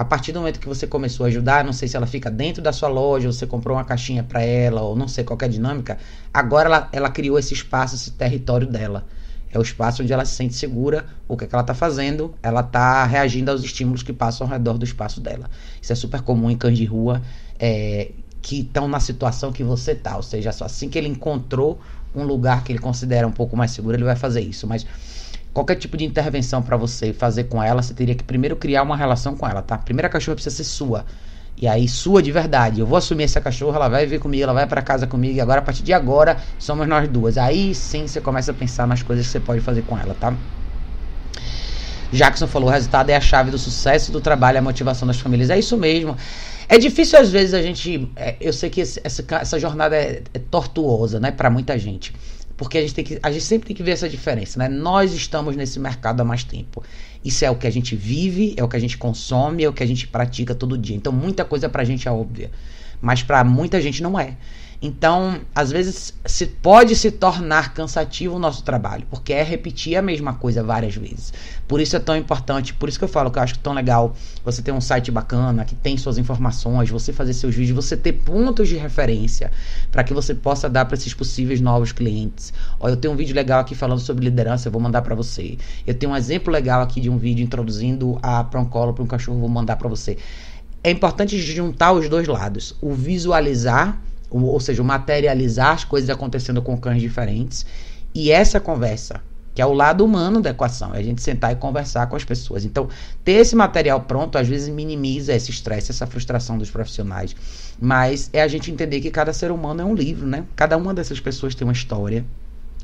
a 0.00 0.04
partir 0.04 0.32
do 0.32 0.38
momento 0.38 0.60
que 0.60 0.66
você 0.66 0.86
começou 0.86 1.26
a 1.26 1.28
ajudar, 1.28 1.62
não 1.62 1.74
sei 1.74 1.86
se 1.86 1.94
ela 1.94 2.06
fica 2.06 2.30
dentro 2.30 2.62
da 2.62 2.72
sua 2.72 2.88
loja, 2.88 3.30
você 3.30 3.46
comprou 3.46 3.76
uma 3.76 3.84
caixinha 3.84 4.22
para 4.22 4.42
ela, 4.42 4.80
ou 4.80 4.96
não 4.96 5.06
sei 5.06 5.24
qual 5.24 5.38
é 5.42 5.44
a 5.44 5.48
dinâmica, 5.48 5.98
agora 6.32 6.68
ela, 6.68 6.88
ela 6.90 7.10
criou 7.10 7.38
esse 7.38 7.52
espaço, 7.52 7.96
esse 7.96 8.12
território 8.12 8.66
dela. 8.66 9.06
É 9.52 9.58
o 9.58 9.62
espaço 9.62 10.02
onde 10.02 10.10
ela 10.10 10.24
se 10.24 10.36
sente 10.36 10.54
segura, 10.54 11.04
o 11.28 11.36
que, 11.36 11.44
é 11.44 11.46
que 11.46 11.54
ela 11.54 11.60
está 11.60 11.74
fazendo, 11.74 12.32
ela 12.42 12.60
está 12.60 13.04
reagindo 13.04 13.50
aos 13.50 13.62
estímulos 13.62 14.02
que 14.02 14.12
passam 14.12 14.46
ao 14.46 14.52
redor 14.52 14.78
do 14.78 14.84
espaço 14.84 15.20
dela. 15.20 15.50
Isso 15.82 15.92
é 15.92 15.96
super 15.96 16.22
comum 16.22 16.50
em 16.50 16.56
cães 16.56 16.78
de 16.78 16.86
rua 16.86 17.20
é, 17.58 18.12
que 18.42 18.60
estão 18.60 18.88
na 18.88 19.00
situação 19.00 19.52
que 19.52 19.62
você 19.62 19.92
está, 19.92 20.16
ou 20.16 20.22
seja, 20.22 20.50
assim 20.50 20.88
que 20.88 20.98
ele 20.98 21.08
encontrou 21.08 21.80
um 22.14 22.24
lugar 22.24 22.64
que 22.64 22.72
ele 22.72 22.78
considera 22.78 23.26
um 23.26 23.32
pouco 23.32 23.56
mais 23.56 23.70
seguro, 23.70 23.96
ele 23.96 24.04
vai 24.04 24.16
fazer 24.16 24.40
isso. 24.40 24.66
Mas 24.66 24.86
qualquer 25.52 25.76
tipo 25.76 25.96
de 25.96 26.04
intervenção 26.04 26.62
para 26.62 26.76
você 26.76 27.12
fazer 27.12 27.44
com 27.44 27.62
ela, 27.62 27.82
você 27.82 27.94
teria 27.94 28.14
que 28.14 28.24
primeiro 28.24 28.56
criar 28.56 28.82
uma 28.82 28.96
relação 28.96 29.36
com 29.36 29.46
ela, 29.46 29.62
tá? 29.62 29.76
A 29.76 29.78
primeira 29.78 30.08
cachorra 30.08 30.36
precisa 30.36 30.56
ser 30.56 30.64
sua. 30.64 31.04
E 31.56 31.68
aí, 31.68 31.86
sua 31.88 32.22
de 32.22 32.32
verdade. 32.32 32.80
Eu 32.80 32.86
vou 32.86 32.96
assumir 32.96 33.24
essa 33.24 33.40
cachorra, 33.40 33.76
ela 33.76 33.88
vai 33.88 34.06
vir 34.06 34.18
comigo, 34.18 34.44
ela 34.44 34.54
vai 34.54 34.66
para 34.66 34.80
casa 34.80 35.06
comigo. 35.06 35.36
E 35.36 35.40
agora, 35.40 35.60
a 35.60 35.62
partir 35.62 35.82
de 35.82 35.92
agora, 35.92 36.38
somos 36.58 36.88
nós 36.88 37.08
duas. 37.08 37.36
Aí 37.36 37.74
sim 37.74 38.06
você 38.06 38.20
começa 38.20 38.50
a 38.52 38.54
pensar 38.54 38.86
nas 38.86 39.02
coisas 39.02 39.26
que 39.26 39.32
você 39.32 39.40
pode 39.40 39.60
fazer 39.60 39.82
com 39.82 39.98
ela, 39.98 40.14
tá? 40.14 40.38
Jackson 42.12 42.46
falou: 42.46 42.68
o 42.68 42.72
resultado 42.72 43.10
é 43.10 43.16
a 43.16 43.20
chave 43.20 43.50
do 43.50 43.58
sucesso 43.58 44.10
do 44.10 44.20
trabalho, 44.20 44.58
a 44.58 44.62
motivação 44.62 45.06
das 45.06 45.20
famílias. 45.20 45.50
É 45.50 45.58
isso 45.58 45.76
mesmo. 45.76 46.16
É 46.68 46.78
difícil 46.78 47.18
às 47.18 47.30
vezes 47.30 47.54
a 47.54 47.62
gente. 47.62 48.08
É, 48.16 48.36
eu 48.40 48.52
sei 48.52 48.70
que 48.70 48.80
esse, 48.80 49.00
essa, 49.02 49.24
essa 49.30 49.58
jornada 49.58 49.96
é, 49.96 50.22
é 50.32 50.38
tortuosa, 50.38 51.18
né, 51.18 51.30
para 51.30 51.50
muita 51.50 51.78
gente. 51.78 52.14
Porque 52.56 52.76
a 52.76 52.82
gente, 52.82 52.94
tem 52.94 53.04
que, 53.04 53.18
a 53.22 53.32
gente 53.32 53.44
sempre 53.44 53.68
tem 53.68 53.74
que 53.74 53.82
ver 53.82 53.92
essa 53.92 54.06
diferença, 54.06 54.58
né? 54.58 54.68
Nós 54.68 55.14
estamos 55.14 55.56
nesse 55.56 55.80
mercado 55.80 56.20
há 56.20 56.24
mais 56.24 56.44
tempo. 56.44 56.84
Isso 57.24 57.42
é 57.42 57.50
o 57.50 57.56
que 57.56 57.66
a 57.66 57.72
gente 57.72 57.96
vive, 57.96 58.54
é 58.54 58.62
o 58.62 58.68
que 58.68 58.76
a 58.76 58.78
gente 58.78 58.98
consome, 58.98 59.64
é 59.64 59.68
o 59.68 59.72
que 59.72 59.82
a 59.82 59.86
gente 59.86 60.06
pratica 60.06 60.54
todo 60.54 60.76
dia. 60.76 60.94
Então, 60.94 61.10
muita 61.10 61.42
coisa 61.42 61.70
pra 61.70 61.84
gente 61.84 62.06
é 62.06 62.10
óbvia. 62.10 62.50
Mas 63.00 63.22
para 63.22 63.42
muita 63.44 63.80
gente 63.80 64.02
não 64.02 64.20
é. 64.20 64.36
Então, 64.82 65.42
às 65.54 65.70
vezes, 65.70 66.14
se 66.24 66.46
pode 66.46 66.96
se 66.96 67.10
tornar 67.10 67.74
cansativo 67.74 68.36
o 68.36 68.38
nosso 68.38 68.62
trabalho, 68.62 69.06
porque 69.10 69.30
é 69.30 69.42
repetir 69.42 69.94
a 69.94 70.00
mesma 70.00 70.32
coisa 70.32 70.62
várias 70.62 70.94
vezes. 70.96 71.34
Por 71.68 71.82
isso 71.82 71.96
é 71.96 71.98
tão 71.98 72.16
importante, 72.16 72.72
por 72.72 72.88
isso 72.88 72.98
que 72.98 73.04
eu 73.04 73.08
falo 73.08 73.30
que 73.30 73.38
eu 73.38 73.42
acho 73.42 73.58
tão 73.58 73.74
legal 73.74 74.16
você 74.42 74.62
ter 74.62 74.72
um 74.72 74.80
site 74.80 75.10
bacana, 75.10 75.66
que 75.66 75.74
tem 75.74 75.98
suas 75.98 76.16
informações, 76.16 76.88
você 76.88 77.12
fazer 77.12 77.34
seus 77.34 77.54
vídeos, 77.54 77.76
você 77.76 77.94
ter 77.94 78.14
pontos 78.14 78.68
de 78.68 78.76
referência 78.76 79.52
para 79.92 80.02
que 80.02 80.14
você 80.14 80.34
possa 80.34 80.66
dar 80.66 80.86
para 80.86 80.94
esses 80.96 81.12
possíveis 81.12 81.60
novos 81.60 81.92
clientes. 81.92 82.50
Ó, 82.78 82.88
eu 82.88 82.96
tenho 82.96 83.12
um 83.12 83.16
vídeo 83.18 83.34
legal 83.34 83.60
aqui 83.60 83.74
falando 83.74 84.00
sobre 84.00 84.24
liderança, 84.24 84.68
eu 84.68 84.72
vou 84.72 84.80
mandar 84.80 85.02
para 85.02 85.14
você. 85.14 85.58
Eu 85.86 85.92
tenho 85.92 86.12
um 86.12 86.16
exemplo 86.16 86.50
legal 86.50 86.80
aqui 86.80 87.02
de 87.02 87.10
um 87.10 87.18
vídeo 87.18 87.44
introduzindo 87.44 88.18
a 88.22 88.42
Proncolo 88.44 88.94
para 88.94 89.04
um 89.04 89.06
cachorro, 89.06 89.40
vou 89.40 89.48
mandar 89.48 89.76
para 89.76 89.88
você. 89.90 90.16
É 90.82 90.90
importante 90.90 91.38
juntar 91.38 91.92
os 91.92 92.08
dois 92.08 92.26
lados, 92.26 92.74
o 92.80 92.94
visualizar 92.94 94.00
ou 94.30 94.60
seja, 94.60 94.82
materializar 94.82 95.72
as 95.72 95.84
coisas 95.84 96.08
acontecendo 96.08 96.62
com 96.62 96.76
cães 96.76 97.00
diferentes. 97.00 97.66
E 98.14 98.30
essa 98.30 98.60
conversa, 98.60 99.20
que 99.54 99.60
é 99.60 99.66
o 99.66 99.72
lado 99.72 100.04
humano 100.04 100.40
da 100.40 100.50
equação, 100.50 100.94
é 100.94 100.98
a 100.98 101.02
gente 101.02 101.20
sentar 101.20 101.52
e 101.52 101.56
conversar 101.56 102.06
com 102.06 102.16
as 102.16 102.24
pessoas. 102.24 102.64
Então, 102.64 102.88
ter 103.24 103.32
esse 103.32 103.56
material 103.56 104.00
pronto 104.02 104.38
às 104.38 104.46
vezes 104.46 104.68
minimiza 104.68 105.34
esse 105.34 105.50
estresse, 105.50 105.90
essa 105.90 106.06
frustração 106.06 106.56
dos 106.56 106.70
profissionais. 106.70 107.34
Mas 107.80 108.30
é 108.32 108.42
a 108.42 108.48
gente 108.48 108.70
entender 108.70 109.00
que 109.00 109.10
cada 109.10 109.32
ser 109.32 109.50
humano 109.50 109.82
é 109.82 109.84
um 109.84 109.94
livro, 109.94 110.26
né? 110.26 110.44
Cada 110.54 110.76
uma 110.76 110.94
dessas 110.94 111.18
pessoas 111.20 111.54
tem 111.54 111.66
uma 111.66 111.72
história. 111.72 112.24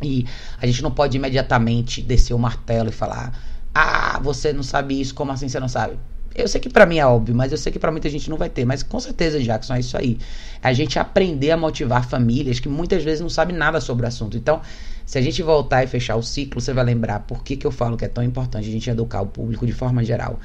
E 0.02 0.26
a 0.60 0.66
gente 0.66 0.82
não 0.82 0.90
pode 0.90 1.16
imediatamente 1.16 2.02
descer 2.02 2.34
o 2.34 2.38
martelo 2.38 2.88
e 2.90 2.92
falar: 2.92 3.32
Ah, 3.74 4.20
você 4.22 4.52
não 4.52 4.62
sabe 4.62 5.00
isso, 5.00 5.14
como 5.14 5.32
assim 5.32 5.48
você 5.48 5.58
não 5.58 5.68
sabe? 5.68 5.96
Eu 6.36 6.46
sei 6.46 6.60
que 6.60 6.68
para 6.68 6.84
mim 6.84 6.98
é 6.98 7.06
óbvio, 7.06 7.34
mas 7.34 7.50
eu 7.50 7.58
sei 7.58 7.72
que 7.72 7.78
para 7.78 7.90
muita 7.90 8.10
gente 8.10 8.28
não 8.28 8.36
vai 8.36 8.50
ter. 8.50 8.64
Mas 8.64 8.82
com 8.82 9.00
certeza, 9.00 9.40
Jackson, 9.40 9.74
é 9.74 9.80
isso 9.80 9.96
aí. 9.96 10.18
A 10.62 10.72
gente 10.72 10.98
aprender 10.98 11.50
a 11.50 11.56
motivar 11.56 12.06
famílias 12.06 12.60
que 12.60 12.68
muitas 12.68 13.02
vezes 13.02 13.20
não 13.20 13.30
sabem 13.30 13.56
nada 13.56 13.80
sobre 13.80 14.04
o 14.04 14.08
assunto. 14.08 14.36
Então, 14.36 14.60
se 15.06 15.16
a 15.16 15.22
gente 15.22 15.42
voltar 15.42 15.82
e 15.82 15.86
fechar 15.86 16.16
o 16.16 16.22
ciclo, 16.22 16.60
você 16.60 16.72
vai 16.72 16.84
lembrar 16.84 17.20
por 17.20 17.42
que, 17.42 17.56
que 17.56 17.66
eu 17.66 17.70
falo 17.70 17.96
que 17.96 18.04
é 18.04 18.08
tão 18.08 18.22
importante 18.22 18.68
a 18.68 18.72
gente 18.72 18.90
educar 18.90 19.22
o 19.22 19.26
público 19.26 19.66
de 19.66 19.72
forma 19.72 20.04
geral. 20.04 20.38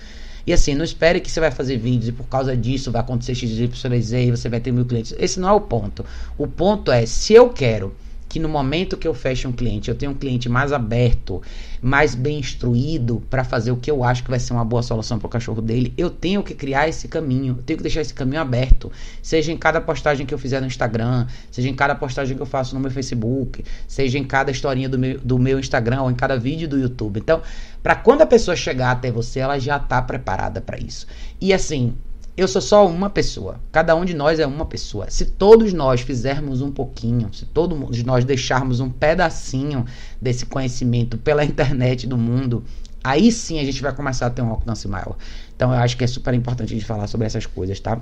E 0.45 0.53
assim, 0.53 0.73
não 0.73 0.85
espere 0.85 1.19
que 1.19 1.29
você 1.29 1.39
vai 1.39 1.51
fazer 1.51 1.77
vídeos 1.77 2.07
e 2.07 2.11
por 2.11 2.27
causa 2.27 2.55
disso 2.55 2.91
vai 2.91 3.01
acontecer 3.01 3.35
XYZ 3.35 4.13
e 4.13 4.31
você 4.31 4.49
vai 4.49 4.59
ter 4.59 4.71
mil 4.71 4.85
clientes. 4.85 5.13
Esse 5.19 5.39
não 5.39 5.49
é 5.49 5.51
o 5.51 5.61
ponto. 5.61 6.05
O 6.37 6.47
ponto 6.47 6.91
é, 6.91 7.05
se 7.05 7.33
eu 7.33 7.49
quero 7.49 7.93
que 8.31 8.39
no 8.39 8.47
momento 8.47 8.95
que 8.95 9.05
eu 9.05 9.13
fecho 9.13 9.49
um 9.49 9.51
cliente, 9.51 9.89
eu 9.89 9.95
tenho 9.95 10.13
um 10.13 10.15
cliente 10.15 10.47
mais 10.47 10.71
aberto, 10.71 11.41
mais 11.81 12.15
bem 12.15 12.39
instruído 12.39 13.21
para 13.29 13.43
fazer 13.43 13.71
o 13.71 13.75
que 13.75 13.91
eu 13.91 14.05
acho 14.05 14.23
que 14.23 14.29
vai 14.29 14.39
ser 14.39 14.53
uma 14.53 14.63
boa 14.63 14.81
solução 14.81 15.19
para 15.19 15.27
o 15.27 15.29
cachorro 15.29 15.61
dele, 15.61 15.93
eu 15.97 16.09
tenho 16.09 16.41
que 16.41 16.55
criar 16.55 16.87
esse 16.87 17.09
caminho, 17.09 17.57
eu 17.57 17.63
tenho 17.63 17.75
que 17.75 17.83
deixar 17.83 17.99
esse 17.99 18.13
caminho 18.13 18.39
aberto, 18.39 18.89
seja 19.21 19.51
em 19.51 19.57
cada 19.57 19.81
postagem 19.81 20.25
que 20.25 20.33
eu 20.33 20.37
fizer 20.37 20.61
no 20.61 20.67
Instagram, 20.67 21.27
seja 21.51 21.67
em 21.67 21.75
cada 21.75 21.93
postagem 21.93 22.37
que 22.37 22.41
eu 22.41 22.45
faço 22.45 22.73
no 22.73 22.79
meu 22.79 22.89
Facebook, 22.89 23.65
seja 23.85 24.17
em 24.17 24.23
cada 24.23 24.49
historinha 24.49 24.87
do 24.87 24.97
meu, 24.97 25.19
do 25.19 25.37
meu 25.37 25.59
Instagram 25.59 26.03
ou 26.03 26.09
em 26.09 26.15
cada 26.15 26.39
vídeo 26.39 26.69
do 26.69 26.79
YouTube. 26.79 27.19
Então, 27.19 27.41
para 27.83 27.95
quando 27.95 28.21
a 28.21 28.25
pessoa 28.25 28.55
chegar 28.55 28.91
até 28.91 29.11
você, 29.11 29.41
ela 29.41 29.59
já 29.59 29.75
está 29.75 30.01
preparada 30.01 30.61
para 30.61 30.79
isso. 30.79 31.05
E 31.41 31.51
assim, 31.51 31.95
Eu 32.41 32.47
sou 32.47 32.59
só 32.59 32.87
uma 32.87 33.07
pessoa. 33.07 33.59
Cada 33.71 33.95
um 33.95 34.03
de 34.03 34.15
nós 34.15 34.39
é 34.39 34.47
uma 34.47 34.65
pessoa. 34.65 35.07
Se 35.11 35.25
todos 35.25 35.73
nós 35.73 36.01
fizermos 36.01 36.59
um 36.59 36.71
pouquinho, 36.71 37.31
se 37.31 37.45
todos 37.45 38.03
nós 38.03 38.25
deixarmos 38.25 38.79
um 38.79 38.89
pedacinho 38.89 39.85
desse 40.19 40.47
conhecimento 40.47 41.19
pela 41.19 41.45
internet 41.45 42.07
do 42.07 42.17
mundo, 42.17 42.63
aí 43.03 43.31
sim 43.31 43.59
a 43.59 43.63
gente 43.63 43.79
vai 43.79 43.93
começar 43.93 44.25
a 44.25 44.29
ter 44.31 44.41
um 44.41 44.49
alcance 44.49 44.87
maior. 44.87 45.15
Então 45.55 45.71
eu 45.71 45.79
acho 45.79 45.95
que 45.95 46.03
é 46.03 46.07
super 46.07 46.33
importante 46.33 46.73
a 46.73 46.75
gente 46.75 46.83
falar 46.83 47.05
sobre 47.05 47.27
essas 47.27 47.45
coisas, 47.45 47.79
tá? 47.79 48.01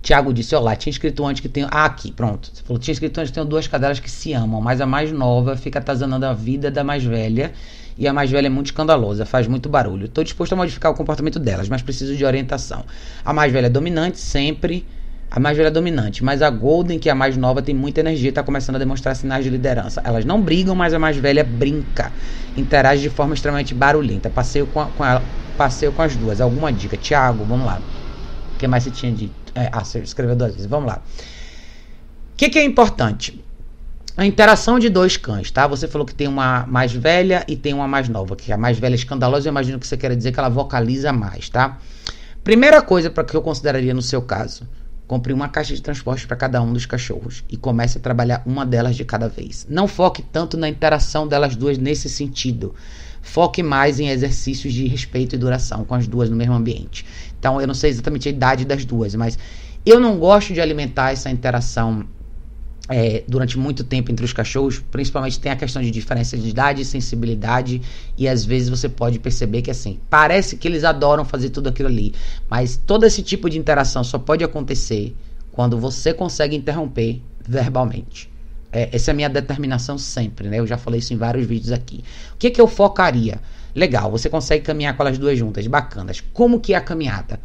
Tiago 0.00 0.32
disse: 0.32 0.54
Olá, 0.54 0.74
tinha 0.74 0.90
escrito 0.90 1.22
antes 1.26 1.42
que 1.42 1.50
tem. 1.50 1.66
Ah, 1.70 1.84
aqui, 1.84 2.10
pronto. 2.10 2.50
Você 2.50 2.62
falou: 2.62 2.80
tinha 2.80 2.94
escrito 2.94 3.18
antes 3.18 3.30
que 3.30 3.38
tem 3.38 3.46
duas 3.46 3.68
cadelas 3.68 4.00
que 4.00 4.10
se 4.10 4.32
amam, 4.32 4.62
mas 4.62 4.80
a 4.80 4.86
mais 4.86 5.12
nova 5.12 5.54
fica 5.54 5.80
atazanando 5.80 6.24
a 6.24 6.32
vida 6.32 6.70
da 6.70 6.82
mais 6.82 7.04
velha. 7.04 7.52
E 7.96 8.08
a 8.08 8.12
mais 8.12 8.30
velha 8.30 8.46
é 8.46 8.50
muito 8.50 8.66
escandalosa, 8.66 9.26
faz 9.26 9.46
muito 9.46 9.68
barulho. 9.68 10.06
Estou 10.06 10.24
disposto 10.24 10.52
a 10.52 10.56
modificar 10.56 10.90
o 10.90 10.94
comportamento 10.94 11.38
delas, 11.38 11.68
mas 11.68 11.82
preciso 11.82 12.16
de 12.16 12.24
orientação. 12.24 12.84
A 13.24 13.32
mais 13.32 13.52
velha 13.52 13.66
é 13.66 13.70
dominante, 13.70 14.18
sempre. 14.18 14.86
A 15.30 15.40
mais 15.40 15.56
velha 15.56 15.68
é 15.68 15.70
dominante, 15.70 16.22
mas 16.22 16.42
a 16.42 16.50
Golden, 16.50 16.98
que 16.98 17.08
é 17.08 17.12
a 17.12 17.14
mais 17.14 17.38
nova, 17.38 17.62
tem 17.62 17.74
muita 17.74 18.00
energia 18.00 18.28
e 18.28 18.30
está 18.30 18.42
começando 18.42 18.76
a 18.76 18.78
demonstrar 18.78 19.16
sinais 19.16 19.42
de 19.42 19.50
liderança. 19.50 20.02
Elas 20.04 20.26
não 20.26 20.42
brigam, 20.42 20.74
mas 20.74 20.92
a 20.92 20.98
mais 20.98 21.16
velha 21.16 21.42
brinca. 21.42 22.12
Interage 22.54 23.00
de 23.00 23.08
forma 23.08 23.32
extremamente 23.32 23.74
barulhenta. 23.74 24.28
Passeio 24.28 24.66
com, 24.66 24.80
a, 24.80 24.86
com 24.86 25.02
ela, 25.02 25.22
passeio 25.56 25.90
com 25.90 26.02
as 26.02 26.14
duas. 26.14 26.38
Alguma 26.38 26.70
dica? 26.70 26.98
Tiago, 26.98 27.44
vamos 27.44 27.64
lá. 27.64 27.80
O 28.54 28.58
que 28.58 28.66
mais 28.66 28.82
você 28.84 28.90
tinha 28.90 29.10
dito? 29.10 29.32
É, 29.54 29.70
ah, 29.72 29.82
você 29.82 30.00
escreveu 30.00 30.36
duas 30.36 30.52
vezes. 30.52 30.66
Vamos 30.66 30.88
lá. 30.88 31.00
O 32.34 32.36
que, 32.36 32.50
que 32.50 32.58
é 32.58 32.64
importante? 32.64 33.42
A 34.16 34.26
interação 34.26 34.78
de 34.78 34.88
dois 34.88 35.16
cães, 35.16 35.50
tá? 35.50 35.66
Você 35.66 35.88
falou 35.88 36.06
que 36.06 36.14
tem 36.14 36.28
uma 36.28 36.66
mais 36.66 36.92
velha 36.92 37.44
e 37.48 37.56
tem 37.56 37.72
uma 37.72 37.88
mais 37.88 38.08
nova. 38.08 38.36
Que 38.36 38.52
a 38.52 38.58
mais 38.58 38.78
velha 38.78 38.94
é 38.94 38.96
escandalosa, 38.96 39.48
eu 39.48 39.50
imagino 39.50 39.78
que 39.78 39.86
você 39.86 39.96
quer 39.96 40.14
dizer 40.14 40.32
que 40.32 40.38
ela 40.38 40.50
vocaliza 40.50 41.12
mais, 41.12 41.48
tá? 41.48 41.78
Primeira 42.44 42.82
coisa 42.82 43.08
para 43.08 43.24
que 43.24 43.34
eu 43.34 43.42
consideraria 43.42 43.94
no 43.94 44.02
seu 44.02 44.20
caso 44.20 44.66
Compre 45.12 45.32
uma 45.34 45.46
caixa 45.46 45.74
de 45.74 45.82
transporte 45.82 46.26
para 46.26 46.38
cada 46.38 46.62
um 46.62 46.72
dos 46.72 46.86
cachorros 46.86 47.44
e 47.50 47.54
comece 47.54 47.98
a 47.98 48.00
trabalhar 48.00 48.42
uma 48.46 48.64
delas 48.64 48.96
de 48.96 49.04
cada 49.04 49.28
vez. 49.28 49.66
Não 49.68 49.86
foque 49.86 50.22
tanto 50.22 50.56
na 50.56 50.70
interação 50.70 51.28
delas 51.28 51.54
duas 51.54 51.76
nesse 51.76 52.08
sentido. 52.08 52.74
Foque 53.20 53.62
mais 53.62 54.00
em 54.00 54.08
exercícios 54.08 54.72
de 54.72 54.86
respeito 54.86 55.34
e 55.34 55.38
duração 55.38 55.84
com 55.84 55.94
as 55.94 56.06
duas 56.06 56.30
no 56.30 56.36
mesmo 56.36 56.54
ambiente. 56.54 57.04
Então, 57.38 57.60
eu 57.60 57.66
não 57.66 57.74
sei 57.74 57.90
exatamente 57.90 58.26
a 58.26 58.32
idade 58.32 58.64
das 58.64 58.86
duas, 58.86 59.14
mas 59.14 59.38
eu 59.84 60.00
não 60.00 60.18
gosto 60.18 60.54
de 60.54 60.62
alimentar 60.62 61.12
essa 61.12 61.30
interação 61.30 62.06
é, 62.88 63.22
durante 63.28 63.58
muito 63.58 63.84
tempo 63.84 64.10
entre 64.10 64.24
os 64.24 64.32
cachorros, 64.32 64.82
principalmente 64.90 65.38
tem 65.38 65.52
a 65.52 65.56
questão 65.56 65.80
de 65.80 65.90
diferença 65.90 66.36
de 66.36 66.48
idade, 66.48 66.84
sensibilidade, 66.84 67.80
e 68.18 68.28
às 68.28 68.44
vezes 68.44 68.68
você 68.68 68.88
pode 68.88 69.18
perceber 69.18 69.62
que 69.62 69.70
assim, 69.70 69.98
parece 70.10 70.56
que 70.56 70.66
eles 70.66 70.84
adoram 70.84 71.24
fazer 71.24 71.50
tudo 71.50 71.68
aquilo 71.68 71.88
ali, 71.88 72.12
mas 72.50 72.76
todo 72.76 73.04
esse 73.04 73.22
tipo 73.22 73.48
de 73.48 73.58
interação 73.58 74.02
só 74.02 74.18
pode 74.18 74.42
acontecer 74.42 75.14
quando 75.52 75.78
você 75.78 76.12
consegue 76.12 76.56
interromper 76.56 77.22
verbalmente. 77.46 78.30
É, 78.72 78.88
essa 78.92 79.10
é 79.10 79.12
a 79.12 79.14
minha 79.14 79.28
determinação 79.28 79.98
sempre, 79.98 80.48
né? 80.48 80.58
Eu 80.58 80.66
já 80.66 80.78
falei 80.78 80.98
isso 80.98 81.12
em 81.12 81.16
vários 81.16 81.46
vídeos 81.46 81.72
aqui. 81.72 82.02
O 82.34 82.38
que, 82.38 82.50
que 82.50 82.60
eu 82.60 82.66
focaria? 82.66 83.38
Legal, 83.74 84.10
você 84.10 84.30
consegue 84.30 84.64
caminhar 84.64 84.96
com 84.96 85.02
elas 85.02 85.18
duas 85.18 85.38
juntas, 85.38 85.66
bacanas. 85.66 86.20
Como 86.32 86.58
que 86.58 86.72
é 86.72 86.76
a 86.76 86.80
caminhada? 86.80 87.38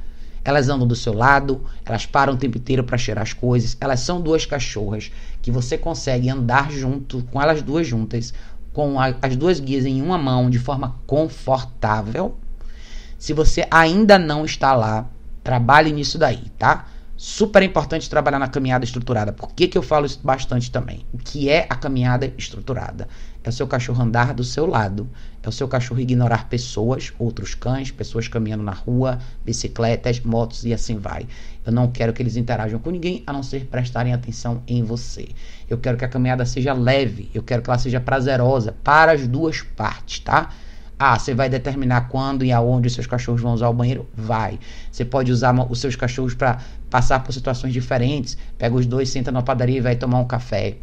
Elas 0.47 0.69
andam 0.69 0.87
do 0.87 0.95
seu 0.95 1.11
lado, 1.11 1.61
elas 1.85 2.05
param 2.05 2.31
o 2.31 2.37
tempo 2.37 2.57
inteiro 2.57 2.81
para 2.81 2.97
cheirar 2.97 3.21
as 3.21 3.33
coisas. 3.33 3.75
Elas 3.81 3.99
são 3.99 4.21
duas 4.21 4.45
cachorras 4.45 5.11
que 5.41 5.51
você 5.51 5.77
consegue 5.77 6.29
andar 6.29 6.71
junto 6.71 7.21
com 7.23 7.41
elas 7.41 7.61
duas 7.61 7.85
juntas, 7.85 8.33
com 8.71 8.97
a, 8.97 9.13
as 9.21 9.35
duas 9.35 9.59
guias 9.59 9.85
em 9.85 10.01
uma 10.01 10.17
mão 10.17 10.49
de 10.49 10.57
forma 10.57 10.95
confortável. 11.05 12.37
Se 13.19 13.33
você 13.33 13.67
ainda 13.69 14.17
não 14.17 14.45
está 14.45 14.73
lá, 14.73 15.09
trabalhe 15.43 15.91
nisso 15.91 16.17
daí, 16.17 16.49
tá? 16.57 16.85
Super 17.17 17.61
importante 17.61 18.09
trabalhar 18.09 18.39
na 18.39 18.47
caminhada 18.47 18.85
estruturada. 18.85 19.33
Por 19.33 19.51
que, 19.53 19.67
que 19.67 19.77
eu 19.77 19.83
falo 19.83 20.05
isso 20.05 20.21
bastante 20.23 20.71
também? 20.71 21.05
O 21.11 21.17
que 21.17 21.49
é 21.49 21.67
a 21.69 21.75
caminhada 21.75 22.33
estruturada? 22.37 23.09
É 23.47 23.49
o 23.49 23.53
seu 23.53 23.65
cachorro 23.65 24.03
andar 24.03 24.33
do 24.33 24.43
seu 24.43 24.65
lado. 24.65 25.07
É 25.41 25.47
o 25.47 25.51
seu 25.53 25.69
cachorro 25.69 26.01
ignorar 26.01 26.49
pessoas, 26.49 27.13
outros 27.17 27.55
cães, 27.55 27.89
pessoas 27.89 28.27
caminhando 28.27 28.61
na 28.61 28.73
rua, 28.73 29.19
bicicletas, 29.45 30.19
motos 30.19 30.65
e 30.65 30.73
assim 30.73 30.97
vai. 30.97 31.25
Eu 31.65 31.71
não 31.71 31.89
quero 31.89 32.11
que 32.11 32.21
eles 32.21 32.35
interajam 32.35 32.77
com 32.77 32.91
ninguém 32.91 33.23
a 33.25 33.31
não 33.31 33.41
ser 33.41 33.63
prestarem 33.67 34.13
atenção 34.13 34.61
em 34.67 34.83
você. 34.83 35.29
Eu 35.69 35.77
quero 35.77 35.97
que 35.97 36.03
a 36.03 36.09
caminhada 36.09 36.45
seja 36.45 36.73
leve. 36.73 37.31
Eu 37.33 37.41
quero 37.41 37.61
que 37.61 37.69
ela 37.69 37.79
seja 37.79 38.01
prazerosa 38.01 38.75
para 38.83 39.13
as 39.13 39.25
duas 39.25 39.61
partes, 39.61 40.19
tá? 40.19 40.49
Ah, 40.99 41.17
você 41.17 41.33
vai 41.33 41.47
determinar 41.47 42.09
quando 42.09 42.43
e 42.43 42.51
aonde 42.51 42.87
os 42.87 42.93
seus 42.95 43.07
cachorros 43.07 43.41
vão 43.41 43.53
usar 43.53 43.69
o 43.69 43.73
banheiro? 43.73 44.05
Vai. 44.13 44.59
Você 44.91 45.05
pode 45.05 45.31
usar 45.31 45.55
os 45.71 45.79
seus 45.79 45.95
cachorros 45.95 46.33
para 46.33 46.59
passar 46.89 47.23
por 47.23 47.31
situações 47.31 47.71
diferentes. 47.71 48.37
Pega 48.57 48.75
os 48.75 48.85
dois, 48.85 49.07
senta 49.07 49.31
na 49.31 49.41
padaria 49.41 49.77
e 49.77 49.81
vai 49.81 49.95
tomar 49.95 50.19
um 50.19 50.25
café. 50.25 50.75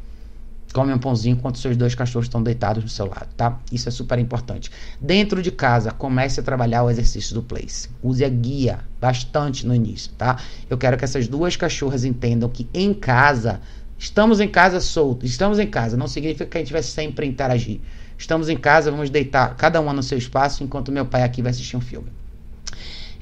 Come 0.75 0.93
um 0.93 0.99
pãozinho 0.99 1.37
enquanto 1.37 1.59
seus 1.59 1.77
dois 1.77 1.95
cachorros 1.95 2.27
estão 2.27 2.43
deitados 2.43 2.83
do 2.83 2.91
seu 2.91 3.07
lado, 3.07 3.29
tá? 3.37 3.61
Isso 3.70 3.89
é 3.89 3.93
super 3.93 4.18
importante. 4.18 4.72
Dentro 5.01 5.41
de 5.41 5.53
casa, 5.53 5.93
comece 5.93 6.41
a 6.41 6.43
trabalhar 6.43 6.83
o 6.83 6.91
exercício 6.91 7.33
do 7.33 7.45
place. 7.45 7.89
Use 8.03 8.25
a 8.25 8.29
guia 8.29 8.81
bastante 9.01 9.64
no 9.64 9.72
início, 9.72 10.11
tá? 10.18 10.37
Eu 10.68 10.77
quero 10.77 10.97
que 10.97 11.05
essas 11.05 11.29
duas 11.29 11.55
cachorras 11.55 12.05
entendam 12.05 12.49
que 12.49 12.68
em 12.75 12.93
casa, 12.93 13.61
estamos 13.97 14.41
em 14.41 14.49
casa 14.49 14.81
solto, 14.81 15.25
estamos 15.25 15.61
em 15.61 15.66
casa, 15.68 15.97
não 15.97 16.09
significa 16.09 16.45
que 16.45 16.59
a 16.59 16.61
gente 16.61 16.72
vai 16.72 16.83
sempre 16.83 17.25
interagir. 17.25 17.81
Estamos 18.18 18.49
em 18.49 18.57
casa, 18.57 18.91
vamos 18.91 19.11
deitar 19.11 19.55
cada 19.55 19.81
uma 19.81 19.93
no 19.93 20.03
seu 20.03 20.18
espaço 20.18 20.64
enquanto 20.64 20.91
meu 20.91 21.07
pai 21.07 21.22
aqui 21.22 21.41
vai 21.41 21.53
assistir 21.53 21.77
um 21.77 21.81
filme. 21.81 22.11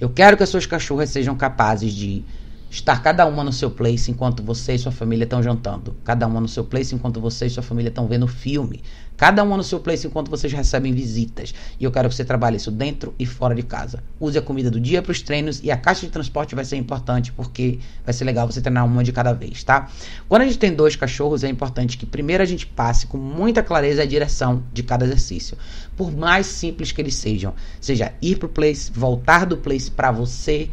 Eu 0.00 0.08
quero 0.08 0.38
que 0.38 0.42
as 0.42 0.48
suas 0.48 0.64
cachorras 0.64 1.10
sejam 1.10 1.36
capazes 1.36 1.92
de 1.92 2.24
estar 2.72 3.02
cada 3.02 3.26
uma 3.26 3.44
no 3.44 3.52
seu 3.52 3.70
place 3.70 4.10
enquanto 4.10 4.42
você 4.42 4.72
e 4.72 4.78
sua 4.78 4.90
família 4.90 5.24
estão 5.24 5.42
jantando. 5.42 5.94
Cada 6.02 6.26
uma 6.26 6.40
no 6.40 6.48
seu 6.48 6.64
place 6.64 6.94
enquanto 6.94 7.20
você 7.20 7.44
e 7.44 7.50
sua 7.50 7.62
família 7.62 7.90
estão 7.90 8.08
vendo 8.08 8.26
filme. 8.26 8.82
Cada 9.14 9.44
uma 9.44 9.58
no 9.58 9.62
seu 9.62 9.78
place 9.78 10.06
enquanto 10.06 10.30
vocês 10.30 10.50
recebem 10.50 10.90
visitas. 10.90 11.54
E 11.78 11.84
eu 11.84 11.92
quero 11.92 12.08
que 12.08 12.14
você 12.14 12.24
trabalhe 12.24 12.56
isso 12.56 12.70
dentro 12.70 13.14
e 13.18 13.26
fora 13.26 13.54
de 13.54 13.62
casa. 13.62 14.02
Use 14.18 14.38
a 14.38 14.42
comida 14.42 14.70
do 14.70 14.80
dia 14.80 15.02
para 15.02 15.12
os 15.12 15.20
treinos 15.20 15.60
e 15.62 15.70
a 15.70 15.76
caixa 15.76 16.06
de 16.06 16.12
transporte 16.12 16.54
vai 16.54 16.64
ser 16.64 16.76
importante 16.76 17.30
porque 17.30 17.78
vai 18.06 18.14
ser 18.14 18.24
legal 18.24 18.50
você 18.50 18.62
treinar 18.62 18.86
uma 18.86 19.04
de 19.04 19.12
cada 19.12 19.34
vez, 19.34 19.62
tá? 19.62 19.90
Quando 20.26 20.40
a 20.40 20.46
gente 20.46 20.58
tem 20.58 20.74
dois 20.74 20.96
cachorros, 20.96 21.44
é 21.44 21.48
importante 21.50 21.98
que 21.98 22.06
primeiro 22.06 22.42
a 22.42 22.46
gente 22.46 22.66
passe 22.66 23.06
com 23.06 23.18
muita 23.18 23.62
clareza 23.62 24.00
a 24.00 24.06
direção 24.06 24.62
de 24.72 24.82
cada 24.82 25.04
exercício. 25.04 25.58
Por 25.94 26.10
mais 26.10 26.46
simples 26.46 26.90
que 26.90 27.02
eles 27.02 27.16
sejam. 27.16 27.52
Seja 27.82 28.14
ir 28.22 28.38
pro 28.38 28.48
place, 28.48 28.90
voltar 28.90 29.44
do 29.44 29.58
place 29.58 29.90
para 29.90 30.10
você 30.10 30.70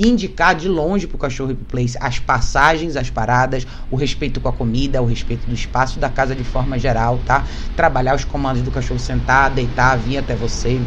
indicar 0.00 0.54
de 0.54 0.66
longe 0.66 1.06
para 1.06 1.16
o 1.16 1.18
cachorro 1.18 1.54
pro 1.54 1.64
place 1.66 1.96
as 2.00 2.18
passagens, 2.18 2.96
as 2.96 3.10
paradas, 3.10 3.66
o 3.90 3.96
respeito 3.96 4.40
com 4.40 4.48
a 4.48 4.52
comida, 4.52 5.02
o 5.02 5.06
respeito 5.06 5.46
do 5.46 5.54
espaço 5.54 6.00
da 6.00 6.08
casa 6.08 6.34
de 6.34 6.42
forma 6.42 6.78
geral, 6.78 7.20
tá? 7.26 7.46
Trabalhar 7.76 8.16
os 8.16 8.24
comandos 8.24 8.62
do 8.62 8.70
cachorro 8.70 8.98
sentar, 8.98 9.50
deitar, 9.50 9.98
vir 9.98 10.16
até 10.18 10.34
você 10.34 10.80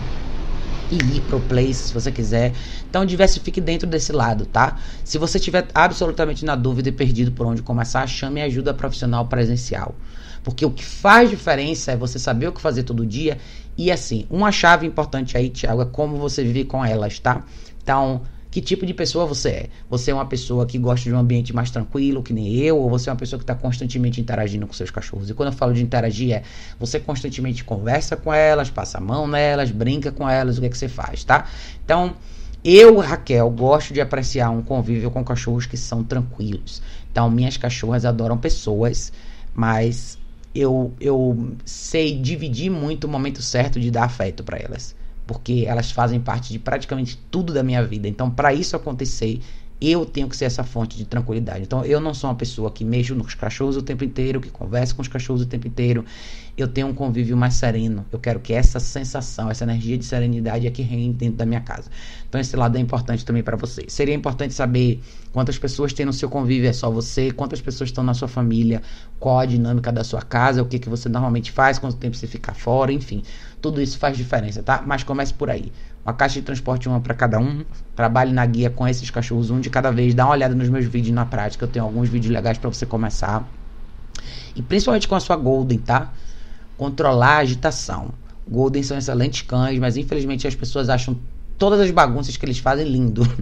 e 0.92 0.96
ir 0.96 1.22
pro 1.22 1.40
place 1.40 1.88
se 1.88 1.94
você 1.94 2.12
quiser. 2.12 2.54
Então 2.90 3.06
diversifique 3.06 3.62
dentro 3.62 3.88
desse 3.88 4.12
lado, 4.12 4.46
tá? 4.46 4.78
Se 5.04 5.18
você 5.18 5.38
estiver 5.38 5.68
absolutamente 5.74 6.44
na 6.44 6.56
dúvida 6.56 6.90
e 6.90 6.92
perdido 6.92 7.32
por 7.32 7.46
onde 7.46 7.62
começar, 7.62 8.06
chame 8.08 8.42
ajuda 8.42 8.74
profissional 8.74 9.28
presencial. 9.28 9.96
Porque 10.44 10.66
o 10.66 10.72
que 10.72 10.84
faz 10.84 11.30
diferença 11.30 11.92
é 11.92 11.96
você 11.96 12.20
saber 12.20 12.48
o 12.48 12.52
que 12.52 12.60
fazer 12.60 12.84
todo 12.84 13.06
dia. 13.06 13.38
E 13.78 13.92
assim, 13.92 14.26
uma 14.30 14.52
chave 14.52 14.86
importante 14.86 15.38
aí, 15.38 15.50
Thiago, 15.50 15.82
é 15.82 15.86
como 15.86 16.18
você 16.18 16.44
vive 16.44 16.66
com 16.66 16.84
elas, 16.84 17.18
tá? 17.18 17.44
Então, 17.82 18.22
que 18.54 18.62
tipo 18.62 18.86
de 18.86 18.94
pessoa 18.94 19.26
você 19.26 19.50
é. 19.50 19.70
Você 19.90 20.12
é 20.12 20.14
uma 20.14 20.28
pessoa 20.28 20.64
que 20.68 20.78
gosta 20.78 21.10
de 21.10 21.16
um 21.16 21.18
ambiente 21.18 21.52
mais 21.56 21.72
tranquilo, 21.72 22.22
que 22.22 22.32
nem 22.32 22.54
eu, 22.58 22.78
ou 22.78 22.88
você 22.88 23.10
é 23.10 23.12
uma 23.12 23.18
pessoa 23.18 23.40
que 23.40 23.44
está 23.44 23.56
constantemente 23.56 24.22
interagindo 24.22 24.68
com 24.68 24.74
seus 24.74 24.92
cachorros. 24.92 25.28
E 25.28 25.34
quando 25.34 25.52
eu 25.52 25.58
falo 25.58 25.74
de 25.74 25.82
interagir, 25.82 26.36
é 26.36 26.44
você 26.80 27.00
constantemente 27.00 27.64
conversa 27.64 28.16
com 28.16 28.32
elas, 28.32 28.70
passa 28.70 29.00
a 29.00 29.02
mão 29.02 29.28
nelas, 29.28 29.72
brinca 29.72 30.12
com 30.12 30.30
elas, 30.30 30.60
o 30.60 30.62
que 30.62 30.68
é 30.68 30.70
que 30.70 30.78
você 30.78 30.88
faz, 30.88 31.24
tá? 31.24 31.48
Então, 31.84 32.14
eu, 32.64 33.00
Raquel, 33.00 33.50
gosto 33.50 33.92
de 33.92 34.00
apreciar 34.00 34.52
um 34.52 34.62
convívio 34.62 35.10
com 35.10 35.24
cachorros 35.24 35.66
que 35.66 35.76
são 35.76 36.04
tranquilos. 36.04 36.80
Então, 37.12 37.32
minhas 37.32 37.58
cachorras 37.58 38.06
adoram 38.06 38.38
pessoas, 38.38 39.12
mas 39.56 40.16
eu, 40.54 40.94
eu 41.00 41.56
sei 41.66 42.20
dividir 42.20 42.70
muito 42.70 43.06
o 43.06 43.10
momento 43.10 43.42
certo 43.42 43.80
de 43.80 43.90
dar 43.90 44.04
afeto 44.04 44.44
para 44.44 44.60
elas 44.60 44.96
porque 45.26 45.66
elas 45.68 45.92
fazem 45.92 46.20
parte 46.20 46.52
de 46.52 46.60
praticamente 46.60 47.18
tudo 47.32 47.54
da 47.54 47.64
minha 47.64 47.84
vida. 47.84 48.08
Então, 48.08 48.30
para 48.30 48.54
isso 48.54 48.76
acontecer, 48.76 49.42
eu 49.92 50.06
tenho 50.06 50.30
que 50.30 50.38
ser 50.38 50.46
essa 50.46 50.64
fonte 50.64 50.96
de 50.96 51.04
tranquilidade. 51.04 51.64
Então, 51.64 51.84
eu 51.84 52.00
não 52.00 52.14
sou 52.14 52.30
uma 52.30 52.36
pessoa 52.36 52.72
que 52.72 52.86
mexo 52.86 53.14
nos 53.16 53.34
cachorros 53.34 53.76
o 53.76 53.82
tempo 53.82 54.04
inteiro, 54.04 54.40
que 54.40 54.50
conversa 54.50 54.94
com 54.96 55.02
os 55.02 55.08
cachorros 55.08 55.42
o 55.42 55.46
tempo 55.46 55.68
inteiro. 55.68 56.06
Eu 56.56 56.68
tenho 56.68 56.88
um 56.88 56.94
convívio 56.94 57.36
mais 57.36 57.56
sereno. 57.56 58.06
Eu 58.12 58.20
quero 58.20 58.40
que 58.40 58.54
essa 58.54 58.80
sensação, 58.80 59.50
essa 59.50 59.64
energia 59.64 59.98
de 59.98 60.06
serenidade 60.06 60.68
é 60.68 60.72
que 60.72 60.84
reine 60.84 61.14
dentro 61.14 61.36
da 61.36 61.46
minha 61.46 61.62
casa. 61.62 61.90
Então, 62.30 62.40
esse 62.40 62.56
lado 62.56 62.78
é 62.78 62.80
importante 62.80 63.26
também 63.26 63.42
para 63.42 63.58
vocês. 63.58 63.92
Seria 63.92 64.14
importante 64.14 64.54
saber 64.54 65.02
quantas 65.32 65.58
pessoas 65.58 65.92
tem 65.92 66.06
no 66.06 66.14
seu 66.14 66.30
convívio, 66.30 66.70
é 66.70 66.74
só 66.74 66.92
você, 66.92 67.32
quantas 67.32 67.60
pessoas 67.60 67.90
estão 67.90 68.04
na 68.04 68.14
sua 68.14 68.28
família, 68.28 68.82
qual 69.20 69.40
a 69.40 69.46
dinâmica 69.46 69.92
da 69.92 70.04
sua 70.04 70.22
casa, 70.22 70.62
o 70.62 70.66
que, 70.66 70.78
que 70.78 70.88
você 70.88 71.10
normalmente 71.10 71.52
faz, 71.52 71.80
quanto 71.80 71.98
tempo 71.98 72.16
você 72.16 72.28
fica 72.28 72.54
fora, 72.54 72.94
enfim. 72.94 73.24
Tudo 73.60 73.82
isso 73.82 73.98
faz 73.98 74.16
diferença, 74.16 74.62
tá? 74.62 74.84
Mas 74.86 75.04
comece 75.04 75.34
por 75.34 75.50
aí. 75.50 75.72
Uma 76.06 76.14
caixa 76.14 76.36
de 76.36 76.46
transporte 76.46 76.88
uma 76.88 77.00
para 77.00 77.14
cada 77.14 77.40
um. 77.40 77.64
Trabalhe 77.96 78.34
na 78.34 78.46
guia 78.46 78.70
com 78.70 78.88
esses 78.88 79.10
cachorros 79.10 79.50
um 79.50 79.60
de 79.60 79.70
cada 79.70 79.92
vez. 79.92 80.14
Dá 80.14 80.26
uma 80.26 80.34
olhada 80.34 80.54
nos 80.54 80.70
meus 80.70 80.86
vídeos 80.86 81.14
na 81.16 81.26
prática, 81.26 81.66
eu 81.66 81.70
tenho 81.70 81.86
alguns 81.86 82.10
vídeos 82.10 82.34
legais 82.34 82.58
para 82.58 82.70
você 82.70 82.86
começar. 82.86 83.48
E 84.56 84.62
principalmente 84.62 85.08
com 85.08 85.16
a 85.16 85.20
sua 85.20 85.36
Golden, 85.36 85.80
tá? 85.80 86.12
Controlar 86.78 87.36
a 87.36 87.38
agitação. 87.38 88.10
Golden 88.48 88.84
são 88.84 88.98
excelentes 88.98 89.42
cães, 89.44 89.80
mas 89.80 89.96
infelizmente 89.96 90.46
as 90.46 90.56
pessoas 90.56 90.90
acham 90.90 91.18
todas 91.58 91.80
as 91.80 91.92
bagunças 91.92 92.36
que 92.36 92.46
eles 92.46 92.60
fazem 92.60 92.88
lindo. 92.88 93.24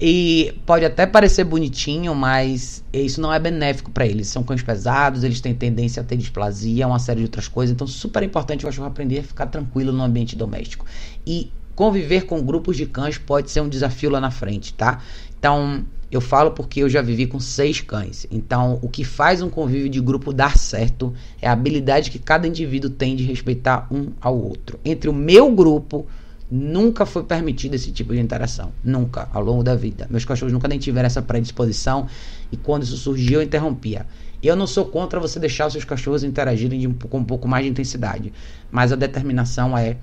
E 0.00 0.52
pode 0.66 0.84
até 0.84 1.06
parecer 1.06 1.44
bonitinho, 1.44 2.16
mas 2.16 2.82
isso 2.92 3.20
não 3.20 3.32
é 3.32 3.38
benéfico 3.38 3.92
para 3.92 4.04
eles. 4.04 4.26
São 4.26 4.42
cães 4.42 4.60
pesados, 4.60 5.22
eles 5.22 5.40
têm 5.40 5.54
tendência 5.54 6.02
a 6.02 6.04
ter 6.04 6.16
displasia, 6.16 6.86
uma 6.86 6.98
série 6.98 7.20
de 7.20 7.26
outras 7.26 7.46
coisas. 7.46 7.72
Então, 7.72 7.86
super 7.86 8.22
importante 8.24 8.64
o 8.64 8.68
cachorro 8.68 8.88
aprender 8.88 9.20
a 9.20 9.22
ficar 9.22 9.46
tranquilo 9.46 9.92
no 9.92 10.02
ambiente 10.02 10.34
doméstico. 10.34 10.84
E 11.24 11.50
conviver 11.74 12.26
com 12.26 12.42
grupos 12.42 12.76
de 12.76 12.86
cães 12.86 13.18
pode 13.18 13.50
ser 13.50 13.60
um 13.60 13.68
desafio 13.68 14.10
lá 14.10 14.20
na 14.20 14.30
frente, 14.30 14.72
tá? 14.74 15.00
Então, 15.38 15.84
eu 16.10 16.20
falo 16.20 16.52
porque 16.52 16.80
eu 16.80 16.88
já 16.88 17.02
vivi 17.02 17.26
com 17.26 17.40
seis 17.40 17.80
cães. 17.80 18.26
Então, 18.30 18.78
o 18.82 18.88
que 18.88 19.04
faz 19.04 19.42
um 19.42 19.50
convívio 19.50 19.88
de 19.88 20.00
grupo 20.00 20.32
dar 20.32 20.56
certo 20.56 21.12
é 21.42 21.48
a 21.48 21.52
habilidade 21.52 22.10
que 22.10 22.18
cada 22.18 22.46
indivíduo 22.46 22.90
tem 22.90 23.16
de 23.16 23.24
respeitar 23.24 23.86
um 23.90 24.12
ao 24.20 24.38
outro. 24.38 24.78
Entre 24.84 25.10
o 25.10 25.12
meu 25.12 25.50
grupo 25.50 26.06
Nunca 26.50 27.06
foi 27.06 27.24
permitido 27.24 27.74
esse 27.74 27.90
tipo 27.90 28.12
de 28.12 28.20
interação. 28.20 28.70
Nunca, 28.84 29.28
ao 29.32 29.42
longo 29.42 29.64
da 29.64 29.74
vida. 29.74 30.06
Meus 30.10 30.24
cachorros 30.24 30.52
nunca 30.52 30.68
nem 30.68 30.78
tiveram 30.78 31.06
essa 31.06 31.22
predisposição 31.22 32.06
e 32.52 32.56
quando 32.56 32.82
isso 32.82 32.96
surgiu 32.96 33.40
eu 33.40 33.42
interrompia. 33.42 34.06
Eu 34.42 34.54
não 34.54 34.66
sou 34.66 34.84
contra 34.84 35.18
você 35.18 35.40
deixar 35.40 35.66
os 35.66 35.72
seus 35.72 35.84
cachorros 35.84 36.22
interagirem 36.22 36.86
um, 36.86 36.92
com 36.92 37.18
um 37.18 37.24
pouco 37.24 37.48
mais 37.48 37.64
de 37.64 37.70
intensidade, 37.70 38.32
mas 38.70 38.92
a 38.92 38.96
determinação 38.96 39.76
é 39.76 39.96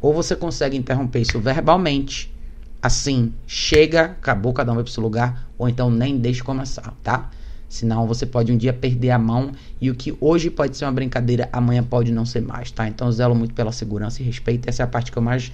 ou 0.00 0.12
você 0.12 0.36
consegue 0.36 0.76
interromper 0.76 1.20
isso 1.20 1.38
verbalmente, 1.40 2.32
assim, 2.80 3.32
chega, 3.46 4.02
acabou, 4.02 4.52
cada 4.52 4.70
um 4.72 4.76
vai 4.76 4.84
pro 4.84 4.92
seu 4.92 5.02
lugar, 5.02 5.48
ou 5.58 5.68
então 5.68 5.90
nem 5.90 6.16
deixe 6.16 6.42
começar, 6.42 6.94
tá? 7.02 7.30
Senão 7.68 8.06
você 8.06 8.24
pode 8.24 8.50
um 8.50 8.56
dia 8.56 8.72
perder 8.72 9.10
a 9.10 9.18
mão 9.18 9.52
e 9.80 9.90
o 9.90 9.94
que 9.94 10.16
hoje 10.20 10.48
pode 10.48 10.76
ser 10.76 10.86
uma 10.86 10.92
brincadeira, 10.92 11.48
amanhã 11.52 11.82
pode 11.82 12.10
não 12.12 12.24
ser 12.24 12.40
mais, 12.40 12.70
tá? 12.70 12.88
Então 12.88 13.10
zelo 13.12 13.34
muito 13.34 13.52
pela 13.52 13.72
segurança 13.72 14.22
e 14.22 14.24
respeito, 14.24 14.68
essa 14.68 14.82
é 14.82 14.84
a 14.84 14.86
parte 14.86 15.12
que 15.12 15.18
eu 15.18 15.22
mais 15.22 15.52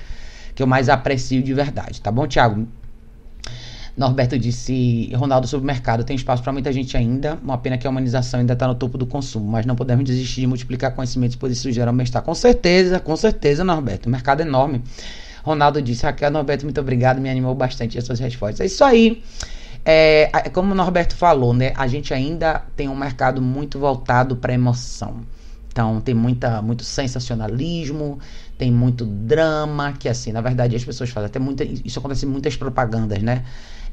que 0.54 0.62
eu 0.62 0.68
mais 0.68 0.88
aprecio 0.88 1.42
de 1.42 1.52
verdade, 1.52 2.00
tá 2.00 2.12
bom, 2.12 2.28
Thiago? 2.28 2.68
Norberto 3.96 4.36
disse, 4.36 5.12
Ronaldo 5.14 5.46
sobre 5.46 5.62
o 5.62 5.66
mercado, 5.66 6.02
tem 6.02 6.16
espaço 6.16 6.42
para 6.42 6.52
muita 6.52 6.72
gente 6.72 6.96
ainda, 6.96 7.38
uma 7.42 7.56
pena 7.56 7.78
que 7.78 7.86
a 7.86 7.90
humanização 7.90 8.40
ainda 8.40 8.52
está 8.52 8.66
no 8.66 8.74
topo 8.74 8.98
do 8.98 9.06
consumo, 9.06 9.48
mas 9.48 9.64
não 9.64 9.76
podemos 9.76 10.04
desistir 10.04 10.40
de 10.40 10.46
multiplicar 10.48 10.92
conhecimentos, 10.94 11.36
pois 11.36 11.52
isso 11.52 11.70
gera 11.70 11.92
um 11.92 11.96
bem-estar. 11.96 12.22
Com 12.22 12.34
certeza, 12.34 12.98
com 12.98 13.16
certeza, 13.16 13.62
Norberto, 13.62 14.08
o 14.08 14.12
mercado 14.12 14.40
é 14.40 14.44
enorme. 14.44 14.82
Ronaldo 15.44 15.80
disse, 15.80 16.04
Raquel, 16.04 16.30
Norberto, 16.30 16.64
muito 16.64 16.80
obrigado, 16.80 17.20
me 17.20 17.30
animou 17.30 17.54
bastante 17.54 17.96
as 17.96 18.04
suas 18.04 18.18
respostas. 18.18 18.60
É 18.60 18.66
isso 18.66 18.82
aí. 18.82 19.22
É, 19.84 20.30
como 20.52 20.72
o 20.72 20.74
Norberto 20.74 21.14
falou, 21.14 21.52
né, 21.54 21.72
a 21.76 21.86
gente 21.86 22.12
ainda 22.12 22.62
tem 22.74 22.88
um 22.88 22.96
mercado 22.96 23.40
muito 23.40 23.78
voltado 23.78 24.34
para 24.34 24.52
emoção. 24.54 25.20
Então 25.70 26.00
tem 26.00 26.14
muita, 26.14 26.62
muito 26.62 26.84
sensacionalismo, 26.84 28.18
tem 28.56 28.70
muito 28.72 29.04
drama, 29.04 29.92
que 29.92 30.08
assim, 30.08 30.32
na 30.32 30.40
verdade 30.40 30.74
as 30.74 30.84
pessoas 30.84 31.10
fazem 31.10 31.26
até 31.26 31.38
muita. 31.38 31.64
Isso 31.64 31.98
acontece 31.98 32.24
em 32.24 32.28
muitas 32.28 32.56
propagandas, 32.56 33.20
né? 33.20 33.44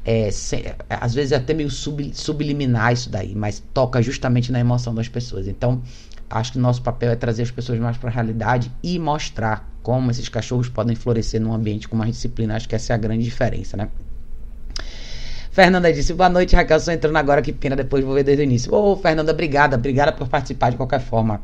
É, 0.04 0.30
se, 0.30 0.64
às 0.90 1.14
vezes 1.14 1.32
é 1.32 1.36
até 1.36 1.54
meio 1.54 1.70
sub, 1.70 2.12
subliminar 2.14 2.92
isso 2.92 3.08
daí, 3.08 3.34
mas 3.34 3.62
toca 3.72 4.02
justamente 4.02 4.50
na 4.50 4.58
emoção 4.58 4.94
das 4.94 5.08
pessoas. 5.08 5.46
Então, 5.46 5.80
acho 6.28 6.52
que 6.52 6.58
nosso 6.58 6.82
papel 6.82 7.12
é 7.12 7.16
trazer 7.16 7.42
as 7.42 7.50
pessoas 7.50 7.78
mais 7.78 7.96
para 7.96 8.10
a 8.10 8.12
realidade 8.12 8.70
e 8.82 8.98
mostrar 8.98 9.70
como 9.82 10.10
esses 10.10 10.28
cachorros 10.28 10.68
podem 10.68 10.96
florescer 10.96 11.40
num 11.40 11.52
ambiente 11.52 11.88
com 11.88 11.96
mais 11.96 12.12
disciplina. 12.12 12.56
Acho 12.56 12.68
que 12.68 12.74
essa 12.74 12.92
é 12.92 12.94
a 12.94 12.98
grande 12.98 13.24
diferença, 13.24 13.76
né? 13.76 13.88
Fernanda 15.52 15.92
disse: 15.92 16.14
Boa 16.14 16.30
noite, 16.30 16.56
Raquel. 16.56 16.80
Só 16.80 16.92
entrando 16.92 17.16
agora, 17.16 17.42
que 17.42 17.52
pena. 17.52 17.76
Depois 17.76 18.02
vou 18.02 18.14
ver 18.14 18.24
desde 18.24 18.42
o 18.42 18.44
início. 18.44 18.74
Ô, 18.74 18.92
oh, 18.92 18.96
Fernanda, 18.96 19.32
obrigada. 19.32 19.76
Obrigada 19.76 20.10
por 20.10 20.26
participar 20.26 20.70
de 20.70 20.78
qualquer 20.78 21.00
forma. 21.00 21.42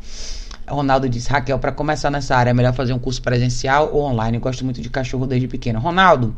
Ronaldo 0.67 1.09
disse: 1.09 1.29
Raquel, 1.31 1.59
para 1.59 1.73
começar 1.73 2.11
nessa 2.11 2.35
área, 2.35 2.51
é 2.51 2.55
melhor 2.55 2.73
fazer 2.73 2.95
um 2.95 2.99
curso 2.99 3.21
presencial 3.21 3.91
ou 3.93 4.03
online? 4.05 4.39
Eu 4.39 4.41
gosto 4.41 4.65
muito 4.65 4.81
de 4.81 4.89
cachorro 4.89 5.27
desde 5.27 5.47
pequeno. 5.47 5.79
Ronaldo, 5.79 6.35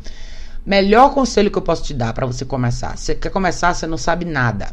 melhor 0.64 1.12
conselho 1.14 1.50
que 1.50 1.58
eu 1.58 1.62
posso 1.62 1.82
te 1.82 1.94
dar 1.94 2.12
para 2.12 2.26
você 2.26 2.44
começar. 2.44 2.96
Você 2.96 3.14
quer 3.14 3.30
começar, 3.30 3.74
você 3.74 3.86
não 3.86 3.96
sabe 3.96 4.24
nada. 4.24 4.68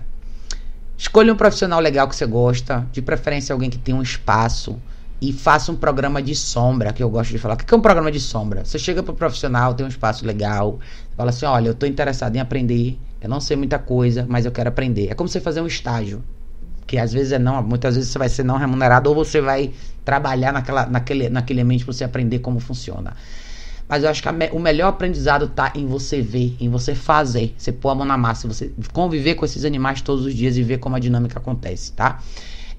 Escolha 0.98 1.32
um 1.32 1.36
profissional 1.36 1.80
legal 1.80 2.08
que 2.08 2.16
você 2.16 2.26
gosta, 2.26 2.88
de 2.92 3.02
preferência 3.02 3.54
alguém 3.54 3.70
que 3.70 3.78
tem 3.78 3.94
um 3.94 4.02
espaço 4.02 4.80
e 5.22 5.34
faça 5.34 5.72
um 5.72 5.76
programa 5.76 6.22
de 6.22 6.36
sombra, 6.36 6.94
que 6.94 7.02
eu 7.02 7.10
gosto 7.10 7.32
de 7.32 7.38
falar. 7.38 7.56
O 7.56 7.58
que 7.58 7.74
é 7.74 7.78
um 7.78 7.82
programa 7.82 8.12
de 8.12 8.20
sombra? 8.20 8.66
Você 8.66 8.78
chega 8.80 9.02
pro 9.02 9.14
profissional, 9.14 9.74
tem 9.74 9.86
um 9.86 9.90
espaço 9.90 10.26
legal, 10.26 10.80
fala 11.16 11.30
assim: 11.30 11.46
olha, 11.46 11.70
eu 11.70 11.76
tô 11.76 11.86
interessado 11.86 12.36
em 12.36 12.40
aprender, 12.40 13.00
eu 13.22 13.30
não 13.30 13.40
sei 13.40 13.56
muita 13.56 13.80
coisa, 13.80 14.26
mas 14.28 14.46
eu 14.46 14.52
quero 14.52 14.70
aprender. 14.70 15.10
É 15.10 15.16
como 15.16 15.28
você 15.28 15.40
fazer 15.40 15.62
um 15.62 15.68
estágio, 15.68 16.24
que 16.86 16.98
às 16.98 17.14
vezes 17.14 17.32
é 17.32 17.40
não, 17.40 17.62
muitas 17.62 17.96
vezes 17.96 18.12
você 18.12 18.20
vai 18.20 18.30
ser 18.30 18.44
não 18.44 18.58
remunerado 18.58 19.10
ou 19.10 19.16
você 19.16 19.42
vai 19.42 19.72
trabalhar 20.06 20.54
naquela, 20.54 20.86
naquele, 20.86 21.30
naquele 21.30 21.62
ambiente 21.62 21.84
para 21.84 21.94
você 21.94 22.04
aprender 22.04 22.40
como 22.40 22.60
funciona. 22.60 23.16
Mas 23.88 24.04
eu 24.04 24.10
acho 24.10 24.22
que 24.22 24.32
me, 24.32 24.50
o 24.50 24.60
melhor 24.60 24.90
aprendizado 24.90 25.48
tá 25.48 25.72
em 25.74 25.86
você 25.86 26.22
ver, 26.22 26.56
em 26.60 26.70
você 26.70 26.94
fazer, 26.94 27.56
você 27.58 27.72
pôr 27.72 27.90
a 27.90 27.96
mão 27.96 28.06
na 28.06 28.18
massa, 28.18 28.48
você 28.48 28.72
conviver 28.92 29.36
com 29.36 29.46
esses 29.46 29.64
animais 29.64 30.02
todos 30.02 30.26
os 30.26 30.34
dias 30.34 30.58
e 30.58 30.64
ver 30.64 30.78
como 30.80 30.96
a 30.96 31.00
dinâmica 31.00 31.40
acontece, 31.40 31.94
tá? 31.94 32.20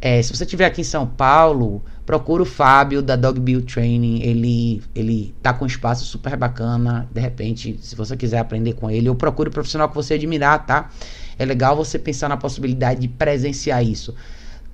É, 0.00 0.22
se 0.22 0.34
você 0.34 0.44
estiver 0.44 0.64
aqui 0.64 0.82
em 0.82 0.84
São 0.84 1.06
Paulo, 1.06 1.82
procura 2.06 2.42
o 2.42 2.46
Fábio 2.46 3.02
da 3.02 3.16
Dog 3.16 3.40
Bill 3.40 3.62
Training. 3.62 4.22
Ele, 4.22 4.82
ele 4.94 5.34
tá 5.42 5.52
com 5.52 5.64
um 5.64 5.66
espaço 5.66 6.04
super 6.04 6.36
bacana. 6.36 7.08
De 7.12 7.20
repente, 7.20 7.78
se 7.82 7.96
você 7.96 8.16
quiser 8.16 8.38
aprender 8.38 8.74
com 8.74 8.88
ele, 8.88 9.08
ou 9.08 9.16
procure 9.16 9.48
o 9.48 9.52
profissional 9.52 9.88
que 9.88 9.96
você 9.96 10.14
admirar, 10.14 10.64
tá? 10.64 10.88
É 11.36 11.44
legal 11.44 11.74
você 11.74 11.98
pensar 11.98 12.28
na 12.28 12.36
possibilidade 12.36 13.00
de 13.00 13.08
presenciar 13.08 13.84
isso. 13.84 14.14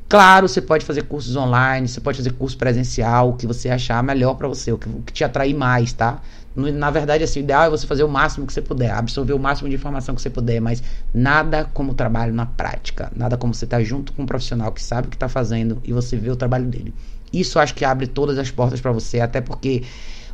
Claro, 0.09 0.47
você 0.47 0.61
pode 0.61 0.85
fazer 0.85 1.03
cursos 1.05 1.35
online, 1.35 1.89
você 1.89 2.01
pode 2.01 2.19
fazer 2.19 2.33
curso 2.33 2.57
presencial, 2.59 3.31
o 3.31 3.33
que 3.35 3.47
você 3.47 3.71
achar 3.71 4.03
melhor 4.03 4.35
para 4.35 4.47
você, 4.47 4.71
o 4.71 4.79
que, 4.79 4.89
o 4.89 5.03
que 5.03 5.13
te 5.13 5.25
atrair 5.25 5.55
mais, 5.55 5.93
tá? 5.93 6.21
Na 6.55 6.89
verdade, 6.91 7.25
assim, 7.25 7.41
o 7.41 7.43
ideal 7.43 7.65
é 7.65 7.71
você 7.71 7.85
fazer 7.85 8.05
o 8.05 8.09
máximo 8.09 8.47
que 8.47 8.53
você 8.53 8.63
puder, 8.63 8.93
absorver 8.93 9.33
o 9.33 9.39
máximo 9.39 9.69
de 9.69 9.75
informação 9.75 10.15
que 10.15 10.23
você 10.23 10.31
puder, 10.31 10.61
mas 10.61 10.83
nada 11.13 11.65
como 11.75 11.95
trabalho 11.95 12.33
na 12.33 12.47
prática, 12.47 13.11
nada 13.17 13.37
como 13.37 13.53
você 13.53 13.65
estar 13.65 13.79
tá 13.79 13.83
junto 13.83 14.13
com 14.13 14.23
um 14.23 14.27
profissional 14.27 14.71
que 14.71 14.81
sabe 14.81 15.09
o 15.09 15.11
que 15.11 15.17
está 15.17 15.29
fazendo 15.29 15.81
e 15.83 15.93
você 15.93 16.17
vê 16.17 16.31
o 16.31 16.37
trabalho 16.37 16.67
dele. 16.67 16.95
Isso 17.33 17.59
acho 17.59 17.75
que 17.75 17.85
abre 17.85 18.07
todas 18.07 18.39
as 18.39 18.51
portas 18.53 18.81
para 18.81 18.93
você, 18.93 19.19
até 19.19 19.41
porque 19.41 19.83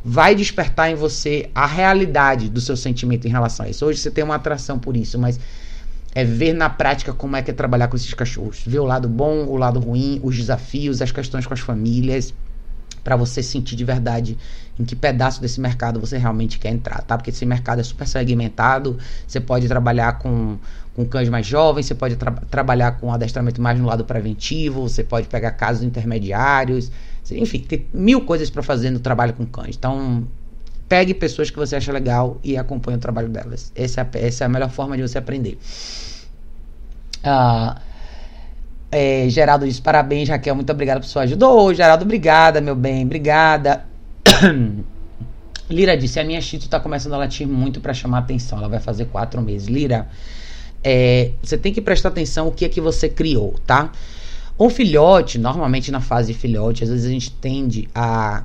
vai 0.03 0.35
despertar 0.35 0.91
em 0.91 0.95
você 0.95 1.49
a 1.55 1.65
realidade 1.65 2.49
do 2.49 2.61
seu 2.61 2.77
sentimento 2.77 3.27
em 3.27 3.31
relação 3.31 3.65
a 3.65 3.69
isso. 3.69 3.83
Hoje 3.85 3.99
você 3.99 4.11
tem 4.11 4.23
uma 4.23 4.35
atração 4.35 4.77
por 4.77 4.95
isso, 4.95 5.17
mas 5.17 5.39
é 6.13 6.23
ver 6.23 6.53
na 6.53 6.69
prática 6.69 7.13
como 7.13 7.35
é 7.35 7.41
que 7.41 7.51
é 7.51 7.53
trabalhar 7.53 7.87
com 7.87 7.95
esses 7.95 8.13
cachorros, 8.13 8.63
ver 8.65 8.79
o 8.79 8.85
lado 8.85 9.07
bom, 9.07 9.45
o 9.45 9.55
lado 9.55 9.79
ruim, 9.79 10.19
os 10.23 10.35
desafios, 10.35 11.01
as 11.01 11.11
questões 11.11 11.45
com 11.45 11.53
as 11.53 11.59
famílias 11.59 12.33
para 13.03 13.15
você 13.15 13.41
sentir 13.41 13.75
de 13.75 13.83
verdade 13.83 14.37
em 14.79 14.85
que 14.85 14.95
pedaço 14.95 15.41
desse 15.41 15.59
mercado 15.59 15.99
você 15.99 16.17
realmente 16.17 16.59
quer 16.59 16.69
entrar, 16.69 17.01
tá? 17.01 17.17
Porque 17.17 17.29
esse 17.29 17.45
mercado 17.45 17.79
é 17.79 17.83
super 17.83 18.07
segmentado, 18.07 18.97
você 19.27 19.39
pode 19.39 19.67
trabalhar 19.67 20.19
com, 20.19 20.57
com 20.95 21.05
cães 21.05 21.29
mais 21.29 21.45
jovens, 21.45 21.85
você 21.85 21.95
pode 21.95 22.15
tra 22.15 22.31
trabalhar 22.31 22.93
com 22.93 23.11
adestramento 23.11 23.61
mais 23.61 23.79
no 23.79 23.85
lado 23.85 24.05
preventivo, 24.05 24.87
você 24.87 25.03
pode 25.03 25.27
pegar 25.27 25.51
casos 25.51 25.83
intermediários, 25.83 26.91
enfim, 27.31 27.59
tem 27.59 27.85
mil 27.93 28.21
coisas 28.21 28.49
para 28.49 28.63
fazer 28.63 28.89
no 28.89 28.99
trabalho 28.99 29.33
com 29.33 29.45
cães. 29.45 29.75
Então, 29.75 30.27
pegue 30.91 31.13
pessoas 31.13 31.49
que 31.49 31.55
você 31.55 31.77
acha 31.77 31.89
legal 31.89 32.37
e 32.43 32.57
acompanhe 32.57 32.97
o 32.97 32.99
trabalho 32.99 33.29
delas. 33.29 33.71
Essa 33.73 34.01
é 34.01 34.03
a, 34.03 34.25
essa 34.27 34.43
é 34.43 34.45
a 34.45 34.49
melhor 34.49 34.69
forma 34.69 34.97
de 34.97 35.01
você 35.01 35.17
aprender. 35.17 35.57
Ah... 37.23 37.79
É, 38.93 39.29
Geraldo 39.29 39.65
diz: 39.65 39.79
parabéns, 39.79 40.27
Raquel, 40.27 40.53
muito 40.53 40.69
obrigada 40.69 40.99
por 40.99 41.05
sua 41.05 41.21
ajuda. 41.21 41.47
Ô, 41.47 41.73
Geraldo, 41.73 42.03
obrigada, 42.03 42.59
meu 42.59 42.75
bem, 42.75 43.05
obrigada. 43.05 43.85
Lira 45.71 45.95
disse: 45.95 46.19
a 46.19 46.25
minha 46.25 46.41
Chito 46.41 46.67
tá 46.67 46.77
começando 46.77 47.13
a 47.13 47.17
latir 47.17 47.47
muito 47.47 47.79
para 47.79 47.93
chamar 47.93 48.17
atenção. 48.17 48.57
Ela 48.57 48.67
vai 48.67 48.81
fazer 48.81 49.05
quatro 49.05 49.41
meses. 49.41 49.69
Lira, 49.69 50.09
é, 50.83 51.31
você 51.41 51.57
tem 51.57 51.71
que 51.71 51.79
prestar 51.79 52.09
atenção 52.09 52.49
o 52.49 52.51
que 52.51 52.65
é 52.65 52.67
que 52.67 52.81
você 52.81 53.07
criou, 53.07 53.55
tá? 53.65 53.93
Um 54.59 54.69
filhote, 54.69 55.39
normalmente 55.39 55.89
na 55.89 56.01
fase 56.01 56.33
de 56.33 56.37
filhote, 56.37 56.83
às 56.83 56.89
vezes 56.89 57.05
a 57.05 57.09
gente 57.09 57.31
tende 57.31 57.87
a 57.95 58.43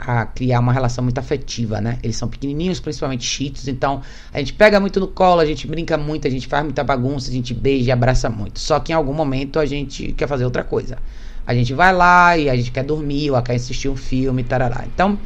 a 0.00 0.24
criar 0.26 0.60
uma 0.60 0.72
relação 0.72 1.04
muito 1.04 1.18
afetiva, 1.18 1.80
né? 1.80 1.98
Eles 2.02 2.16
são 2.16 2.28
pequenininhos, 2.28 2.80
principalmente 2.80 3.24
cheetos, 3.24 3.68
então 3.68 4.00
a 4.32 4.38
gente 4.38 4.52
pega 4.52 4.80
muito 4.80 4.98
no 4.98 5.08
colo, 5.08 5.40
a 5.40 5.46
gente 5.46 5.66
brinca 5.66 5.98
muito, 5.98 6.26
a 6.26 6.30
gente 6.30 6.46
faz 6.46 6.64
muita 6.64 6.82
bagunça, 6.82 7.30
a 7.30 7.32
gente 7.32 7.52
beija 7.52 7.90
e 7.90 7.92
abraça 7.92 8.30
muito. 8.30 8.58
Só 8.58 8.80
que 8.80 8.92
em 8.92 8.94
algum 8.94 9.12
momento 9.12 9.58
a 9.58 9.66
gente 9.66 10.12
quer 10.12 10.26
fazer 10.26 10.44
outra 10.44 10.64
coisa. 10.64 10.98
A 11.46 11.54
gente 11.54 11.74
vai 11.74 11.92
lá 11.92 12.36
e 12.36 12.48
a 12.48 12.56
gente 12.56 12.70
quer 12.70 12.84
dormir, 12.84 13.30
ou 13.30 13.42
quer 13.42 13.54
assistir 13.54 13.88
um 13.88 13.96
filme, 13.96 14.42
tarará. 14.42 14.84
Então, 14.86 15.18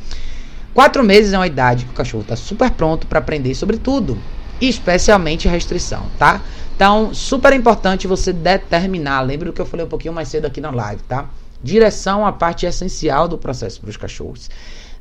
quatro 0.72 1.04
meses 1.04 1.32
é 1.32 1.38
uma 1.38 1.46
idade 1.46 1.84
que 1.84 1.90
o 1.90 1.94
cachorro 1.94 2.22
está 2.22 2.36
super 2.36 2.70
pronto 2.70 3.06
para 3.06 3.18
aprender 3.18 3.54
sobre 3.54 3.76
tudo, 3.76 4.18
especialmente 4.60 5.48
restrição, 5.48 6.06
tá? 6.18 6.40
Então, 6.74 7.14
super 7.14 7.52
importante 7.52 8.06
você 8.06 8.32
determinar. 8.32 9.20
Lembra 9.20 9.46
do 9.46 9.52
que 9.52 9.60
eu 9.60 9.66
falei 9.66 9.86
um 9.86 9.88
pouquinho 9.88 10.14
mais 10.14 10.28
cedo 10.28 10.46
aqui 10.46 10.60
na 10.60 10.70
live, 10.70 11.02
tá? 11.02 11.28
Direção 11.64 12.26
a 12.26 12.30
parte 12.30 12.66
essencial 12.66 13.26
do 13.26 13.38
processo 13.38 13.80
para 13.80 13.88
os 13.88 13.96
cachorros. 13.96 14.50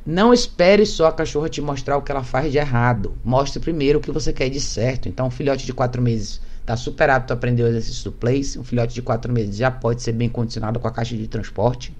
Não 0.06 0.32
espere 0.32 0.86
só 0.86 1.08
a 1.08 1.12
cachorra 1.12 1.50
te 1.50 1.60
mostrar 1.60 1.98
o 1.98 2.00
que 2.00 2.10
ela 2.10 2.24
faz 2.24 2.50
de 2.50 2.56
errado. 2.56 3.12
Mostre 3.22 3.60
primeiro 3.60 3.98
o 3.98 4.02
que 4.02 4.10
você 4.10 4.32
quer 4.32 4.48
de 4.48 4.58
certo. 4.58 5.06
Então, 5.06 5.26
um 5.26 5.30
filhote 5.30 5.66
de 5.66 5.74
quatro 5.74 6.00
meses 6.00 6.40
está 6.62 6.74
super 6.74 7.10
apto 7.10 7.34
a 7.34 7.36
aprender 7.36 7.62
o 7.64 7.66
exercício 7.66 8.04
do 8.04 8.12
place. 8.12 8.58
Um 8.58 8.64
filhote 8.64 8.94
de 8.94 9.02
quatro 9.02 9.30
meses 9.30 9.56
já 9.56 9.70
pode 9.70 10.00
ser 10.00 10.12
bem 10.12 10.26
condicionado 10.26 10.80
com 10.80 10.88
a 10.88 10.90
caixa 10.90 11.14
de 11.14 11.28
transporte 11.28 11.94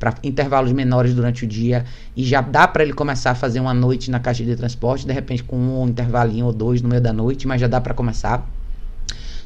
para 0.00 0.12
intervalos 0.24 0.72
menores 0.72 1.14
durante 1.14 1.44
o 1.44 1.46
dia 1.46 1.84
e 2.16 2.24
já 2.24 2.40
dá 2.40 2.66
para 2.66 2.82
ele 2.82 2.94
começar 2.94 3.30
a 3.30 3.34
fazer 3.36 3.60
uma 3.60 3.72
noite 3.72 4.10
na 4.10 4.18
caixa 4.18 4.44
de 4.44 4.56
transporte, 4.56 5.06
de 5.06 5.12
repente 5.12 5.44
com 5.44 5.56
um 5.56 5.86
intervalinho 5.86 6.46
ou 6.46 6.52
dois 6.52 6.82
no 6.82 6.88
meio 6.88 7.00
da 7.00 7.12
noite, 7.12 7.46
mas 7.46 7.60
já 7.60 7.68
dá 7.68 7.80
para 7.80 7.94
começar. 7.94 8.44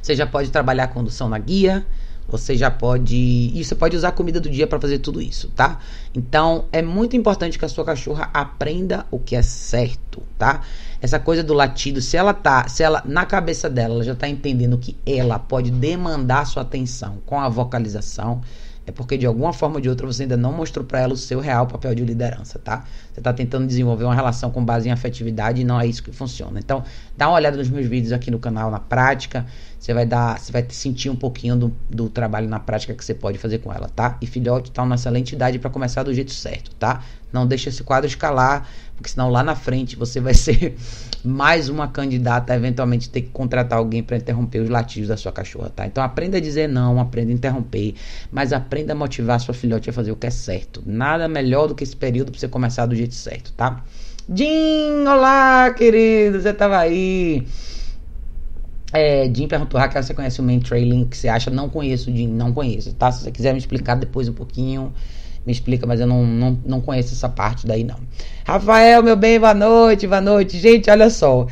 Você 0.00 0.14
já 0.14 0.26
pode 0.26 0.50
trabalhar 0.50 0.84
a 0.84 0.88
condução 0.88 1.28
na 1.28 1.38
guia, 1.38 1.84
você 2.32 2.56
já 2.56 2.70
pode. 2.70 3.14
E 3.14 3.62
você 3.62 3.74
pode 3.74 3.94
usar 3.94 4.08
a 4.08 4.12
comida 4.12 4.40
do 4.40 4.48
dia 4.48 4.66
para 4.66 4.80
fazer 4.80 4.98
tudo 4.98 5.20
isso, 5.20 5.48
tá? 5.54 5.78
Então 6.14 6.64
é 6.72 6.80
muito 6.80 7.14
importante 7.14 7.58
que 7.58 7.64
a 7.64 7.68
sua 7.68 7.84
cachorra 7.84 8.30
aprenda 8.32 9.06
o 9.10 9.18
que 9.18 9.36
é 9.36 9.42
certo, 9.42 10.22
tá? 10.38 10.62
Essa 11.00 11.18
coisa 11.18 11.42
do 11.42 11.52
latido, 11.52 12.00
se 12.00 12.16
ela 12.16 12.32
tá, 12.32 12.66
se 12.68 12.82
ela 12.82 13.02
na 13.04 13.26
cabeça 13.26 13.68
dela, 13.68 13.94
ela 13.94 14.04
já 14.04 14.14
tá 14.14 14.26
entendendo 14.26 14.78
que 14.78 14.96
ela 15.04 15.38
pode 15.38 15.70
demandar 15.70 16.46
sua 16.46 16.62
atenção 16.62 17.18
com 17.26 17.38
a 17.38 17.48
vocalização, 17.48 18.40
é 18.86 18.90
porque 18.90 19.16
de 19.16 19.26
alguma 19.26 19.52
forma 19.52 19.76
ou 19.76 19.80
de 19.80 19.88
outra 19.88 20.06
você 20.06 20.22
ainda 20.22 20.36
não 20.36 20.52
mostrou 20.52 20.84
para 20.84 21.00
ela 21.00 21.12
o 21.12 21.16
seu 21.16 21.40
real 21.40 21.66
papel 21.66 21.94
de 21.94 22.04
liderança, 22.04 22.58
tá? 22.58 22.84
Você 23.12 23.20
está 23.20 23.32
tentando 23.32 23.66
desenvolver 23.66 24.04
uma 24.04 24.14
relação 24.14 24.50
com 24.50 24.64
base 24.64 24.88
em 24.88 24.92
afetividade 24.92 25.60
e 25.60 25.64
não 25.64 25.80
é 25.80 25.86
isso 25.86 26.02
que 26.02 26.10
funciona. 26.10 26.58
Então, 26.58 26.82
dá 27.16 27.28
uma 27.28 27.36
olhada 27.36 27.56
nos 27.56 27.68
meus 27.68 27.86
vídeos 27.86 28.12
aqui 28.12 28.30
no 28.30 28.38
canal 28.38 28.70
na 28.70 28.80
prática. 28.80 29.46
Você 29.78 29.94
vai 29.94 30.04
dar, 30.04 30.38
você 30.38 30.50
vai 30.50 30.66
sentir 30.68 31.10
um 31.10 31.16
pouquinho 31.16 31.56
do, 31.56 31.76
do 31.88 32.08
trabalho 32.08 32.48
na 32.48 32.58
prática 32.58 32.94
que 32.94 33.04
você 33.04 33.14
pode 33.14 33.38
fazer 33.38 33.58
com 33.58 33.72
ela, 33.72 33.88
tá? 33.88 34.16
E 34.20 34.26
filhote 34.26 34.70
tá 34.70 34.82
uma 34.82 34.96
excelente 34.96 35.34
idade 35.34 35.58
para 35.58 35.70
começar 35.70 36.02
do 36.02 36.12
jeito 36.12 36.32
certo, 36.32 36.74
tá? 36.74 37.02
Não 37.32 37.46
deixe 37.46 37.68
esse 37.68 37.82
quadro 37.82 38.06
escalar, 38.06 38.68
porque 39.02 39.10
senão 39.10 39.28
lá 39.28 39.42
na 39.42 39.56
frente 39.56 39.96
você 39.96 40.20
vai 40.20 40.32
ser 40.32 40.76
mais 41.24 41.68
uma 41.68 41.88
candidata 41.88 42.52
a 42.52 42.56
eventualmente 42.56 43.10
ter 43.10 43.22
que 43.22 43.30
contratar 43.30 43.78
alguém 43.78 44.02
para 44.02 44.16
interromper 44.16 44.60
os 44.60 44.68
latidos 44.68 45.08
da 45.08 45.16
sua 45.16 45.32
cachorra, 45.32 45.70
tá? 45.74 45.86
Então 45.86 46.02
aprenda 46.02 46.38
a 46.38 46.40
dizer 46.40 46.68
não, 46.68 47.00
aprenda 47.00 47.30
a 47.30 47.34
interromper, 47.34 47.94
mas 48.30 48.52
aprenda 48.52 48.92
a 48.92 48.96
motivar 48.96 49.40
sua 49.40 49.52
filhote 49.52 49.90
a 49.90 49.92
fazer 49.92 50.12
o 50.12 50.16
que 50.16 50.26
é 50.26 50.30
certo. 50.30 50.82
Nada 50.86 51.28
melhor 51.28 51.66
do 51.66 51.74
que 51.74 51.84
esse 51.84 51.96
período 51.96 52.30
para 52.30 52.40
você 52.40 52.48
começar 52.48 52.86
do 52.86 52.94
jeito 52.94 53.14
certo, 53.14 53.52
tá? 53.52 53.84
Jim, 54.32 55.04
olá, 55.06 55.72
querido, 55.76 56.40
você 56.40 56.52
tava 56.52 56.78
aí. 56.78 57.44
É, 58.92 59.28
Jim 59.34 59.48
perguntou, 59.48 59.80
Raquel, 59.80 60.02
você 60.02 60.14
conhece 60.14 60.40
o 60.40 60.44
main 60.44 60.60
trailing? 60.60 61.06
Que 61.06 61.16
você 61.16 61.26
acha? 61.26 61.50
Não 61.50 61.68
conheço, 61.68 62.14
Jim, 62.14 62.28
não 62.28 62.52
conheço, 62.52 62.92
tá? 62.94 63.10
Se 63.10 63.24
você 63.24 63.32
quiser 63.32 63.52
me 63.52 63.58
explicar 63.58 63.96
depois 63.96 64.28
um 64.28 64.32
pouquinho, 64.32 64.92
me 65.46 65.52
explica, 65.52 65.86
mas 65.86 66.00
eu 66.00 66.06
não, 66.06 66.24
não, 66.24 66.58
não 66.64 66.80
conheço 66.80 67.14
essa 67.14 67.28
parte 67.28 67.66
daí, 67.66 67.84
não. 67.84 67.98
Rafael, 68.44 69.02
meu 69.02 69.16
bem, 69.16 69.38
boa 69.38 69.54
noite, 69.54 70.06
boa 70.06 70.20
noite. 70.20 70.58
Gente, 70.58 70.90
olha 70.90 71.10
só. 71.10 71.46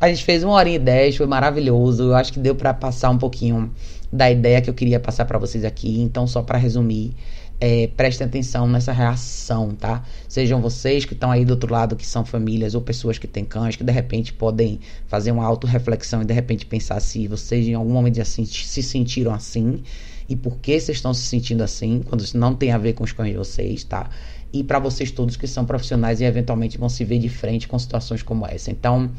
A 0.00 0.08
gente 0.08 0.24
fez 0.24 0.42
uma 0.42 0.54
horinha 0.54 0.76
e 0.76 0.78
dez, 0.78 1.16
foi 1.16 1.26
maravilhoso. 1.26 2.04
Eu 2.04 2.14
acho 2.14 2.32
que 2.32 2.38
deu 2.38 2.54
para 2.54 2.72
passar 2.72 3.10
um 3.10 3.18
pouquinho 3.18 3.70
da 4.12 4.30
ideia 4.30 4.60
que 4.60 4.68
eu 4.68 4.74
queria 4.74 4.98
passar 4.98 5.24
para 5.24 5.38
vocês 5.38 5.64
aqui. 5.64 6.00
Então, 6.00 6.26
só 6.26 6.42
para 6.42 6.58
resumir, 6.58 7.14
é, 7.60 7.88
prestem 7.88 8.26
atenção 8.26 8.66
nessa 8.66 8.92
reação, 8.92 9.74
tá? 9.74 10.02
Sejam 10.26 10.60
vocês 10.62 11.04
que 11.04 11.12
estão 11.12 11.30
aí 11.30 11.44
do 11.44 11.50
outro 11.50 11.70
lado, 11.70 11.94
que 11.94 12.06
são 12.06 12.24
famílias 12.24 12.74
ou 12.74 12.80
pessoas 12.80 13.18
que 13.18 13.26
têm 13.26 13.44
cães, 13.44 13.76
que 13.76 13.84
de 13.84 13.92
repente 13.92 14.32
podem 14.32 14.80
fazer 15.06 15.30
uma 15.30 15.44
autorreflexão 15.44 16.22
e 16.22 16.24
de 16.24 16.32
repente 16.32 16.64
pensar 16.64 16.98
se 17.00 17.28
vocês 17.28 17.68
em 17.68 17.74
algum 17.74 17.92
momento 17.92 18.20
assim, 18.20 18.46
se 18.46 18.82
sentiram 18.82 19.34
assim 19.34 19.82
e 20.30 20.36
por 20.36 20.58
que 20.58 20.78
vocês 20.78 20.98
estão 20.98 21.12
se 21.12 21.22
sentindo 21.22 21.60
assim, 21.64 22.02
quando 22.08 22.22
isso 22.22 22.38
não 22.38 22.54
tem 22.54 22.70
a 22.70 22.78
ver 22.78 22.92
com 22.92 23.02
os 23.02 23.10
cães 23.10 23.32
de 23.32 23.36
vocês, 23.36 23.82
tá? 23.82 24.08
E 24.52 24.62
para 24.62 24.78
vocês 24.78 25.10
todos 25.10 25.36
que 25.36 25.46
são 25.48 25.64
profissionais 25.64 26.20
e 26.20 26.24
eventualmente 26.24 26.78
vão 26.78 26.88
se 26.88 27.04
ver 27.04 27.18
de 27.18 27.28
frente 27.28 27.66
com 27.66 27.76
situações 27.76 28.22
como 28.22 28.46
essa. 28.46 28.70
Então, 28.70 29.10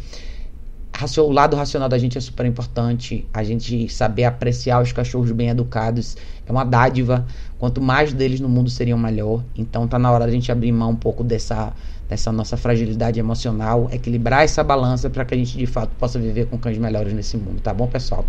o 1.18 1.30
lado 1.30 1.58
racional 1.58 1.90
da 1.90 1.98
gente 1.98 2.18
é 2.18 2.22
super 2.22 2.46
importante. 2.46 3.28
A 3.34 3.44
gente 3.44 3.90
saber 3.90 4.24
apreciar 4.24 4.82
os 4.82 4.94
cachorros 4.94 5.32
bem 5.32 5.50
educados 5.50 6.16
é 6.48 6.52
uma 6.52 6.64
dádiva. 6.64 7.26
Quanto 7.60 7.82
mais 7.82 8.14
deles 8.14 8.40
no 8.40 8.48
mundo 8.48 8.70
seriam 8.70 8.98
melhor. 8.98 9.44
Então 9.58 9.88
tá 9.90 10.00
na 10.00 10.10
hora 10.12 10.26
da 10.26 10.32
gente 10.32 10.50
abrir 10.50 10.72
mão 10.72 10.92
um 10.92 10.96
pouco 10.96 11.26
dessa, 11.26 11.74
dessa 12.08 12.32
nossa 12.32 12.56
fragilidade 12.56 13.20
emocional, 13.20 13.90
equilibrar 13.92 14.44
essa 14.44 14.64
balança 14.64 15.10
para 15.10 15.26
que 15.26 15.34
a 15.34 15.38
gente 15.38 15.58
de 15.58 15.66
fato 15.66 15.92
possa 15.98 16.18
viver 16.18 16.48
com 16.48 16.58
cães 16.58 16.78
melhores 16.78 17.14
nesse 17.14 17.36
mundo, 17.36 17.60
tá 17.62 17.74
bom, 17.74 17.88
pessoal? 17.88 18.26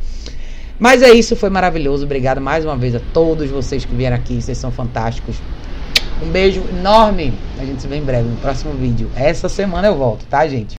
Mas 0.82 1.00
é 1.00 1.12
isso, 1.12 1.36
foi 1.36 1.48
maravilhoso. 1.48 2.04
Obrigado 2.04 2.40
mais 2.40 2.64
uma 2.64 2.76
vez 2.76 2.92
a 2.96 3.00
todos 3.14 3.48
vocês 3.48 3.84
que 3.84 3.94
vieram 3.94 4.16
aqui, 4.16 4.42
vocês 4.42 4.58
são 4.58 4.72
fantásticos. 4.72 5.36
Um 6.20 6.28
beijo 6.28 6.60
enorme. 6.76 7.32
A 7.60 7.64
gente 7.64 7.80
se 7.80 7.86
vê 7.86 7.98
em 7.98 8.02
breve 8.02 8.28
no 8.28 8.36
próximo 8.38 8.72
vídeo. 8.72 9.08
Essa 9.14 9.48
semana 9.48 9.86
eu 9.86 9.96
volto, 9.96 10.24
tá, 10.28 10.44
gente? 10.48 10.66